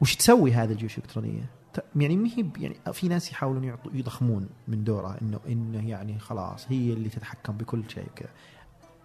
وش 0.00 0.16
تسوي 0.16 0.52
هذه 0.52 0.72
الجيوش 0.72 0.98
الإلكترونية؟ 0.98 1.53
يعني 1.96 2.16
ما 2.16 2.28
هي 2.28 2.44
يعني 2.58 2.76
في 2.92 3.08
ناس 3.08 3.32
يحاولون 3.32 3.64
يعطوا 3.64 3.92
يضخمون 3.94 4.48
من 4.68 4.84
دورها 4.84 5.18
انه 5.22 5.40
إنه 5.48 5.88
يعني 5.88 6.18
خلاص 6.18 6.66
هي 6.68 6.92
اللي 6.92 7.08
تتحكم 7.08 7.52
بكل 7.56 7.82
شيء 7.88 8.06
وكذا. 8.12 8.30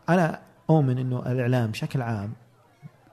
أنا 0.10 0.42
أؤمن 0.70 0.98
إنه 0.98 1.32
الإعلام 1.32 1.72
بشكل 1.72 2.02
عام 2.02 2.34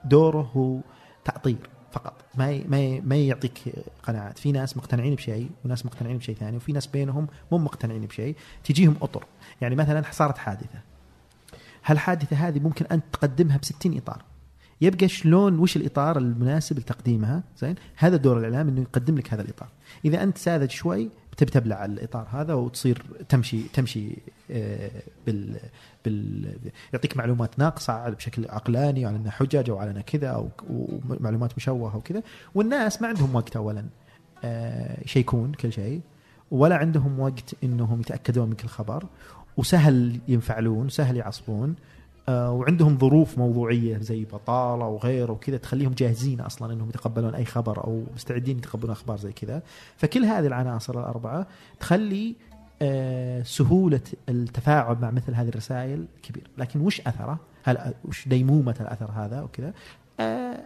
دوره 0.04 0.50
هو 0.56 0.80
تعطير 1.24 1.70
فقط. 1.92 2.24
ما 2.34 2.60
ما 2.68 3.00
ما 3.00 3.16
يعطيك 3.16 3.58
قناعات. 4.02 4.38
في 4.38 4.52
ناس 4.52 4.76
مقتنعين 4.76 5.14
بشيء 5.14 5.50
وناس 5.64 5.86
مقتنعين 5.86 6.18
بشيء 6.18 6.34
ثاني 6.34 6.56
وفي 6.56 6.72
ناس 6.72 6.86
بينهم 6.86 7.26
مو 7.52 7.58
مقتنعين 7.58 8.06
بشيء. 8.06 8.36
تجيهم 8.64 8.96
أطر. 9.02 9.24
يعني 9.60 9.74
مثلا 9.74 10.02
صارت 10.10 10.38
حادثة. 10.38 10.80
هالحادثة 11.84 12.36
هذه 12.36 12.58
ممكن 12.58 12.86
انت 12.86 13.04
تقدمها 13.12 13.56
ب 13.56 13.64
60 13.64 13.96
إطار. 13.96 14.22
يبقى 14.80 15.08
شلون 15.08 15.58
وش 15.58 15.76
الإطار 15.76 16.18
المناسب 16.18 16.78
لتقديمها؟ 16.78 17.42
زين؟ 17.58 17.74
هذا 17.96 18.16
دور 18.16 18.38
الإعلام 18.38 18.68
إنه 18.68 18.80
يقدم 18.80 19.18
لك 19.18 19.32
هذا 19.32 19.42
الإطار. 19.42 19.68
إذا 20.04 20.22
أنت 20.22 20.38
ساذج 20.38 20.70
شوي 20.70 21.10
بتبي 21.32 21.50
تبلع 21.50 21.84
الإطار 21.84 22.26
هذا 22.30 22.54
وتصير 22.54 23.02
تمشي 23.28 23.62
تمشي 23.72 24.18
آه، 24.50 24.90
بال 25.26 25.56
بال 26.04 26.52
يعطيك 26.92 27.16
معلومات 27.16 27.58
ناقصة 27.58 28.08
بشكل 28.08 28.46
عقلاني 28.48 29.06
على 29.06 29.16
إنها 29.16 29.30
حجج 29.30 29.70
أو 29.70 29.78
على 29.78 29.90
إنها 29.90 30.02
كذا 30.02 30.28
أو 30.28 30.48
ومعلومات 30.70 31.56
مشوهة 31.56 31.96
وكذا 31.96 32.22
والناس 32.54 33.02
ما 33.02 33.08
عندهم 33.08 33.34
وقت 33.34 33.56
اولا 33.56 33.84
آه، 34.44 35.04
يشيكون 35.04 35.52
كل 35.52 35.72
شيء 35.72 36.00
ولا 36.50 36.76
عندهم 36.76 37.20
وقت 37.20 37.54
إنهم 37.64 38.00
يتأكدون 38.00 38.48
من 38.48 38.54
كل 38.54 38.68
خبر 38.68 39.06
وسهل 39.56 40.20
ينفعلون 40.28 40.88
سهل 40.88 41.16
يعصبون. 41.16 41.74
وعندهم 42.28 42.98
ظروف 42.98 43.38
موضوعية 43.38 43.98
زي 43.98 44.24
بطالة 44.24 44.86
وغيره 44.86 45.32
وكذا 45.32 45.56
تخليهم 45.56 45.92
جاهزين 45.92 46.40
أصلا 46.40 46.72
إنهم 46.72 46.88
يتقبلون 46.88 47.34
أي 47.34 47.44
خبر 47.44 47.84
أو 47.84 48.04
مستعدين 48.14 48.58
يتقبلون 48.58 48.90
أخبار 48.90 49.16
زي 49.16 49.32
كذا. 49.32 49.62
فكل 49.96 50.24
هذه 50.24 50.46
العناصر 50.46 51.00
الأربعة 51.00 51.46
تخلي 51.80 52.36
آه، 52.82 53.42
سهولة 53.42 54.00
التفاعل 54.28 54.96
مع 55.02 55.10
مثل 55.10 55.34
هذه 55.34 55.48
الرسائل 55.48 56.06
كبير. 56.22 56.50
لكن 56.58 56.80
وش 56.80 57.00
أثره؟ 57.00 57.38
هل 57.62 57.94
وش 58.04 58.28
ديمومة 58.28 58.76
الأثر 58.80 59.10
هذا 59.10 59.42
وكذا؟ 59.42 59.72
آه، 60.20 60.58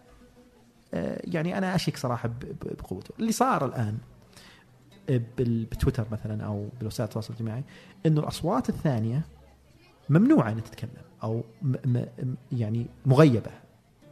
آه، 0.95 1.21
يعني 1.25 1.59
أنا 1.59 1.75
أشك 1.75 1.97
صراحة 1.97 2.31
بقوته. 2.63 3.15
اللي 3.19 3.33
صار 3.33 3.65
الآن 3.65 3.99
بتويتر 5.39 6.07
مثلا 6.13 6.45
أو 6.45 6.69
بوسائل 6.81 7.09
التواصل 7.09 7.29
الاجتماعي 7.29 7.65
إنه 8.07 8.21
الأصوات 8.21 8.69
الثانية 8.69 9.23
ممنوعة 10.09 10.51
ان 10.51 10.63
تتكلم. 10.63 11.10
أو 11.23 11.45
م 11.63 11.75
م 11.87 12.05
يعني 12.53 12.87
مغيبة 13.07 13.51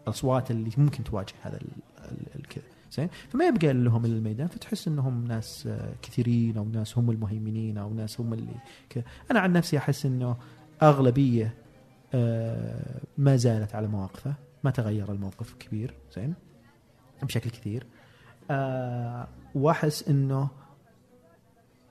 الأصوات 0.04 0.50
اللي 0.50 0.70
ممكن 0.76 1.04
تواجه 1.04 1.34
هذا 1.42 1.56
ال- 1.56 1.68
ال- 2.10 2.40
الكذا 2.40 2.64
زين؟ 2.92 3.08
فما 3.28 3.44
يبقى 3.44 3.72
لهم 3.72 4.04
إلا 4.04 4.16
الميدان 4.16 4.46
فتحس 4.46 4.88
إنهم 4.88 5.24
ناس 5.26 5.66
آه، 5.66 5.92
كثيرين 6.02 6.56
أو 6.56 6.64
ناس 6.64 6.98
هم 6.98 7.10
المهيمنين 7.10 7.78
أو 7.78 7.94
ناس 7.94 8.20
هم 8.20 8.32
اللي 8.32 8.54
كذا. 8.90 9.04
أنا 9.30 9.40
عن 9.40 9.52
نفسي 9.52 9.78
أحس 9.78 10.06
إنه 10.06 10.36
أغلبية 10.82 11.54
آه، 12.14 13.00
ما 13.18 13.36
زالت 13.36 13.74
على 13.74 13.88
مواقفه 13.88 14.34
ما 14.64 14.70
تغير 14.70 15.12
الموقف 15.12 15.54
كبير. 15.54 15.94
زين؟ 16.16 16.34
بشكل 17.22 17.50
كثير. 17.50 17.86
آه، 18.50 19.28
وأحس 19.54 20.08
إنه 20.08 20.48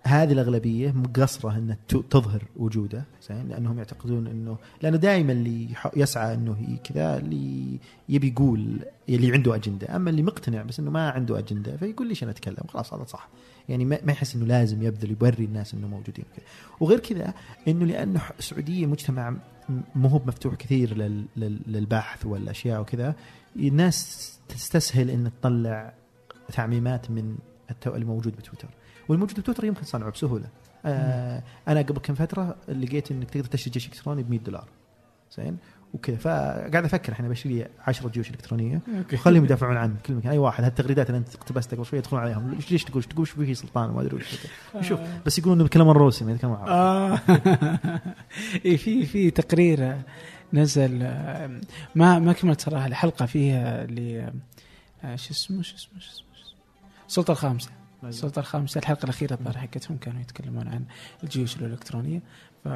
هذه 0.07 0.31
الأغلبية 0.33 0.91
مقصره 0.91 1.77
ت- 1.87 1.95
تظهر 1.95 2.43
وجوده 2.55 3.03
زين؟ 3.29 3.47
لأنهم 3.47 3.77
يعتقدون 3.77 4.27
إنه 4.27 4.57
لأنه 4.81 4.97
دائما 4.97 5.31
اللي 5.31 5.67
يسعى 5.95 6.33
إنه 6.33 6.77
كذا 6.83 7.17
اللي 7.17 7.77
يبي 8.09 8.27
يقول 8.27 8.79
اللي 9.09 9.31
عنده 9.33 9.55
أجندة. 9.55 9.95
أما 9.95 10.09
اللي 10.09 10.21
مقتنع 10.23 10.61
بس 10.63 10.79
إنه 10.79 10.91
ما 10.91 11.09
عنده 11.09 11.39
أجندة 11.39 11.77
فيقول 11.77 12.07
ليش 12.07 12.23
أنا 12.23 12.31
أتكلم؟ 12.31 12.63
خلاص 12.67 12.93
هذا 12.93 13.03
صح. 13.03 13.29
يعني 13.69 13.85
ما 13.85 13.99
يحس 14.11 14.35
إنه 14.35 14.45
لازم 14.45 14.81
يبذل 14.83 15.15
يوري 15.21 15.45
الناس 15.45 15.73
إنه 15.73 15.87
موجودين 15.87 16.25
كذا 16.35 16.45
وغير 16.79 16.99
كذا 16.99 17.33
إنه 17.67 17.85
لأنه 17.85 18.21
السعودية 18.39 18.85
مجتمع 18.85 19.33
مو 19.95 20.07
هو 20.07 20.21
مفتوح 20.25 20.55
كثير 20.55 20.97
لل- 20.97 21.25
لل- 21.37 21.59
للبحث 21.67 22.25
والأشياء 22.25 22.81
وكذا. 22.81 23.15
الناس 23.55 24.39
تستسهل 24.49 25.09
إن 25.09 25.31
تطلع 25.41 25.93
تعميمات 26.53 27.11
من 27.11 27.35
التو 27.71 27.95
اللي 27.95 28.05
موجود 28.05 28.35
بتويتر. 28.35 28.67
والموجود 29.09 29.39
بتويتر 29.39 29.65
يمكن 29.65 29.83
صنعه 29.83 30.11
بسهولة. 30.11 30.49
آه 30.85 31.43
أنا 31.67 31.79
قبل 31.79 31.99
كم 31.99 32.15
فترة 32.15 32.55
لقيت 32.67 33.11
إنك 33.11 33.29
تقدر 33.29 33.45
تشتري 33.45 33.71
جيش 33.71 33.87
إلكتروني 33.87 34.23
ب 34.23 34.29
100 34.29 34.39
دولار. 34.39 34.67
زين؟ 35.37 35.57
وكذا. 35.93 36.17
فقاعد 36.17 36.75
أفكر 36.75 37.11
الحين 37.11 37.29
بشتري 37.29 37.53
لي 37.53 37.67
10 37.87 38.09
جيوش 38.09 38.29
إلكترونية. 38.29 38.81
وخليهم 39.13 39.45
يدافعون 39.45 39.77
عنه 39.77 39.95
كل 40.05 40.13
مكان. 40.13 40.31
أي 40.31 40.37
واحد. 40.37 40.63
هالتغريدات 40.63 41.07
اللي 41.07 41.17
أنت 41.17 41.35
اقتبستها 41.35 41.77
قبل 41.77 41.85
شوي 41.85 41.99
يدخلون 41.99 42.21
عليهم. 42.21 42.51
ليش 42.51 42.71
ليش 42.71 42.83
تقول 42.83 43.03
تقول 43.03 43.27
شو 43.27 43.53
سلطان 43.53 43.89
وما 43.89 44.01
أدري 44.01 44.15
وش 44.15 44.35
شوف 44.81 44.99
بس 45.25 45.39
يقولون 45.39 45.63
بيتكلمون 45.63 45.95
روسي 45.95 46.25
ما 46.25 46.31
يتكلمون 46.31 46.57
عربي. 46.57 46.71
آه. 46.71 47.19
إيه 48.65 48.77
في 48.77 49.05
في 49.05 49.31
تقرير 49.31 49.97
نزل 50.53 50.99
آه، 51.03 51.61
ما 51.95 52.19
ما 52.19 52.33
كملت 52.33 52.61
صراحة 52.61 52.85
الحلقة 52.85 53.25
فيها 53.25 53.85
ل 53.85 54.29
آه، 55.03 55.15
شو 55.15 55.31
اسمه 55.31 55.61
شو 55.61 55.75
اسمه 55.75 55.99
شو 55.99 56.11
اسمه 56.11 56.27
السلطه 57.07 57.31
الخامسة. 57.31 57.69
السلطه 58.03 58.39
الخامسه 58.39 58.79
الحلقة 58.79 59.03
الأخيرة 59.03 59.33
الظاهر 59.33 59.57
حقتهم 59.57 59.97
كانوا 59.97 60.21
يتكلمون 60.21 60.67
عن 60.67 60.85
الجيوش 61.23 61.57
الإلكترونية. 61.57 62.21
ف 62.63 62.67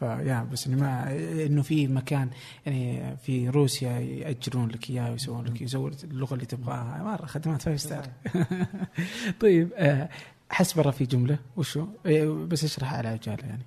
فيا 0.00 0.48
بس 0.52 0.66
إنه 0.66 0.76
ما 0.80 1.12
إنه 1.46 1.62
في 1.62 1.88
مكان 1.88 2.30
يعني 2.66 3.16
في 3.16 3.48
روسيا 3.48 3.90
يأجرون 3.90 4.68
لك 4.68 4.90
إياه 4.90 5.10
ويسوون 5.10 5.44
لك 5.44 5.62
يسوون 5.62 5.92
اللغة 6.04 6.34
اللي 6.34 6.46
تبغاها. 6.46 7.02
مرة 7.02 7.26
خدمات 7.26 7.62
five 7.62 7.80
star. 7.80 8.06
طيب 9.40 9.72
آه، 9.76 10.08
حسبره 10.50 10.90
في 10.90 11.04
جملة 11.04 11.38
وشو؟ 11.56 11.86
إيه، 12.06 12.28
بس 12.28 12.64
أشرح 12.64 12.94
على 12.94 13.08
عجاله 13.08 13.46
يعني. 13.46 13.62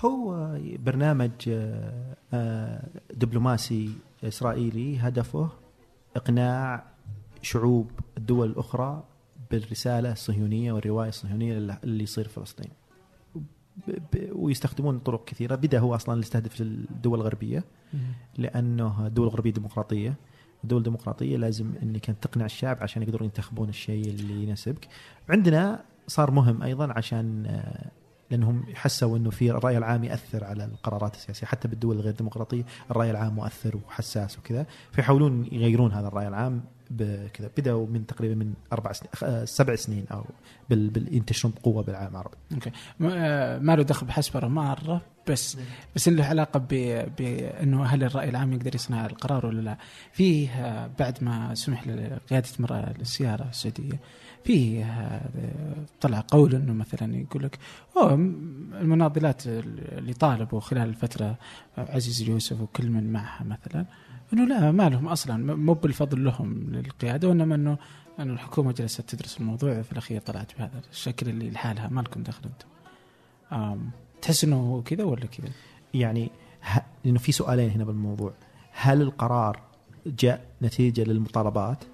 هو 0.00 0.50
برنامج 0.78 1.30
آه، 1.48 2.16
آه، 2.34 2.88
دبلوماسي 3.14 3.92
إسرائيلي 4.24 4.98
هدفه 4.98 5.48
إقناع 6.16 6.84
شعوب 7.42 7.90
الدول 8.18 8.50
الأخرى 8.50 9.04
بالرسالة 9.52 10.12
الصهيونية 10.12 10.72
والرواية 10.72 11.08
الصهيونية 11.08 11.58
اللي 11.84 12.02
يصير 12.02 12.28
في 12.28 12.34
فلسطين. 12.34 12.70
ويستخدمون 14.32 14.98
طرق 14.98 15.24
كثيرة، 15.24 15.54
بدأ 15.54 15.78
هو 15.78 15.94
أصلا 15.94 16.20
يستهدف 16.20 16.60
الدول 16.60 17.20
الغربية 17.20 17.64
لأنه 18.38 19.06
الدول 19.06 19.26
الغربيه 19.26 19.50
ديمقراطية. 19.50 20.14
الدول 20.64 20.78
الديمقراطيه 20.78 21.36
لازم 21.36 21.72
إنك 21.82 22.06
تقنع 22.06 22.44
الشعب 22.44 22.76
عشان 22.80 23.02
يقدرون 23.02 23.24
ينتخبون 23.24 23.68
الشيء 23.68 24.08
اللي 24.08 24.42
يناسبك. 24.42 24.88
عندنا 25.28 25.84
صار 26.06 26.30
مهم 26.30 26.62
أيضا 26.62 26.92
عشان 26.92 27.46
آه، 27.46 27.90
لأنهم 28.30 28.64
حسوا 28.74 29.16
إنه 29.16 29.30
في 29.30 29.50
الرأي 29.50 29.78
العام 29.78 30.04
يأثر 30.04 30.44
على 30.44 30.64
القرارات 30.64 31.14
السياسية. 31.14 31.46
حتى 31.46 31.68
بالدول 31.68 31.96
الغير 31.96 32.12
ديمقراطية 32.12 32.64
الرأي 32.90 33.10
العام 33.10 33.34
مؤثر 33.34 33.76
وحساس 33.76 34.38
وكذا 34.38 34.66
فيحاولون 34.92 35.48
يغيرون 35.52 35.92
هذا 35.92 36.08
الرأي 36.08 36.28
العام. 36.28 36.64
بكذا 36.98 37.50
بدأوا 37.58 37.86
من 37.86 38.06
تقريبا 38.06 38.34
من 38.34 38.54
أربع 38.72 38.92
سنين 38.92 39.10
آه، 39.24 39.44
سبع 39.44 39.74
سنين 39.74 40.06
أو. 40.12 40.24
ينتشرون 40.96 41.54
بقوة 41.54 41.82
بالعالم 41.82 42.10
العربي. 42.10 42.36
أوكي 42.54 42.70
ما, 43.00 43.10
آه، 43.14 43.58
له 43.58 43.82
دخل 43.82 44.06
بحسبره 44.06 44.48
مره 44.48 45.00
بس 45.28 45.58
بس 45.96 46.08
إن 46.08 46.16
له 46.16 46.24
علاقة 46.24 46.58
ب... 46.58 46.68
بانه 47.18 47.84
هل 47.84 48.04
الرأي 48.04 48.28
العام 48.28 48.52
يقدر 48.52 48.74
يصنع 48.74 49.06
القرار 49.06 49.46
ولا 49.46 49.60
لا؟ 49.60 49.76
فيه 50.12 50.50
آه، 50.50 50.90
بعد 50.98 51.24
ما 51.24 51.54
سمح 51.54 51.86
لقيادة 51.86 52.48
مرأة 52.58 52.94
السياره 53.00 53.48
السعودية 53.48 54.00
فيه 54.44 55.20
طلع 56.00 56.24
قول 56.28 56.54
إنه 56.54 56.72
مثلا 56.72 57.16
يقول 57.16 57.42
لك 57.42 57.58
أوه 57.96 58.14
المناضلات 58.80 59.46
اللي 59.46 60.14
طالبوا 60.14 60.60
خلال 60.60 60.88
الفترة 60.88 61.36
عزيز 61.78 62.22
اليوسف 62.22 62.60
وكل 62.60 62.90
من 62.90 63.12
معها 63.12 63.44
مثلا 63.44 63.86
إنه 64.32 64.44
لا 64.44 64.70
ما 64.70 64.88
لهم 64.88 65.08
أصلا 65.08 65.54
مو 65.54 65.74
بالفضل 65.74 66.24
لهم 66.24 66.54
للقيادة 66.70 67.28
وإنما 67.28 67.54
إنه 67.54 67.78
إنه 68.20 68.32
الحكومة 68.32 68.72
جلست 68.72 69.00
تدرس 69.00 69.40
الموضوع 69.40 69.82
في 69.82 69.92
الأخير 69.92 70.20
طلعت 70.20 70.58
بهذا 70.58 70.82
الشكل 70.90 71.28
اللي 71.28 71.50
لحالها 71.50 71.88
ما 71.88 72.00
لكم 72.00 72.22
دخل 72.22 72.42
أنتم. 72.44 73.90
تحس 74.22 74.44
إنه 74.44 74.82
كذا 74.84 75.04
ولا 75.04 75.26
كذا؟ 75.26 75.50
يعني 75.94 76.30
ه... 76.62 76.78
لأنه 77.04 77.18
في 77.18 77.32
سؤالين 77.32 77.70
هنا 77.70 77.84
بالموضوع 77.84 78.32
هل 78.72 79.02
القرار 79.02 79.60
جاء 80.06 80.46
نتيجة 80.62 81.04
للمطالبات؟ 81.04 81.84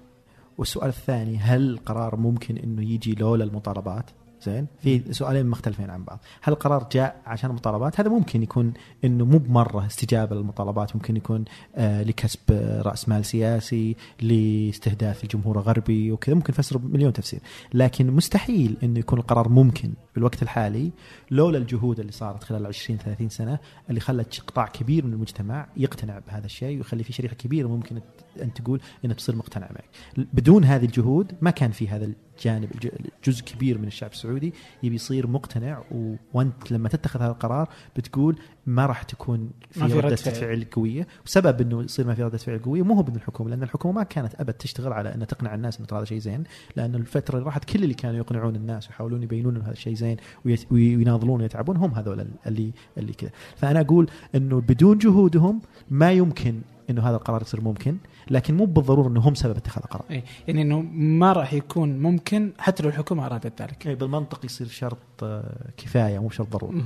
والسؤال 0.57 0.89
الثاني 0.89 1.37
هل 1.37 1.69
القرار 1.69 2.15
ممكن 2.15 2.57
إنه 2.57 2.81
يجي 2.81 3.15
لولا 3.15 3.43
المطالبات؟ 3.43 4.05
زين؟ 4.41 4.67
في 4.81 5.13
سؤالين 5.13 5.45
مختلفين 5.45 5.89
عن 5.89 6.03
بعض. 6.03 6.19
هل 6.41 6.53
القرار 6.53 6.87
جاء 6.91 7.21
عشان 7.25 7.49
المطالبات؟ 7.49 7.99
هذا 7.99 8.09
ممكن 8.09 8.43
يكون 8.43 8.73
إنه 9.05 9.25
مو 9.25 9.37
بمرة 9.37 9.85
استجابة 9.85 10.35
للمطالبات. 10.35 10.95
ممكن 10.95 11.17
يكون 11.17 11.45
آه 11.75 12.03
لكسب 12.03 12.39
رأس 12.85 13.09
مال 13.09 13.25
سياسي 13.25 13.95
لاستهداف 14.21 15.23
الجمهور 15.23 15.57
الغربي 15.57 16.11
وكذا. 16.11 16.35
ممكن 16.35 16.53
نفسره 16.53 16.77
بمليون 16.77 17.13
تفسير. 17.13 17.39
لكن 17.73 18.11
مستحيل 18.11 18.77
إنه 18.83 18.99
يكون 18.99 19.19
القرار 19.19 19.49
ممكن. 19.49 19.93
بالوقت 20.15 20.43
الحالي 20.43 20.91
لولا 21.31 21.57
الجهود 21.57 21.99
اللي 21.99 22.11
صارت 22.11 22.43
خلال 22.43 22.65
20 22.65 22.99
30 22.99 23.29
سنة 23.29 23.59
اللي 23.89 23.99
خلت 23.99 24.39
قطاع 24.47 24.65
كبير 24.67 25.05
من 25.05 25.13
المجتمع 25.13 25.67
يقتنع 25.77 26.19
بهذا 26.19 26.45
الشيء 26.45 26.77
ويخلي 26.77 27.03
في 27.03 27.13
شريحة 27.13 27.35
كبيرة 27.35 27.67
ممكن 27.67 28.01
أن 28.41 28.53
تقول 28.53 28.81
انها 29.05 29.15
تصير 29.15 29.35
مقتنعه 29.35 29.69
معك 29.71 29.89
بدون 30.33 30.63
هذه 30.63 30.85
الجهود 30.85 31.31
ما 31.41 31.51
كان 31.51 31.71
في 31.71 31.87
هذا 31.87 32.05
الجانب 32.37 32.71
الج- 32.75 33.07
جزء 33.25 33.43
كبير 33.43 33.77
من 33.77 33.87
الشعب 33.87 34.11
السعودي 34.11 34.53
يبي 34.83 34.95
يصير 34.95 35.27
مقتنع 35.27 35.83
و... 35.91 36.15
وأنت 36.33 36.71
لما 36.71 36.89
تتخذ 36.89 37.21
هذا 37.21 37.31
القرار 37.31 37.69
بتقول 37.97 38.35
ما 38.65 38.85
راح 38.85 39.03
تكون 39.03 39.51
في, 39.71 39.79
في 39.87 39.93
ردة 39.93 40.07
رد 40.07 40.13
فعل. 40.15 40.35
فعل. 40.35 40.65
قوية 40.71 41.07
وسبب 41.25 41.61
إنه 41.61 41.83
يصير 41.83 42.07
ما 42.07 42.15
في 42.15 42.23
ردة 42.23 42.37
فعل 42.37 42.59
قوية 42.59 42.81
مو 42.83 42.93
هو 42.93 43.03
من 43.03 43.15
الحكومة 43.15 43.49
لأن 43.49 43.63
الحكومة 43.63 43.93
ما 43.95 44.03
كانت 44.03 44.35
أبد 44.35 44.53
تشتغل 44.53 44.93
على 44.93 45.13
ان 45.15 45.27
تقنع 45.27 45.55
الناس 45.55 45.79
إنه 45.79 45.87
هذا 45.93 46.05
شيء 46.05 46.19
زين 46.19 46.43
لأن 46.75 46.95
الفترة 46.95 47.35
اللي 47.35 47.45
راحت 47.45 47.65
كل 47.65 47.83
اللي 47.83 47.93
كانوا 47.93 48.17
يقنعون 48.17 48.55
الناس 48.55 48.87
ويحاولون 48.87 49.23
يبينون 49.23 49.55
إنه 49.55 49.65
هذا 49.65 49.71
الشيء 49.71 49.93
زين 49.93 50.08
وي- 50.45 50.57
ويناضلون 50.71 51.41
ويتعبون 51.41 51.77
هم 51.77 51.91
هذول 51.93 52.27
اللي 52.47 52.71
اللي 52.97 53.13
كذا. 53.13 53.29
فأنا 53.55 53.81
أقول 53.81 54.09
إنه 54.35 54.61
بدون 54.61 54.97
جهودهم 54.97 55.61
ما 55.89 56.11
يمكن 56.11 56.61
إنه 56.89 57.01
هذا 57.01 57.15
القرار 57.15 57.41
يصير 57.41 57.61
ممكن 57.61 57.97
لكن 58.29 58.57
مو 58.57 58.65
بالضرورة 58.65 59.07
إنه 59.07 59.19
هم 59.19 59.35
سبب 59.35 59.57
اتخاذ 59.57 59.83
القرار. 59.83 60.05
اي 60.11 60.23
يعني 60.47 60.61
إنه 60.61 60.81
ما 60.93 61.33
راح 61.33 61.53
يكون 61.53 61.99
ممكن 61.99 62.51
حتى 62.57 62.83
لو 62.83 62.89
الحكومة 62.89 63.25
أرادت 63.25 63.61
ذلك. 63.61 63.87
اي 63.87 63.95
بالمنطق 63.95 64.45
يصير 64.45 64.67
شرط 64.67 64.97
آه، 65.23 65.55
كفاية 65.77 66.19
مو 66.19 66.29
شرط 66.29 66.47
ضروري. 66.57 66.83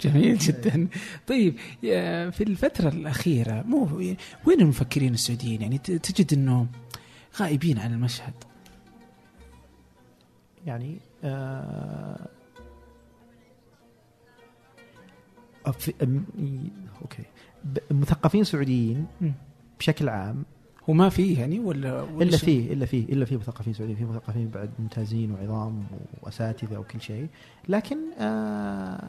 جميل 0.00 0.38
جدا. 0.46 0.88
طيب 1.26 1.54
في 2.32 2.40
الفترة 2.44 2.88
الأخيرة 2.88 3.62
مو 3.62 3.88
وين 4.46 4.60
المفكرين 4.60 5.14
السعوديين؟ 5.14 5.62
يعني 5.62 5.78
تجد 5.78 6.32
أنه 6.34 6.66
غائبين 7.40 7.78
عن 7.78 7.92
المشهد. 7.92 8.34
يعني 10.66 10.96
آه 11.24 12.28
أوكي 17.02 17.22
مثقفين 17.90 18.44
سعوديين. 18.44 19.06
بشكل 19.78 20.08
عام 20.08 20.44
وما 20.88 21.08
فيه 21.08 21.40
يعني 21.40 21.58
ولا, 21.58 22.02
ولا 22.02 22.22
إلا؟ 22.24 22.36
فيه 22.36 22.72
إلا 22.72 22.86
فيه 22.86 23.04
إلا 23.04 23.24
فيه 23.24 23.36
مثقفين 23.36 23.72
سعوديين 23.72 23.98
في 23.98 24.04
مثقفين 24.04 24.48
بعد 24.48 24.70
ممتازين 24.78 25.32
وعظام 25.32 25.86
وأساتذة 26.22 26.78
وكل 26.78 27.00
شيء 27.00 27.28
لكن 27.68 27.96
آه 28.18 29.08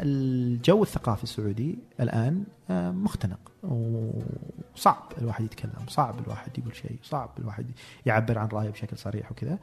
الجو 0.00 0.82
الثقافي 0.82 1.22
السعودي 1.22 1.78
الآن 2.00 2.44
آه 2.70 2.90
مختنق 2.90 3.52
وصعب 3.62 5.12
الواحد 5.18 5.44
يتكلم 5.44 5.86
صعب 5.88 6.18
الواحد 6.24 6.58
يقول 6.58 6.76
شيء 6.76 6.96
صعب 7.02 7.30
الواحد 7.38 7.66
يعبر 8.06 8.38
عن 8.38 8.48
رأيه 8.48 8.70
بشكل 8.70 8.98
صريح 8.98 9.32
وكذا 9.32 9.58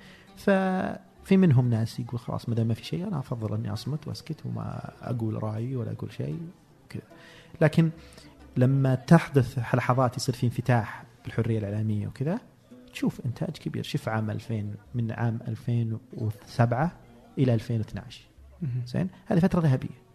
ففي 1.25 1.37
منهم 1.37 1.69
ناس 1.69 1.99
يقول 1.99 2.19
خلاص 2.19 2.49
ما 2.49 2.55
دام 2.55 2.67
ما 2.67 2.73
في 2.73 2.85
شيء 2.85 3.07
أنا 3.07 3.19
أفضل 3.19 3.55
أني 3.55 3.73
أصمت 3.73 4.07
وأسكت 4.07 4.45
وما 4.45 4.91
أقول 5.01 5.43
رأيي 5.43 5.75
ولا 5.75 5.91
أقول 5.91 6.13
شيء 6.13 6.39
كذا 6.89 7.03
لكن 7.61 7.89
لما 8.57 8.95
تحدث 8.95 9.59
لحظات 9.59 10.17
يصير 10.17 10.35
في 10.35 10.45
انفتاح 10.45 11.03
بالحرية 11.23 11.59
الإعلامية 11.59 12.07
وكذا 12.07 12.39
تشوف 12.93 13.21
إنتاج 13.25 13.49
كبير. 13.49 13.83
شوف 13.83 14.09
عام 14.09 14.29
2000 14.29 14.73
من 14.95 15.11
عام 15.11 15.39
2007 15.47 16.91
إلى 17.37 17.53
2012 17.53 18.21
مهم. 18.61 18.85
زين؟ 18.85 19.09
هذه 19.25 19.39
فترة 19.39 19.61
ذهبية. 19.61 20.05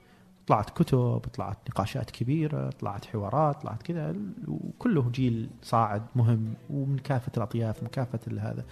طلعت 0.46 0.70
كتب 0.70 1.18
طلعت 1.34 1.58
نقاشات 1.70 2.10
كبيرة 2.10 2.70
طلعت 2.70 3.04
حوارات 3.04 3.62
طلعت 3.62 3.82
كذا 3.82 4.14
وكله 4.48 5.10
جيل 5.10 5.50
صاعد 5.62 6.02
مهم 6.16 6.54
ومن 6.70 6.98
كافة 6.98 7.32
الأطياف 7.36 7.82
من 7.82 7.88
كافة 7.88 8.20
هذا. 8.38 8.64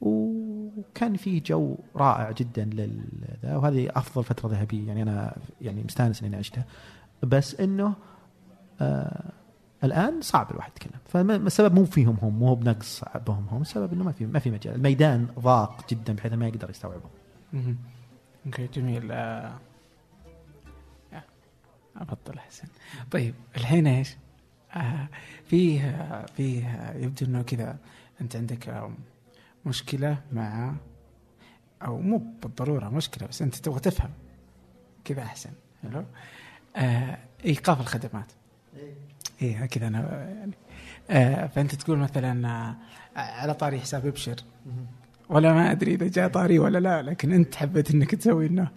وكان 0.00 1.16
في 1.16 1.40
جو 1.40 1.76
رائع 1.96 2.30
جدا 2.30 2.64
لل 2.64 3.04
وهذه 3.44 3.88
أفضل 3.90 4.24
فترة 4.24 4.48
ذهبية 4.48 4.86
يعني 4.86 5.02
أنا 5.02 5.36
يعني 5.60 5.82
مستانس 5.82 6.22
إني 6.22 6.36
عشتها 6.36 6.64
بس 7.22 7.60
إنه 7.60 7.94
آه 8.80 9.32
الآن 9.84 10.20
صعب 10.20 10.50
الواحد 10.50 10.70
يتكلم 10.76 11.00
فالسبب 11.08 11.74
مو 11.74 11.84
فيهم 11.84 12.16
هم 12.22 12.38
مو 12.38 12.54
بنقص 12.54 13.04
بهم 13.26 13.46
هم 13.50 13.62
السبب 13.62 13.92
إنه 13.92 14.04
ما 14.04 14.12
في 14.12 14.26
ما 14.26 14.38
في 14.38 14.50
مجال 14.50 14.74
الميدان 14.74 15.26
ضاق 15.38 15.90
جدا 15.90 16.12
بحيث 16.12 16.32
ما 16.32 16.48
يقدر 16.48 16.70
يستوعبهم. 16.70 17.10
أوكي 18.46 18.66
جميل 18.66 19.12
آه. 19.12 19.58
آه، 21.12 21.22
ابطل 21.96 22.38
أحسن 22.38 22.68
طيب 23.10 23.34
الحين 23.56 23.86
إيش؟ 23.86 24.16
آه 24.74 25.08
فيه 25.44 25.96
فيه 26.36 26.92
يبدو 26.96 27.26
إنه 27.26 27.42
كذا 27.42 27.76
أنت 28.20 28.36
عندك 28.36 28.90
مشكلة 29.66 30.18
مع 30.32 30.74
أو 31.82 31.98
مو 31.98 32.18
بالضرورة 32.42 32.88
مشكلة 32.88 33.28
بس 33.28 33.42
أنت 33.42 33.54
تبغى 33.54 33.80
تفهم 33.80 34.10
كذا 35.04 35.22
أحسن 35.22 35.50
حلو؟ 35.82 36.04
آه 36.76 37.18
إيقاف 37.44 37.80
الخدمات. 37.80 38.32
إيه. 39.42 39.66
كذا 39.66 39.86
أنا 39.86 40.28
يعني 40.28 40.52
آه 41.10 41.46
فأنت 41.46 41.74
تقول 41.74 41.98
مثلا 41.98 42.48
آه 42.48 42.76
على 43.20 43.54
طاري 43.54 43.80
حساب 43.80 44.06
ابشر 44.06 44.36
ولا 45.28 45.52
ما 45.52 45.70
أدري 45.70 45.94
إذا 45.94 46.08
جاء 46.08 46.28
طاري 46.28 46.58
ولا 46.58 46.78
لا 46.78 47.02
لكن 47.02 47.32
أنت 47.32 47.54
حبيت 47.54 47.90
إنك 47.90 48.14
تسوي 48.14 48.46
إنه. 48.46 48.68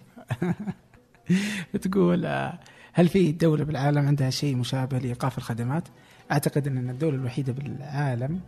تقول 1.82 2.26
آه، 2.26 2.58
هل 2.92 3.08
في 3.08 3.32
دولة 3.32 3.64
بالعالم 3.64 4.06
عندها 4.06 4.30
شيء 4.30 4.56
مشابه 4.56 4.98
لإيقاف 4.98 5.38
الخدمات؟ 5.38 5.88
أعتقد 6.32 6.66
إن 6.66 6.90
الدولة 6.90 7.16
الوحيدة 7.16 7.52
بالعالم 7.52 8.40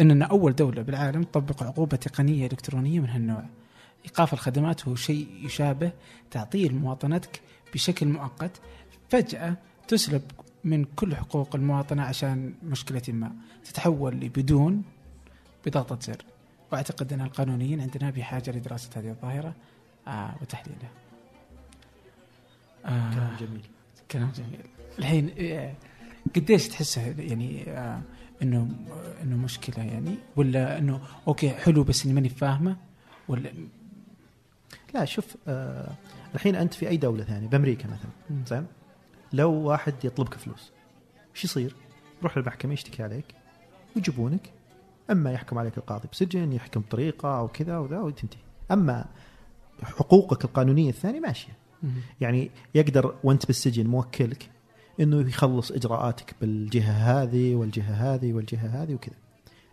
إننا 0.00 0.24
أول 0.24 0.54
دولة 0.54 0.82
بالعالم 0.82 1.22
تطبق 1.22 1.62
عقوبة 1.62 1.96
تقنية 1.96 2.46
إلكترونية 2.46 3.00
من 3.00 3.08
هالنوع. 3.08 3.44
إيقاف 4.04 4.32
الخدمات 4.32 4.88
هو 4.88 4.94
شيء 4.94 5.28
يشابه 5.42 5.92
تعطيل 6.30 6.74
مواطنتك 6.74 7.40
بشكل 7.74 8.06
مؤقت 8.06 8.50
فجأة 9.10 9.56
تسلب 9.88 10.22
من 10.64 10.84
كل 10.84 11.16
حقوق 11.16 11.56
المواطنة 11.56 12.02
عشان 12.02 12.54
مشكلة 12.62 13.02
ما 13.08 13.32
تتحول 13.64 14.14
لبدون 14.14 14.82
بضغطة 15.66 15.98
زر 16.00 16.22
وأعتقد 16.72 17.12
أن 17.12 17.20
القانونيين 17.20 17.80
عندنا 17.80 18.10
بحاجة 18.10 18.50
لدراسة 18.50 18.90
هذه 18.96 19.10
الظاهرة 19.10 19.54
آه 20.08 20.34
وتحليلها. 20.42 20.90
آه 22.84 23.14
كلام 23.14 23.36
جميل 23.40 23.62
كلام 24.10 24.32
جميل. 24.36 24.60
الحين 24.98 25.30
آه، 25.38 25.74
قديش 26.36 26.68
تحسه 26.68 27.14
يعني 27.18 27.64
آه 27.70 28.00
إنه 28.42 28.68
إنه 29.22 29.36
مشكلة 29.36 29.84
يعني 29.84 30.14
ولا 30.36 30.78
إنه 30.78 31.00
أوكي 31.28 31.50
حلو 31.50 31.82
بس 31.82 32.04
إني 32.04 32.14
ماني 32.14 32.28
فاهمة؟ 32.28 32.76
ولا 33.28 33.52
لا 34.94 35.04
شوف 35.04 35.36
آه 35.48 35.92
الحين 36.34 36.54
أنت 36.54 36.74
في 36.74 36.88
أي 36.88 36.96
دولة 36.96 37.24
ثانية؟ 37.24 37.48
بأمريكا 37.48 37.86
مثلا. 37.86 38.44
زين؟ 38.46 38.66
لو 39.32 39.52
واحد 39.52 39.94
يطلبك 40.04 40.34
فلوس 40.34 40.72
إيش 41.34 41.44
يصير؟ 41.44 41.74
يروح 42.20 42.38
للمحكمة 42.38 42.72
يشتكي 42.72 43.02
عليك؟ 43.02 43.34
ويجيبونك 43.96 44.52
أما 45.10 45.32
يحكم 45.32 45.58
عليك 45.58 45.78
القاضي 45.78 46.08
بسجن 46.12 46.52
يحكم 46.52 46.80
بطريقة 46.80 47.38
أو 47.38 47.48
كذا 47.48 47.78
وذا 47.78 47.98
وتنتهي. 47.98 48.40
أما 48.70 49.04
حقوقك 49.82 50.44
القانونية 50.44 50.90
الثانية 50.90 51.20
ماشية. 51.20 51.52
يعني 52.20 52.50
يقدر 52.74 53.14
وأنت 53.24 53.46
بالسجن 53.46 53.86
موكلك 53.86 54.50
إنه 55.00 55.20
يخلص 55.28 55.72
إجراءاتك 55.72 56.34
بالجهة 56.40 56.92
هذه 56.92 57.54
والجهة 57.54 58.14
هذه 58.14 58.32
والجهة 58.32 58.82
هذه 58.82 58.94
وكذا. 58.94 59.14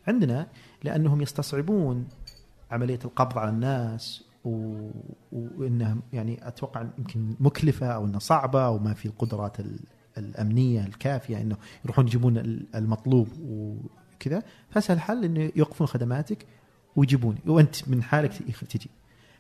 عندنا 0.08 0.48
لأنهم 0.84 1.22
يستصعبون 1.22 2.08
عملية 2.72 3.00
القبض 3.06 3.38
على 3.38 3.50
الناس 3.50 4.24
و... 4.46 4.78
وانها 5.32 5.98
يعني 6.14 6.48
أتوقع 6.48 6.86
يمكن 6.98 7.36
مكلفة 7.40 7.88
أو 7.88 8.06
إنها 8.06 8.20
صعبة 8.20 8.66
أو 8.66 8.80
ما 8.80 8.94
في 8.94 9.06
القدرات 9.06 9.60
ال... 9.60 9.80
الأمنية 10.18 10.86
الكافية 10.86 11.42
إنه 11.42 11.58
يروحون 11.86 12.08
يجيبون 12.08 12.38
ال- 12.38 12.66
المطلوب 12.76 13.28
وكذا 13.42 14.44
فاسهل 14.70 15.00
حل 15.00 15.26
إنه 15.26 15.52
يوقفون 15.56 15.88
خدماتك 15.88 16.46
ويجيبوني 16.96 17.40
وأنت 17.48 17.90
من 17.90 18.04
حالك 18.04 18.32
تجي. 18.70 18.90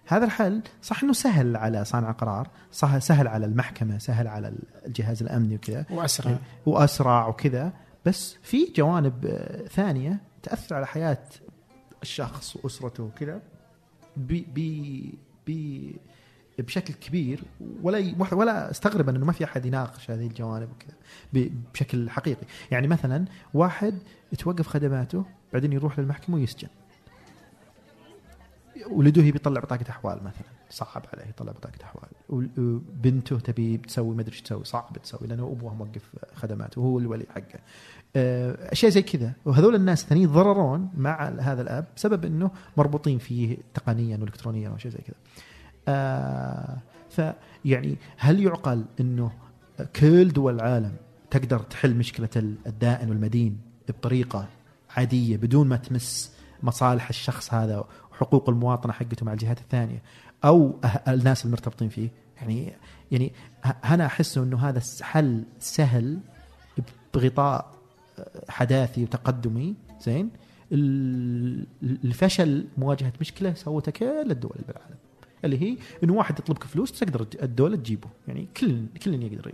هذا 0.07 0.25
الحل 0.25 0.61
صح 0.81 1.03
إنه 1.03 1.13
سهل 1.13 1.55
على 1.57 1.85
صانع 1.85 2.11
قرار 2.11 2.47
صح 2.71 2.97
سهل 2.97 3.27
على 3.27 3.45
المحكمة 3.45 3.97
سهل 3.97 4.27
على 4.27 4.53
الجهاز 4.85 5.21
الأمني 5.21 5.55
وكذا. 5.55 5.85
وأسرع. 5.89 6.37
وأسرع 6.65 7.27
وكذا. 7.27 7.73
بس 8.05 8.37
في 8.43 8.73
جوانب 8.75 9.27
ثانية 9.71 10.21
تأثر 10.43 10.75
على 10.75 10.87
حياة 10.87 11.23
الشخص 12.01 12.55
وأسرته 12.55 13.03
وكذا 13.03 13.41
بشكل 16.59 16.93
كبير. 16.93 17.43
ولا 17.83 18.15
ولا 18.31 18.71
أستغرب 18.71 19.09
أنه 19.09 19.25
ما 19.25 19.31
في 19.31 19.43
أحد 19.43 19.65
يناقش 19.65 20.11
هذه 20.11 20.27
الجوانب 20.27 20.69
وكذا 20.71 20.95
بشكل 21.73 22.09
حقيقي، 22.09 22.47
يعني 22.71 22.87
مثلا 22.87 23.25
واحد 23.53 23.99
توقف 24.37 24.67
خدماته 24.67 25.25
بعدين 25.53 25.73
يروح 25.73 25.99
للمحكمة 25.99 26.35
ويسجن. 26.35 26.67
ولده 28.89 29.23
يبي 29.23 29.37
يطلع 29.37 29.61
بطاقة 29.61 29.85
أحوال 29.89 30.17
مثلا. 30.17 30.47
صعب 30.69 31.05
عليه 31.13 31.25
يطلع 31.29 31.51
بطاقة 31.51 31.83
أحوال. 31.83 32.09
وبنته 32.57 33.39
تبي 33.39 33.77
تسوي 33.77 34.15
ما 34.15 34.21
أدري 34.21 34.37
تسوي 34.37 34.63
صعب 34.63 34.97
تسوي 35.03 35.27
لأنه 35.27 35.43
ابوها 35.43 35.73
موقف 35.73 36.01
خدماته 36.35 36.81
وهو 36.81 36.99
الولي 36.99 37.25
حقه. 37.35 37.59
آه، 38.15 38.71
أشياء 38.71 38.91
زي 38.91 39.01
كذا. 39.01 39.33
وهذول 39.45 39.75
الناس 39.75 40.03
الثانيين 40.03 40.29
يتضررون 40.29 40.89
مع 40.97 41.29
هذا 41.39 41.61
الأب 41.61 41.85
بسبب 41.95 42.25
إنه 42.25 42.51
مربوطين 42.77 43.17
فيه 43.17 43.57
تقنيا 43.73 44.17
والكترونيا 44.17 44.69
أو 44.69 44.77
شيء 44.77 44.91
زي 44.91 44.99
كذا. 44.99 45.15
آه 45.87 46.77
فيعني 47.09 47.97
هل 48.17 48.43
يعقل 48.43 48.85
إنه 48.99 49.31
كل 49.95 50.27
دول 50.27 50.55
العالم 50.55 50.91
تقدر 51.31 51.59
تحل 51.59 51.95
مشكلة 51.95 52.29
الدائن 52.67 53.09
والمدين 53.09 53.57
بطريقة 53.87 54.47
عادية 54.97 55.37
بدون 55.37 55.67
ما 55.67 55.75
تمس 55.75 56.35
مصالح 56.63 57.09
الشخص 57.09 57.53
هذا 57.53 57.83
وحقوق 58.15 58.49
المواطنة 58.49 58.93
حقته 58.93 59.25
مع 59.25 59.33
الجهات 59.33 59.59
الثانية 59.59 60.01
أو 60.45 60.79
أه- 60.85 61.09
الناس 61.09 61.45
المرتبطين 61.45 61.89
فيه. 61.89 62.09
يعني 62.37 62.73
يعني 63.11 63.33
أنا 63.85 64.05
أحس 64.05 64.37
إنه 64.37 64.57
هذا 64.57 64.81
حل 65.01 65.43
سهل 65.59 66.19
بغطاء 67.13 67.75
حداثي 68.49 69.03
وتقدمي. 69.03 69.75
زين؟ 70.01 70.29
ال- 70.71 71.65
الفشل 71.83 72.67
مواجهة 72.77 73.13
مشكلة 73.21 73.53
سوتها 73.53 73.91
كل 73.91 74.31
الدول 74.31 74.57
بالعالم. 74.67 74.95
اللي 75.45 75.61
هي 75.61 75.77
إنه 76.03 76.13
واحد 76.13 76.39
يطلبك 76.39 76.63
فلوس 76.63 76.91
تقدر 76.99 77.27
الدولة 77.43 77.75
تجيبه. 77.75 78.07
يعني 78.27 78.47
كل 78.57 78.85
كل 79.03 79.23
يقدر 79.23 79.51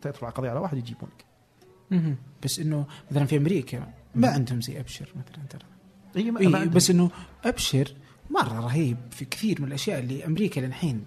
ترفع 0.00 0.28
قضية 0.30 0.50
على 0.50 0.60
واحد 0.60 0.76
يجيبونك. 0.78 1.24
بس 2.44 2.58
إنه 2.60 2.86
مثلا 3.10 3.24
في 3.24 3.36
أمريكا 3.36 3.86
ما 4.14 4.28
عندهم 4.28 4.60
زي 4.60 4.80
أبشر 4.80 5.08
مثلا 5.16 5.44
ترى. 5.50 5.62
إيه 6.16 6.30
ما- 6.30 6.40
إيه 6.40 6.46
عندهم. 6.46 6.68
بس 6.70 6.90
إنه 6.90 7.10
أبشر 7.44 7.92
مرة 8.30 8.60
رهيب 8.60 8.96
في 9.10 9.24
كثير 9.24 9.60
من 9.62 9.68
الأشياء 9.68 9.98
اللي 10.00 10.26
أمريكا 10.26 10.60
للحين 10.60 11.04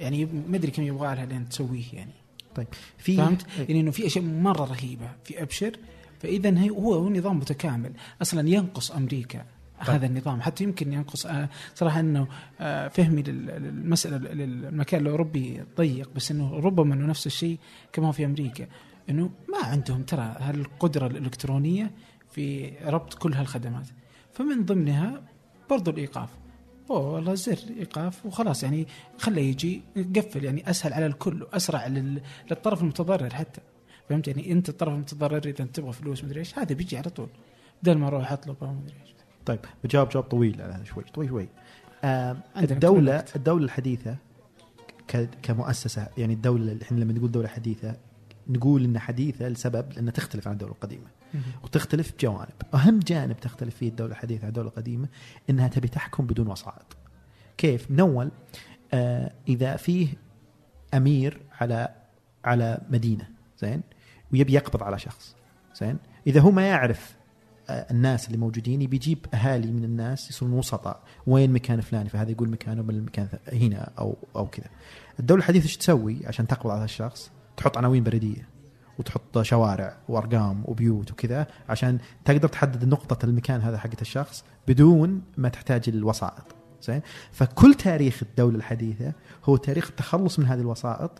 يعني 0.00 0.24
ما 0.48 0.56
أدري 0.56 0.70
كم 0.70 0.82
يبغى 0.82 1.14
لها 1.16 1.26
لين 1.26 1.48
تسويه 1.48 1.84
يعني 1.92 2.12
طيب 2.54 2.66
في 2.98 3.16
فهمت؟ 3.16 3.46
إيه. 3.58 3.66
يعني 3.68 3.80
إنه 3.80 3.90
في 3.90 4.06
أشياء 4.06 4.24
مرة 4.24 4.64
رهيبة 4.64 5.10
في 5.24 5.42
أبشر 5.42 5.72
فاذا 6.20 6.58
هي 6.60 6.70
هو 6.70 7.08
نظام 7.08 7.36
متكامل 7.38 7.92
أصلا 8.22 8.48
ينقص 8.48 8.90
أمريكا 8.90 9.44
طيب. 9.86 9.90
هذا 9.90 10.06
النظام 10.06 10.40
حتى 10.40 10.64
يمكن 10.64 10.92
ينقص 10.92 11.26
آه، 11.26 11.48
صراحة 11.74 12.00
إنه 12.00 12.28
آه، 12.60 12.88
فهمي 12.88 13.22
لل- 13.22 13.46
للمسألة 13.46 14.16
للمكان 14.16 15.00
الأوروبي 15.02 15.62
ضيق 15.76 16.10
بس 16.16 16.30
إنه 16.30 16.54
ربما 16.58 16.94
إنه 16.94 17.06
نفس 17.06 17.26
الشيء 17.26 17.58
كما 17.92 18.12
في 18.12 18.24
أمريكا 18.24 18.66
إنه 19.10 19.30
ما 19.48 19.58
عندهم 19.58 20.02
ترى 20.02 20.36
هالقدرة 20.38 21.06
الإلكترونية 21.06 21.90
في 22.30 22.72
ربط 22.84 23.14
كل 23.14 23.34
هالخدمات 23.34 23.86
فمن 24.40 24.64
ضمنها 24.64 25.22
برضو 25.70 25.90
الإيقاف. 25.90 26.28
أوه 26.90 27.10
والله 27.14 27.34
زر 27.34 27.58
إيقاف 27.78 28.26
وخلاص 28.26 28.62
يعني 28.62 28.86
خله 29.18 29.40
يجي 29.40 29.82
قفل 30.16 30.44
يعني 30.44 30.70
أسهل 30.70 30.92
على 30.92 31.06
الكل 31.06 31.42
وأسرع 31.42 31.86
لل- 31.86 32.20
للطرف 32.50 32.82
المتضرر 32.82 33.34
حتى. 33.34 33.60
فهمت؟ 34.08 34.28
يعني 34.28 34.52
أنت 34.52 34.68
الطرف 34.68 34.94
المتضرر 34.94 35.36
إذا 35.44 35.64
تبغى 35.64 35.92
فلوس 35.92 36.24
مدري 36.24 36.40
إيش 36.40 36.58
هذا 36.58 36.74
بيجي 36.74 36.96
على 36.98 37.10
طول. 37.10 37.28
بدل 37.82 37.98
ما 37.98 38.06
أروح 38.06 38.32
أطلب 38.32 38.56
أو 38.62 38.72
مدري 38.72 38.94
إيش. 39.02 39.14
طيب 39.46 39.58
بجاوب 39.84 40.08
جواب 40.08 40.24
طويل 40.24 40.62
على 40.62 40.72
هذا 40.72 40.84
شوي 40.84 41.04
طويل 41.14 41.28
شوي. 41.28 41.48
آه 42.04 42.36
عندنا 42.56 42.74
الدولة 42.74 43.12
كل 43.12 43.16
وقت. 43.16 43.36
الدولة 43.36 43.64
الحديثة 43.64 44.16
ك- 45.08 45.28
كمؤسسة 45.42 46.08
يعني 46.18 46.34
الدولة 46.34 46.78
إحنا 46.82 47.00
لما 47.00 47.12
نقول 47.12 47.30
دولة 47.30 47.48
حديثة 47.48 47.96
نقول 48.48 48.84
إنها 48.84 49.00
حديثة 49.00 49.48
لسبب 49.48 49.92
لأنها 49.92 50.12
تختلف 50.12 50.46
عن 50.48 50.52
الدولة 50.52 50.72
القديمة. 50.72 51.06
وتختلف 51.64 52.12
بجوانب. 52.12 52.54
أهم 52.74 52.98
جانب 52.98 53.36
تختلف 53.40 53.76
فيه 53.76 53.88
الدولة 53.88 54.12
الحديثة 54.12 54.42
عن 54.42 54.48
الدولة 54.48 54.68
القديمة 54.68 55.08
إنها 55.50 55.68
تبي 55.68 55.88
تحكم 55.88 56.26
بدون 56.26 56.48
وسائط. 56.48 56.96
كيف؟ 57.56 57.90
من 57.90 58.00
أول 58.00 58.30
آه 58.92 59.32
إذا 59.48 59.76
فيه 59.76 60.08
أمير 60.94 61.40
على 61.60 61.88
على 62.44 62.80
مدينة 62.90 63.28
زين؟ 63.58 63.82
ويبي 64.32 64.54
يقبض 64.54 64.82
على 64.82 64.98
شخص 64.98 65.36
زين؟ 65.80 65.98
إذا 66.26 66.40
هو 66.40 66.50
ما 66.50 66.68
يعرف 66.68 67.16
آه، 67.70 67.86
الناس 67.90 68.26
اللي 68.26 68.38
موجودين 68.38 68.82
يبي 68.82 68.96
يجيب 68.96 69.26
أهالي 69.34 69.72
من 69.72 69.84
الناس 69.84 70.30
يصيرون 70.30 70.54
وسطاء. 70.54 71.02
وين 71.26 71.52
مكان 71.52 71.80
فلاني؟ 71.80 72.08
فهذا 72.08 72.30
يقول 72.30 72.48
مكانه 72.48 72.82
من 72.82 72.94
المكان 72.94 73.28
هنا 73.52 73.92
أو 73.98 74.16
أو 74.36 74.46
كذا. 74.46 74.66
الدولة 75.20 75.38
الحديثة 75.40 75.64
إيش 75.64 75.76
تسوي 75.76 76.26
عشان 76.26 76.46
تقبض 76.46 76.70
على 76.70 76.78
هذا 76.78 76.84
الشخص؟ 76.84 77.30
تحط 77.56 77.76
عناوين 77.78 78.04
بريدية. 78.04 78.48
وتحط 79.00 79.42
شوارع 79.42 79.96
وأرقام 80.08 80.62
وبيوت 80.64 81.12
وكذا 81.12 81.46
عشان 81.68 81.98
تقدر 82.24 82.48
تحدد 82.48 82.84
نقطة 82.84 83.24
المكان 83.24 83.60
هذا 83.60 83.78
حقت 83.78 84.02
الشخص 84.02 84.44
بدون 84.68 85.22
ما 85.36 85.48
تحتاج 85.48 85.88
الوسائط. 85.88 86.44
زين؟ 86.82 87.00
فكل 87.32 87.74
تاريخ 87.74 88.22
الدولة 88.22 88.56
الحديثة 88.56 89.12
هو 89.44 89.56
تاريخ 89.56 89.88
التخلص 89.88 90.38
من 90.38 90.46
هذه 90.46 90.60
الوسائط 90.60 91.10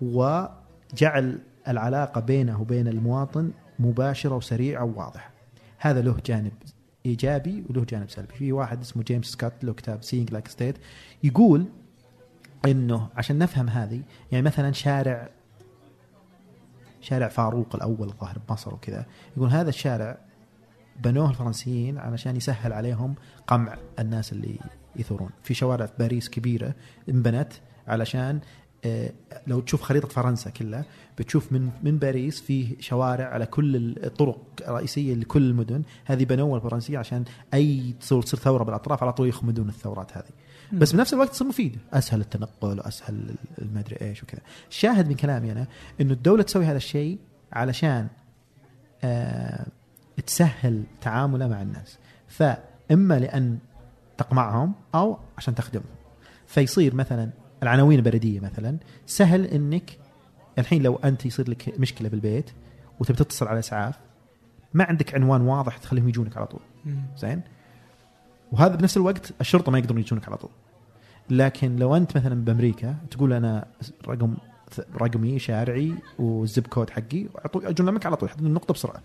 وجعل 0.00 1.38
العلاقة 1.68 2.20
بينه 2.20 2.60
وبين 2.60 2.88
المواطن 2.88 3.50
مباشرة 3.78 4.36
وسريعة 4.36 4.84
وواضحة. 4.84 5.30
هذا 5.78 6.02
له 6.02 6.16
جانب 6.26 6.52
إيجابي 7.06 7.64
وله 7.70 7.84
جانب 7.84 8.10
سلبي. 8.10 8.34
في 8.34 8.52
واحد 8.52 8.80
اسمه 8.80 9.02
جيمس 9.02 9.26
سكوت 9.26 9.52
له 9.62 9.72
كتاب 9.72 10.02
Seeing 10.02 10.32
Like 10.32 10.48
a 10.48 10.53
State 10.53 10.76
يقول 11.24 11.66
إنه 12.66 13.08
عشان 13.16 13.38
نفهم 13.38 13.68
هذه 13.68 14.02
يعني 14.32 14.44
مثلا 14.44 14.72
شارع 14.72 15.28
شارع 17.06 17.28
فاروق 17.28 17.74
الأول 17.74 18.08
الظاهر 18.08 18.38
بمصر 18.48 18.74
وكذا. 18.74 19.06
يقول 19.36 19.48
هذا 19.48 19.68
الشارع 19.68 20.18
بنوه 21.04 21.30
الفرنسيين 21.30 21.98
علشان 21.98 22.36
يسهل 22.36 22.72
عليهم 22.72 23.14
قمع 23.46 23.76
الناس 23.98 24.32
اللي 24.32 24.58
يثورون. 24.96 25.30
في 25.42 25.54
شوارع 25.54 25.86
في 25.86 25.92
باريس 25.98 26.28
كبيرة 26.28 26.74
انبنت 27.08 27.52
علشان 27.88 28.40
آه، 28.84 29.12
لو 29.46 29.60
تشوف 29.60 29.82
خريطة 29.82 30.08
فرنسا 30.08 30.50
كلها 30.50 30.84
بتشوف 31.18 31.52
من 31.52 31.70
من 31.82 31.98
باريس 31.98 32.40
فيه 32.40 32.76
شوارع 32.80 33.24
على 33.24 33.46
كل 33.46 33.76
الطرق 34.04 34.40
الرئيسيه 34.68 35.14
لكل 35.14 35.42
المدن. 35.42 35.82
هذه 36.04 36.24
بنوها 36.24 36.56
الفرنسية 36.56 36.98
عشان 36.98 37.24
أي 37.54 37.94
تصير 38.00 38.22
ثورة 38.22 38.64
بالأطراف 38.64 39.02
على 39.02 39.12
طول 39.12 39.28
يخمدون 39.28 39.68
الثورات 39.68 40.16
هذه. 40.16 40.30
بس 40.72 40.92
بنفس 40.92 41.14
الوقت 41.14 41.30
تصير 41.30 41.46
مفيدة. 41.46 41.78
أسهل 41.92 42.20
التنقل 42.20 42.78
وأسهل 42.78 43.34
المدري 43.58 43.96
إيش 44.00 44.22
وكذا. 44.22 44.40
الشاهد 44.68 45.08
من 45.08 45.14
كلامي 45.14 45.52
أنا 45.52 45.66
إنه 46.00 46.12
الدولة 46.12 46.42
تسوي 46.42 46.64
هذا 46.64 46.76
الشيء 46.76 47.18
علشان 47.52 48.08
آه 49.04 49.66
تسهل 50.26 50.84
تعامله 51.00 51.48
مع 51.48 51.62
الناس. 51.62 51.98
فإما 52.28 53.18
لأن 53.18 53.58
تقمعهم 54.18 54.74
أو 54.94 55.18
عشان 55.38 55.54
تخدمهم. 55.54 55.86
فيصير 56.46 56.94
مثلا 56.94 57.30
العناوين 57.62 57.98
البريديه 57.98 58.40
مثلا 58.40 58.78
سهل 59.06 59.44
إنك 59.44 59.98
الحين 60.58 60.82
لو 60.82 60.96
أنت 60.96 61.26
يصير 61.26 61.50
لك 61.50 61.74
مشكلة 61.78 62.08
بالبيت 62.08 62.50
وتبي 63.00 63.18
تتصل 63.18 63.48
على 63.48 63.58
أسعاف 63.58 63.98
ما 64.74 64.84
عندك 64.84 65.14
عنوان 65.14 65.40
واضح 65.40 65.76
تخليهم 65.76 66.08
يجونك 66.08 66.36
على 66.36 66.46
طول. 66.46 66.60
زين؟ 67.16 67.42
وهذا 68.52 68.74
بنفس 68.76 68.96
الوقت 68.96 69.32
الشرطة 69.40 69.72
ما 69.72 69.78
يقدرون 69.78 70.00
يجونك 70.00 70.28
على 70.28 70.36
طول. 70.36 70.50
لكن 71.30 71.76
لو 71.76 71.96
أنت 71.96 72.16
مثلا 72.16 72.44
بأمريكا 72.44 72.96
تقول 73.10 73.32
أنا 73.32 73.66
رقم 74.08 74.36
رقمي 74.94 75.38
شارعي 75.38 75.94
والزب 76.18 76.66
كود 76.66 76.90
حقي 76.90 77.26
يجون 77.56 77.94
لك 77.94 78.06
على 78.06 78.16
طول. 78.16 78.28
يحددون 78.28 78.46
النقطة 78.46 78.74
بسرعة. 78.74 79.02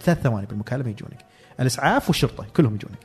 ثلاث 0.00 0.20
ثواني 0.22 0.46
بالمكالمه 0.46 0.88
يجونك. 0.88 1.24
الإسعاف 1.60 2.08
والشرطة 2.08 2.46
كلهم 2.56 2.74
يجونك. 2.74 2.98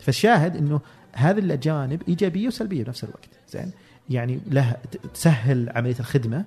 فالشاهد 0.00 0.56
إنه 0.56 0.80
هذه 1.12 1.38
الأجانب 1.38 2.02
إيجابية 2.08 2.46
وسلبية 2.46 2.84
بنفس 2.84 3.04
الوقت. 3.04 3.28
زين؟ 3.48 3.70
يعني 4.10 4.40
لها 4.46 4.76
تسهل 5.14 5.70
عملية 5.74 5.98
الخدمة 6.00 6.44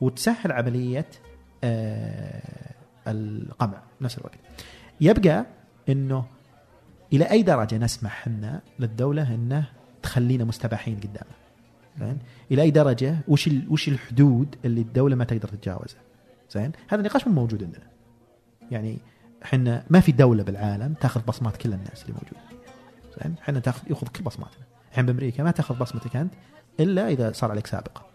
وتسهل 0.00 0.52
عملية 0.52 1.06
آه 1.64 2.74
القمع 3.08 3.82
بنفس 4.00 4.18
الوقت. 4.18 4.38
يبقى 5.00 5.46
إنه 5.88 6.24
إلى 7.12 7.24
أي 7.30 7.42
درجة 7.42 7.78
نسمح 7.78 8.12
إحنا 8.12 8.60
للدولة 8.78 9.34
انه 9.34 9.68
تخلينا 10.02 10.44
مستباحين 10.44 10.96
قدامها 10.96 11.36
زين؟ 12.00 12.18
إلى 12.50 12.62
أي 12.62 12.70
درجة؟ 12.70 13.16
وش 13.28 13.50
وش 13.68 13.88
الحدود 13.88 14.56
اللي 14.64 14.80
الدولة 14.80 15.16
ما 15.16 15.24
تقدر 15.24 15.48
تتجاوزها؟ 15.48 16.00
زين؟ 16.50 16.72
هذا 16.88 17.00
النقاش 17.00 17.26
مو 17.26 17.32
موجود 17.32 17.64
عندنا. 17.64 17.84
يعني 18.70 18.98
إحنا 19.44 19.84
ما 19.90 20.00
في 20.00 20.12
دولة 20.12 20.42
بالعالم 20.42 20.94
تأخذ 20.94 21.20
بصمات 21.20 21.56
كل 21.56 21.72
الناس 21.72 22.02
اللي 22.02 22.12
موجودة. 22.12 22.64
زين؟ 23.22 23.34
إحنا 23.42 23.60
تاخذ 23.60 23.90
يأخذ 23.90 24.06
كل 24.06 24.22
بصماتنا. 24.22 24.64
الحين 24.90 25.06
بأمريكا 25.06 25.42
ما 25.42 25.50
تأخذ 25.50 25.78
بصمتك 25.78 26.16
أنت 26.16 26.34
إلا 26.80 27.08
إذا 27.08 27.32
صار 27.32 27.50
عليك 27.50 27.66
سابقه 27.66 28.06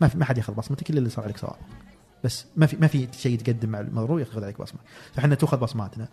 ما 0.00 0.08
في 0.08 0.18
ما 0.18 0.24
حد 0.24 0.38
يأخذ 0.38 0.54
بصمتك 0.54 0.90
إلا 0.90 0.98
اللي 0.98 1.10
صار 1.10 1.24
عليك 1.24 1.36
سابقه 1.36 1.58
بس 2.24 2.46
ما 2.56 2.66
في 2.66 2.76
ما 2.76 2.86
في 2.86 3.08
شيء 3.12 3.38
تقدم 3.38 3.68
مع 3.68 3.80
الموضوع 3.80 4.20
يأخذ 4.20 4.44
عليك 4.44 4.60
بصمة. 4.60 4.80
فإحنا 5.14 5.34
تأخذ 5.34 5.58
بصماتنا. 5.58 6.08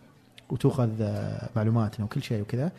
وتاخذ 0.49 0.89
آه، 1.01 1.49
معلوماتنا 1.55 2.05
وكل 2.05 2.23
شيء 2.23 2.41
وكذا. 2.41 2.71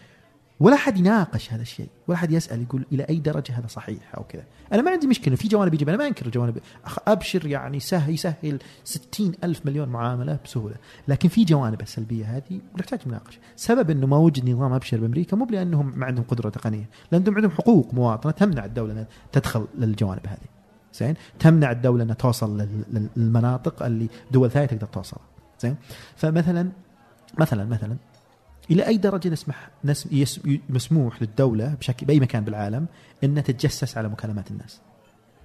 ولا 0.61 0.77
حد 0.77 0.99
يناقش 0.99 1.53
هذا 1.53 1.63
الشيء 1.63 1.89
ولا 2.09 2.19
حد 2.19 2.33
يسأل 2.33 2.63
يقول 2.63 2.85
إلى 2.93 3.03
أي 3.03 3.17
درجة 3.19 3.59
هذا 3.59 3.67
صحيح 3.67 4.15
أو 4.17 4.25
كذا. 4.29 4.43
أنا 4.73 4.83
ما 4.83 4.91
عندي 4.91 5.07
مشكلة 5.07 5.37
في 5.37 5.49
جوانب 5.49 5.73
ايجابيه 5.73 5.95
أنا 5.95 6.03
ما 6.03 6.09
أنكر 6.09 6.27
الجوانب 6.27 6.59
أبشر 7.07 7.47
يعني 7.47 7.81
سهل 7.81 8.15
يسهل 8.15 8.59
ستين 8.85 9.33
ألف 9.45 9.67
مليون 9.67 9.89
معاملة 9.89 10.39
بسهولة. 10.45 10.75
لكن 11.09 11.29
في 11.29 11.45
جوانب 11.45 11.81
السلبية 11.81 12.37
هذه 12.37 12.61
ونحتاج 12.75 13.01
مناقشة. 13.07 13.39
سبب 13.57 13.91
إنه 13.91 14.07
ما 14.07 14.17
وجد 14.17 14.51
نظام 14.51 14.73
أبشر 14.73 15.01
بأمريكا 15.01 15.37
مو 15.37 15.47
لانهم 15.51 15.93
ما 15.99 16.07
عندهم 16.07 16.25
قدرة 16.29 16.49
تقنية 16.49 16.89
لأنهم 17.13 17.35
عندهم 17.35 17.51
حقوق 17.51 17.95
مواطنة 17.95 18.33
تمنع 18.33 18.65
الدولة 18.65 18.93
انها 18.93 19.07
تدخل 19.33 19.67
للجوانب 19.79 20.27
هذه. 20.27 20.49
زين؟ 20.95 21.15
تمنع 21.39 21.71
الدولة 21.71 22.03
انها 22.05 22.15
توصل 22.15 22.61
لل- 22.61 22.85
لل- 22.93 23.09
للمناطق 23.17 23.83
اللي 23.83 24.09
دول 24.31 24.51
ثانية 24.51 24.67
تقدر 24.67 24.87
توصلها. 24.87 25.23
زين؟ 25.61 25.77
فمثلا 26.17 26.71
مثلا 27.39 27.65
مثلا 27.65 27.97
إلى 28.71 28.87
أي 28.87 28.97
درجة 28.97 29.29
نسمح 29.29 29.71
مسموح 30.69 31.23
للدولة 31.23 31.75
بشكل 31.75 32.07
بأي 32.07 32.21
مكان 32.21 32.45
بالعالم 32.45 32.87
إنها 33.25 33.43
تتجسس 33.43 33.99
على 33.99 34.09
مكالمات 34.09 34.51
الناس. 34.51 34.81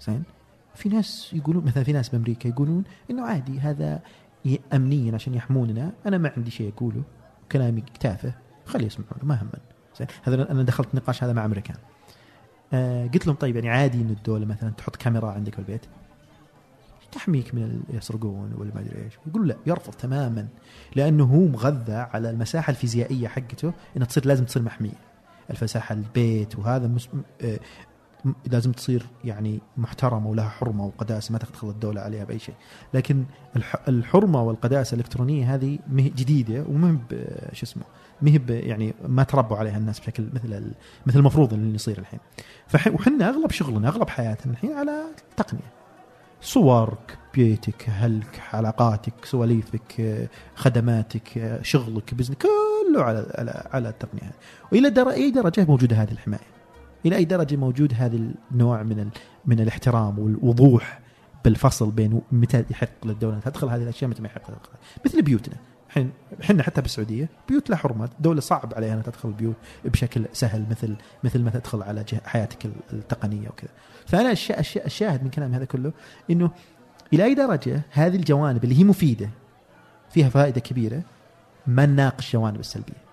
زين؟ 0.02 0.24
في 0.76 0.90
ناس 0.90 1.30
يقولون 1.34 1.66
مثلا 1.66 1.84
في 1.84 1.94
ناس 1.94 2.10
بأمريكا 2.10 2.48
يقولون 2.48 2.84
إنه 3.10 3.26
عادي 3.26 3.60
هذا 3.60 4.02
امنيا 4.74 5.16
عشان 5.16 5.34
يحموننا. 5.34 5.92
أنا 6.06 6.18
ما 6.18 6.32
عندي 6.38 6.52
شيء 6.52 6.74
أقوله 6.78 7.04
كلامي 7.52 7.84
تافه 8.00 8.34
خلي 8.66 8.86
يسمعونه 8.86 9.24
ما 9.24 9.42
همن 9.42 9.60
زين؟ 10.00 10.08
هذا 10.24 10.52
أنا 10.52 10.64
دخلت 10.64 10.96
نقاش 10.96 11.24
هذا 11.24 11.34
مع 11.34 11.46
أمريكان. 11.46 11.78
آه 12.74 13.08
قلت 13.08 13.28
لهم 13.28 13.36
طيب 13.36 13.56
يعني 13.56 13.70
عادي 13.70 14.02
ان 14.02 14.10
الدولة 14.10 14.46
مثلا 14.46 14.70
تحط 14.70 14.96
كاميرا 14.96 15.32
عندك 15.32 15.54
في 15.54 15.60
البيت. 15.60 15.86
تحميك 17.12 17.56
من 17.56 17.82
يسرقون 17.90 18.54
ولا 18.58 18.72
ما 18.76 18.82
أدري 18.82 19.04
إيش. 19.06 19.14
يقول 19.28 19.48
لا 19.48 19.56
يرفض 19.66 19.94
تماما 19.94 20.48
لأنه 20.96 21.24
هو 21.24 21.48
مغذى 21.48 21.94
على 21.94 22.30
المساحة 22.30 22.72
الفيزيائية 22.72 23.28
حقته 23.28 23.74
انها 23.98 24.08
تصير 24.08 24.26
لازم 24.26 24.46
تصير 24.46 24.62
محمية. 24.62 25.00
الفساحة 25.50 25.96
البيت 25.96 26.60
وهذا 26.60 26.88
مس... 26.88 27.10
آه، 27.42 27.60
لازم 28.52 28.72
تصير 28.72 29.06
يعني 29.24 29.60
محترمة 29.78 30.28
ولها 30.30 30.50
حرمة 30.50 30.86
وقداسة 30.86 31.32
ما 31.34 31.38
تدخل 31.38 31.70
الدولة 31.70 32.02
عليها 32.02 32.24
بأي 32.24 32.40
شيء. 32.40 32.56
لكن 32.94 33.24
الح... 33.56 33.76
الحرمة 33.88 34.44
والقداسة 34.44 34.96
الإلكترونية 34.96 35.56
هذه 35.56 35.80
مه 35.88 36.12
جديدة 36.16 36.66
وما 36.70 36.98
ب 37.12 37.28
شو 37.54 37.66
اسمه 37.66 37.84
ب- 38.22 38.50
يعني 38.50 38.94
ما 39.08 39.24
تربوا 39.24 39.58
عليها 39.58 39.78
الناس 39.78 40.00
بشكل 40.00 40.30
مثل. 40.34 40.72
مثل 41.06 41.20
المفروض 41.20 41.54
اللي 41.54 41.76
يصير 41.76 41.98
الحين. 42.00 42.20
فح... 42.68 42.88
وحنا 42.88 43.30
أغلب 43.30 43.52
شغلنا 43.52 43.88
أغلب 43.88 44.10
حياتنا 44.10 44.54
الحين 44.54 44.72
على 44.74 44.92
التقنيه 45.32 45.79
صورك 46.42 47.18
بيتك 47.34 47.90
أهلك 47.90 48.42
علاقاتك 48.54 49.26
سواليفك 49.26 50.30
خدماتك 50.56 51.60
شغلك 51.62 52.14
بزنس 52.14 52.38
كله 52.38 53.04
على 53.04 53.32
على 53.36 53.68
على 53.74 53.90
التقنية. 53.90 54.32
وإلى 54.72 55.14
أي 55.14 55.32
درجة 55.32 55.66
موجودة 55.66 55.96
هذه 55.96 56.12
الحماية؟ 56.12 56.48
إلى 57.06 57.16
أي 57.16 57.26
درجة 57.26 57.56
موجود 57.56 57.94
هذا 57.96 58.20
النوع 58.52 58.84
من 58.84 59.00
ال... 59.00 59.10
من 59.46 59.60
الاحترام 59.60 60.20
والوضوح 60.20 61.00
بالفصل 61.46 61.92
بين 61.92 62.22
متى 62.32 62.66
يحق 62.72 63.06
للدولة 63.06 63.40
تدخل 63.40 63.68
هذه 63.68 63.84
الأشياء 63.84 64.10
متى 64.10 64.22
ما 64.22 64.28
يحق 64.28 64.48
تدخل 64.48 64.78
مثل 65.06 65.22
بيوتنا. 65.22 65.56
الحين 65.90 66.12
إحنا 66.44 66.64
حتى 66.64 66.82
بالسعودية 66.82 67.30
بيوت 67.48 67.70
لها 67.70 67.78
حرمه 67.78 68.06
الدولة 68.06 68.42
صعب 68.42 68.74
عليها 68.74 68.94
ان 68.94 69.04
تدخل 69.04 69.30
البيوت 69.30 69.56
بشكل 69.86 70.26
سهل 70.34 70.66
مثل 70.70 70.96
مثل 71.24 71.40
ما 71.44 71.50
تدخل 71.50 71.84
على 71.84 72.06
حياتك 72.26 72.66
ال- 72.66 72.72
التقنية 72.94 73.50
وكذا. 73.50 73.70
فأنا 74.08 74.32
الشا- 74.32 74.60
الشا- 74.60 74.86
الشاهد 74.86 75.24
من 75.24 75.30
كلام 75.30 75.54
هذا 75.54 75.66
كله 75.66 75.92
إنه 76.32 76.52
إلى 77.14 77.24
أي 77.24 77.34
درجة 77.34 77.82
هذه 77.92 78.16
الجوانب 78.16 78.64
اللي 78.64 78.80
هي 78.80 78.84
مفيدة 78.84 79.30
فيها 80.10 80.30
فائدة 80.30 80.62
كبيرة 80.62 81.02
ما 81.68 81.86
نناقش 81.86 82.26
الجوانب 82.36 82.60
السلبية. 82.60 83.10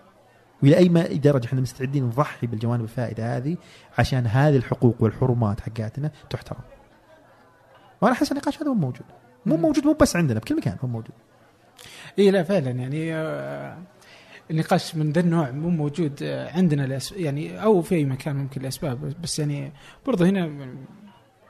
وإلى 0.63 0.77
أي 0.77 1.19
درجة 1.19 1.47
إحنا 1.47 1.61
مستعدين 1.61 2.05
نضحي 2.05 2.47
بالجوانب 2.47 2.83
الفائدة 2.85 3.37
هذه 3.37 3.57
عشان 3.99 4.27
هذه 4.27 4.57
الحقوق 4.57 4.97
والحرمات 5.01 5.61
حقاتنا 5.61 6.11
تحترم. 6.31 6.61
وأنا 8.01 8.15
أحس 8.15 8.33
النقاش 8.33 8.63
هذا 8.63 8.69
مو 8.69 8.75
موجود. 8.75 9.07
مو 9.47 9.57
موجود 9.57 9.85
مو 9.87 9.93
بس 9.93 10.17
عندنا 10.17 10.41
بكل 10.41 10.57
مكان 10.57 10.77
هو 10.85 10.89
موجود. 10.89 11.15
اي 12.19 12.31
لا 12.31 12.43
فعلا 12.43 12.71
يعني 12.71 13.15
آه، 13.15 13.79
النقاش 14.51 14.97
من 14.97 15.13
ذا 15.13 15.21
النوع 15.21 15.51
مو 15.51 15.71
موجود 15.71 16.23
آه، 16.23 16.53
عندنا 16.57 16.99
يعني 17.17 17.63
أو 17.63 17.83
في 17.83 17.95
أي 17.95 18.05
مكان 18.05 18.37
ممكن 18.37 18.63
لاسباب 18.63 19.15
بس 19.23 19.39
يعني 19.39 19.73
برضه 20.07 20.27
هنا 20.29 20.69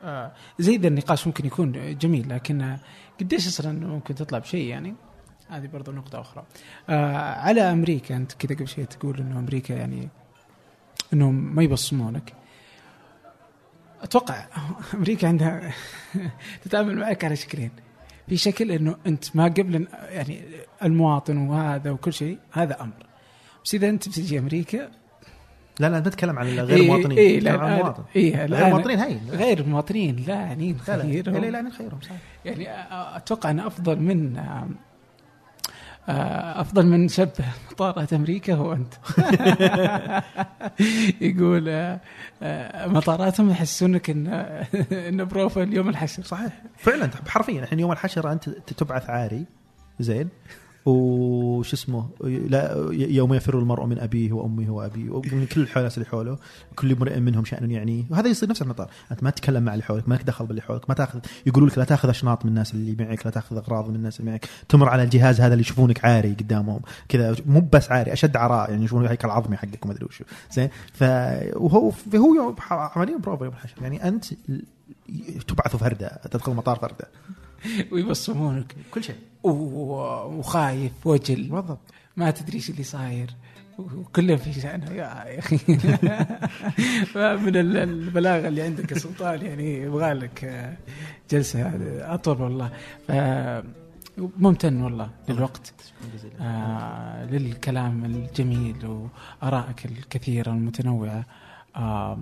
آه، 0.02 0.32
زي 0.58 0.76
ذا 0.76 0.88
النقاش 0.88 1.26
ممكن 1.26 1.46
يكون 1.46 1.98
جميل 1.98 2.28
لكن 2.28 2.62
آه، 2.62 2.80
قديش 3.20 3.46
أصلا 3.46 3.86
ممكن 3.86 4.14
تطلع 4.14 4.38
بشيء 4.38 4.66
يعني 4.68 4.94
هذه 5.48 5.66
برضه 5.66 5.92
نقطة 5.92 6.20
أخرى. 6.20 6.44
آه 6.88 7.16
على 7.16 7.60
أمريكا 7.60 8.16
أنت 8.16 8.32
كذا 8.32 8.56
قبل 8.56 8.68
شوي 8.68 8.84
تقول 8.84 9.18
إنه 9.18 9.38
أمريكا 9.38 9.72
يعني 9.74 10.08
إنهم 11.12 11.54
ما 11.54 11.62
يبصمونك. 11.62 12.32
أتوقع 14.02 14.46
أمريكا 14.94 15.28
عندها 15.28 15.72
تتعامل 16.64 16.96
معك 16.96 17.24
على 17.24 17.36
شكلين. 17.36 17.70
في 18.28 18.36
شكل 18.36 18.70
إنه 18.70 18.96
أنت 19.06 19.36
ما 19.36 19.44
قبل 19.44 19.86
يعني 20.08 20.42
المواطن 20.82 21.36
وهذا 21.36 21.90
وكل 21.90 22.12
شيء 22.12 22.38
هذا 22.52 22.80
أمر. 22.80 23.06
بس 23.64 23.74
إذا 23.74 23.88
أنت 23.88 24.08
بتجي 24.08 24.38
أمريكا 24.38 24.90
لا 25.80 25.88
لا 25.88 25.98
بتكلم 25.98 26.38
عن 26.38 26.46
غير 26.46 26.68
إيه 26.68 26.82
المواطنين 26.82 27.18
إيه 27.18 27.40
لا 27.40 27.52
عن 27.52 27.72
المواطن 27.72 28.02
إيه 28.16 28.44
غير 28.44 28.66
المواطنين 28.66 28.98
هين 28.98 29.20
غير 29.30 29.58
المواطنين 29.58 30.24
لا 30.28 30.34
يعني 30.34 30.76
لا 30.88 30.96
لا. 30.96 31.30
لا 31.30 31.50
لا 31.50 31.62
نخيرهم 31.62 32.00
صح 32.00 32.10
يعني 32.44 32.66
أتوقع 33.16 33.50
انه 33.50 33.66
افضل 33.66 34.00
من 34.00 34.36
آه، 34.36 34.40
آه، 34.40 34.68
أفضل 36.08 36.86
من 36.86 37.08
شبه 37.08 37.44
مطارات 37.72 38.12
أمريكا 38.12 38.54
هو 38.54 38.72
أنت. 38.72 38.94
يقول 41.20 41.68
آه، 41.68 42.00
آه، 42.42 42.86
مطاراتهم 42.86 43.50
يحسونك 43.50 44.10
إن 44.10 44.26
إن 45.08 45.24
بروفايل 45.24 45.74
يوم 45.74 45.88
الحشر. 45.88 46.22
صحيح. 46.22 46.62
فعلا 46.78 47.10
حرفيا 47.28 47.62
الحين 47.62 47.80
يوم 47.80 47.92
الحشر 47.92 48.32
أنت 48.32 48.48
تبعث 48.48 49.10
عاري 49.10 49.44
زين. 50.00 50.28
وش 50.86 51.72
اسمه 51.72 52.08
لا 52.24 52.88
يوم 52.92 53.34
يفر 53.34 53.58
المرء 53.58 53.86
من 53.86 53.98
أبيه 53.98 54.32
وأمه 54.32 54.70
وأبيه 54.70 55.10
ومن 55.10 55.46
كل 55.46 55.68
الناس 55.76 55.98
اللي 55.98 56.08
حوله 56.08 56.38
كل 56.76 56.92
امرئ 56.92 57.20
منهم 57.20 57.44
شأن 57.44 57.70
يعنيه 57.70 58.04
وهذا 58.10 58.28
يصير 58.28 58.48
نفس 58.48 58.62
المطار 58.62 58.90
أنت 59.12 59.22
ما 59.22 59.30
تتكلم 59.30 59.62
مع 59.62 59.72
اللي 59.72 59.84
حولك 59.84 60.08
ما 60.08 60.14
لك 60.14 60.22
دخل 60.22 60.46
باللي 60.46 60.62
حولك 60.62 60.88
ما 60.88 60.94
تاخذ 60.94 61.18
يقولوا 61.46 61.68
لك 61.68 61.78
لا 61.78 61.84
تاخذ 61.84 62.08
أشناط 62.08 62.44
من 62.44 62.50
الناس 62.50 62.74
اللي 62.74 63.04
معك 63.04 63.26
لا 63.26 63.32
تاخذ 63.32 63.56
أغراض 63.56 63.88
من 63.88 63.94
الناس 63.94 64.20
اللي 64.20 64.30
معك. 64.30 64.48
تمر 64.68 64.88
على 64.88 65.02
الجهاز 65.02 65.40
هذا 65.40 65.52
اللي 65.52 65.60
يشوفونك 65.60 66.04
عاري 66.04 66.32
قدامهم 66.32 66.80
كذا 67.08 67.36
مو 67.46 67.68
بس 67.72 67.90
عاري 67.90 68.12
أشد 68.12 68.36
عراء 68.36 68.70
يعني 68.70 68.84
يشوفون 68.84 69.04
الهيكل 69.04 69.28
العظمي 69.28 69.56
حقك 69.56 69.84
وما 69.84 69.94
أدري 69.94 70.04
وشو. 70.04 70.24
زين؟ 70.52 70.68
ف 70.92 71.02
وهو 71.56 71.90
فهو 71.90 72.54
عمليا 72.70 73.16
بروفا 73.16 73.44
يوم 73.44 73.54
الحشر. 73.54 73.82
يعني 73.82 74.08
أنت 74.08 74.24
تبعث 75.48 75.76
فردة 75.76 76.20
تدخل 76.30 76.52
المطار 76.52 76.76
فردة. 76.76 77.08
ويبصمونك. 77.92 78.76
كل 78.90 79.04
شيء. 79.04 79.16
وخايف 79.50 80.92
وجل. 81.06 81.48
بالضبط. 81.48 81.78
ما 82.16 82.30
تدري 82.30 82.54
إيش 82.56 82.70
اللي 82.70 82.82
صاير. 82.82 83.30
وكله 83.78 84.36
في 84.36 84.52
شأنه 84.52 84.90
يا 84.90 85.38
أخي. 85.38 85.58
من 87.44 87.56
ال- 87.56 87.76
البلاغة 87.76 88.48
اللي 88.48 88.62
عندك 88.62 88.92
يا 88.92 88.98
سلطان 88.98 89.42
يعني 89.46 89.74
يبغى 89.82 90.12
لك 90.12 90.74
جلسة. 91.30 91.72
أطول 92.14 92.42
والله. 92.42 92.70
ممتن 94.18 94.82
والله 94.82 95.10
للوقت. 95.28 95.72
آه 96.40 97.24
للكلام 97.24 98.04
الجميل 98.04 98.86
وآرائك 99.42 99.86
الكثيرة 99.86 100.50
والمتنوعه 100.50 101.24
آه 101.76 102.18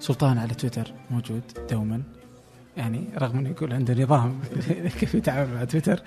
سلطان 0.00 0.38
على 0.38 0.54
تويتر 0.54 0.92
موجود 1.10 1.42
دوما. 1.70 2.02
يعني 2.78 3.08
رغم 3.18 3.38
إنه 3.38 3.50
يقول 3.50 3.72
عنده 3.72 3.94
نظام 3.94 4.40
كيف 5.00 5.14
يتعامل 5.14 5.54
مع 5.54 5.64
تويتر 5.64 6.02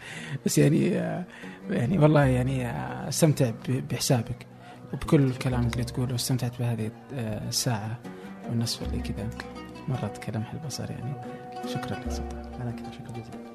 بس 0.45 0.57
يعني 0.57 0.99
آه، 0.99 1.25
يعني 1.69 1.99
والله 1.99 2.25
يعني 2.25 2.67
آه، 2.67 3.09
استمتع 3.09 3.51
بحسابك 3.69 4.47
وبكل 4.93 5.21
الكلام 5.21 5.67
اللي 5.67 5.83
تقوله 5.83 6.11
واستمتعت 6.11 6.59
بهذه 6.59 6.91
آه، 7.13 7.47
الساعة 7.47 7.99
والنصف 8.49 8.83
اللي 8.83 9.01
كذا 9.01 9.29
مرت 9.87 10.17
كلمح 10.17 10.53
البصر 10.53 10.91
يعني. 10.91 11.13
شكرا 11.67 11.99
لك 11.99 12.11
سلطان. 12.11 12.61
أنا 12.61 12.71
كذا 12.71 12.91
شكرا 12.91 13.11
جزيلا. 13.11 13.50